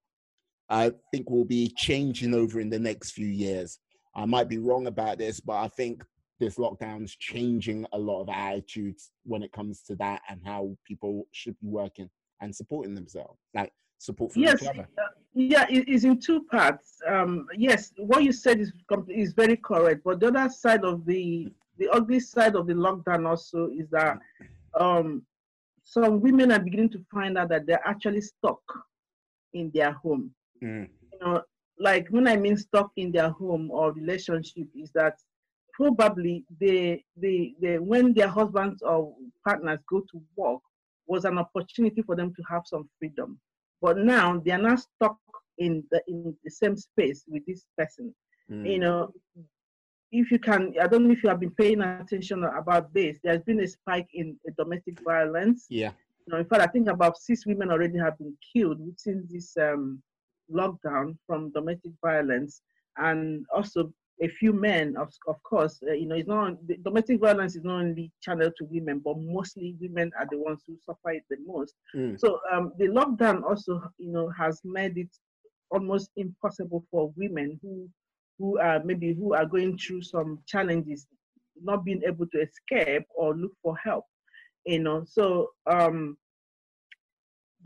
I 0.69 0.93
think 1.13 1.31
will 1.31 1.45
be 1.45 1.73
changing 1.77 2.35
over 2.35 2.61
in 2.61 2.71
the 2.71 2.79
next 2.79 3.13
few 3.13 3.27
years. 3.27 3.79
I 4.15 4.25
might 4.25 4.49
be 4.49 4.59
wrong 4.59 4.87
about 4.87 5.19
this, 5.19 5.41
but 5.41 5.55
I 5.55 5.69
think 5.69 6.03
this 6.41 6.57
lockdown's 6.57 7.17
changing 7.17 7.87
a 7.93 7.99
lot 7.99 8.23
of 8.23 8.29
attitudes 8.29 9.11
when 9.25 9.43
it 9.43 9.53
comes 9.53 9.83
to 9.83 9.95
that 9.97 10.23
and 10.29 10.41
how 10.45 10.77
people 10.87 11.27
should 11.33 11.57
be 11.61 11.69
working 11.69 12.11
and 12.41 12.55
supporting 12.55 12.95
themselves, 12.95 13.39
like 13.55 13.73
support 13.99 14.33
from 14.33 14.43
yes, 14.43 14.63
each 14.63 14.69
other. 14.69 14.89
Uh, 14.99 15.09
yeah, 15.35 15.67
it 15.71 15.89
is 15.89 16.05
in 16.05 16.19
two 16.19 16.43
parts. 16.45 16.97
Um, 17.07 17.47
yes, 17.57 17.93
what 17.97 18.23
you 18.23 18.33
said 18.33 18.61
is 18.61 18.73
is 19.09 19.33
very 19.33 19.57
correct, 19.57 20.03
but 20.05 20.21
the 20.21 20.29
other 20.29 20.49
side 20.49 20.85
of 20.85 21.05
the 21.07 21.53
the 21.79 21.89
ugly 21.91 22.21
side 22.21 22.57
of 22.57 22.67
the 22.67 22.75
lockdown 22.75 23.29
also 23.29 23.69
is 23.69 23.89
that 23.91 24.19
um, 24.79 25.23
some 25.85 26.21
women 26.21 26.53
are 26.53 26.59
beginning 26.59 26.91
to 26.91 27.05
find 27.13 27.37
out 27.39 27.51
that 27.51 27.67
they're 27.67 27.87
actually 27.87 28.21
stuck 28.21 28.61
in 29.53 29.71
their 29.75 29.93
home. 29.93 30.31
Mm. 30.63 30.89
You 31.13 31.19
know, 31.21 31.43
like 31.79 32.09
when 32.11 32.27
I 32.27 32.37
mean 32.37 32.57
stuck 32.57 32.91
in 32.97 33.13
their 33.13 33.31
home 33.31 33.71
or 33.71 33.93
relationship, 33.93 34.69
is 34.75 34.91
that 34.95 35.15
probably 35.73 36.45
they, 36.61 37.05
they, 37.17 37.55
they 37.61 37.79
when 37.79 38.15
their 38.15 38.29
husbands 38.29 38.83
or 38.83 39.15
partners 39.47 39.81
go 39.89 40.01
to 40.01 40.23
work 40.37 40.61
was 41.07 41.25
an 41.25 41.39
opportunity 41.39 42.03
for 42.03 42.17
them 42.17 42.33
to 42.35 42.43
have 42.51 42.63
some 42.65 42.89
freedom. 42.99 43.39
But 43.81 43.99
now 43.99 44.41
they 44.45 44.53
are 44.53 44.59
not 44.59 44.81
stuck 44.81 45.19
in 45.59 45.85
the 45.91 46.03
in 46.09 46.35
the 46.45 46.51
same 46.51 46.77
space 46.77 47.25
with 47.29 47.45
this 47.47 47.65
person. 47.79 48.15
Mm. 48.51 48.71
You 48.73 48.79
know, 48.79 49.13
if 50.13 50.31
you 50.31 50.39
can, 50.39 50.75
I 50.81 50.87
don't 50.87 51.07
know 51.07 51.13
if 51.13 51.23
you 51.23 51.29
have 51.29 51.41
been 51.41 51.51
paying 51.51 51.83
attention 51.83 52.45
about 52.45 52.93
this. 52.95 53.19
There's 53.23 53.43
been 53.43 53.61
a 53.61 53.69
spike 53.69 54.09
in 54.15 54.37
domestic 54.59 55.01
violence. 55.05 55.67
Yeah. 55.69 55.93
You 56.27 56.33
know, 56.33 56.39
in 56.39 56.47
fact, 56.47 56.63
I 56.63 56.67
think 56.67 56.89
about 56.89 57.19
six 57.19 57.47
women 57.47 57.71
already 57.71 57.99
have 57.99 58.19
been 58.19 58.37
killed 58.53 58.81
since 58.97 59.31
this 59.31 59.57
um, 59.57 60.03
lockdown 60.53 61.17
from 61.27 61.53
domestic 61.53 61.93
violence, 62.03 62.63
and 62.97 63.45
also 63.55 63.93
a 64.23 64.29
few 64.29 64.53
men, 64.53 64.97
of, 64.97 65.13
of 65.29 65.43
course, 65.43 65.79
uh, 65.87 65.93
you 65.93 66.07
know, 66.07 66.15
it's 66.15 66.29
not 66.29 66.57
domestic 66.83 67.21
violence 67.21 67.55
is 67.55 67.65
not 67.65 67.81
only 67.81 68.11
channeled 68.23 68.55
to 68.57 68.65
women, 68.71 69.01
but 69.05 69.17
mostly 69.19 69.77
women 69.79 70.11
are 70.19 70.27
the 70.31 70.39
ones 70.39 70.63
who 70.67 70.77
suffer 70.85 71.11
it 71.11 71.25
the 71.29 71.37
most. 71.47 71.75
Mm. 71.95 72.19
So 72.19 72.41
um, 72.51 72.73
the 72.79 72.87
lockdown 72.87 73.43
also, 73.43 73.83
you 73.99 74.13
know, 74.13 74.31
has 74.31 74.63
made 74.65 74.97
it 74.97 75.11
almost 75.71 76.11
impossible 76.17 76.85
for 76.91 77.13
women 77.17 77.59
who 77.63 77.89
who 78.39 78.59
are 78.59 78.83
maybe 78.85 79.15
who 79.15 79.35
are 79.35 79.47
going 79.47 79.79
through 79.79 80.03
some 80.03 80.39
challenges, 80.47 81.07
not 81.63 81.85
being 81.85 82.03
able 82.07 82.27
to 82.27 82.41
escape 82.41 83.05
or 83.15 83.35
look 83.35 83.53
for 83.63 83.77
help. 83.77 84.05
You 84.67 84.81
know, 84.81 85.05
so 85.07 85.51
um, 85.67 86.17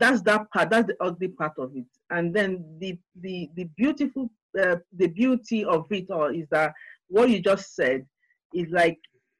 that's 0.01 0.21
that 0.23 0.49
part. 0.51 0.71
That's 0.71 0.87
the 0.87 0.97
ugly 0.99 1.27
part 1.27 1.53
of 1.57 1.75
it. 1.75 1.85
And 2.09 2.33
then 2.33 2.65
the 2.79 2.97
the 3.21 3.49
the 3.55 3.65
beautiful 3.77 4.29
uh, 4.59 4.77
the 4.97 5.07
beauty 5.07 5.63
of 5.63 5.85
it 5.91 6.09
all 6.09 6.33
is 6.33 6.47
that 6.49 6.73
what 7.07 7.29
you 7.29 7.39
just 7.39 7.75
said 7.75 8.05
is 8.53 8.67
like 8.71 8.97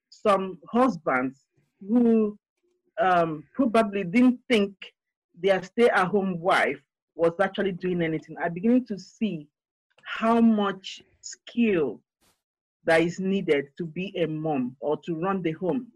some 0.10 0.60
husbands 0.72 1.40
who 1.88 2.38
um, 3.00 3.44
probably 3.56 4.04
didn't 4.04 4.40
think 4.48 4.74
their 5.42 5.64
stay-at-home 5.64 6.40
wife 6.40 6.80
was 7.16 7.34
actually 7.42 7.72
doing 7.72 8.02
anything. 8.02 8.36
I'm 8.42 8.54
beginning 8.54 8.86
to 8.88 9.00
see 9.00 9.48
how 10.04 10.40
much 10.40 11.02
skill 11.22 12.00
that 12.86 13.02
is 13.02 13.20
needed 13.20 13.66
to 13.78 13.86
be 13.86 14.14
a 14.18 14.28
mom 14.28 14.76
or 14.80 14.98
to 15.06 15.16
run 15.16 15.42
the 15.42 15.54
home, 15.54 15.88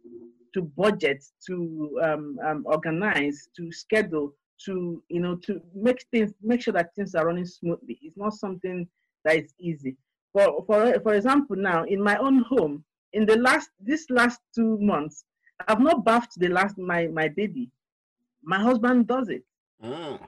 to 0.53 0.61
budget, 0.61 1.23
to 1.47 1.99
um, 2.03 2.39
um, 2.43 2.63
organize, 2.65 3.49
to 3.57 3.71
schedule, 3.71 4.33
to 4.65 5.03
you 5.09 5.19
know 5.19 5.35
to 5.35 5.61
make 5.73 6.05
things 6.11 6.33
make 6.41 6.61
sure 6.61 6.73
that 6.73 6.93
things 6.95 7.15
are 7.15 7.25
running 7.25 7.45
smoothly. 7.45 7.99
It's 8.01 8.17
not 8.17 8.33
something 8.33 8.87
that 9.23 9.37
is 9.37 9.53
easy. 9.59 9.97
For 10.33 10.63
for 10.65 10.99
for 11.01 11.13
example, 11.13 11.55
now 11.55 11.83
in 11.83 12.01
my 12.01 12.17
own 12.17 12.43
home, 12.43 12.83
in 13.13 13.25
the 13.25 13.37
last 13.37 13.69
this 13.79 14.05
last 14.09 14.39
two 14.53 14.77
months, 14.79 15.25
I've 15.67 15.79
not 15.79 16.05
bathed 16.05 16.37
the 16.37 16.49
last 16.49 16.77
my 16.77 17.07
my 17.07 17.27
baby. 17.27 17.69
My 18.43 18.59
husband 18.59 19.07
does 19.07 19.29
it. 19.29 19.43
Ah. 19.83 20.19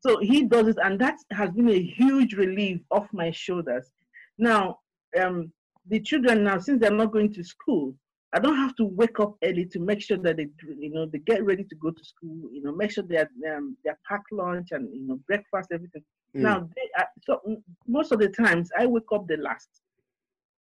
So 0.00 0.18
he 0.18 0.44
does 0.44 0.68
it, 0.68 0.76
and 0.82 0.98
that 1.00 1.16
has 1.32 1.50
been 1.50 1.68
a 1.68 1.82
huge 1.82 2.34
relief 2.34 2.80
off 2.90 3.08
my 3.12 3.30
shoulders. 3.30 3.90
Now, 4.38 4.78
um, 5.20 5.52
the 5.88 6.00
children 6.00 6.44
now, 6.44 6.58
since 6.58 6.80
they're 6.80 6.90
not 6.90 7.12
going 7.12 7.32
to 7.34 7.42
school, 7.42 7.94
I 8.34 8.38
don't 8.38 8.56
have 8.56 8.76
to 8.76 8.84
wake 8.84 9.20
up 9.20 9.36
early 9.42 9.64
to 9.66 9.78
make 9.78 10.02
sure 10.02 10.18
that 10.18 10.36
they, 10.36 10.48
you 10.78 10.90
know, 10.90 11.06
they 11.06 11.18
get 11.18 11.44
ready 11.44 11.64
to 11.64 11.74
go 11.76 11.90
to 11.90 12.04
school. 12.04 12.50
You 12.52 12.62
know, 12.62 12.72
make 12.72 12.90
sure 12.90 13.04
they 13.04 13.20
um, 13.50 13.76
they 13.84 13.90
pack 14.06 14.22
lunch 14.30 14.68
and 14.72 14.88
you 14.94 15.06
know 15.06 15.18
breakfast, 15.26 15.70
everything. 15.72 16.02
Mm. 16.36 16.40
Now, 16.40 16.68
they, 16.76 17.04
so 17.24 17.40
most 17.86 18.12
of 18.12 18.18
the 18.18 18.28
times 18.28 18.70
I 18.78 18.86
wake 18.86 19.10
up 19.12 19.26
the 19.26 19.38
last. 19.38 19.68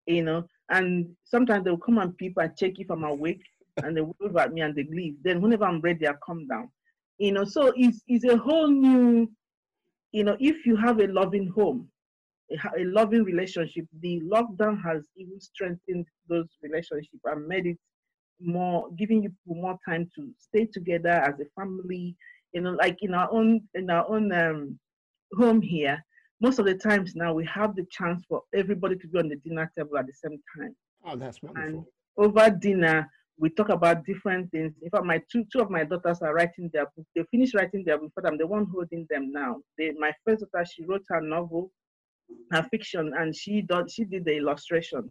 You 0.07 0.23
know, 0.23 0.47
and 0.71 1.09
sometimes 1.25 1.65
they'll 1.65 1.77
come 1.77 1.99
and 1.99 2.17
peep 2.17 2.35
and 2.37 2.57
check 2.57 2.79
if 2.79 2.89
I'm 2.89 3.03
awake, 3.03 3.43
and 3.83 3.97
they 3.97 4.03
wave 4.03 4.37
at 4.37 4.53
me 4.53 4.61
and 4.61 4.73
they 4.73 4.85
leave. 4.85 5.17
Then 5.25 5.41
whenever 5.41 5.65
I'm 5.65 5.81
ready, 5.81 6.07
I 6.07 6.13
come 6.25 6.47
down. 6.47 6.71
You 7.19 7.33
know, 7.33 7.45
so 7.45 7.73
it's 7.77 8.03
it's 8.07 8.25
a 8.25 8.37
whole 8.37 8.69
new. 8.69 9.29
You 10.13 10.23
know, 10.23 10.37
if 10.39 10.65
you 10.65 10.77
have 10.77 11.01
a 11.01 11.09
loving 11.09 11.49
home, 11.49 11.89
a, 12.51 12.85
loving 12.85 13.25
relationship, 13.25 13.87
the 14.01 14.21
lockdown 14.21 14.83
has 14.83 15.03
even 15.17 15.41
strengthened 15.41 16.07
those 16.29 16.47
relationships 16.63 17.23
and 17.25 17.47
made 17.47 17.67
it 17.67 17.79
more, 18.41 18.89
giving 18.97 19.23
you 19.23 19.33
more 19.47 19.79
time 19.89 20.09
to 20.15 20.31
stay 20.39 20.67
together 20.67 21.11
as 21.11 21.35
a 21.41 21.45
family. 21.61 22.15
You 22.53 22.63
know, 22.63 22.73
like 22.73 22.99
in 23.03 23.15
our 23.15 23.31
own 23.33 23.63
in 23.75 23.91
our 23.91 24.09
own 24.09 24.33
um, 24.33 24.79
home 25.37 25.61
here, 25.61 26.03
most 26.41 26.59
of 26.59 26.67
the 26.67 26.75
times 26.75 27.15
now 27.15 27.35
we 27.35 27.45
have 27.47 27.75
the 27.75 27.87
chance 27.91 28.23
for 28.29 28.43
everybody 28.55 28.97
to 28.97 29.09
be 29.09 29.19
on 29.19 29.29
the 29.29 29.37
dinner 29.37 29.71
table 29.77 29.99
at 29.99 30.07
the 30.07 30.13
same 30.13 30.39
time. 30.57 30.75
Oh, 31.05 31.17
that's 31.17 31.43
wonderful. 31.43 31.69
And 31.69 31.85
over 32.17 32.51
dinner, 32.51 33.11
we 33.39 33.51
talk 33.51 33.69
about 33.69 34.05
different 34.07 34.51
things. 34.51 34.73
In 34.83 34.91
fact, 34.91 35.05
my 35.05 35.21
two 35.31 35.45
two 35.53 35.61
of 35.61 35.71
my 35.71 35.85
daughters 35.85 36.23
are 36.23 36.35
writing 36.35 36.71
their 36.73 36.87
book. 36.97 37.07
They 37.15 37.25
finished 37.31 37.55
writing 37.55 37.85
their 37.85 37.99
book, 37.99 38.13
but 38.15 38.27
I'm 38.27 38.39
the 38.39 38.47
one 38.47 38.67
holding 38.73 39.07
them 39.11 39.33
now. 39.33 39.57
They, 39.77 39.91
my 39.99 40.13
first 40.25 40.45
daughter, 40.53 40.65
she 40.65 40.85
wrote 40.85 41.05
her 41.09 41.21
novel 41.21 41.71
her 42.53 42.63
fiction 42.71 43.13
and 43.19 43.35
she 43.35 43.63
did 43.63 43.91
she 43.91 44.05
did 44.05 44.25
the 44.25 44.37
illustration. 44.37 45.11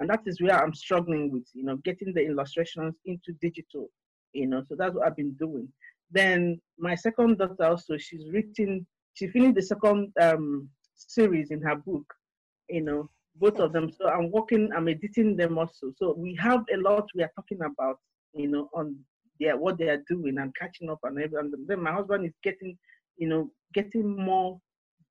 And 0.00 0.10
that 0.10 0.20
is 0.26 0.40
where 0.40 0.60
i'm 0.60 0.74
struggling 0.74 1.30
with 1.30 1.46
you 1.54 1.64
know 1.64 1.76
getting 1.84 2.12
the 2.12 2.24
illustrations 2.24 2.94
into 3.06 3.32
digital 3.40 3.88
you 4.32 4.46
know 4.46 4.62
so 4.66 4.74
that's 4.76 4.94
what 4.94 5.06
i've 5.06 5.16
been 5.16 5.34
doing. 5.34 5.68
Then 6.10 6.60
my 6.78 6.94
second 6.94 7.38
daughter 7.38 7.64
also 7.64 7.96
she's 7.96 8.28
written 8.30 8.86
she 9.14 9.28
finished 9.28 9.54
the 9.54 9.62
second 9.62 10.12
um, 10.20 10.68
series 10.96 11.50
in 11.50 11.60
her 11.62 11.76
book 11.76 12.04
you 12.68 12.82
know 12.82 13.08
both 13.36 13.58
of 13.58 13.72
them. 13.72 13.90
So 13.90 14.08
i'm 14.08 14.30
working 14.30 14.70
i'm 14.76 14.88
editing 14.88 15.36
them 15.36 15.58
also. 15.58 15.92
So 15.96 16.14
we 16.16 16.36
have 16.40 16.64
a 16.72 16.76
lot 16.78 17.08
we 17.14 17.22
are 17.22 17.32
talking 17.36 17.60
about 17.62 17.98
you 18.34 18.48
know 18.48 18.68
on 18.74 18.96
their 19.40 19.56
what 19.56 19.78
they 19.78 19.88
are 19.88 20.02
doing 20.08 20.38
and 20.38 20.54
catching 20.56 20.90
up 20.90 21.00
and 21.04 21.18
everything. 21.18 21.52
And 21.54 21.68
then 21.68 21.82
my 21.82 21.92
husband 21.92 22.26
is 22.26 22.34
getting 22.42 22.76
you 23.16 23.28
know 23.28 23.50
getting 23.74 24.16
more 24.16 24.60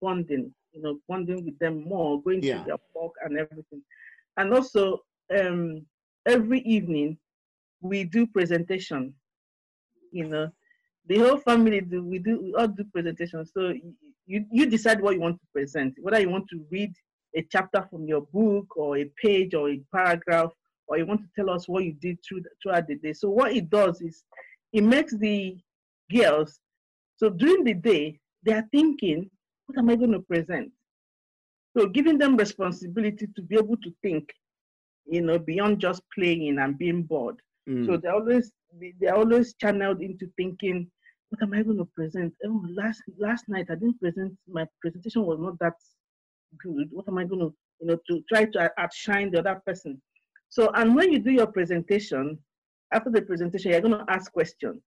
bonding, 0.02 0.54
you 0.74 0.82
know, 0.82 1.00
bonding 1.08 1.46
with 1.46 1.58
them 1.60 1.84
more, 1.84 2.22
going 2.22 2.44
Yeah. 2.44 2.60
to 2.60 2.66
their 2.66 2.78
walk 2.94 3.14
and 3.24 3.38
everything. 3.38 3.82
And 4.38 4.54
also, 4.54 5.04
um, 5.38 5.86
every 6.26 6.60
evening 6.62 7.18
we 7.82 8.04
do 8.04 8.26
presentation. 8.28 9.14
You 10.12 10.28
know, 10.28 10.52
the 11.08 11.18
whole 11.20 11.38
family 11.38 11.82
do 11.82 12.04
we 12.04 12.20
do 12.20 12.40
we 12.42 12.54
all 12.54 12.68
do 12.68 12.84
presentation. 12.86 13.46
So 13.46 13.74
you 14.26 14.46
you 14.52 14.66
decide 14.68 15.02
what 15.02 15.16
you 15.16 15.22
want 15.22 15.40
to 15.40 15.48
present, 15.54 15.96
whether 16.00 16.20
you 16.20 16.30
want 16.30 16.48
to 16.50 16.66
read 16.72 16.94
a 17.36 17.42
chapter 17.52 17.86
from 17.90 18.08
your 18.08 18.22
book 18.22 18.78
or 18.78 18.98
a 18.98 19.06
page 19.22 19.54
or 19.54 19.70
a 19.70 19.82
paragraph, 19.94 20.52
or 20.88 20.98
you 20.98 21.06
want 21.06 21.22
to 21.22 21.30
tell 21.36 21.50
us 21.50 21.68
what 21.68 21.84
you 21.84 21.94
did 21.94 22.20
through 22.24 22.44
throughout 22.62 22.88
the 22.88 22.96
day. 22.96 23.14
So 23.14 23.30
what 23.30 23.54
it 23.54 23.70
does 23.70 24.02
is 24.02 24.24
it 24.72 24.84
makes 24.84 25.14
the 25.16 25.58
girls 26.12 26.60
so 27.18 27.30
during 27.30 27.64
the 27.64 27.74
day 27.74 28.20
they 28.44 28.54
are 28.54 28.68
thinking, 28.72 29.30
what 29.68 29.78
am 29.78 29.90
I 29.90 29.96
going 29.96 30.12
to 30.12 30.20
present? 30.20 30.72
So 31.78 31.88
giving 31.88 32.18
them 32.18 32.38
responsibility 32.38 33.28
to 33.36 33.42
be 33.42 33.56
able 33.56 33.78
to 33.78 33.92
think, 34.02 34.30
you 35.06 35.22
know, 35.22 35.40
beyond 35.40 35.80
just 35.80 36.02
playing 36.14 36.60
and 36.60 36.78
being 36.78 37.04
bored. 37.04 37.38
Mm. 37.68 37.86
So 37.86 37.98
they're 37.98 38.14
always 38.14 38.52
they- 38.80 38.94
they're 39.00 39.16
always 39.16 39.54
channeled 39.56 40.02
into 40.02 40.28
thinking, 40.38 40.90
what 41.30 41.42
am 41.42 41.54
I 41.54 41.64
going 41.64 41.78
to 41.78 41.86
present? 41.86 42.34
Oh, 42.46 42.66
last 42.74 43.02
last 43.18 43.48
night 43.48 43.68
I 43.70 43.76
didn't 43.76 44.00
present. 44.00 44.38
My 44.48 44.68
presentation 44.82 45.26
was 45.26 45.40
not 45.40 45.58
that 45.60 45.74
good. 46.60 46.88
What 46.92 47.08
am 47.08 47.18
I 47.18 47.26
going 47.26 47.42
to, 47.42 47.54
you 47.80 47.88
know, 47.88 47.98
to 48.08 48.24
try 48.30 48.46
to 48.46 48.72
outshine 48.78 49.32
the 49.32 49.40
other 49.40 49.62
person? 49.66 50.02
So, 50.50 50.70
and 50.76 50.96
when 50.96 51.12
you 51.12 51.20
do 51.20 51.32
your 51.32 51.48
presentation, 51.48 52.38
after 52.92 53.10
the 53.10 53.22
presentation, 53.24 53.72
you're 53.72 53.82
going 53.82 53.98
to 53.98 54.06
ask 54.08 54.32
questions. 54.32 54.82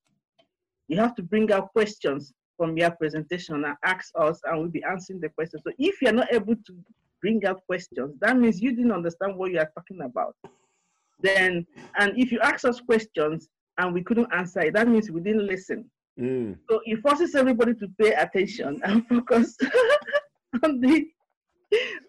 You 0.89 0.99
have 0.99 1.17
to 1.17 1.23
bring 1.23 1.51
out 1.51 1.73
questions 1.73 2.33
from 2.57 2.77
your 2.77 2.91
presentation 2.91 3.55
and 3.65 3.75
ask 3.85 4.13
us, 4.19 4.41
and 4.45 4.59
we'll 4.59 4.69
be 4.69 4.83
answering 4.85 5.21
the 5.21 5.29
questions. 5.29 5.63
So, 5.65 5.73
if 5.79 6.01
you're 6.03 6.13
not 6.13 6.33
able 6.33 6.55
to 6.55 6.77
bring 7.21 7.45
up 7.47 7.65
questions, 7.67 8.17
that 8.21 8.37
means 8.37 8.61
you 8.61 8.75
didn't 8.75 8.93
understand 8.93 9.37
what 9.37 9.53
you 9.53 9.59
are 9.59 9.71
talking 9.75 10.03
about. 10.03 10.35
Then, 11.21 11.67
and 11.99 12.19
if 12.19 12.31
you 12.31 12.41
ask 12.41 12.65
us 12.65 12.81
questions 12.81 13.49
and 13.79 13.95
we 13.95 14.03
couldn't 14.03 14.33
answer 14.33 14.61
it, 14.61 14.75
that 14.75 14.89
means 14.89 15.11
we 15.11 15.21
didn't 15.21 15.47
listen. 15.47 15.91
Mm. 16.21 16.59
So 16.71 16.81
it 16.85 17.01
forces 17.01 17.35
everybody 17.35 17.75
to 17.75 17.89
pay 18.01 18.13
attention 18.13 18.81
and 18.85 19.07
focus 19.07 19.57
on 20.63 20.81
the 20.81 21.07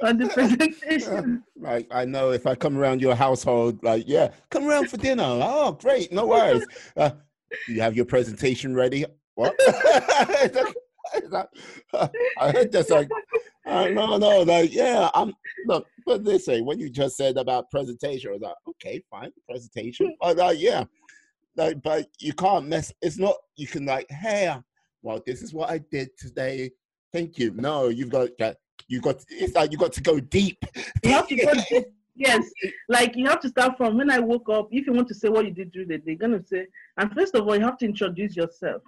on 0.01 0.17
the 0.17 0.27
presentation. 0.27 1.43
Like 1.59 1.87
I 1.89 2.05
know 2.05 2.31
if 2.31 2.45
I 2.45 2.53
come 2.53 2.77
around 2.77 3.01
your 3.01 3.15
household, 3.15 3.83
like 3.83 4.03
yeah, 4.07 4.29
come 4.51 4.67
around 4.67 4.89
for 4.89 4.97
dinner. 4.97 5.23
Oh, 5.25 5.71
great, 5.71 6.11
no 6.11 6.27
worries. 6.27 6.65
Uh, 6.95 7.09
you 7.67 7.81
have 7.81 7.95
your 7.95 8.05
presentation 8.05 8.75
ready. 8.75 9.05
What? 9.37 9.53
Is 9.67 10.51
that- 10.51 10.73
is 11.23 11.29
that- 11.29 11.49
I 12.39 12.51
heard 12.51 12.71
just 12.71 12.89
like, 12.89 13.07
uh, 13.67 13.87
no, 13.89 14.17
no, 14.17 14.41
like 14.41 14.73
yeah. 14.73 15.09
I'm 15.13 15.31
look, 15.67 15.85
but 16.07 16.25
they 16.25 16.37
say 16.39 16.61
when 16.61 16.79
you 16.79 16.89
just 16.89 17.15
said 17.15 17.37
about 17.37 17.69
presentation, 17.69 18.31
I 18.31 18.33
was 18.33 18.41
like, 18.41 18.55
okay, 18.69 19.01
fine, 19.11 19.31
presentation. 19.47 20.15
But 20.19 20.39
uh, 20.39 20.53
yeah, 20.57 20.83
like, 21.55 21.81
but 21.83 22.07
you 22.19 22.33
can't 22.33 22.67
mess. 22.67 22.91
It's 23.01 23.17
not. 23.19 23.35
You 23.55 23.67
can 23.67 23.85
like, 23.85 24.09
hey, 24.09 24.53
well, 25.03 25.21
this 25.25 25.41
is 25.43 25.53
what 25.53 25.69
I 25.69 25.77
did 25.91 26.09
today. 26.17 26.71
Thank 27.13 27.37
you. 27.37 27.53
No, 27.55 27.89
you've 27.89 28.09
got 28.09 28.29
that. 28.39 28.57
You 28.87 28.99
got. 28.99 29.23
It's 29.29 29.53
like 29.55 29.71
you 29.71 29.77
got 29.77 29.93
to 29.93 30.01
go 30.01 30.19
deep. 30.19 30.57
You 31.03 31.11
have 31.11 31.27
to 31.27 31.35
go 31.35 31.53
deep. 31.69 31.85
Yes, 32.15 32.43
like 32.89 33.15
you 33.15 33.27
have 33.27 33.39
to 33.41 33.49
start 33.49 33.77
from 33.77 33.95
when 33.97 34.09
I 34.09 34.17
woke 34.19 34.49
up. 34.49 34.67
If 34.71 34.87
you 34.87 34.93
want 34.93 35.07
to 35.09 35.13
say 35.13 35.29
what 35.29 35.45
you 35.45 35.51
did 35.51 35.71
during 35.71 35.89
the 35.89 35.99
day, 35.99 36.03
you're 36.07 36.15
gonna 36.17 36.43
say, 36.45 36.65
and 36.97 37.13
first 37.13 37.35
of 37.35 37.47
all, 37.47 37.55
you 37.55 37.63
have 37.63 37.77
to 37.77 37.85
introduce 37.85 38.35
yourself. 38.35 38.81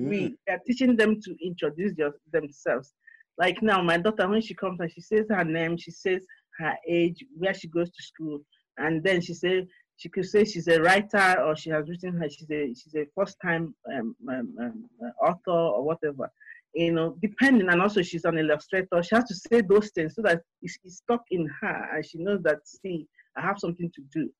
Mm. 0.00 0.08
We 0.08 0.36
are 0.48 0.60
teaching 0.66 0.96
them 0.96 1.20
to 1.22 1.36
introduce 1.44 1.96
your, 1.96 2.12
themselves. 2.32 2.94
Like 3.38 3.62
now, 3.62 3.82
my 3.82 3.96
daughter, 3.96 4.28
when 4.28 4.42
she 4.42 4.54
comes 4.54 4.80
and 4.80 4.92
she 4.92 5.00
says 5.00 5.26
her 5.30 5.44
name, 5.44 5.76
she 5.76 5.90
says 5.90 6.22
her 6.58 6.74
age, 6.88 7.24
where 7.36 7.54
she 7.54 7.68
goes 7.68 7.88
to 7.90 8.02
school, 8.02 8.40
and 8.78 9.02
then 9.02 9.20
she 9.20 9.34
says 9.34 9.64
she 9.96 10.08
could 10.08 10.26
say 10.26 10.44
she's 10.44 10.68
a 10.68 10.80
writer 10.80 11.42
or 11.42 11.54
she 11.54 11.68
has 11.68 11.86
written 11.86 12.16
her 12.16 12.28
she's 12.28 12.50
a 12.50 12.68
she's 12.74 12.94
a 12.94 13.04
first 13.14 13.36
time 13.44 13.74
um, 13.94 14.16
um, 14.30 14.54
um, 14.58 14.84
uh, 15.04 15.26
author 15.26 15.50
or 15.50 15.84
whatever. 15.84 16.30
You 16.74 16.92
know, 16.92 17.16
depending, 17.20 17.68
and 17.68 17.82
also 17.82 18.00
she's 18.00 18.24
an 18.24 18.38
illustrator. 18.38 19.02
She 19.02 19.14
has 19.14 19.24
to 19.24 19.34
say 19.34 19.60
those 19.60 19.90
things 19.90 20.14
so 20.14 20.22
that 20.22 20.40
it's, 20.62 20.78
it's 20.84 20.98
stuck 20.98 21.22
in 21.30 21.50
her, 21.60 21.88
and 21.92 22.06
she 22.06 22.18
knows 22.18 22.42
that 22.44 22.58
see, 22.64 23.08
I 23.36 23.42
have 23.42 23.58
something 23.58 23.90
to 23.94 24.02
do. 24.14 24.30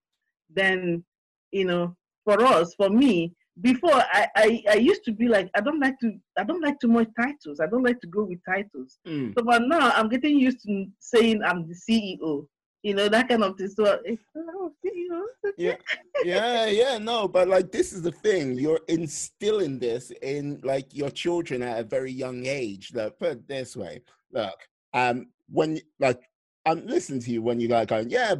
Then, 0.48 1.04
you 1.50 1.64
know, 1.64 1.96
for 2.24 2.40
us, 2.42 2.74
for 2.76 2.88
me, 2.88 3.34
before 3.60 3.94
I, 3.94 4.28
I 4.36 4.64
I 4.70 4.74
used 4.74 5.04
to 5.04 5.12
be 5.12 5.28
like 5.28 5.50
I 5.54 5.60
don't 5.60 5.80
like 5.80 5.98
to 6.00 6.12
I 6.38 6.44
don't 6.44 6.62
like 6.62 6.78
too 6.80 6.88
much 6.88 7.08
titles. 7.18 7.60
I 7.60 7.66
don't 7.66 7.82
like 7.82 8.00
to 8.00 8.06
go 8.06 8.24
with 8.24 8.38
titles. 8.46 8.98
Mm. 9.06 9.34
So 9.36 9.44
but 9.44 9.62
now 9.62 9.90
I'm 9.90 10.08
getting 10.08 10.38
used 10.38 10.62
to 10.66 10.86
saying 10.98 11.42
I'm 11.42 11.68
the 11.68 11.74
CEO. 11.74 12.46
You 12.82 12.94
know 12.94 13.08
that 13.08 13.28
kind 13.28 13.44
of 13.44 13.56
thing. 13.58 13.68
So 13.68 13.84
eh, 14.06 14.16
oh, 14.36 14.72
CEO. 14.84 15.22
Yeah, 15.58 15.76
yeah, 16.24 16.66
yeah. 16.66 16.98
No, 16.98 17.28
but 17.28 17.48
like 17.48 17.70
this 17.70 17.92
is 17.92 18.02
the 18.02 18.12
thing. 18.12 18.58
You're 18.58 18.80
instilling 18.88 19.78
this 19.78 20.10
in 20.22 20.60
like 20.64 20.94
your 20.94 21.10
children 21.10 21.62
at 21.62 21.80
a 21.80 21.84
very 21.84 22.12
young 22.12 22.46
age. 22.46 22.92
Look, 22.94 23.18
put 23.18 23.32
it 23.32 23.48
this 23.48 23.76
way. 23.76 24.02
Look, 24.32 24.56
um, 24.94 25.26
when 25.50 25.80
like 25.98 26.22
I'm 26.66 26.86
listening 26.86 27.20
to 27.20 27.30
you 27.30 27.42
when 27.42 27.60
you're 27.60 27.70
like 27.70 27.88
going, 27.88 28.10
yeah, 28.10 28.34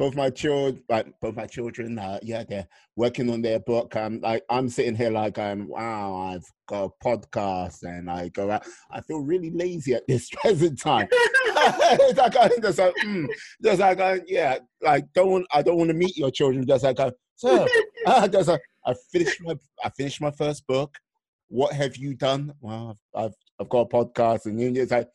both 0.00 0.16
my 0.16 0.30
children, 0.30 0.82
like 0.88 1.06
both 1.20 1.36
my 1.36 1.44
children, 1.44 1.98
uh, 1.98 2.18
yeah, 2.22 2.42
they're 2.48 2.66
working 2.96 3.28
on 3.28 3.42
their 3.42 3.60
book. 3.60 3.94
Um, 3.96 4.18
like 4.22 4.42
I'm 4.48 4.66
sitting 4.70 4.94
here 4.94 5.10
like 5.10 5.34
going, 5.34 5.68
wow, 5.68 6.14
I've 6.14 6.46
got 6.66 6.84
a 6.84 7.04
podcast 7.06 7.82
and 7.82 8.10
I 8.10 8.28
go 8.30 8.50
out. 8.50 8.64
I 8.90 9.02
feel 9.02 9.20
really 9.20 9.50
lazy 9.50 9.92
at 9.92 10.08
this 10.08 10.30
present 10.40 10.80
time. 10.80 11.06
it's 11.12 12.18
like 12.18 12.32
just 12.62 12.78
like, 12.78 12.94
mm, 13.04 13.26
just 13.62 13.80
like 13.80 13.98
going, 13.98 14.22
yeah, 14.26 14.56
like 14.80 15.04
don't 15.12 15.30
want, 15.32 15.46
I 15.52 15.60
don't 15.60 15.76
want 15.76 15.90
to 15.90 15.94
meet 15.94 16.16
your 16.16 16.30
children. 16.30 16.66
Just 16.66 16.82
like 16.82 16.96
go, 16.96 17.12
so 17.36 17.68
uh, 18.06 18.26
just 18.26 18.48
like, 18.48 18.62
I 18.86 18.94
finished 19.12 19.42
my 19.42 19.54
I 19.84 19.90
finished 19.90 20.22
my 20.22 20.30
first 20.30 20.66
book. 20.66 20.96
What 21.48 21.74
have 21.74 21.98
you 21.98 22.14
done? 22.14 22.54
Well, 22.62 22.96
I've 23.14 23.24
I've, 23.24 23.34
I've 23.60 23.68
got 23.68 23.80
a 23.80 23.86
podcast, 23.86 24.46
and 24.46 24.58
you're 24.58 24.72
just 24.72 24.92
like, 24.92 25.10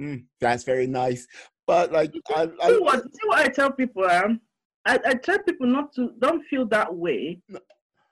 mm, 0.00 0.24
that's 0.40 0.64
very 0.64 0.88
nice. 0.88 1.28
But 1.66 1.92
like, 1.92 2.14
I, 2.34 2.46
see 2.46 2.78
what 2.78 3.02
see 3.02 3.26
what 3.26 3.38
I 3.38 3.48
tell 3.48 3.72
people. 3.72 4.04
Um, 4.04 4.40
I, 4.86 5.00
I 5.04 5.14
tell 5.14 5.38
people 5.40 5.66
not 5.66 5.92
to 5.94 6.12
don't 6.20 6.44
feel 6.44 6.66
that 6.66 6.94
way. 6.94 7.40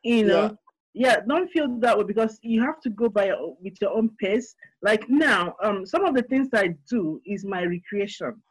You 0.02 0.24
know, 0.24 0.59
yeah. 0.93 1.20
don't 1.26 1.51
feel 1.51 1.68
that 1.81 1.97
way 1.97 2.05
because 2.05 2.39
you 2.43 2.60
have 2.62 2.81
to 2.82 2.90
go 2.90 3.09
by 3.09 3.26
your, 3.26 3.56
with 3.62 3.74
your 3.81 3.97
own 3.97 4.10
pace. 4.20 4.55
Like 4.82 5.09
now, 5.09 5.55
um, 5.62 5.86
some 5.86 6.05
of 6.05 6.14
the 6.14 6.22
things 6.22 6.48
I 6.52 6.74
do 6.90 7.20
is 7.24 7.44
my 7.44 7.62
recreation. 7.62 8.43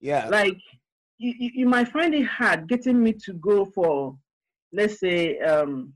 yeah, 0.00 0.28
Like 0.28 0.58
you, 1.18 1.34
you, 1.38 1.50
you 1.54 1.66
might 1.66 1.88
find 1.88 2.14
it 2.14 2.26
hard 2.26 2.68
getting 2.68 3.02
me 3.02 3.12
to 3.24 3.32
go 3.34 3.64
for, 3.64 4.16
let's 4.72 5.00
say, 5.00 5.38
um, 5.38 5.92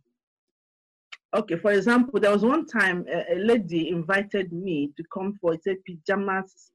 okay, 1.35 1.57
for 1.57 1.73
example, 1.73 2.21
there 2.21 2.33
was 2.33 2.45
one 2.45 2.67
time 2.67 3.05
a, 3.13 3.35
a 3.35 3.37
lady 3.37 3.89
invited 3.89 4.53
me 4.53 4.93
to 4.97 5.05
come 5.13 5.37
for 5.41 5.55
it's 5.55 5.67
a 5.67 5.77
pajamas 5.87 6.73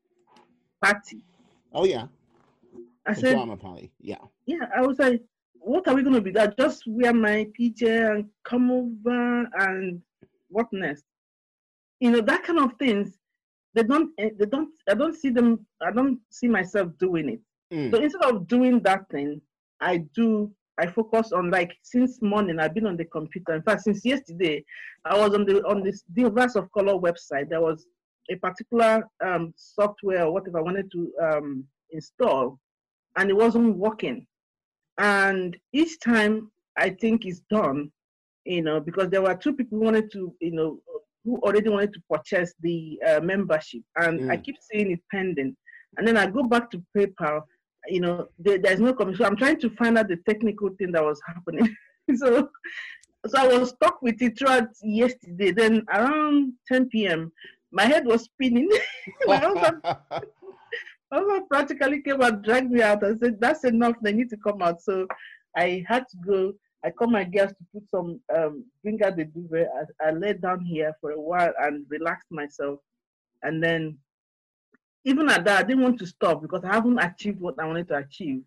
party. 0.84 1.24
Oh 1.78 1.86
yeah, 1.86 2.08
I 3.06 3.14
said, 3.14 3.32
drama 3.36 3.56
party, 3.56 3.92
yeah, 4.00 4.18
yeah, 4.46 4.66
I 4.76 4.82
was 4.82 4.98
like, 5.00 5.22
what 5.60 5.88
are 5.88 5.96
we 5.96 6.04
gonna 6.04 6.22
be? 6.22 6.32
That 6.32 6.58
just 6.58 6.84
wear 6.88 7.14
my 7.14 7.48
PJ 7.58 7.82
and 8.12 8.26
come 8.44 8.72
over 8.72 9.48
and 9.60 10.02
what 10.50 10.68
next? 10.72 11.04
You 12.00 12.12
know 12.12 12.22
that 12.22 12.44
kind 12.44 12.60
of 12.60 12.74
things. 12.78 13.18
They 13.74 13.84
don't. 13.84 14.12
eh, 14.18 14.30
They 14.40 14.46
don't. 14.46 14.70
I 14.90 14.94
don't 14.94 15.16
see 15.16 15.30
them. 15.30 15.66
I 15.82 15.92
don't 15.92 16.20
see 16.32 16.48
myself 16.48 16.92
doing 17.00 17.30
it. 17.30 17.42
Mm. 17.74 17.92
So 17.92 18.02
instead 18.02 18.24
of 18.24 18.48
doing 18.48 18.80
that 18.84 19.08
thing, 19.10 19.42
I 19.82 19.98
do. 20.16 20.52
I 20.80 20.88
focus 20.88 21.32
on 21.32 21.50
like 21.52 21.76
since 21.82 22.22
morning. 22.22 22.60
I've 22.60 22.74
been 22.76 22.88
on 22.88 22.98
the 22.98 23.06
computer. 23.06 23.54
In 23.56 23.64
fact, 23.64 23.82
since 23.82 24.06
yesterday, 24.06 24.64
I 25.06 25.18
was 25.18 25.34
on 25.34 25.46
the 25.46 25.64
on 25.66 25.84
this 25.84 26.04
Divas 26.16 26.56
of 26.56 26.72
Color 26.72 26.94
website. 26.94 27.50
There 27.50 27.62
was 27.62 27.86
a 28.30 28.36
particular 28.36 29.08
um, 29.24 29.54
software 29.56 30.26
or 30.26 30.34
whatever 30.34 30.60
I 30.60 30.62
wanted 30.62 30.92
to 30.92 31.12
um, 31.22 31.64
install, 31.92 32.60
and 33.18 33.30
it 33.30 33.36
wasn't 33.36 33.78
working. 33.78 34.26
And 34.98 35.56
each 35.74 36.00
time 36.00 36.52
I 36.78 36.90
think 36.90 37.26
it's 37.26 37.42
done, 37.50 37.92
you 38.46 38.62
know, 38.62 38.80
because 38.80 39.10
there 39.10 39.22
were 39.22 39.36
two 39.36 39.54
people 39.54 39.78
who 39.78 39.86
wanted 39.86 40.12
to, 40.14 40.34
you 40.40 40.52
know, 40.52 40.80
who 41.24 41.38
already 41.40 41.70
wanted 41.70 41.94
to 41.94 42.02
purchase 42.10 42.54
the 42.62 43.00
uh, 43.08 43.20
membership, 43.20 43.82
and 43.98 44.32
I 44.32 44.38
Mm. 44.38 44.44
keep 44.44 44.56
seeing 44.62 44.92
it 44.92 45.02
pending. 45.12 45.56
And 45.98 46.08
then 46.08 46.18
I 46.18 46.28
go 46.28 46.44
back 46.44 46.70
to 46.72 46.84
PayPal, 46.96 47.42
you 47.88 48.02
know, 48.02 48.28
there, 48.40 48.58
there's 48.58 48.80
no 48.80 48.94
commission. 48.94 49.20
So 49.24 49.26
I'm 49.26 49.36
trying 49.36 49.60
to 49.62 49.70
find 49.72 49.98
out 49.98 50.08
the 50.10 50.18
technical 50.30 50.70
thing 50.78 50.92
that 50.94 51.04
was 51.04 51.20
happening. 51.26 51.76
so, 52.16 52.50
so 53.28 53.38
I 53.38 53.48
was 53.48 53.70
stuck 53.70 54.02
with 54.02 54.22
it 54.22 54.38
throughout 54.38 54.70
yesterday. 54.84 55.52
Then 55.52 55.84
around 55.94 56.54
10 56.68 56.90
p.m., 56.90 57.32
my 57.72 57.86
head 57.86 58.06
was 58.06 58.24
spinning. 58.24 58.70
my 59.26 59.38
husband 59.38 59.82
practically 61.50 62.02
came 62.02 62.22
and 62.22 62.44
dragged 62.44 62.72
me 62.72 62.82
out 62.82 63.04
and 63.04 63.20
said, 63.20 63.40
"That's 63.40 63.64
enough. 63.64 63.96
They 64.02 64.14
need 64.14 64.30
to 64.30 64.38
come 64.38 64.62
out." 64.62 64.82
So 64.82 65.08
I 65.56 65.84
had 65.88 66.06
to 66.10 66.18
go. 66.26 66.54
I 66.86 66.92
called 66.92 67.12
my 67.12 67.24
girls 67.24 67.52
to 67.52 67.66
put 67.74 67.90
some, 67.90 68.22
um, 68.36 68.64
bring 68.84 69.02
out 69.04 69.18
the 69.18 69.26
duvet. 69.26 69.68
I, 70.02 70.08
I 70.08 70.12
laid 70.12 70.42
down 70.42 70.62
here 70.62 70.94
for 71.02 71.12
a 71.12 71.20
while 71.20 71.52
and 71.60 71.86
relaxed 71.90 72.32
myself, 72.32 72.80
and 73.44 73.64
then 73.64 73.98
even 75.06 75.30
at 75.30 75.46
that, 75.46 75.60
I 75.60 75.64
didn't 75.64 75.84
want 75.84 76.00
to 76.00 76.06
stop 76.06 76.42
because 76.42 76.64
I 76.64 76.74
haven't 76.74 77.00
achieved 77.00 77.40
what 77.40 77.56
I 77.60 77.66
wanted 77.66 77.88
to 77.90 77.98
achieve. 77.98 78.42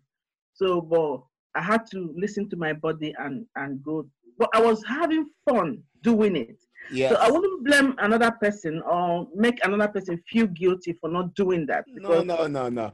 So, 0.53 0.79
but 0.79 1.23
I 1.55 1.63
had 1.63 1.85
to 1.91 2.13
listen 2.15 2.49
to 2.49 2.55
my 2.55 2.73
body 2.73 3.13
and 3.17 3.45
and 3.55 3.83
go. 3.83 4.07
But 4.37 4.49
I 4.53 4.61
was 4.61 4.83
having 4.85 5.29
fun 5.49 5.83
doing 6.01 6.35
it. 6.35 6.57
Yes. 6.91 7.13
So 7.13 7.19
I 7.21 7.29
wouldn't 7.31 7.63
blame 7.63 7.95
another 7.99 8.31
person 8.31 8.81
or 8.81 9.27
make 9.35 9.63
another 9.63 9.87
person 9.87 10.21
feel 10.27 10.47
guilty 10.47 10.93
for 10.93 11.09
not 11.09 11.33
doing 11.35 11.65
that. 11.67 11.85
no, 11.87 12.09
Because 12.09 12.25
no, 12.25 12.47
no, 12.47 12.69
no. 12.69 12.85
uh, 12.85 12.91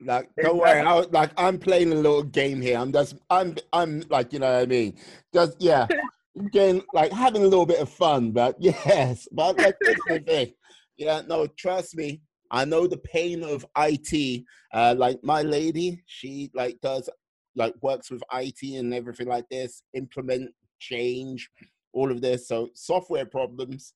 Like, 0.00 0.28
don't 0.40 0.58
worry. 0.58 0.80
I, 0.80 1.00
like, 1.10 1.30
I'm 1.36 1.58
playing 1.58 1.92
a 1.92 1.96
little 1.96 2.22
game 2.22 2.60
here. 2.60 2.78
I'm 2.78 2.92
just, 2.92 3.16
I'm, 3.30 3.56
I'm 3.72 4.02
like, 4.08 4.32
you 4.32 4.38
know 4.38 4.52
what 4.52 4.62
I 4.62 4.66
mean? 4.66 4.96
Just, 5.32 5.56
yeah, 5.60 5.86
getting 6.52 6.82
like 6.92 7.12
having 7.12 7.42
a 7.42 7.46
little 7.46 7.66
bit 7.66 7.80
of 7.80 7.88
fun. 7.88 8.32
But 8.32 8.56
yes, 8.60 9.28
but 9.32 9.56
like 9.58 9.76
this 9.80 9.96
is 9.96 10.04
the 10.08 10.20
thing. 10.20 10.52
Yeah, 10.96 11.22
no, 11.26 11.46
trust 11.46 11.96
me. 11.96 12.20
I 12.50 12.64
know 12.64 12.86
the 12.86 12.98
pain 12.98 13.42
of 13.42 13.64
IT. 13.76 14.44
Uh, 14.72 14.94
like 14.96 15.18
my 15.24 15.42
lady, 15.42 16.02
she 16.06 16.50
like 16.54 16.80
does 16.80 17.08
like 17.56 17.74
works 17.82 18.10
with 18.10 18.22
IT 18.32 18.62
and 18.78 18.92
everything 18.94 19.28
like 19.28 19.48
this. 19.48 19.82
Implement 19.94 20.50
change, 20.78 21.48
all 21.94 22.10
of 22.10 22.20
this. 22.20 22.48
So 22.48 22.68
software 22.74 23.26
problems. 23.26 23.94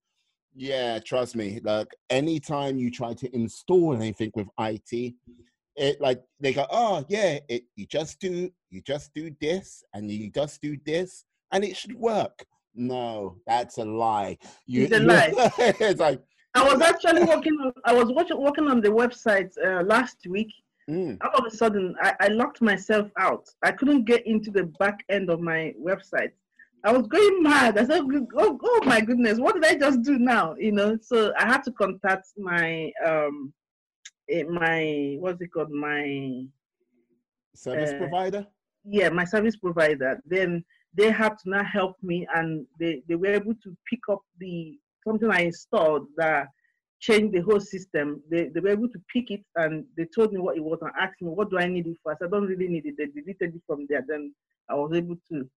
Yeah, 0.55 0.99
trust 0.99 1.37
me. 1.37 1.61
Like 1.63 1.89
anytime 2.11 2.79
you 2.79 2.91
try 2.91 3.13
to 3.15 3.35
install 3.35 3.95
anything 3.95 4.33
with 4.35 4.49
IT, 4.59 5.15
it 5.77 6.01
like 6.01 6.21
they 6.41 6.53
go, 6.53 6.67
oh 6.71 7.05
yeah, 7.09 7.39
it 7.49 7.65
you 7.77 7.87
just 7.87 8.19
do 8.21 8.51
you 8.71 8.81
just 8.83 9.13
do 9.15 9.31
this 9.41 9.85
and 9.95 10.11
you 10.11 10.31
just 10.31 10.61
do 10.61 10.77
this 10.85 11.25
and 11.53 11.65
it 11.65 11.77
should 11.77 11.95
work. 11.95 12.45
No, 12.75 13.37
that's 13.47 13.79
a 13.79 13.85
lie. 13.85 14.39
You, 14.67 14.85
It's 14.85 14.95
a 14.97 15.01
lie. 15.01 15.33
it's 15.59 16.01
like 16.01 16.21
I 16.55 16.65
was 16.73 16.81
actually 16.81 17.25
working 17.25 17.55
on 17.65 17.73
I 17.85 17.93
was 17.93 18.09
watching, 18.11 18.41
working 18.41 18.69
on 18.69 18.81
the 18.81 18.89
website 18.89 19.53
uh, 19.65 19.83
last 19.85 20.17
week. 20.29 20.53
mm, 20.91 21.17
All 21.23 21.39
of 21.47 21.53
a 21.53 21.55
sudden, 21.57 21.95
I, 22.03 22.15
I 22.21 22.29
locked 22.29 22.61
myself 22.63 23.11
out. 23.19 23.45
I 23.63 23.71
couldn't 23.73 24.05
get 24.05 24.27
into 24.27 24.51
the 24.51 24.65
back 24.81 25.05
end 25.09 25.31
of 25.31 25.41
my 25.41 25.75
website. 25.81 26.33
I 26.85 26.93
was 26.93 27.07
going 27.09 27.43
mad. 27.43 27.77
I 27.79 27.85
said, 27.85 28.03
"Oh, 28.37 28.59
oh 28.63 28.81
my 28.85 29.01
goodness, 29.01 29.39
what 29.39 29.55
did 29.55 29.65
I 29.65 29.75
just 29.75 30.03
do 30.03 30.19
now?" 30.19 30.55
You 30.59 30.73
know. 30.73 30.97
So 31.03 31.33
I 31.39 31.45
had 31.47 31.63
to 31.65 31.73
contact 31.73 32.29
my 32.37 32.91
um, 33.05 33.53
eh, 34.31 34.45
my 34.45 35.17
what's 35.19 35.41
it 35.43 35.49
called? 35.53 35.71
My 35.71 36.45
service 37.55 37.91
Uh, 37.93 37.99
provider. 37.99 38.47
yeah, 38.85 39.09
my 39.09 39.25
service 39.25 39.57
provider. 39.57 40.21
Then 40.25 40.65
they 40.95 41.11
had 41.11 41.37
to 41.41 41.51
now 41.51 41.65
help 41.65 41.97
me, 42.03 42.27
and 42.35 42.67
they, 42.79 43.03
they 43.09 43.17
were 43.17 43.35
able 43.35 43.55
to 43.65 43.77
pick 43.91 44.01
up 44.11 44.21
the 44.39 44.79
something 45.07 45.31
I 45.31 45.43
installed 45.43 46.07
that 46.17 46.49
changed 47.01 47.33
the 47.35 47.41
whole 47.41 47.61
system. 47.61 48.23
They, 48.31 48.49
they 48.49 48.61
were 48.61 48.71
able 48.71 48.89
to 48.89 49.01
pick 49.13 49.31
it, 49.31 49.43
and 49.57 49.85
they 49.97 50.07
told 50.15 50.33
me 50.33 50.41
what 50.41 50.57
it 50.57 50.63
was 50.65 50.79
and 50.83 50.91
asked 51.01 51.21
me 51.21 51.29
what 51.29 51.51
do 51.51 51.59
I 51.59 51.67
need 51.67 51.87
it 51.87 51.97
for. 52.03 52.13
I 52.13 52.17
said 52.17 52.29
I 52.29 52.31
don't 52.31 52.47
really 52.47 52.69
need 52.69 52.87
it. 52.87 52.95
They 52.97 53.07
deleted 53.07 53.57
it 53.57 53.63
from 53.67 53.87
there. 53.89 54.05
Then 54.07 54.33
I 54.71 54.75
was 54.75 54.93
able 54.95 55.17
to 55.33 55.49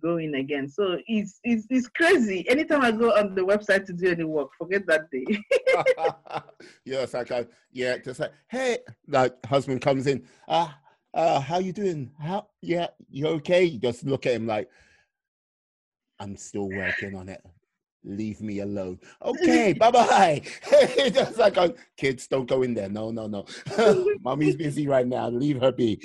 go 0.00 0.16
in 0.16 0.34
again. 0.34 0.68
So 0.68 0.98
it's 1.06 1.40
it's, 1.44 1.66
it's 1.70 1.88
crazy. 1.88 2.48
Anytime 2.48 2.82
I 2.82 2.92
go 2.92 3.10
on 3.10 3.34
the 3.34 3.42
website 3.42 3.86
to 3.86 3.92
do 3.92 4.10
any 4.10 4.24
work, 4.24 4.50
forget 4.58 4.86
that 4.86 5.10
day. 5.10 5.24
yes, 6.84 7.14
I 7.14 7.24
go. 7.24 7.46
Yeah, 7.72 7.98
just 7.98 8.20
like, 8.20 8.32
hey, 8.48 8.78
like 9.08 9.34
husband 9.46 9.80
comes 9.80 10.06
in. 10.06 10.26
Ah, 10.48 10.78
uh, 11.14 11.40
how 11.40 11.58
you 11.58 11.72
doing? 11.72 12.10
How? 12.18 12.48
Yeah, 12.60 12.88
you 13.10 13.26
okay? 13.28 13.64
You 13.64 13.78
just 13.78 14.04
look 14.04 14.26
at 14.26 14.34
him 14.34 14.46
like, 14.46 14.68
I'm 16.18 16.36
still 16.36 16.68
working 16.68 17.16
on 17.16 17.28
it. 17.28 17.44
Leave 18.04 18.40
me 18.42 18.60
alone. 18.60 18.98
Okay, 19.22 19.72
bye 19.72 19.90
bye. 19.90 20.42
just 21.12 21.38
like, 21.38 21.56
oh, 21.56 21.72
kids, 21.96 22.26
don't 22.26 22.48
go 22.48 22.62
in 22.62 22.74
there. 22.74 22.88
No, 22.88 23.10
no, 23.10 23.26
no. 23.28 23.46
Mommy's 24.20 24.56
busy 24.56 24.88
right 24.88 25.06
now. 25.06 25.28
Leave 25.28 25.60
her 25.60 25.70
be. 25.72 26.00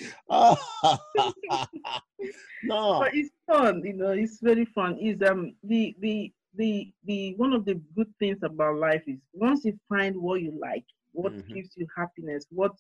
no. 2.64 3.00
but 3.00 3.14
it's 3.14 3.32
fun 3.46 3.82
you 3.84 3.94
know 3.94 4.12
it's 4.12 4.40
very 4.42 4.66
fun 4.66 4.98
is 5.00 5.22
um 5.28 5.54
the 5.64 5.96
the 6.02 6.32
the 6.56 6.92
the 7.06 7.34
one 7.36 7.54
of 7.54 7.66
the 7.66 7.76
good 7.96 8.12
things 8.20 8.38
about 8.44 8.78
life 8.78 9.04
is 9.08 9.20
once 9.34 9.64
you 9.66 9.78
find 9.88 10.16
what 10.18 10.42
you 10.42 10.52
like 10.60 10.84
what 11.14 11.34
Mhm. 11.34 11.54
gives 11.54 11.70
you 11.78 11.88
happiness 11.96 12.46
what 12.50 12.74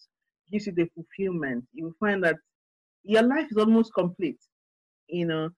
gives 0.52 0.66
you 0.68 0.74
the 0.74 0.90
fulfillment 0.96 1.64
you 1.74 1.94
find 2.00 2.24
that 2.24 2.36
your 3.04 3.22
life 3.24 3.48
is 3.52 3.58
almost 3.58 3.94
complete 3.94 4.40
you 5.08 5.26
know 5.26 5.50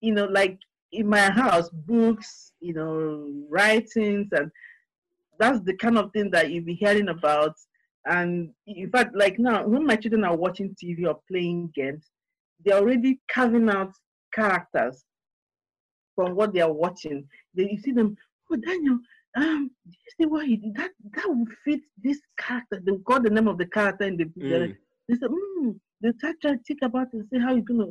you 0.00 0.12
know 0.12 0.26
like 0.26 0.58
in 0.94 1.08
my 1.08 1.30
house 1.30 1.68
books 1.70 2.52
you 2.60 2.72
know 2.72 3.28
writings 3.50 4.28
and 4.32 4.50
that's 5.38 5.60
the 5.60 5.76
kind 5.76 5.98
of 5.98 6.12
thing 6.12 6.30
that 6.30 6.50
you'll 6.50 6.64
be 6.64 6.74
hearing 6.74 7.08
about 7.08 7.54
and 8.06 8.50
in 8.66 8.90
fact 8.90 9.14
like 9.16 9.38
now 9.38 9.66
when 9.66 9.84
my 9.84 9.96
children 9.96 10.24
are 10.24 10.36
watching 10.36 10.74
tv 10.82 11.06
or 11.06 11.18
playing 11.28 11.70
games 11.74 12.10
they're 12.64 12.76
already 12.76 13.20
carving 13.32 13.68
out 13.68 13.92
characters 14.32 15.04
from 16.14 16.34
what 16.34 16.52
they 16.52 16.60
are 16.60 16.72
watching. 16.72 17.26
They 17.54 17.70
you 17.70 17.78
see 17.78 17.92
them, 17.92 18.16
oh 18.50 18.56
Daniel, 18.56 18.98
um, 19.36 19.70
do 19.86 19.92
you 19.92 20.12
see 20.20 20.26
what 20.26 20.46
he 20.46 20.56
did? 20.56 20.74
That 20.74 20.90
that 21.14 21.26
would 21.26 21.48
fit 21.64 21.80
this 22.02 22.20
character. 22.38 22.80
They 22.84 22.92
got 23.04 23.24
the 23.24 23.30
name 23.30 23.48
of 23.48 23.58
the 23.58 23.66
character 23.66 24.04
in 24.04 24.16
the 24.16 24.24
book. 24.24 24.44
Mm. 24.44 24.76
They 25.08 25.14
said, 25.16 25.30
hmm, 25.30 25.70
they 26.00 26.12
start 26.18 26.36
trying 26.40 26.58
to 26.58 26.64
think 26.64 26.80
about 26.82 27.08
it 27.12 27.14
and 27.14 27.28
say 27.32 27.40
how 27.40 27.52
you're 27.52 27.62
gonna 27.62 27.86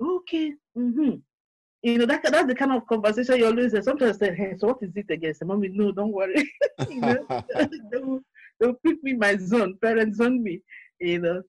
okay, 0.00 0.52
mm-hmm. 0.76 1.16
You 1.86 1.98
know, 1.98 2.06
that 2.06 2.24
that's 2.24 2.48
the 2.48 2.54
kind 2.56 2.72
of 2.72 2.84
conversation 2.88 3.36
you 3.36 3.46
always 3.46 3.70
say. 3.70 3.80
Sometimes 3.80 4.16
I 4.16 4.26
say, 4.26 4.34
hey, 4.34 4.54
so 4.58 4.66
what 4.66 4.78
is 4.82 4.90
it 4.96 5.08
again? 5.08 5.30
I 5.30 5.32
say, 5.34 5.46
mommy, 5.46 5.68
no, 5.68 5.92
don't 5.92 6.10
worry. 6.10 6.52
you 6.90 7.00
know, 7.00 7.24
they 7.92 7.98
will 7.98 8.18
they 8.58 8.66
will 8.66 8.80
pick 8.84 9.00
me 9.04 9.12
in 9.12 9.20
my 9.20 9.36
zone, 9.36 9.78
parents 9.80 10.16
zone 10.16 10.42
me, 10.42 10.62
you 10.98 11.20
know. 11.20 11.42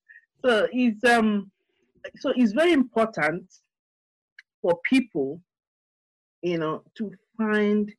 So 0.46 0.68
it's 0.72 1.04
um 1.06 1.50
so 2.20 2.34
it's 2.36 2.52
very 2.52 2.72
important 2.74 3.52
for 4.62 4.80
people, 4.84 5.42
you 6.44 6.60
know, 6.60 6.84
to 7.00 7.12
find 7.36 7.92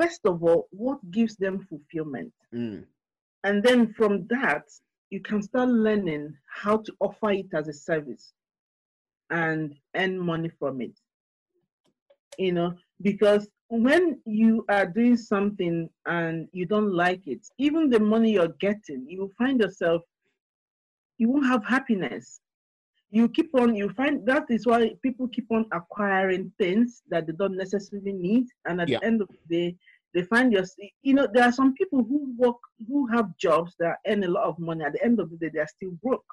first 0.00 0.20
of 0.26 0.44
all 0.44 0.68
what 0.70 1.00
gives 1.10 1.34
them 1.34 1.66
fulfillment. 1.68 2.32
Mm. 2.54 2.84
And 3.42 3.64
then 3.64 3.92
from 3.94 4.28
that, 4.28 4.62
you 5.10 5.20
can 5.20 5.42
start 5.42 5.70
learning 5.70 6.36
how 6.46 6.76
to 6.76 6.92
offer 7.00 7.32
it 7.32 7.52
as 7.52 7.66
a 7.66 7.72
service 7.72 8.32
and 9.30 9.74
earn 9.96 10.20
money 10.20 10.52
from 10.60 10.80
it. 10.82 10.96
You 12.38 12.52
know, 12.52 12.74
because 13.02 13.48
when 13.68 14.20
you 14.24 14.64
are 14.70 14.86
doing 14.86 15.16
something 15.16 15.90
and 16.06 16.48
you 16.52 16.66
don't 16.66 16.92
like 16.94 17.26
it, 17.26 17.46
even 17.58 17.90
the 17.90 18.00
money 18.00 18.32
you're 18.32 18.54
getting, 18.60 19.06
you 19.08 19.20
will 19.20 19.32
find 19.36 19.60
yourself, 19.60 20.02
you 21.18 21.28
won't 21.28 21.46
have 21.46 21.64
happiness. 21.64 22.40
You 23.10 23.28
keep 23.28 23.50
on, 23.54 23.74
you 23.74 23.90
find 23.90 24.24
that 24.26 24.44
is 24.50 24.66
why 24.66 24.94
people 25.02 25.28
keep 25.28 25.50
on 25.50 25.66
acquiring 25.72 26.52
things 26.58 27.02
that 27.08 27.26
they 27.26 27.32
don't 27.32 27.56
necessarily 27.56 28.12
need. 28.12 28.46
And 28.66 28.80
at 28.80 28.88
Yeah. 28.88 28.98
the 29.00 29.06
end 29.06 29.22
of 29.22 29.28
the 29.28 29.56
day, 29.56 29.76
they 30.14 30.22
find 30.22 30.52
your 30.52 30.64
you 31.02 31.14
know 31.14 31.26
there 31.32 31.44
are 31.44 31.52
some 31.52 31.74
people 31.74 32.02
who 32.04 32.34
work 32.36 32.56
who 32.86 33.06
have 33.08 33.36
jobs 33.36 33.74
that 33.78 33.98
earn 34.06 34.24
a 34.24 34.28
lot 34.28 34.44
of 34.44 34.58
money 34.58 34.84
at 34.84 34.92
the 34.92 35.04
end 35.04 35.20
of 35.20 35.30
the 35.30 35.36
day 35.36 35.50
they 35.52 35.60
are 35.60 35.66
still 35.76 35.92
broke 36.02 36.24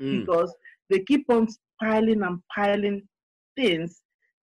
Mm. 0.00 0.20
because 0.22 0.54
they 0.88 1.00
keep 1.00 1.26
on 1.28 1.46
piling 1.78 2.22
and 2.22 2.40
piling 2.54 3.06
things 3.56 4.02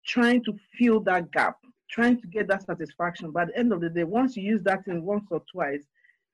trying 0.05 0.43
to 0.43 0.53
fill 0.77 0.99
that 1.01 1.31
gap 1.31 1.57
trying 1.89 2.19
to 2.21 2.27
get 2.27 2.47
that 2.47 2.63
satisfaction 2.65 3.31
but 3.31 3.43
at 3.43 3.47
the 3.49 3.57
end 3.57 3.73
of 3.73 3.81
the 3.81 3.89
day 3.89 4.03
once 4.03 4.35
you 4.35 4.43
use 4.43 4.63
that 4.63 4.83
thing 4.85 5.03
once 5.03 5.25
or 5.31 5.41
twice 5.51 5.83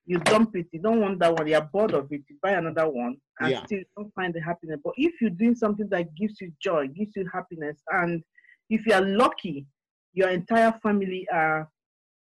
you 0.06 0.20
dump 0.20 0.56
it 0.56 0.68
you 0.72 0.80
don't 0.80 1.00
want 1.02 1.18
that 1.20 1.34
one 1.34 1.48
you're 1.48 1.62
bored 1.74 1.94
of 1.94 2.12
it 2.12 2.22
you 2.30 2.36
buy 2.42 2.52
another 2.52 2.88
one 2.90 3.16
and 3.40 3.52
Yeah. 3.52 3.66
still 3.66 3.82
don't 3.98 4.14
find 4.14 4.34
the 4.34 4.42
happiness 4.42 4.80
but 4.84 4.94
if 4.98 5.20
you're 5.22 5.30
doing 5.30 5.56
something 5.56 5.88
that 5.90 6.14
gives 6.16 6.40
you 6.42 6.52
joy 6.62 6.88
gives 6.88 7.16
you 7.16 7.28
happiness 7.32 7.78
and 7.92 8.24
if 8.70 8.86
you 8.86 8.94
are 8.94 9.02
lucky 9.06 9.66
your 10.14 10.30
entire 10.30 10.72
family 10.84 11.28
are 11.32 11.70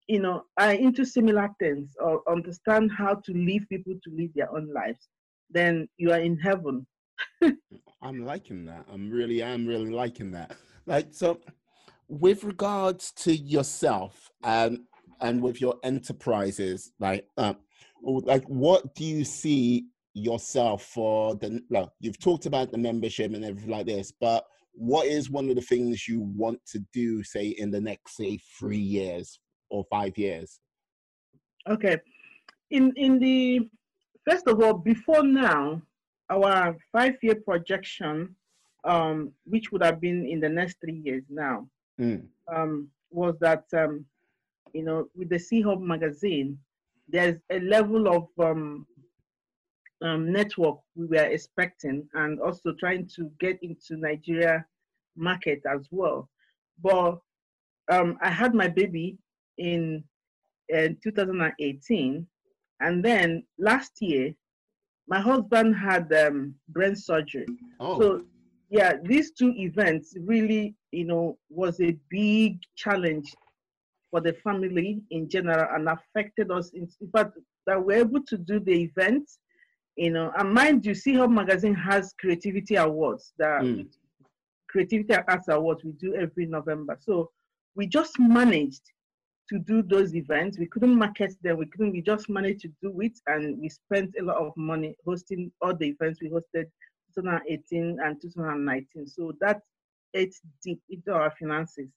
you 0.07 0.19
know, 0.19 0.43
are 0.59 0.73
into 0.73 1.05
similar 1.05 1.49
things 1.59 1.95
or 1.99 2.21
understand 2.29 2.91
how 2.95 3.15
to 3.15 3.31
leave 3.33 3.65
people 3.69 3.93
to 4.03 4.15
live 4.15 4.29
their 4.35 4.51
own 4.55 4.71
lives, 4.73 5.07
then 5.49 5.87
you 5.97 6.11
are 6.11 6.19
in 6.19 6.37
heaven. 6.37 6.85
I'm 8.01 8.23
liking 8.25 8.65
that. 8.65 8.85
I'm 8.91 9.09
really, 9.09 9.43
I'm 9.43 9.65
really 9.65 9.89
liking 9.89 10.31
that. 10.31 10.55
Like, 10.87 11.07
so 11.11 11.39
with 12.07 12.43
regards 12.43 13.11
to 13.11 13.35
yourself 13.35 14.29
and 14.43 14.79
and 15.21 15.41
with 15.41 15.61
your 15.61 15.75
enterprises, 15.83 16.91
like, 16.99 17.25
um, 17.37 17.57
like, 18.03 18.43
what 18.45 18.93
do 18.95 19.05
you 19.05 19.23
see 19.23 19.87
yourself 20.13 20.83
for 20.83 21.35
the? 21.35 21.61
Like, 21.69 21.89
you've 21.99 22.19
talked 22.19 22.45
about 22.45 22.71
the 22.71 22.77
membership 22.77 23.33
and 23.33 23.43
everything 23.43 23.71
like 23.71 23.85
this, 23.85 24.11
but 24.11 24.45
what 24.73 25.07
is 25.07 25.29
one 25.29 25.49
of 25.49 25.55
the 25.55 25.61
things 25.61 26.07
you 26.07 26.19
want 26.35 26.59
to 26.67 26.79
do, 26.93 27.23
say, 27.23 27.47
in 27.47 27.71
the 27.71 27.79
next, 27.79 28.17
say, 28.17 28.37
three 28.59 28.77
years 28.77 29.39
or 29.69 29.85
five 29.89 30.17
years? 30.17 30.59
Okay. 31.67 31.97
In 32.71 32.91
in 32.95 33.19
the 33.19 33.69
first 34.29 34.47
of 34.47 34.61
all, 34.61 34.73
before 34.73 35.23
now, 35.23 35.81
our 36.29 36.75
five-year 36.91 37.35
projection, 37.45 38.35
um, 38.85 39.31
which 39.45 39.71
would 39.71 39.83
have 39.83 39.99
been 39.99 40.25
in 40.25 40.39
the 40.39 40.49
next 40.49 40.77
three 40.81 41.01
years 41.03 41.23
now, 41.29 41.67
Mm, 41.99 42.27
um, 42.53 42.89
was 43.09 43.35
that 43.39 43.63
um, 43.73 44.05
you 44.73 44.83
know, 44.83 45.07
with 45.15 45.29
the 45.29 45.39
C 45.39 45.61
Hub 45.61 45.81
magazine, 45.81 46.57
there's 47.07 47.37
a 47.49 47.59
level 47.61 48.07
of 48.09 48.27
um, 48.37 48.85
um, 50.01 50.31
network 50.31 50.79
we 50.95 51.05
were 51.05 51.23
expecting, 51.23 52.07
and 52.13 52.41
also 52.41 52.73
trying 52.73 53.07
to 53.15 53.31
get 53.39 53.57
into 53.61 53.95
Nigeria 53.95 54.65
market 55.15 55.61
as 55.65 55.87
well. 55.91 56.29
But 56.83 57.19
um, 57.89 58.17
I 58.21 58.29
had 58.29 58.53
my 58.53 58.67
baby 58.67 59.17
in, 59.57 60.03
in 60.67 60.97
2018, 61.01 62.27
and 62.81 63.05
then 63.05 63.43
last 63.57 63.93
year, 64.01 64.33
my 65.07 65.21
husband 65.21 65.75
had 65.77 66.11
um, 66.11 66.55
brain 66.67 66.95
surgery. 66.97 67.45
Oh. 67.79 67.99
So 68.01 68.25
yeah, 68.69 68.93
these 69.03 69.31
two 69.31 69.53
events 69.55 70.15
really, 70.21 70.75
you 70.91 71.05
know, 71.05 71.37
was 71.49 71.79
a 71.81 71.97
big 72.09 72.59
challenge 72.75 73.33
for 74.11 74.21
the 74.21 74.33
family 74.33 75.01
in 75.11 75.29
general 75.29 75.67
and 75.75 75.87
affected 75.89 76.51
us. 76.51 76.71
In, 76.73 76.87
in 77.01 77.09
fact, 77.09 77.37
that 77.67 77.83
we're 77.83 77.99
able 77.99 78.23
to 78.23 78.37
do 78.37 78.59
the 78.59 78.83
event, 78.83 79.29
you 79.95 80.11
know, 80.11 80.31
and 80.37 80.53
mind 80.53 80.85
you, 80.85 80.93
C-Hub 80.93 81.31
Magazine 81.31 81.75
has 81.75 82.13
creativity 82.19 82.75
awards 82.75 83.33
that 83.37 83.61
mm. 83.61 83.87
creativity 84.69 85.13
arts 85.27 85.47
awards 85.47 85.83
we 85.83 85.91
do 85.93 86.15
every 86.15 86.45
November. 86.45 86.97
So 86.99 87.31
we 87.75 87.87
just 87.87 88.19
managed 88.19 88.81
to 89.49 89.59
do 89.59 89.83
those 89.83 90.15
events. 90.15 90.57
We 90.57 90.65
couldn't 90.67 90.97
market 90.97 91.35
them. 91.43 91.57
We 91.57 91.67
couldn't. 91.67 91.91
We 91.91 92.01
just 92.01 92.29
managed 92.29 92.61
to 92.61 92.71
do 92.81 92.99
it, 93.01 93.19
and 93.27 93.59
we 93.59 93.69
spent 93.69 94.15
a 94.19 94.23
lot 94.23 94.37
of 94.37 94.53
money 94.57 94.95
hosting 95.05 95.51
all 95.61 95.75
the 95.75 95.87
events 95.89 96.19
we 96.21 96.29
hosted 96.29 96.65
2018 97.15 97.97
and 98.03 98.21
2019. 98.21 99.07
So 99.07 99.33
that 99.41 99.61
ate 100.13 100.35
deep 100.63 100.81
into 100.89 101.13
our 101.13 101.31
finances. 101.39 101.89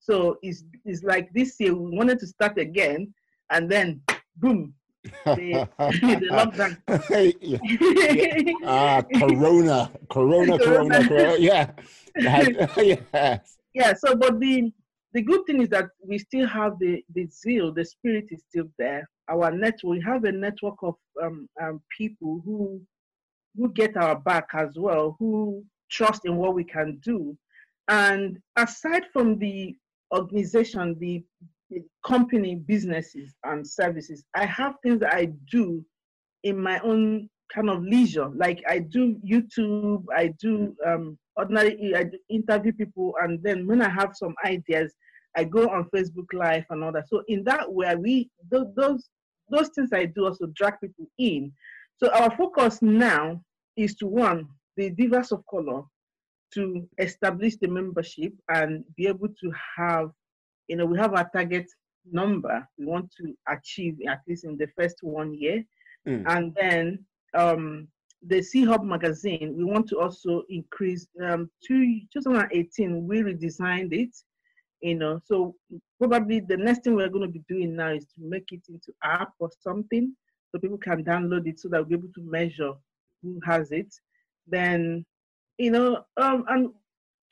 So 0.00 0.38
it's, 0.42 0.64
it's 0.84 1.02
like 1.02 1.28
this 1.32 1.56
year 1.58 1.74
we 1.74 1.96
wanted 1.96 2.18
to 2.20 2.26
start 2.26 2.58
again, 2.58 3.12
and 3.50 3.70
then 3.70 4.00
boom, 4.36 4.74
the, 5.24 5.68
the 5.78 6.28
lockdown. 6.30 6.76
yeah. 7.40 7.58
yeah. 8.46 8.52
Ah, 8.64 9.02
corona, 9.18 9.90
corona, 10.10 10.58
corona, 10.58 11.08
corona. 11.08 11.36
Yeah. 11.38 11.70
yes. 12.16 13.56
Yeah. 13.74 13.94
So, 13.94 14.14
but 14.16 14.40
the 14.40 14.72
the 15.14 15.22
good 15.22 15.40
thing 15.46 15.62
is 15.62 15.68
that 15.70 15.86
we 16.06 16.18
still 16.18 16.46
have 16.46 16.78
the 16.78 17.02
the 17.14 17.26
zeal, 17.26 17.72
the 17.72 17.84
spirit 17.84 18.26
is 18.30 18.42
still 18.48 18.68
there. 18.78 19.08
Our 19.30 19.50
network, 19.50 19.84
we 19.84 20.00
have 20.02 20.24
a 20.24 20.32
network 20.32 20.76
of 20.82 20.94
um, 21.22 21.48
um, 21.62 21.82
people 21.96 22.40
who 22.44 22.80
who 23.56 23.72
get 23.72 23.96
our 23.96 24.16
back 24.16 24.48
as 24.54 24.76
well, 24.76 25.16
who 25.18 25.64
trust 25.90 26.24
in 26.24 26.36
what 26.36 26.54
we 26.54 26.64
can 26.64 26.98
do. 27.02 27.36
And 27.88 28.38
aside 28.56 29.04
from 29.12 29.38
the 29.38 29.76
organization, 30.14 30.96
the, 30.98 31.24
the 31.70 31.82
company, 32.04 32.56
businesses, 32.56 33.34
and 33.44 33.66
services, 33.66 34.24
I 34.34 34.46
have 34.46 34.74
things 34.82 35.00
that 35.00 35.14
I 35.14 35.32
do 35.50 35.84
in 36.44 36.60
my 36.60 36.78
own 36.80 37.28
kind 37.52 37.70
of 37.70 37.82
leisure. 37.82 38.28
Like 38.34 38.62
I 38.68 38.78
do 38.80 39.16
YouTube, 39.26 40.04
I 40.14 40.34
do 40.40 40.76
um, 40.86 41.18
ordinary, 41.36 41.94
I 41.96 42.04
do 42.04 42.18
interview 42.28 42.72
people, 42.72 43.14
and 43.22 43.42
then 43.42 43.66
when 43.66 43.82
I 43.82 43.88
have 43.88 44.12
some 44.14 44.34
ideas, 44.44 44.94
I 45.36 45.44
go 45.44 45.68
on 45.68 45.88
Facebook 45.94 46.32
Live 46.32 46.64
and 46.70 46.82
all 46.82 46.92
that. 46.92 47.08
So 47.08 47.22
in 47.28 47.44
that 47.44 47.72
way, 47.72 47.94
we 47.96 48.30
those 48.50 49.08
those 49.50 49.68
things 49.74 49.90
I 49.92 50.06
do 50.06 50.26
also 50.26 50.46
drag 50.54 50.80
people 50.80 51.06
in. 51.18 51.52
So 51.98 52.10
our 52.10 52.34
focus 52.36 52.80
now 52.80 53.42
is 53.76 53.94
to 53.96 54.06
one, 54.06 54.48
the 54.76 54.90
divas 54.90 55.32
of 55.32 55.44
color, 55.46 55.82
to 56.54 56.88
establish 56.98 57.56
the 57.56 57.68
membership 57.68 58.32
and 58.48 58.84
be 58.96 59.06
able 59.06 59.28
to 59.28 59.52
have, 59.76 60.10
you 60.68 60.76
know, 60.76 60.86
we 60.86 60.98
have 60.98 61.14
our 61.14 61.28
target 61.30 61.66
number 62.10 62.66
we 62.78 62.86
want 62.86 63.10
to 63.16 63.34
achieve 63.48 63.98
at 64.08 64.20
least 64.26 64.44
in 64.44 64.56
the 64.56 64.68
first 64.78 64.96
one 65.02 65.34
year. 65.34 65.62
Mm. 66.06 66.24
And 66.26 66.54
then 66.54 67.04
um, 67.34 67.88
the 68.26 68.42
C-Hub 68.42 68.84
magazine, 68.84 69.54
we 69.56 69.64
want 69.64 69.88
to 69.88 69.98
also 69.98 70.42
increase, 70.48 71.06
um, 71.22 71.50
to 71.64 72.00
2018, 72.12 73.06
we 73.06 73.22
redesigned 73.22 73.92
it, 73.92 74.16
you 74.80 74.94
know, 74.94 75.20
so 75.24 75.54
probably 75.98 76.40
the 76.40 76.56
next 76.56 76.84
thing 76.84 76.94
we're 76.94 77.08
going 77.08 77.26
to 77.26 77.32
be 77.32 77.44
doing 77.48 77.76
now 77.76 77.90
is 77.90 78.04
to 78.04 78.20
make 78.20 78.52
it 78.52 78.62
into 78.68 78.92
app 79.02 79.32
or 79.38 79.50
something 79.60 80.14
so 80.50 80.58
people 80.58 80.78
can 80.78 81.04
download 81.04 81.46
it 81.46 81.58
so 81.58 81.68
that 81.68 81.78
we'll 81.78 81.88
be 81.88 81.94
able 81.94 82.12
to 82.14 82.22
measure 82.22 82.72
who 83.22 83.40
has 83.44 83.72
it, 83.72 83.92
then 84.46 85.04
you 85.58 85.70
know, 85.70 86.04
um, 86.16 86.44
and 86.48 86.70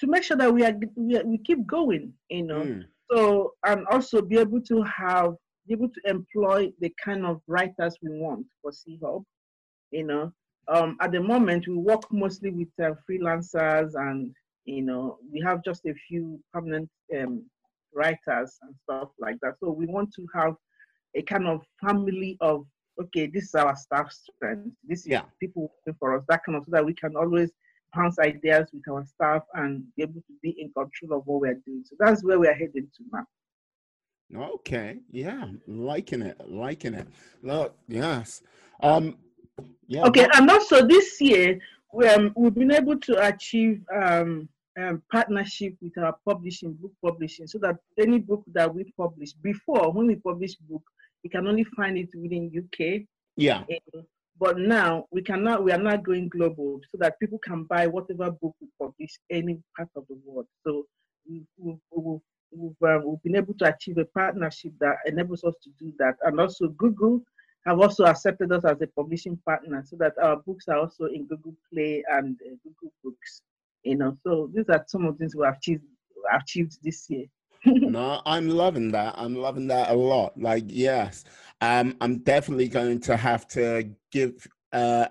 to 0.00 0.06
make 0.06 0.22
sure 0.22 0.36
that 0.36 0.52
we 0.52 0.64
are 0.64 0.74
we, 0.96 1.16
are, 1.16 1.24
we 1.24 1.38
keep 1.38 1.66
going, 1.66 2.12
you 2.28 2.42
know. 2.42 2.62
Mm. 2.62 2.84
So 3.10 3.54
and 3.64 3.86
also 3.90 4.20
be 4.20 4.38
able 4.38 4.60
to 4.62 4.82
have 4.82 5.34
be 5.66 5.74
able 5.74 5.88
to 5.88 6.00
employ 6.04 6.70
the 6.80 6.92
kind 7.02 7.24
of 7.24 7.40
writers 7.46 7.96
we 8.02 8.10
want 8.20 8.46
for 8.62 8.72
C-Hub, 8.72 9.22
you 9.90 10.04
know. 10.04 10.32
Um, 10.68 10.96
at 11.00 11.12
the 11.12 11.20
moment, 11.20 11.68
we 11.68 11.76
work 11.76 12.02
mostly 12.12 12.50
with 12.50 12.68
uh, 12.82 12.94
freelancers, 13.08 13.92
and 13.94 14.34
you 14.64 14.82
know, 14.82 15.18
we 15.32 15.40
have 15.40 15.62
just 15.64 15.86
a 15.86 15.94
few 16.08 16.40
permanent 16.52 16.88
um, 17.16 17.44
writers 17.94 18.58
and 18.62 18.74
stuff 18.82 19.08
like 19.18 19.36
that. 19.42 19.54
So 19.60 19.70
we 19.70 19.86
want 19.86 20.12
to 20.14 20.26
have 20.34 20.54
a 21.14 21.22
kind 21.22 21.46
of 21.46 21.62
family 21.84 22.36
of 22.40 22.66
okay, 23.00 23.26
this 23.26 23.44
is 23.44 23.54
our 23.54 23.76
staff 23.76 24.12
strength. 24.12 24.70
This 24.86 25.00
is 25.00 25.08
yeah. 25.08 25.22
people 25.40 25.72
working 25.86 25.96
for 25.98 26.16
us. 26.16 26.24
That 26.28 26.44
kind 26.44 26.56
of 26.56 26.64
so 26.64 26.70
that 26.72 26.84
we 26.84 26.94
can 26.94 27.16
always 27.16 27.50
bounce 27.94 28.18
ideas 28.18 28.68
with 28.72 28.88
our 28.88 29.04
staff 29.04 29.42
and 29.54 29.84
be 29.96 30.02
able 30.02 30.20
to 30.20 30.32
be 30.42 30.50
in 30.58 30.72
control 30.72 31.18
of 31.18 31.26
what 31.26 31.40
we're 31.40 31.60
doing. 31.66 31.84
So 31.84 31.96
that's 31.98 32.22
where 32.22 32.38
we're 32.38 32.54
heading 32.54 32.88
to 32.96 33.04
now. 33.12 33.26
Okay. 34.54 34.98
Yeah. 35.10 35.46
Liking 35.66 36.22
it. 36.22 36.40
Liking 36.48 36.94
it. 36.94 37.08
Look, 37.42 37.76
yes. 37.88 38.42
Um 38.82 39.16
yeah. 39.86 40.04
Okay, 40.04 40.26
and 40.34 40.50
also 40.50 40.86
this 40.86 41.20
year 41.20 41.58
we, 41.92 42.06
um, 42.08 42.32
we've 42.36 42.54
been 42.54 42.72
able 42.72 42.98
to 42.98 43.26
achieve 43.26 43.82
um, 43.94 44.48
um, 44.78 45.02
partnership 45.10 45.74
with 45.80 45.96
our 45.98 46.14
publishing, 46.26 46.74
book 46.74 46.92
publishing, 47.02 47.46
so 47.46 47.58
that 47.58 47.76
any 47.98 48.18
book 48.18 48.44
that 48.52 48.72
we 48.72 48.92
publish 48.96 49.32
before, 49.32 49.92
when 49.92 50.06
we 50.06 50.16
publish 50.16 50.56
book, 50.56 50.82
you 51.26 51.30
can 51.30 51.48
only 51.48 51.64
find 51.64 51.98
it 51.98 52.08
within 52.14 52.52
UK. 52.56 53.02
Yeah. 53.36 53.64
but 54.38 54.58
now 54.58 55.06
we 55.10 55.22
cannot. 55.22 55.64
We 55.64 55.72
are 55.72 55.84
not 55.90 56.04
going 56.04 56.28
global, 56.28 56.80
so 56.90 56.98
that 57.00 57.18
people 57.18 57.40
can 57.40 57.64
buy 57.64 57.88
whatever 57.88 58.30
book 58.30 58.54
we 58.60 58.68
publish 58.80 59.18
any 59.28 59.58
part 59.76 59.88
of 59.96 60.04
the 60.08 60.16
world. 60.24 60.46
So 60.64 60.84
we've, 61.28 61.44
we've, 61.58 61.78
we've, 61.90 62.20
we've, 62.52 62.88
uh, 62.88 63.00
we've 63.04 63.22
been 63.24 63.36
able 63.36 63.54
to 63.54 63.74
achieve 63.74 63.98
a 63.98 64.04
partnership 64.04 64.72
that 64.78 64.98
enables 65.04 65.42
us 65.42 65.54
to 65.64 65.70
do 65.80 65.92
that, 65.98 66.14
and 66.22 66.40
also 66.40 66.68
Google 66.68 67.20
have 67.66 67.80
also 67.80 68.04
accepted 68.04 68.52
us 68.52 68.64
as 68.64 68.80
a 68.80 68.86
publishing 68.86 69.36
partner, 69.44 69.82
so 69.84 69.96
that 69.96 70.12
our 70.22 70.36
books 70.36 70.68
are 70.68 70.78
also 70.78 71.06
in 71.06 71.26
Google 71.26 71.56
Play 71.72 72.04
and 72.08 72.38
uh, 72.46 72.54
Google 72.62 72.94
Books. 73.02 73.42
You 73.82 73.96
know, 73.96 74.16
so 74.22 74.48
these 74.54 74.68
are 74.68 74.84
some 74.86 75.04
of 75.06 75.14
the 75.14 75.18
things 75.18 75.34
we 75.34 75.44
have 75.44 75.56
achieved 75.56 75.82
achieved 76.32 76.78
this 76.82 77.10
year 77.10 77.26
no, 77.66 78.22
I'm 78.24 78.48
loving 78.48 78.92
that. 78.92 79.14
I'm 79.18 79.34
loving 79.34 79.66
that 79.68 79.90
a 79.90 79.94
lot. 79.94 80.38
Like, 80.38 80.64
yes, 80.68 81.24
um, 81.60 81.96
I'm 82.00 82.18
definitely 82.18 82.68
going 82.68 83.00
to 83.00 83.16
have 83.16 83.46
to 83.48 83.90
give 84.12 84.46
uh, 84.72 85.06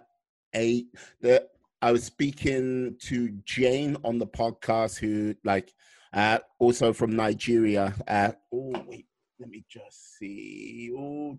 a 0.56 0.86
the. 1.22 1.48
I 1.82 1.92
was 1.92 2.04
speaking 2.04 2.96
to 3.02 3.30
Jane 3.44 3.98
on 4.04 4.18
the 4.18 4.28
podcast, 4.28 4.98
who 4.98 5.36
like 5.44 5.74
uh, 6.14 6.40
also 6.58 6.94
from 6.94 7.16
Nigeria. 7.16 7.94
Uh, 8.08 8.32
oh 8.54 8.74
wait, 8.88 9.06
let 9.40 9.50
me 9.50 9.66
just 9.70 10.18
see. 10.18 10.92
Oh, 10.98 11.38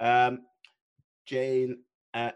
um, 0.00 0.40
Jane. 1.26 1.78
Uh, 2.12 2.32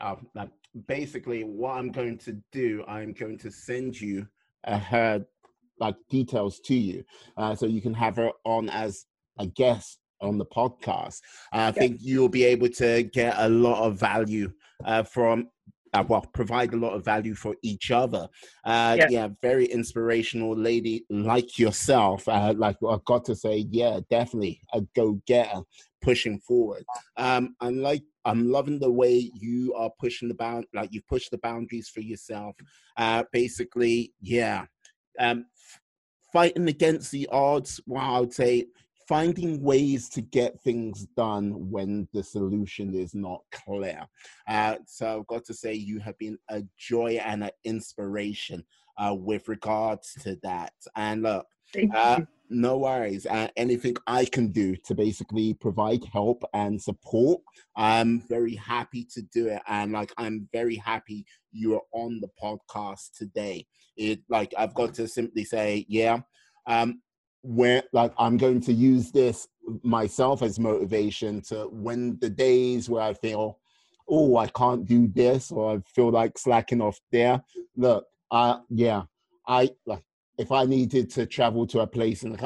uh, 0.00 0.46
basically, 0.86 1.42
what 1.42 1.78
I'm 1.78 1.90
going 1.90 2.18
to 2.18 2.36
do, 2.52 2.84
I'm 2.86 3.14
going 3.14 3.38
to 3.38 3.50
send 3.50 3.98
you 3.98 4.28
uh, 4.64 4.78
her 4.78 5.24
like 5.80 5.96
details 6.08 6.60
to 6.66 6.74
you, 6.74 7.04
uh, 7.36 7.54
so 7.54 7.66
you 7.66 7.80
can 7.80 7.94
have 7.94 8.16
her 8.16 8.30
on 8.44 8.68
as 8.68 9.06
a 9.38 9.46
guest 9.46 9.98
on 10.20 10.38
the 10.38 10.46
podcast. 10.46 11.20
I 11.52 11.72
think 11.72 11.98
you'll 12.00 12.28
be 12.28 12.44
able 12.44 12.68
to 12.68 13.04
get 13.04 13.34
a 13.38 13.48
lot 13.48 13.82
of 13.84 13.98
value 13.98 14.52
uh, 14.84 15.02
from. 15.02 15.48
Uh, 15.92 16.04
well, 16.06 16.24
provide 16.32 16.72
a 16.72 16.76
lot 16.76 16.92
of 16.92 17.04
value 17.04 17.34
for 17.34 17.56
each 17.62 17.90
other. 17.90 18.28
Uh, 18.64 18.96
yeah. 19.08 19.26
very 19.42 19.64
inspirational 19.64 20.56
lady 20.56 21.04
like 21.10 21.58
yourself. 21.58 22.28
Uh, 22.28 22.54
like 22.56 22.76
I've 22.88 23.04
got 23.06 23.24
to 23.24 23.34
say, 23.34 23.66
yeah, 23.70 23.98
definitely 24.08 24.60
a 24.72 24.82
go 24.94 25.20
getter 25.26 25.62
pushing 26.00 26.38
forward. 26.38 26.84
Um, 27.16 27.56
I'm 27.60 27.82
like 27.82 28.04
I'm 28.24 28.50
loving 28.50 28.78
the 28.78 28.90
way 28.90 29.30
you 29.34 29.74
are 29.74 29.90
pushing 29.98 30.28
the 30.28 30.34
bound, 30.34 30.66
like 30.74 30.92
you 30.92 31.00
push 31.08 31.28
the 31.28 31.38
boundaries 31.38 31.88
for 31.88 32.00
yourself. 32.00 32.54
Uh, 32.96 33.24
basically, 33.32 34.12
yeah, 34.20 34.66
um, 35.18 35.46
fighting 36.32 36.68
against 36.68 37.10
the 37.10 37.28
odds. 37.30 37.80
Well, 37.86 38.02
I 38.02 38.20
would 38.20 38.32
say 38.32 38.66
finding 39.08 39.60
ways 39.60 40.08
to 40.08 40.20
get 40.20 40.60
things 40.60 41.06
done 41.16 41.68
when 41.68 42.06
the 42.12 42.22
solution 42.22 42.94
is 42.94 43.12
not 43.12 43.42
clear. 43.50 44.06
Uh, 44.46 44.76
so 44.86 45.18
I've 45.18 45.26
got 45.26 45.44
to 45.46 45.54
say, 45.54 45.74
you 45.74 45.98
have 45.98 46.16
been 46.18 46.38
a 46.48 46.62
joy 46.78 47.20
and 47.24 47.42
an 47.42 47.50
inspiration 47.64 48.64
uh, 48.98 49.14
with 49.18 49.48
regards 49.48 50.14
to 50.22 50.38
that. 50.44 50.74
And 50.94 51.22
look, 51.22 51.46
uh, 51.94 52.20
no 52.50 52.78
worries. 52.78 53.26
Uh, 53.26 53.48
anything 53.56 53.96
I 54.06 54.24
can 54.24 54.48
do 54.48 54.76
to 54.84 54.94
basically 54.94 55.54
provide 55.54 56.04
help 56.12 56.42
and 56.52 56.80
support, 56.80 57.40
I'm 57.76 58.20
very 58.28 58.56
happy 58.56 59.06
to 59.14 59.22
do 59.22 59.48
it. 59.48 59.62
And 59.68 59.92
like, 59.92 60.12
I'm 60.16 60.48
very 60.52 60.76
happy 60.76 61.24
you're 61.52 61.82
on 61.92 62.20
the 62.20 62.28
podcast 62.42 63.12
today. 63.16 63.66
It 63.96 64.20
like 64.28 64.52
I've 64.58 64.74
got 64.74 64.94
to 64.94 65.08
simply 65.08 65.44
say, 65.44 65.86
yeah. 65.88 66.20
Um, 66.66 67.00
where 67.42 67.82
like 67.92 68.12
I'm 68.18 68.36
going 68.36 68.60
to 68.62 68.72
use 68.72 69.10
this 69.10 69.48
myself 69.82 70.42
as 70.42 70.58
motivation 70.58 71.40
to 71.42 71.68
when 71.72 72.18
the 72.20 72.28
days 72.28 72.88
where 72.90 73.02
I 73.02 73.14
feel, 73.14 73.58
oh, 74.08 74.36
I 74.36 74.48
can't 74.48 74.84
do 74.86 75.08
this 75.08 75.50
or 75.50 75.76
I 75.76 75.78
feel 75.94 76.10
like 76.10 76.36
slacking 76.36 76.82
off 76.82 77.00
there. 77.12 77.42
Look, 77.76 78.04
uh 78.30 78.58
yeah, 78.68 79.02
I 79.48 79.70
like 79.86 80.02
if 80.40 80.50
I 80.50 80.64
needed 80.64 81.10
to 81.10 81.26
travel 81.26 81.66
to 81.66 81.80
a 81.80 81.86
place 81.86 82.22
and 82.22 82.40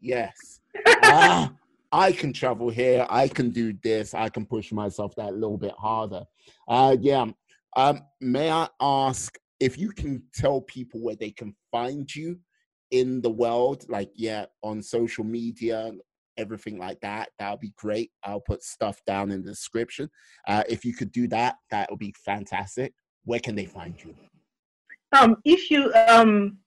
yes, 0.00 0.60
ah, 0.86 1.52
I 1.92 2.10
can 2.10 2.32
travel 2.32 2.70
here. 2.70 3.06
I 3.10 3.28
can 3.28 3.50
do 3.50 3.74
this. 3.82 4.14
I 4.14 4.30
can 4.30 4.46
push 4.46 4.72
myself 4.72 5.14
that 5.16 5.34
little 5.34 5.58
bit 5.58 5.74
harder. 5.78 6.24
Uh, 6.66 6.96
yeah. 6.98 7.26
Um, 7.76 8.00
may 8.22 8.50
I 8.50 8.66
ask 8.80 9.38
if 9.60 9.76
you 9.76 9.90
can 9.90 10.22
tell 10.34 10.62
people 10.62 11.00
where 11.02 11.16
they 11.16 11.32
can 11.32 11.54
find 11.70 12.12
you 12.14 12.38
in 12.90 13.20
the 13.20 13.30
world, 13.30 13.84
like 13.90 14.10
yeah, 14.14 14.46
on 14.62 14.82
social 14.82 15.24
media, 15.24 15.92
everything 16.38 16.78
like 16.78 16.98
that, 17.00 17.28
that 17.38 17.50
would 17.50 17.60
be 17.60 17.74
great. 17.76 18.10
I'll 18.24 18.40
put 18.40 18.62
stuff 18.62 19.00
down 19.06 19.30
in 19.30 19.42
the 19.42 19.50
description. 19.50 20.08
Uh, 20.48 20.62
if 20.66 20.82
you 20.82 20.94
could 20.94 21.12
do 21.12 21.28
that, 21.28 21.56
that 21.70 21.90
would 21.90 21.98
be 21.98 22.14
fantastic. 22.24 22.94
Where 23.24 23.40
can 23.40 23.54
they 23.54 23.66
find 23.66 24.02
you? 24.02 24.14
Um, 25.12 25.36
if 25.44 25.70
you 25.70 25.92
um 26.08 26.58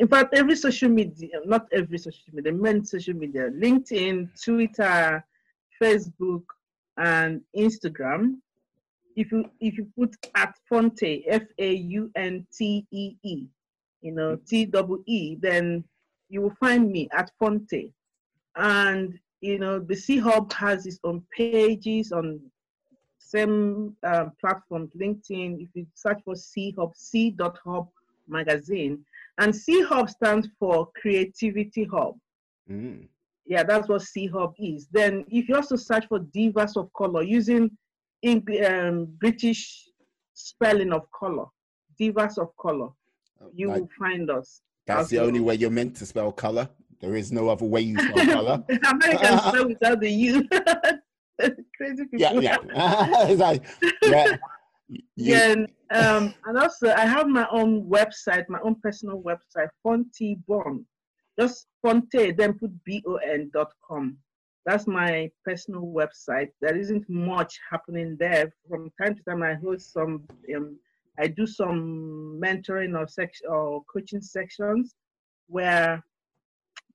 in 0.00 0.08
fact, 0.08 0.34
every 0.34 0.56
social 0.56 0.88
media, 0.88 1.28
not 1.44 1.66
every 1.72 1.98
social 1.98 2.32
media, 2.32 2.52
many 2.52 2.82
social 2.84 3.14
media, 3.14 3.50
LinkedIn, 3.50 4.30
Twitter, 4.42 5.24
Facebook, 5.80 6.42
and 6.96 7.42
Instagram. 7.56 8.36
If 9.14 9.30
you 9.30 9.50
if 9.60 9.76
you 9.76 9.86
put 9.98 10.16
at 10.34 10.54
Fonte, 10.68 11.22
F 11.26 11.42
A 11.58 11.72
U 11.74 12.10
N 12.16 12.46
T 12.56 12.86
E 12.90 13.16
E, 13.22 13.46
you 14.00 14.12
know, 14.12 14.36
T 14.36 14.64
W 14.64 15.02
E, 15.06 15.36
then 15.36 15.84
you 16.30 16.40
will 16.42 16.56
find 16.58 16.90
me 16.90 17.08
at 17.12 17.30
Fonte. 17.38 17.92
And 18.56 19.18
you 19.42 19.58
know, 19.58 19.80
the 19.80 19.96
C 19.96 20.16
Hub 20.18 20.52
has 20.54 20.86
its 20.86 20.98
own 21.04 21.22
pages 21.36 22.12
on 22.12 22.40
same 23.18 23.96
uh, 24.02 24.26
platforms, 24.40 24.92
LinkedIn. 24.98 25.62
If 25.62 25.68
you 25.74 25.86
search 25.94 26.20
for 26.24 26.36
C 26.36 26.74
Hub, 26.78 26.92
C 26.96 27.36
Hub 27.38 27.88
magazine, 28.28 29.04
and 29.38 29.54
C 29.54 29.82
Hub 29.82 30.10
stands 30.10 30.48
for 30.58 30.88
Creativity 31.00 31.84
Hub. 31.84 32.16
Mm. 32.70 33.08
Yeah, 33.46 33.64
that's 33.64 33.88
what 33.88 34.02
C 34.02 34.26
Hub 34.26 34.54
is. 34.58 34.88
Then, 34.92 35.24
if 35.28 35.48
you 35.48 35.56
also 35.56 35.76
search 35.76 36.06
for 36.06 36.20
Divas 36.20 36.76
of 36.76 36.92
Color 36.92 37.22
using 37.22 37.70
um, 38.24 39.06
British 39.18 39.88
spelling 40.34 40.92
of 40.92 41.10
color, 41.10 41.46
Divas 42.00 42.38
of 42.38 42.50
Color, 42.60 42.88
oh, 43.40 43.50
you 43.54 43.70
will 43.70 43.88
find 43.98 44.30
us. 44.30 44.62
That's 44.86 45.08
the 45.08 45.18
only 45.18 45.40
way 45.40 45.54
you're 45.54 45.70
meant 45.70 45.96
to 45.96 46.06
spell 46.06 46.32
color. 46.32 46.68
There 47.00 47.16
is 47.16 47.32
no 47.32 47.48
other 47.48 47.64
way 47.64 47.80
you 47.80 47.98
spell 47.98 48.26
color. 48.26 48.64
Americans 48.84 49.42
spell 49.42 49.68
without 49.68 50.00
the 50.00 50.10
U. 50.10 50.48
Crazy 51.76 52.04
people. 52.04 52.18
Yeah, 52.18 52.32
yeah. 52.34 53.34
like, 53.36 53.64
yeah. 54.02 54.36
Yeah, 55.16 55.52
and, 55.52 55.68
um, 55.90 56.34
and 56.46 56.58
also 56.58 56.92
I 56.92 57.06
have 57.06 57.28
my 57.28 57.46
own 57.50 57.88
website, 57.88 58.48
my 58.48 58.60
own 58.60 58.76
personal 58.82 59.22
website, 59.22 59.68
Fonte 59.82 60.36
Bon. 60.46 60.84
Just 61.38 61.66
Fonte, 61.82 62.36
then 62.36 62.54
put 62.58 62.72
B-O-N 62.84 63.50
dot 63.52 63.72
com. 63.86 64.18
That's 64.66 64.86
my 64.86 65.30
personal 65.44 65.82
website. 65.82 66.50
There 66.60 66.76
isn't 66.76 67.08
much 67.08 67.58
happening 67.70 68.16
there. 68.18 68.52
From 68.68 68.90
time 69.00 69.14
to 69.14 69.22
time, 69.22 69.42
I 69.42 69.54
host 69.54 69.92
some, 69.92 70.24
um, 70.54 70.78
I 71.18 71.28
do 71.28 71.46
some 71.46 72.38
mentoring 72.42 72.98
or 72.98 73.06
section 73.08 73.46
or 73.48 73.82
coaching 73.84 74.20
sections 74.20 74.94
where 75.46 76.02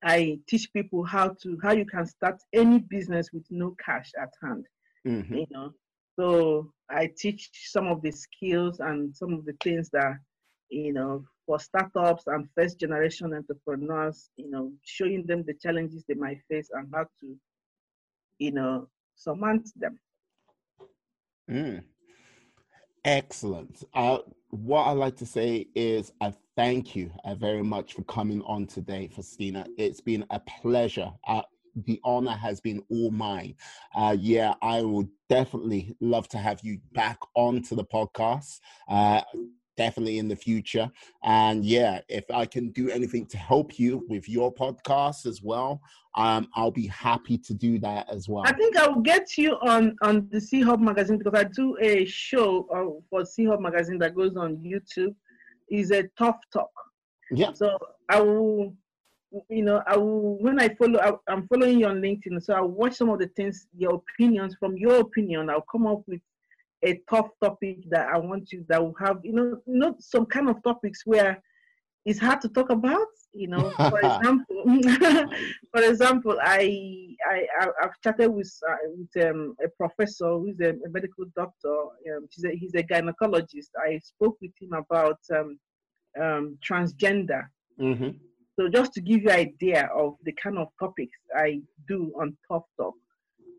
I 0.04 0.40
teach 0.48 0.72
people 0.74 1.04
how 1.04 1.30
to 1.42 1.58
how 1.64 1.72
you 1.72 1.86
can 1.86 2.06
start 2.06 2.38
any 2.54 2.80
business 2.80 3.32
with 3.34 3.46
no 3.50 3.76
cash 3.84 4.12
at 4.22 4.30
hand. 4.44 4.66
Mm-hmm. 5.08 5.34
You 5.34 5.48
know, 5.50 5.74
so 6.18 6.72
I 6.90 7.10
teach 7.18 7.50
some 7.54 7.88
of 7.88 8.02
the 8.02 8.12
skills 8.12 8.80
and 8.80 9.16
some 9.16 9.34
of 9.34 9.46
the 9.46 9.56
things 9.64 9.90
that, 9.92 10.14
you 10.70 10.94
know, 10.94 11.24
for 11.46 11.60
startups 11.60 12.24
and 12.28 12.48
first 12.56 12.80
generation 12.80 13.34
entrepreneurs, 13.34 14.30
you 14.38 14.50
know, 14.50 14.72
showing 14.84 15.26
them 15.26 15.44
the 15.46 15.54
challenges 15.54 16.04
they 16.08 16.16
might 16.16 16.40
face 16.50 16.70
and 16.74 16.88
how 16.94 17.06
to, 17.22 17.36
you 18.40 18.52
know, 18.52 18.88
surmount 19.16 19.70
them. 19.76 20.00
Mm. 21.50 21.84
Excellent. 23.04 23.84
Uh, 23.94 24.20
what 24.50 24.88
I'd 24.88 24.94
like 24.94 25.16
to 25.18 25.26
say 25.26 25.68
is 25.76 26.12
I 26.22 26.34
thank 26.56 26.96
you 26.96 27.12
uh, 27.24 27.36
very 27.36 27.62
much 27.62 27.94
for 27.94 28.04
coming 28.04 28.42
on 28.44 28.66
today, 28.66 29.10
Faustina. 29.14 29.66
It's 29.78 30.02
been 30.02 30.26
a 30.32 30.40
pleasure. 30.40 31.12
Uh, 31.28 31.44
the 31.76 32.00
honor 32.04 32.32
has 32.32 32.62
been 32.62 32.82
all 32.90 33.12
mine. 33.12 33.56
Uh, 33.96 34.16
yeah, 34.20 34.54
I 34.62 34.82
will 34.82 35.08
definitely 35.30 35.96
love 36.00 36.28
to 36.30 36.38
have 36.38 36.62
you 36.64 36.80
back 36.94 37.20
onto 37.36 37.76
the 37.76 37.86
podcast. 37.86 38.60
Uh, 38.88 39.22
definitely 39.78 40.20
in 40.20 40.28
the 40.28 40.36
future. 40.36 40.90
And 41.24 41.66
yeah, 41.66 42.02
if 42.08 42.26
I 42.34 42.46
can 42.46 42.72
do 42.72 42.90
anything 42.90 43.26
to 43.28 43.38
help 43.38 43.78
you 43.78 44.06
with 44.08 44.30
your 44.30 44.54
podcast 44.54 45.26
as 45.26 45.42
well, 45.42 45.82
um, 46.16 46.48
I'll 46.56 46.72
be 46.72 46.88
happy 46.88 47.38
to 47.40 47.54
do 47.54 47.78
that 47.80 48.10
as 48.10 48.30
well. 48.30 48.44
I 48.46 48.54
think 48.54 48.78
I'll 48.78 49.02
get 49.02 49.38
you 49.38 49.58
on 49.62 49.96
on 50.02 50.30
the 50.32 50.40
C 50.40 50.62
Hub 50.62 50.80
magazine 50.80 51.18
because 51.18 51.38
I 51.38 51.44
do 51.44 51.78
a 51.82 52.06
show 52.06 52.68
uh, 52.74 53.02
for 53.10 53.26
C 53.26 53.46
Hub 53.46 53.60
magazine 53.60 54.00
that 54.00 54.16
goes 54.16 54.36
on 54.38 54.58
YouTube. 54.58 55.16
Is 55.68 55.90
a 55.90 56.04
tough 56.16 56.38
talk. 56.54 56.70
Yeah. 57.32 57.52
So 57.54 57.76
I 58.08 58.22
will 58.22 58.76
you 59.50 59.64
know, 59.64 59.82
I 59.88 59.98
will, 59.98 60.38
when 60.38 60.60
I 60.60 60.70
follow, 60.70 61.00
I, 61.00 61.34
am 61.34 61.48
following 61.48 61.80
you 61.80 61.88
on 61.88 62.02
LinkedIn, 62.02 62.42
so 62.44 62.54
I'll 62.54 62.68
watch 62.68 62.96
some 62.96 63.10
of 63.10 63.20
the 63.20 63.28
things, 63.28 63.68
your 63.76 63.96
opinions. 63.96 64.56
From 64.60 64.78
your 64.78 65.00
opinion, 65.00 65.50
I'll 65.50 65.66
come 65.72 65.88
up 65.88 66.04
with 66.08 66.22
a 66.84 67.02
tough 67.10 67.30
topic 67.44 67.90
that 67.90 68.08
I 68.14 68.18
want 68.18 68.52
you 68.52 68.66
that 68.70 68.82
will 68.82 68.96
have, 69.00 69.20
you 69.24 69.34
know, 69.34 69.62
not 69.66 70.02
some 70.02 70.26
kind 70.26 70.50
of 70.50 70.62
topics 70.64 71.02
where 71.06 71.42
it's 72.06 72.20
hard 72.20 72.42
to 72.42 72.50
talk 72.50 72.70
about. 72.70 73.08
You 73.34 73.48
know, 73.50 73.70
for 73.90 74.00
example, 74.00 74.64
for 75.74 75.82
example, 75.82 76.38
I 76.42 77.16
I 77.30 77.48
I've 77.82 78.00
chatted 78.04 78.32
with 78.32 78.54
uh, 78.70 78.76
with 78.96 79.26
um, 79.26 79.56
a 79.64 79.68
professor 79.70 80.38
who's 80.38 80.60
a, 80.62 80.70
a 80.70 80.90
medical 80.90 81.26
doctor. 81.36 81.76
Um, 82.16 82.28
he's 82.30 82.46
a 82.46 82.52
he's 82.56 82.76
a 82.76 82.84
gynecologist. 82.84 83.70
I 83.80 84.00
spoke 84.00 84.38
with 84.42 84.52
him 84.60 84.74
about 84.74 85.20
um, 85.34 85.60
um, 86.20 86.58
transgender. 86.68 87.48
Mm-hmm 87.80 88.18
so 88.58 88.70
just 88.70 88.94
to 88.94 89.02
give 89.02 89.24
you 89.24 89.30
an 89.30 89.40
idea 89.40 89.90
of 89.96 90.16
the 90.24 90.32
kind 90.34 90.58
of 90.58 90.70
topics 90.80 91.18
I 91.36 91.62
do 91.88 92.14
on 92.20 92.38
Tough 92.50 92.64
Talk. 92.78 92.96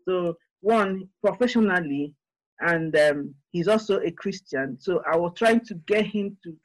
So 0.08 0.36
one, 0.60 1.08
professionally, 1.22 2.14
and 2.60 2.96
um, 2.96 3.34
he's 3.52 3.68
also 3.68 4.00
a 4.00 4.10
Christian. 4.10 4.78
So 4.80 5.02
I 5.10 5.16
was 5.16 5.32
trying 5.36 5.60
to 5.66 5.74
get 5.86 6.06
him 6.06 6.36
to, 6.44 6.56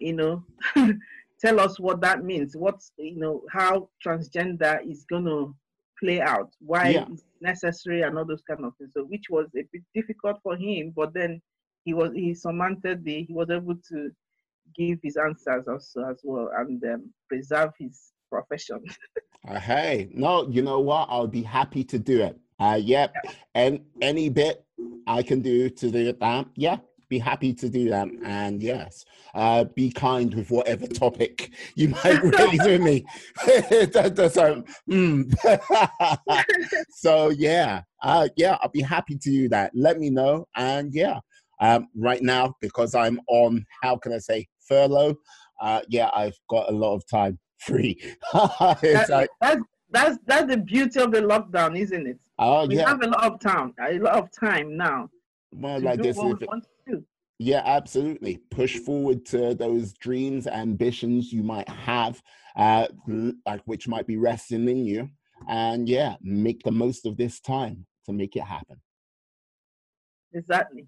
you 0.00 0.14
know, 0.14 0.44
tell 1.40 1.60
us 1.60 1.78
what 1.78 2.00
that 2.00 2.24
means. 2.24 2.56
What's, 2.56 2.92
you 2.96 3.16
know, 3.16 3.42
how 3.52 3.90
transgender 4.04 4.80
is 4.88 5.04
going 5.04 5.26
to 5.26 5.54
play 6.02 6.20
out, 6.20 6.50
why 6.60 6.90
yeah. 6.90 7.04
it's 7.12 7.24
necessary, 7.40 8.02
and 8.02 8.16
all 8.16 8.24
those 8.24 8.42
kind 8.48 8.64
of 8.64 8.72
things. 8.76 8.92
So 8.96 9.04
which 9.04 9.24
was 9.28 9.46
a 9.56 9.62
bit 9.72 9.82
difficult 9.94 10.38
for 10.42 10.56
him, 10.56 10.92
but 10.96 11.12
then 11.12 11.40
he 11.84 11.92
was 11.92 12.12
he 12.14 12.34
surmounted 12.34 13.04
the 13.04 13.24
he 13.24 13.32
was 13.32 13.50
able 13.50 13.76
to 13.90 14.10
give 14.76 14.98
his 15.02 15.16
answers 15.16 15.66
also 15.68 16.04
as 16.10 16.20
well 16.22 16.50
and 16.56 16.82
um, 16.84 17.10
preserve 17.28 17.70
his 17.78 18.12
profession. 18.30 18.80
uh, 19.48 19.58
hey, 19.58 20.08
no, 20.12 20.48
you 20.48 20.62
know 20.62 20.80
what? 20.80 21.08
I'll 21.10 21.26
be 21.26 21.42
happy 21.42 21.84
to 21.84 21.98
do 21.98 22.22
it. 22.22 22.38
Uh, 22.60 22.78
yep, 22.80 23.12
yeah. 23.24 23.30
and 23.54 23.80
any 24.00 24.28
bit 24.28 24.64
I 25.06 25.22
can 25.22 25.40
do 25.40 25.68
to 25.68 25.90
do 25.90 26.12
that, 26.12 26.46
yeah, 26.54 26.76
be 27.08 27.18
happy 27.18 27.52
to 27.54 27.68
do 27.68 27.88
that. 27.90 28.08
And 28.24 28.62
yes, 28.62 29.04
uh, 29.34 29.64
be 29.64 29.90
kind 29.90 30.32
with 30.34 30.50
whatever 30.50 30.86
topic 30.86 31.52
you 31.74 31.88
might 31.88 32.22
raise 32.22 32.64
with 32.64 32.80
me. 32.80 33.04
so, 33.44 34.64
mm. 34.88 35.34
so 36.90 37.30
yeah, 37.30 37.82
uh, 38.02 38.28
yeah, 38.36 38.56
I'll 38.60 38.70
be 38.70 38.82
happy 38.82 39.16
to 39.16 39.30
do 39.30 39.48
that. 39.50 39.72
Let 39.74 39.98
me 39.98 40.10
know, 40.10 40.46
and 40.56 40.92
yeah, 40.94 41.18
um, 41.60 41.88
right 41.96 42.22
now 42.22 42.54
because 42.60 42.94
I'm 42.94 43.20
on. 43.28 43.64
How 43.82 43.96
can 43.96 44.12
I 44.12 44.18
say 44.18 44.46
furlough? 44.68 45.16
Uh, 45.60 45.80
yeah, 45.88 46.10
I've 46.14 46.38
got 46.48 46.68
a 46.68 46.72
lot 46.72 46.94
of 46.94 47.06
time 47.08 47.38
free. 47.58 48.00
that, 48.32 49.06
like, 49.08 49.30
that's, 49.40 49.62
that's 49.90 50.18
that's 50.26 50.46
the 50.46 50.58
beauty 50.58 51.00
of 51.00 51.12
the 51.12 51.20
lockdown, 51.20 51.78
isn't 51.78 52.06
it? 52.06 52.18
Oh 52.38 52.66
we 52.66 52.76
yeah. 52.76 52.88
have 52.88 53.02
a 53.02 53.06
lot 53.06 53.32
of 53.32 53.40
time, 53.40 53.72
a 53.80 53.98
lot 53.98 54.14
of 54.14 54.28
time 54.32 54.76
now. 54.76 55.08
Well, 55.52 55.80
like 55.80 56.02
this 56.02 56.16
what 56.16 56.32
is 56.32 56.40
we 56.40 56.46
want 56.46 56.64
to 56.64 56.92
do. 56.92 57.04
Yeah, 57.38 57.62
absolutely. 57.64 58.38
Push 58.50 58.78
forward 58.78 59.26
to 59.26 59.54
those 59.54 59.92
dreams, 59.94 60.46
ambitions 60.46 61.32
you 61.32 61.42
might 61.42 61.68
have, 61.68 62.22
uh, 62.56 62.86
like 63.46 63.62
which 63.64 63.88
might 63.88 64.06
be 64.06 64.16
resting 64.16 64.68
in 64.68 64.84
you, 64.84 65.08
and 65.48 65.88
yeah, 65.88 66.16
make 66.22 66.62
the 66.62 66.72
most 66.72 67.06
of 67.06 67.16
this 67.16 67.40
time 67.40 67.86
to 68.06 68.12
make 68.12 68.36
it 68.36 68.44
happen. 68.44 68.80
Exactly. 70.32 70.86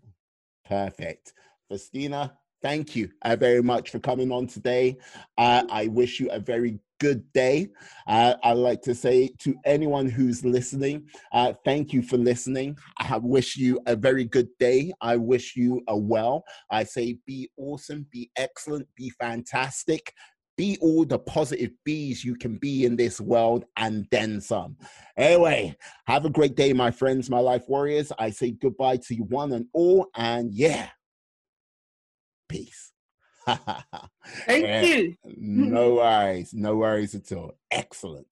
Perfect. 0.65 1.33
Festina, 1.71 2.33
thank 2.63 2.97
you 2.97 3.11
uh, 3.23 3.37
very 3.37 3.63
much 3.63 3.91
for 3.91 3.99
coming 3.99 4.33
on 4.33 4.47
today. 4.47 4.97
Uh, 5.39 5.65
I 5.71 5.87
wish 5.89 6.21
you 6.21 6.29
a 6.31 6.41
very 6.41 6.81
good 6.99 7.31
day. 7.33 7.69
Uh, 8.07 8.35
I'd 8.43 8.53
like 8.53 8.83
to 8.83 8.95
say 8.95 9.31
to 9.41 9.55
anyone 9.65 10.09
who's 10.09 10.45
listening, 10.45 11.07
uh, 11.33 11.53
thank 11.65 11.93
you 11.93 12.03
for 12.03 12.17
listening. 12.17 12.79
I 12.99 13.19
wish 13.19 13.57
you 13.57 13.81
a 13.87 13.97
very 13.97 14.25
good 14.25 14.49
day. 14.59 14.93
I 15.01 15.17
wish 15.17 15.57
you 15.57 15.83
a 15.89 15.97
well. 15.97 16.45
I 16.71 16.85
say 16.85 17.19
be 17.27 17.51
awesome, 17.57 18.07
be 18.11 18.31
excellent, 18.37 18.89
be 18.97 19.11
fantastic. 19.11 20.13
Be 20.57 20.79
all 20.81 21.05
the 21.05 21.19
positive 21.19 21.73
bees 21.85 22.25
you 22.25 22.35
can 22.35 22.57
be 22.57 22.87
in 22.87 22.97
this 22.97 23.21
world 23.21 23.67
and 23.77 24.07
then 24.11 24.41
some. 24.41 24.77
Anyway, 25.19 25.77
have 26.07 26.25
a 26.25 26.31
great 26.31 26.57
day, 26.57 26.73
my 26.73 26.91
friends, 26.91 27.29
my 27.29 27.41
life 27.41 27.65
warriors. 27.69 28.11
I 28.19 28.31
say 28.31 28.53
goodbye 28.53 28.97
to 29.09 29.15
you 29.15 29.25
one 29.25 29.53
and 29.53 29.67
all, 29.75 30.07
and 30.17 30.55
yeah, 30.55 30.89
peace. 32.49 32.93
Thank 34.47 34.87
you. 34.87 35.15
no 35.25 35.95
worries, 35.97 36.53
no 36.53 36.77
worries 36.77 37.15
at 37.15 37.31
all. 37.33 37.57
Excellent. 37.71 38.27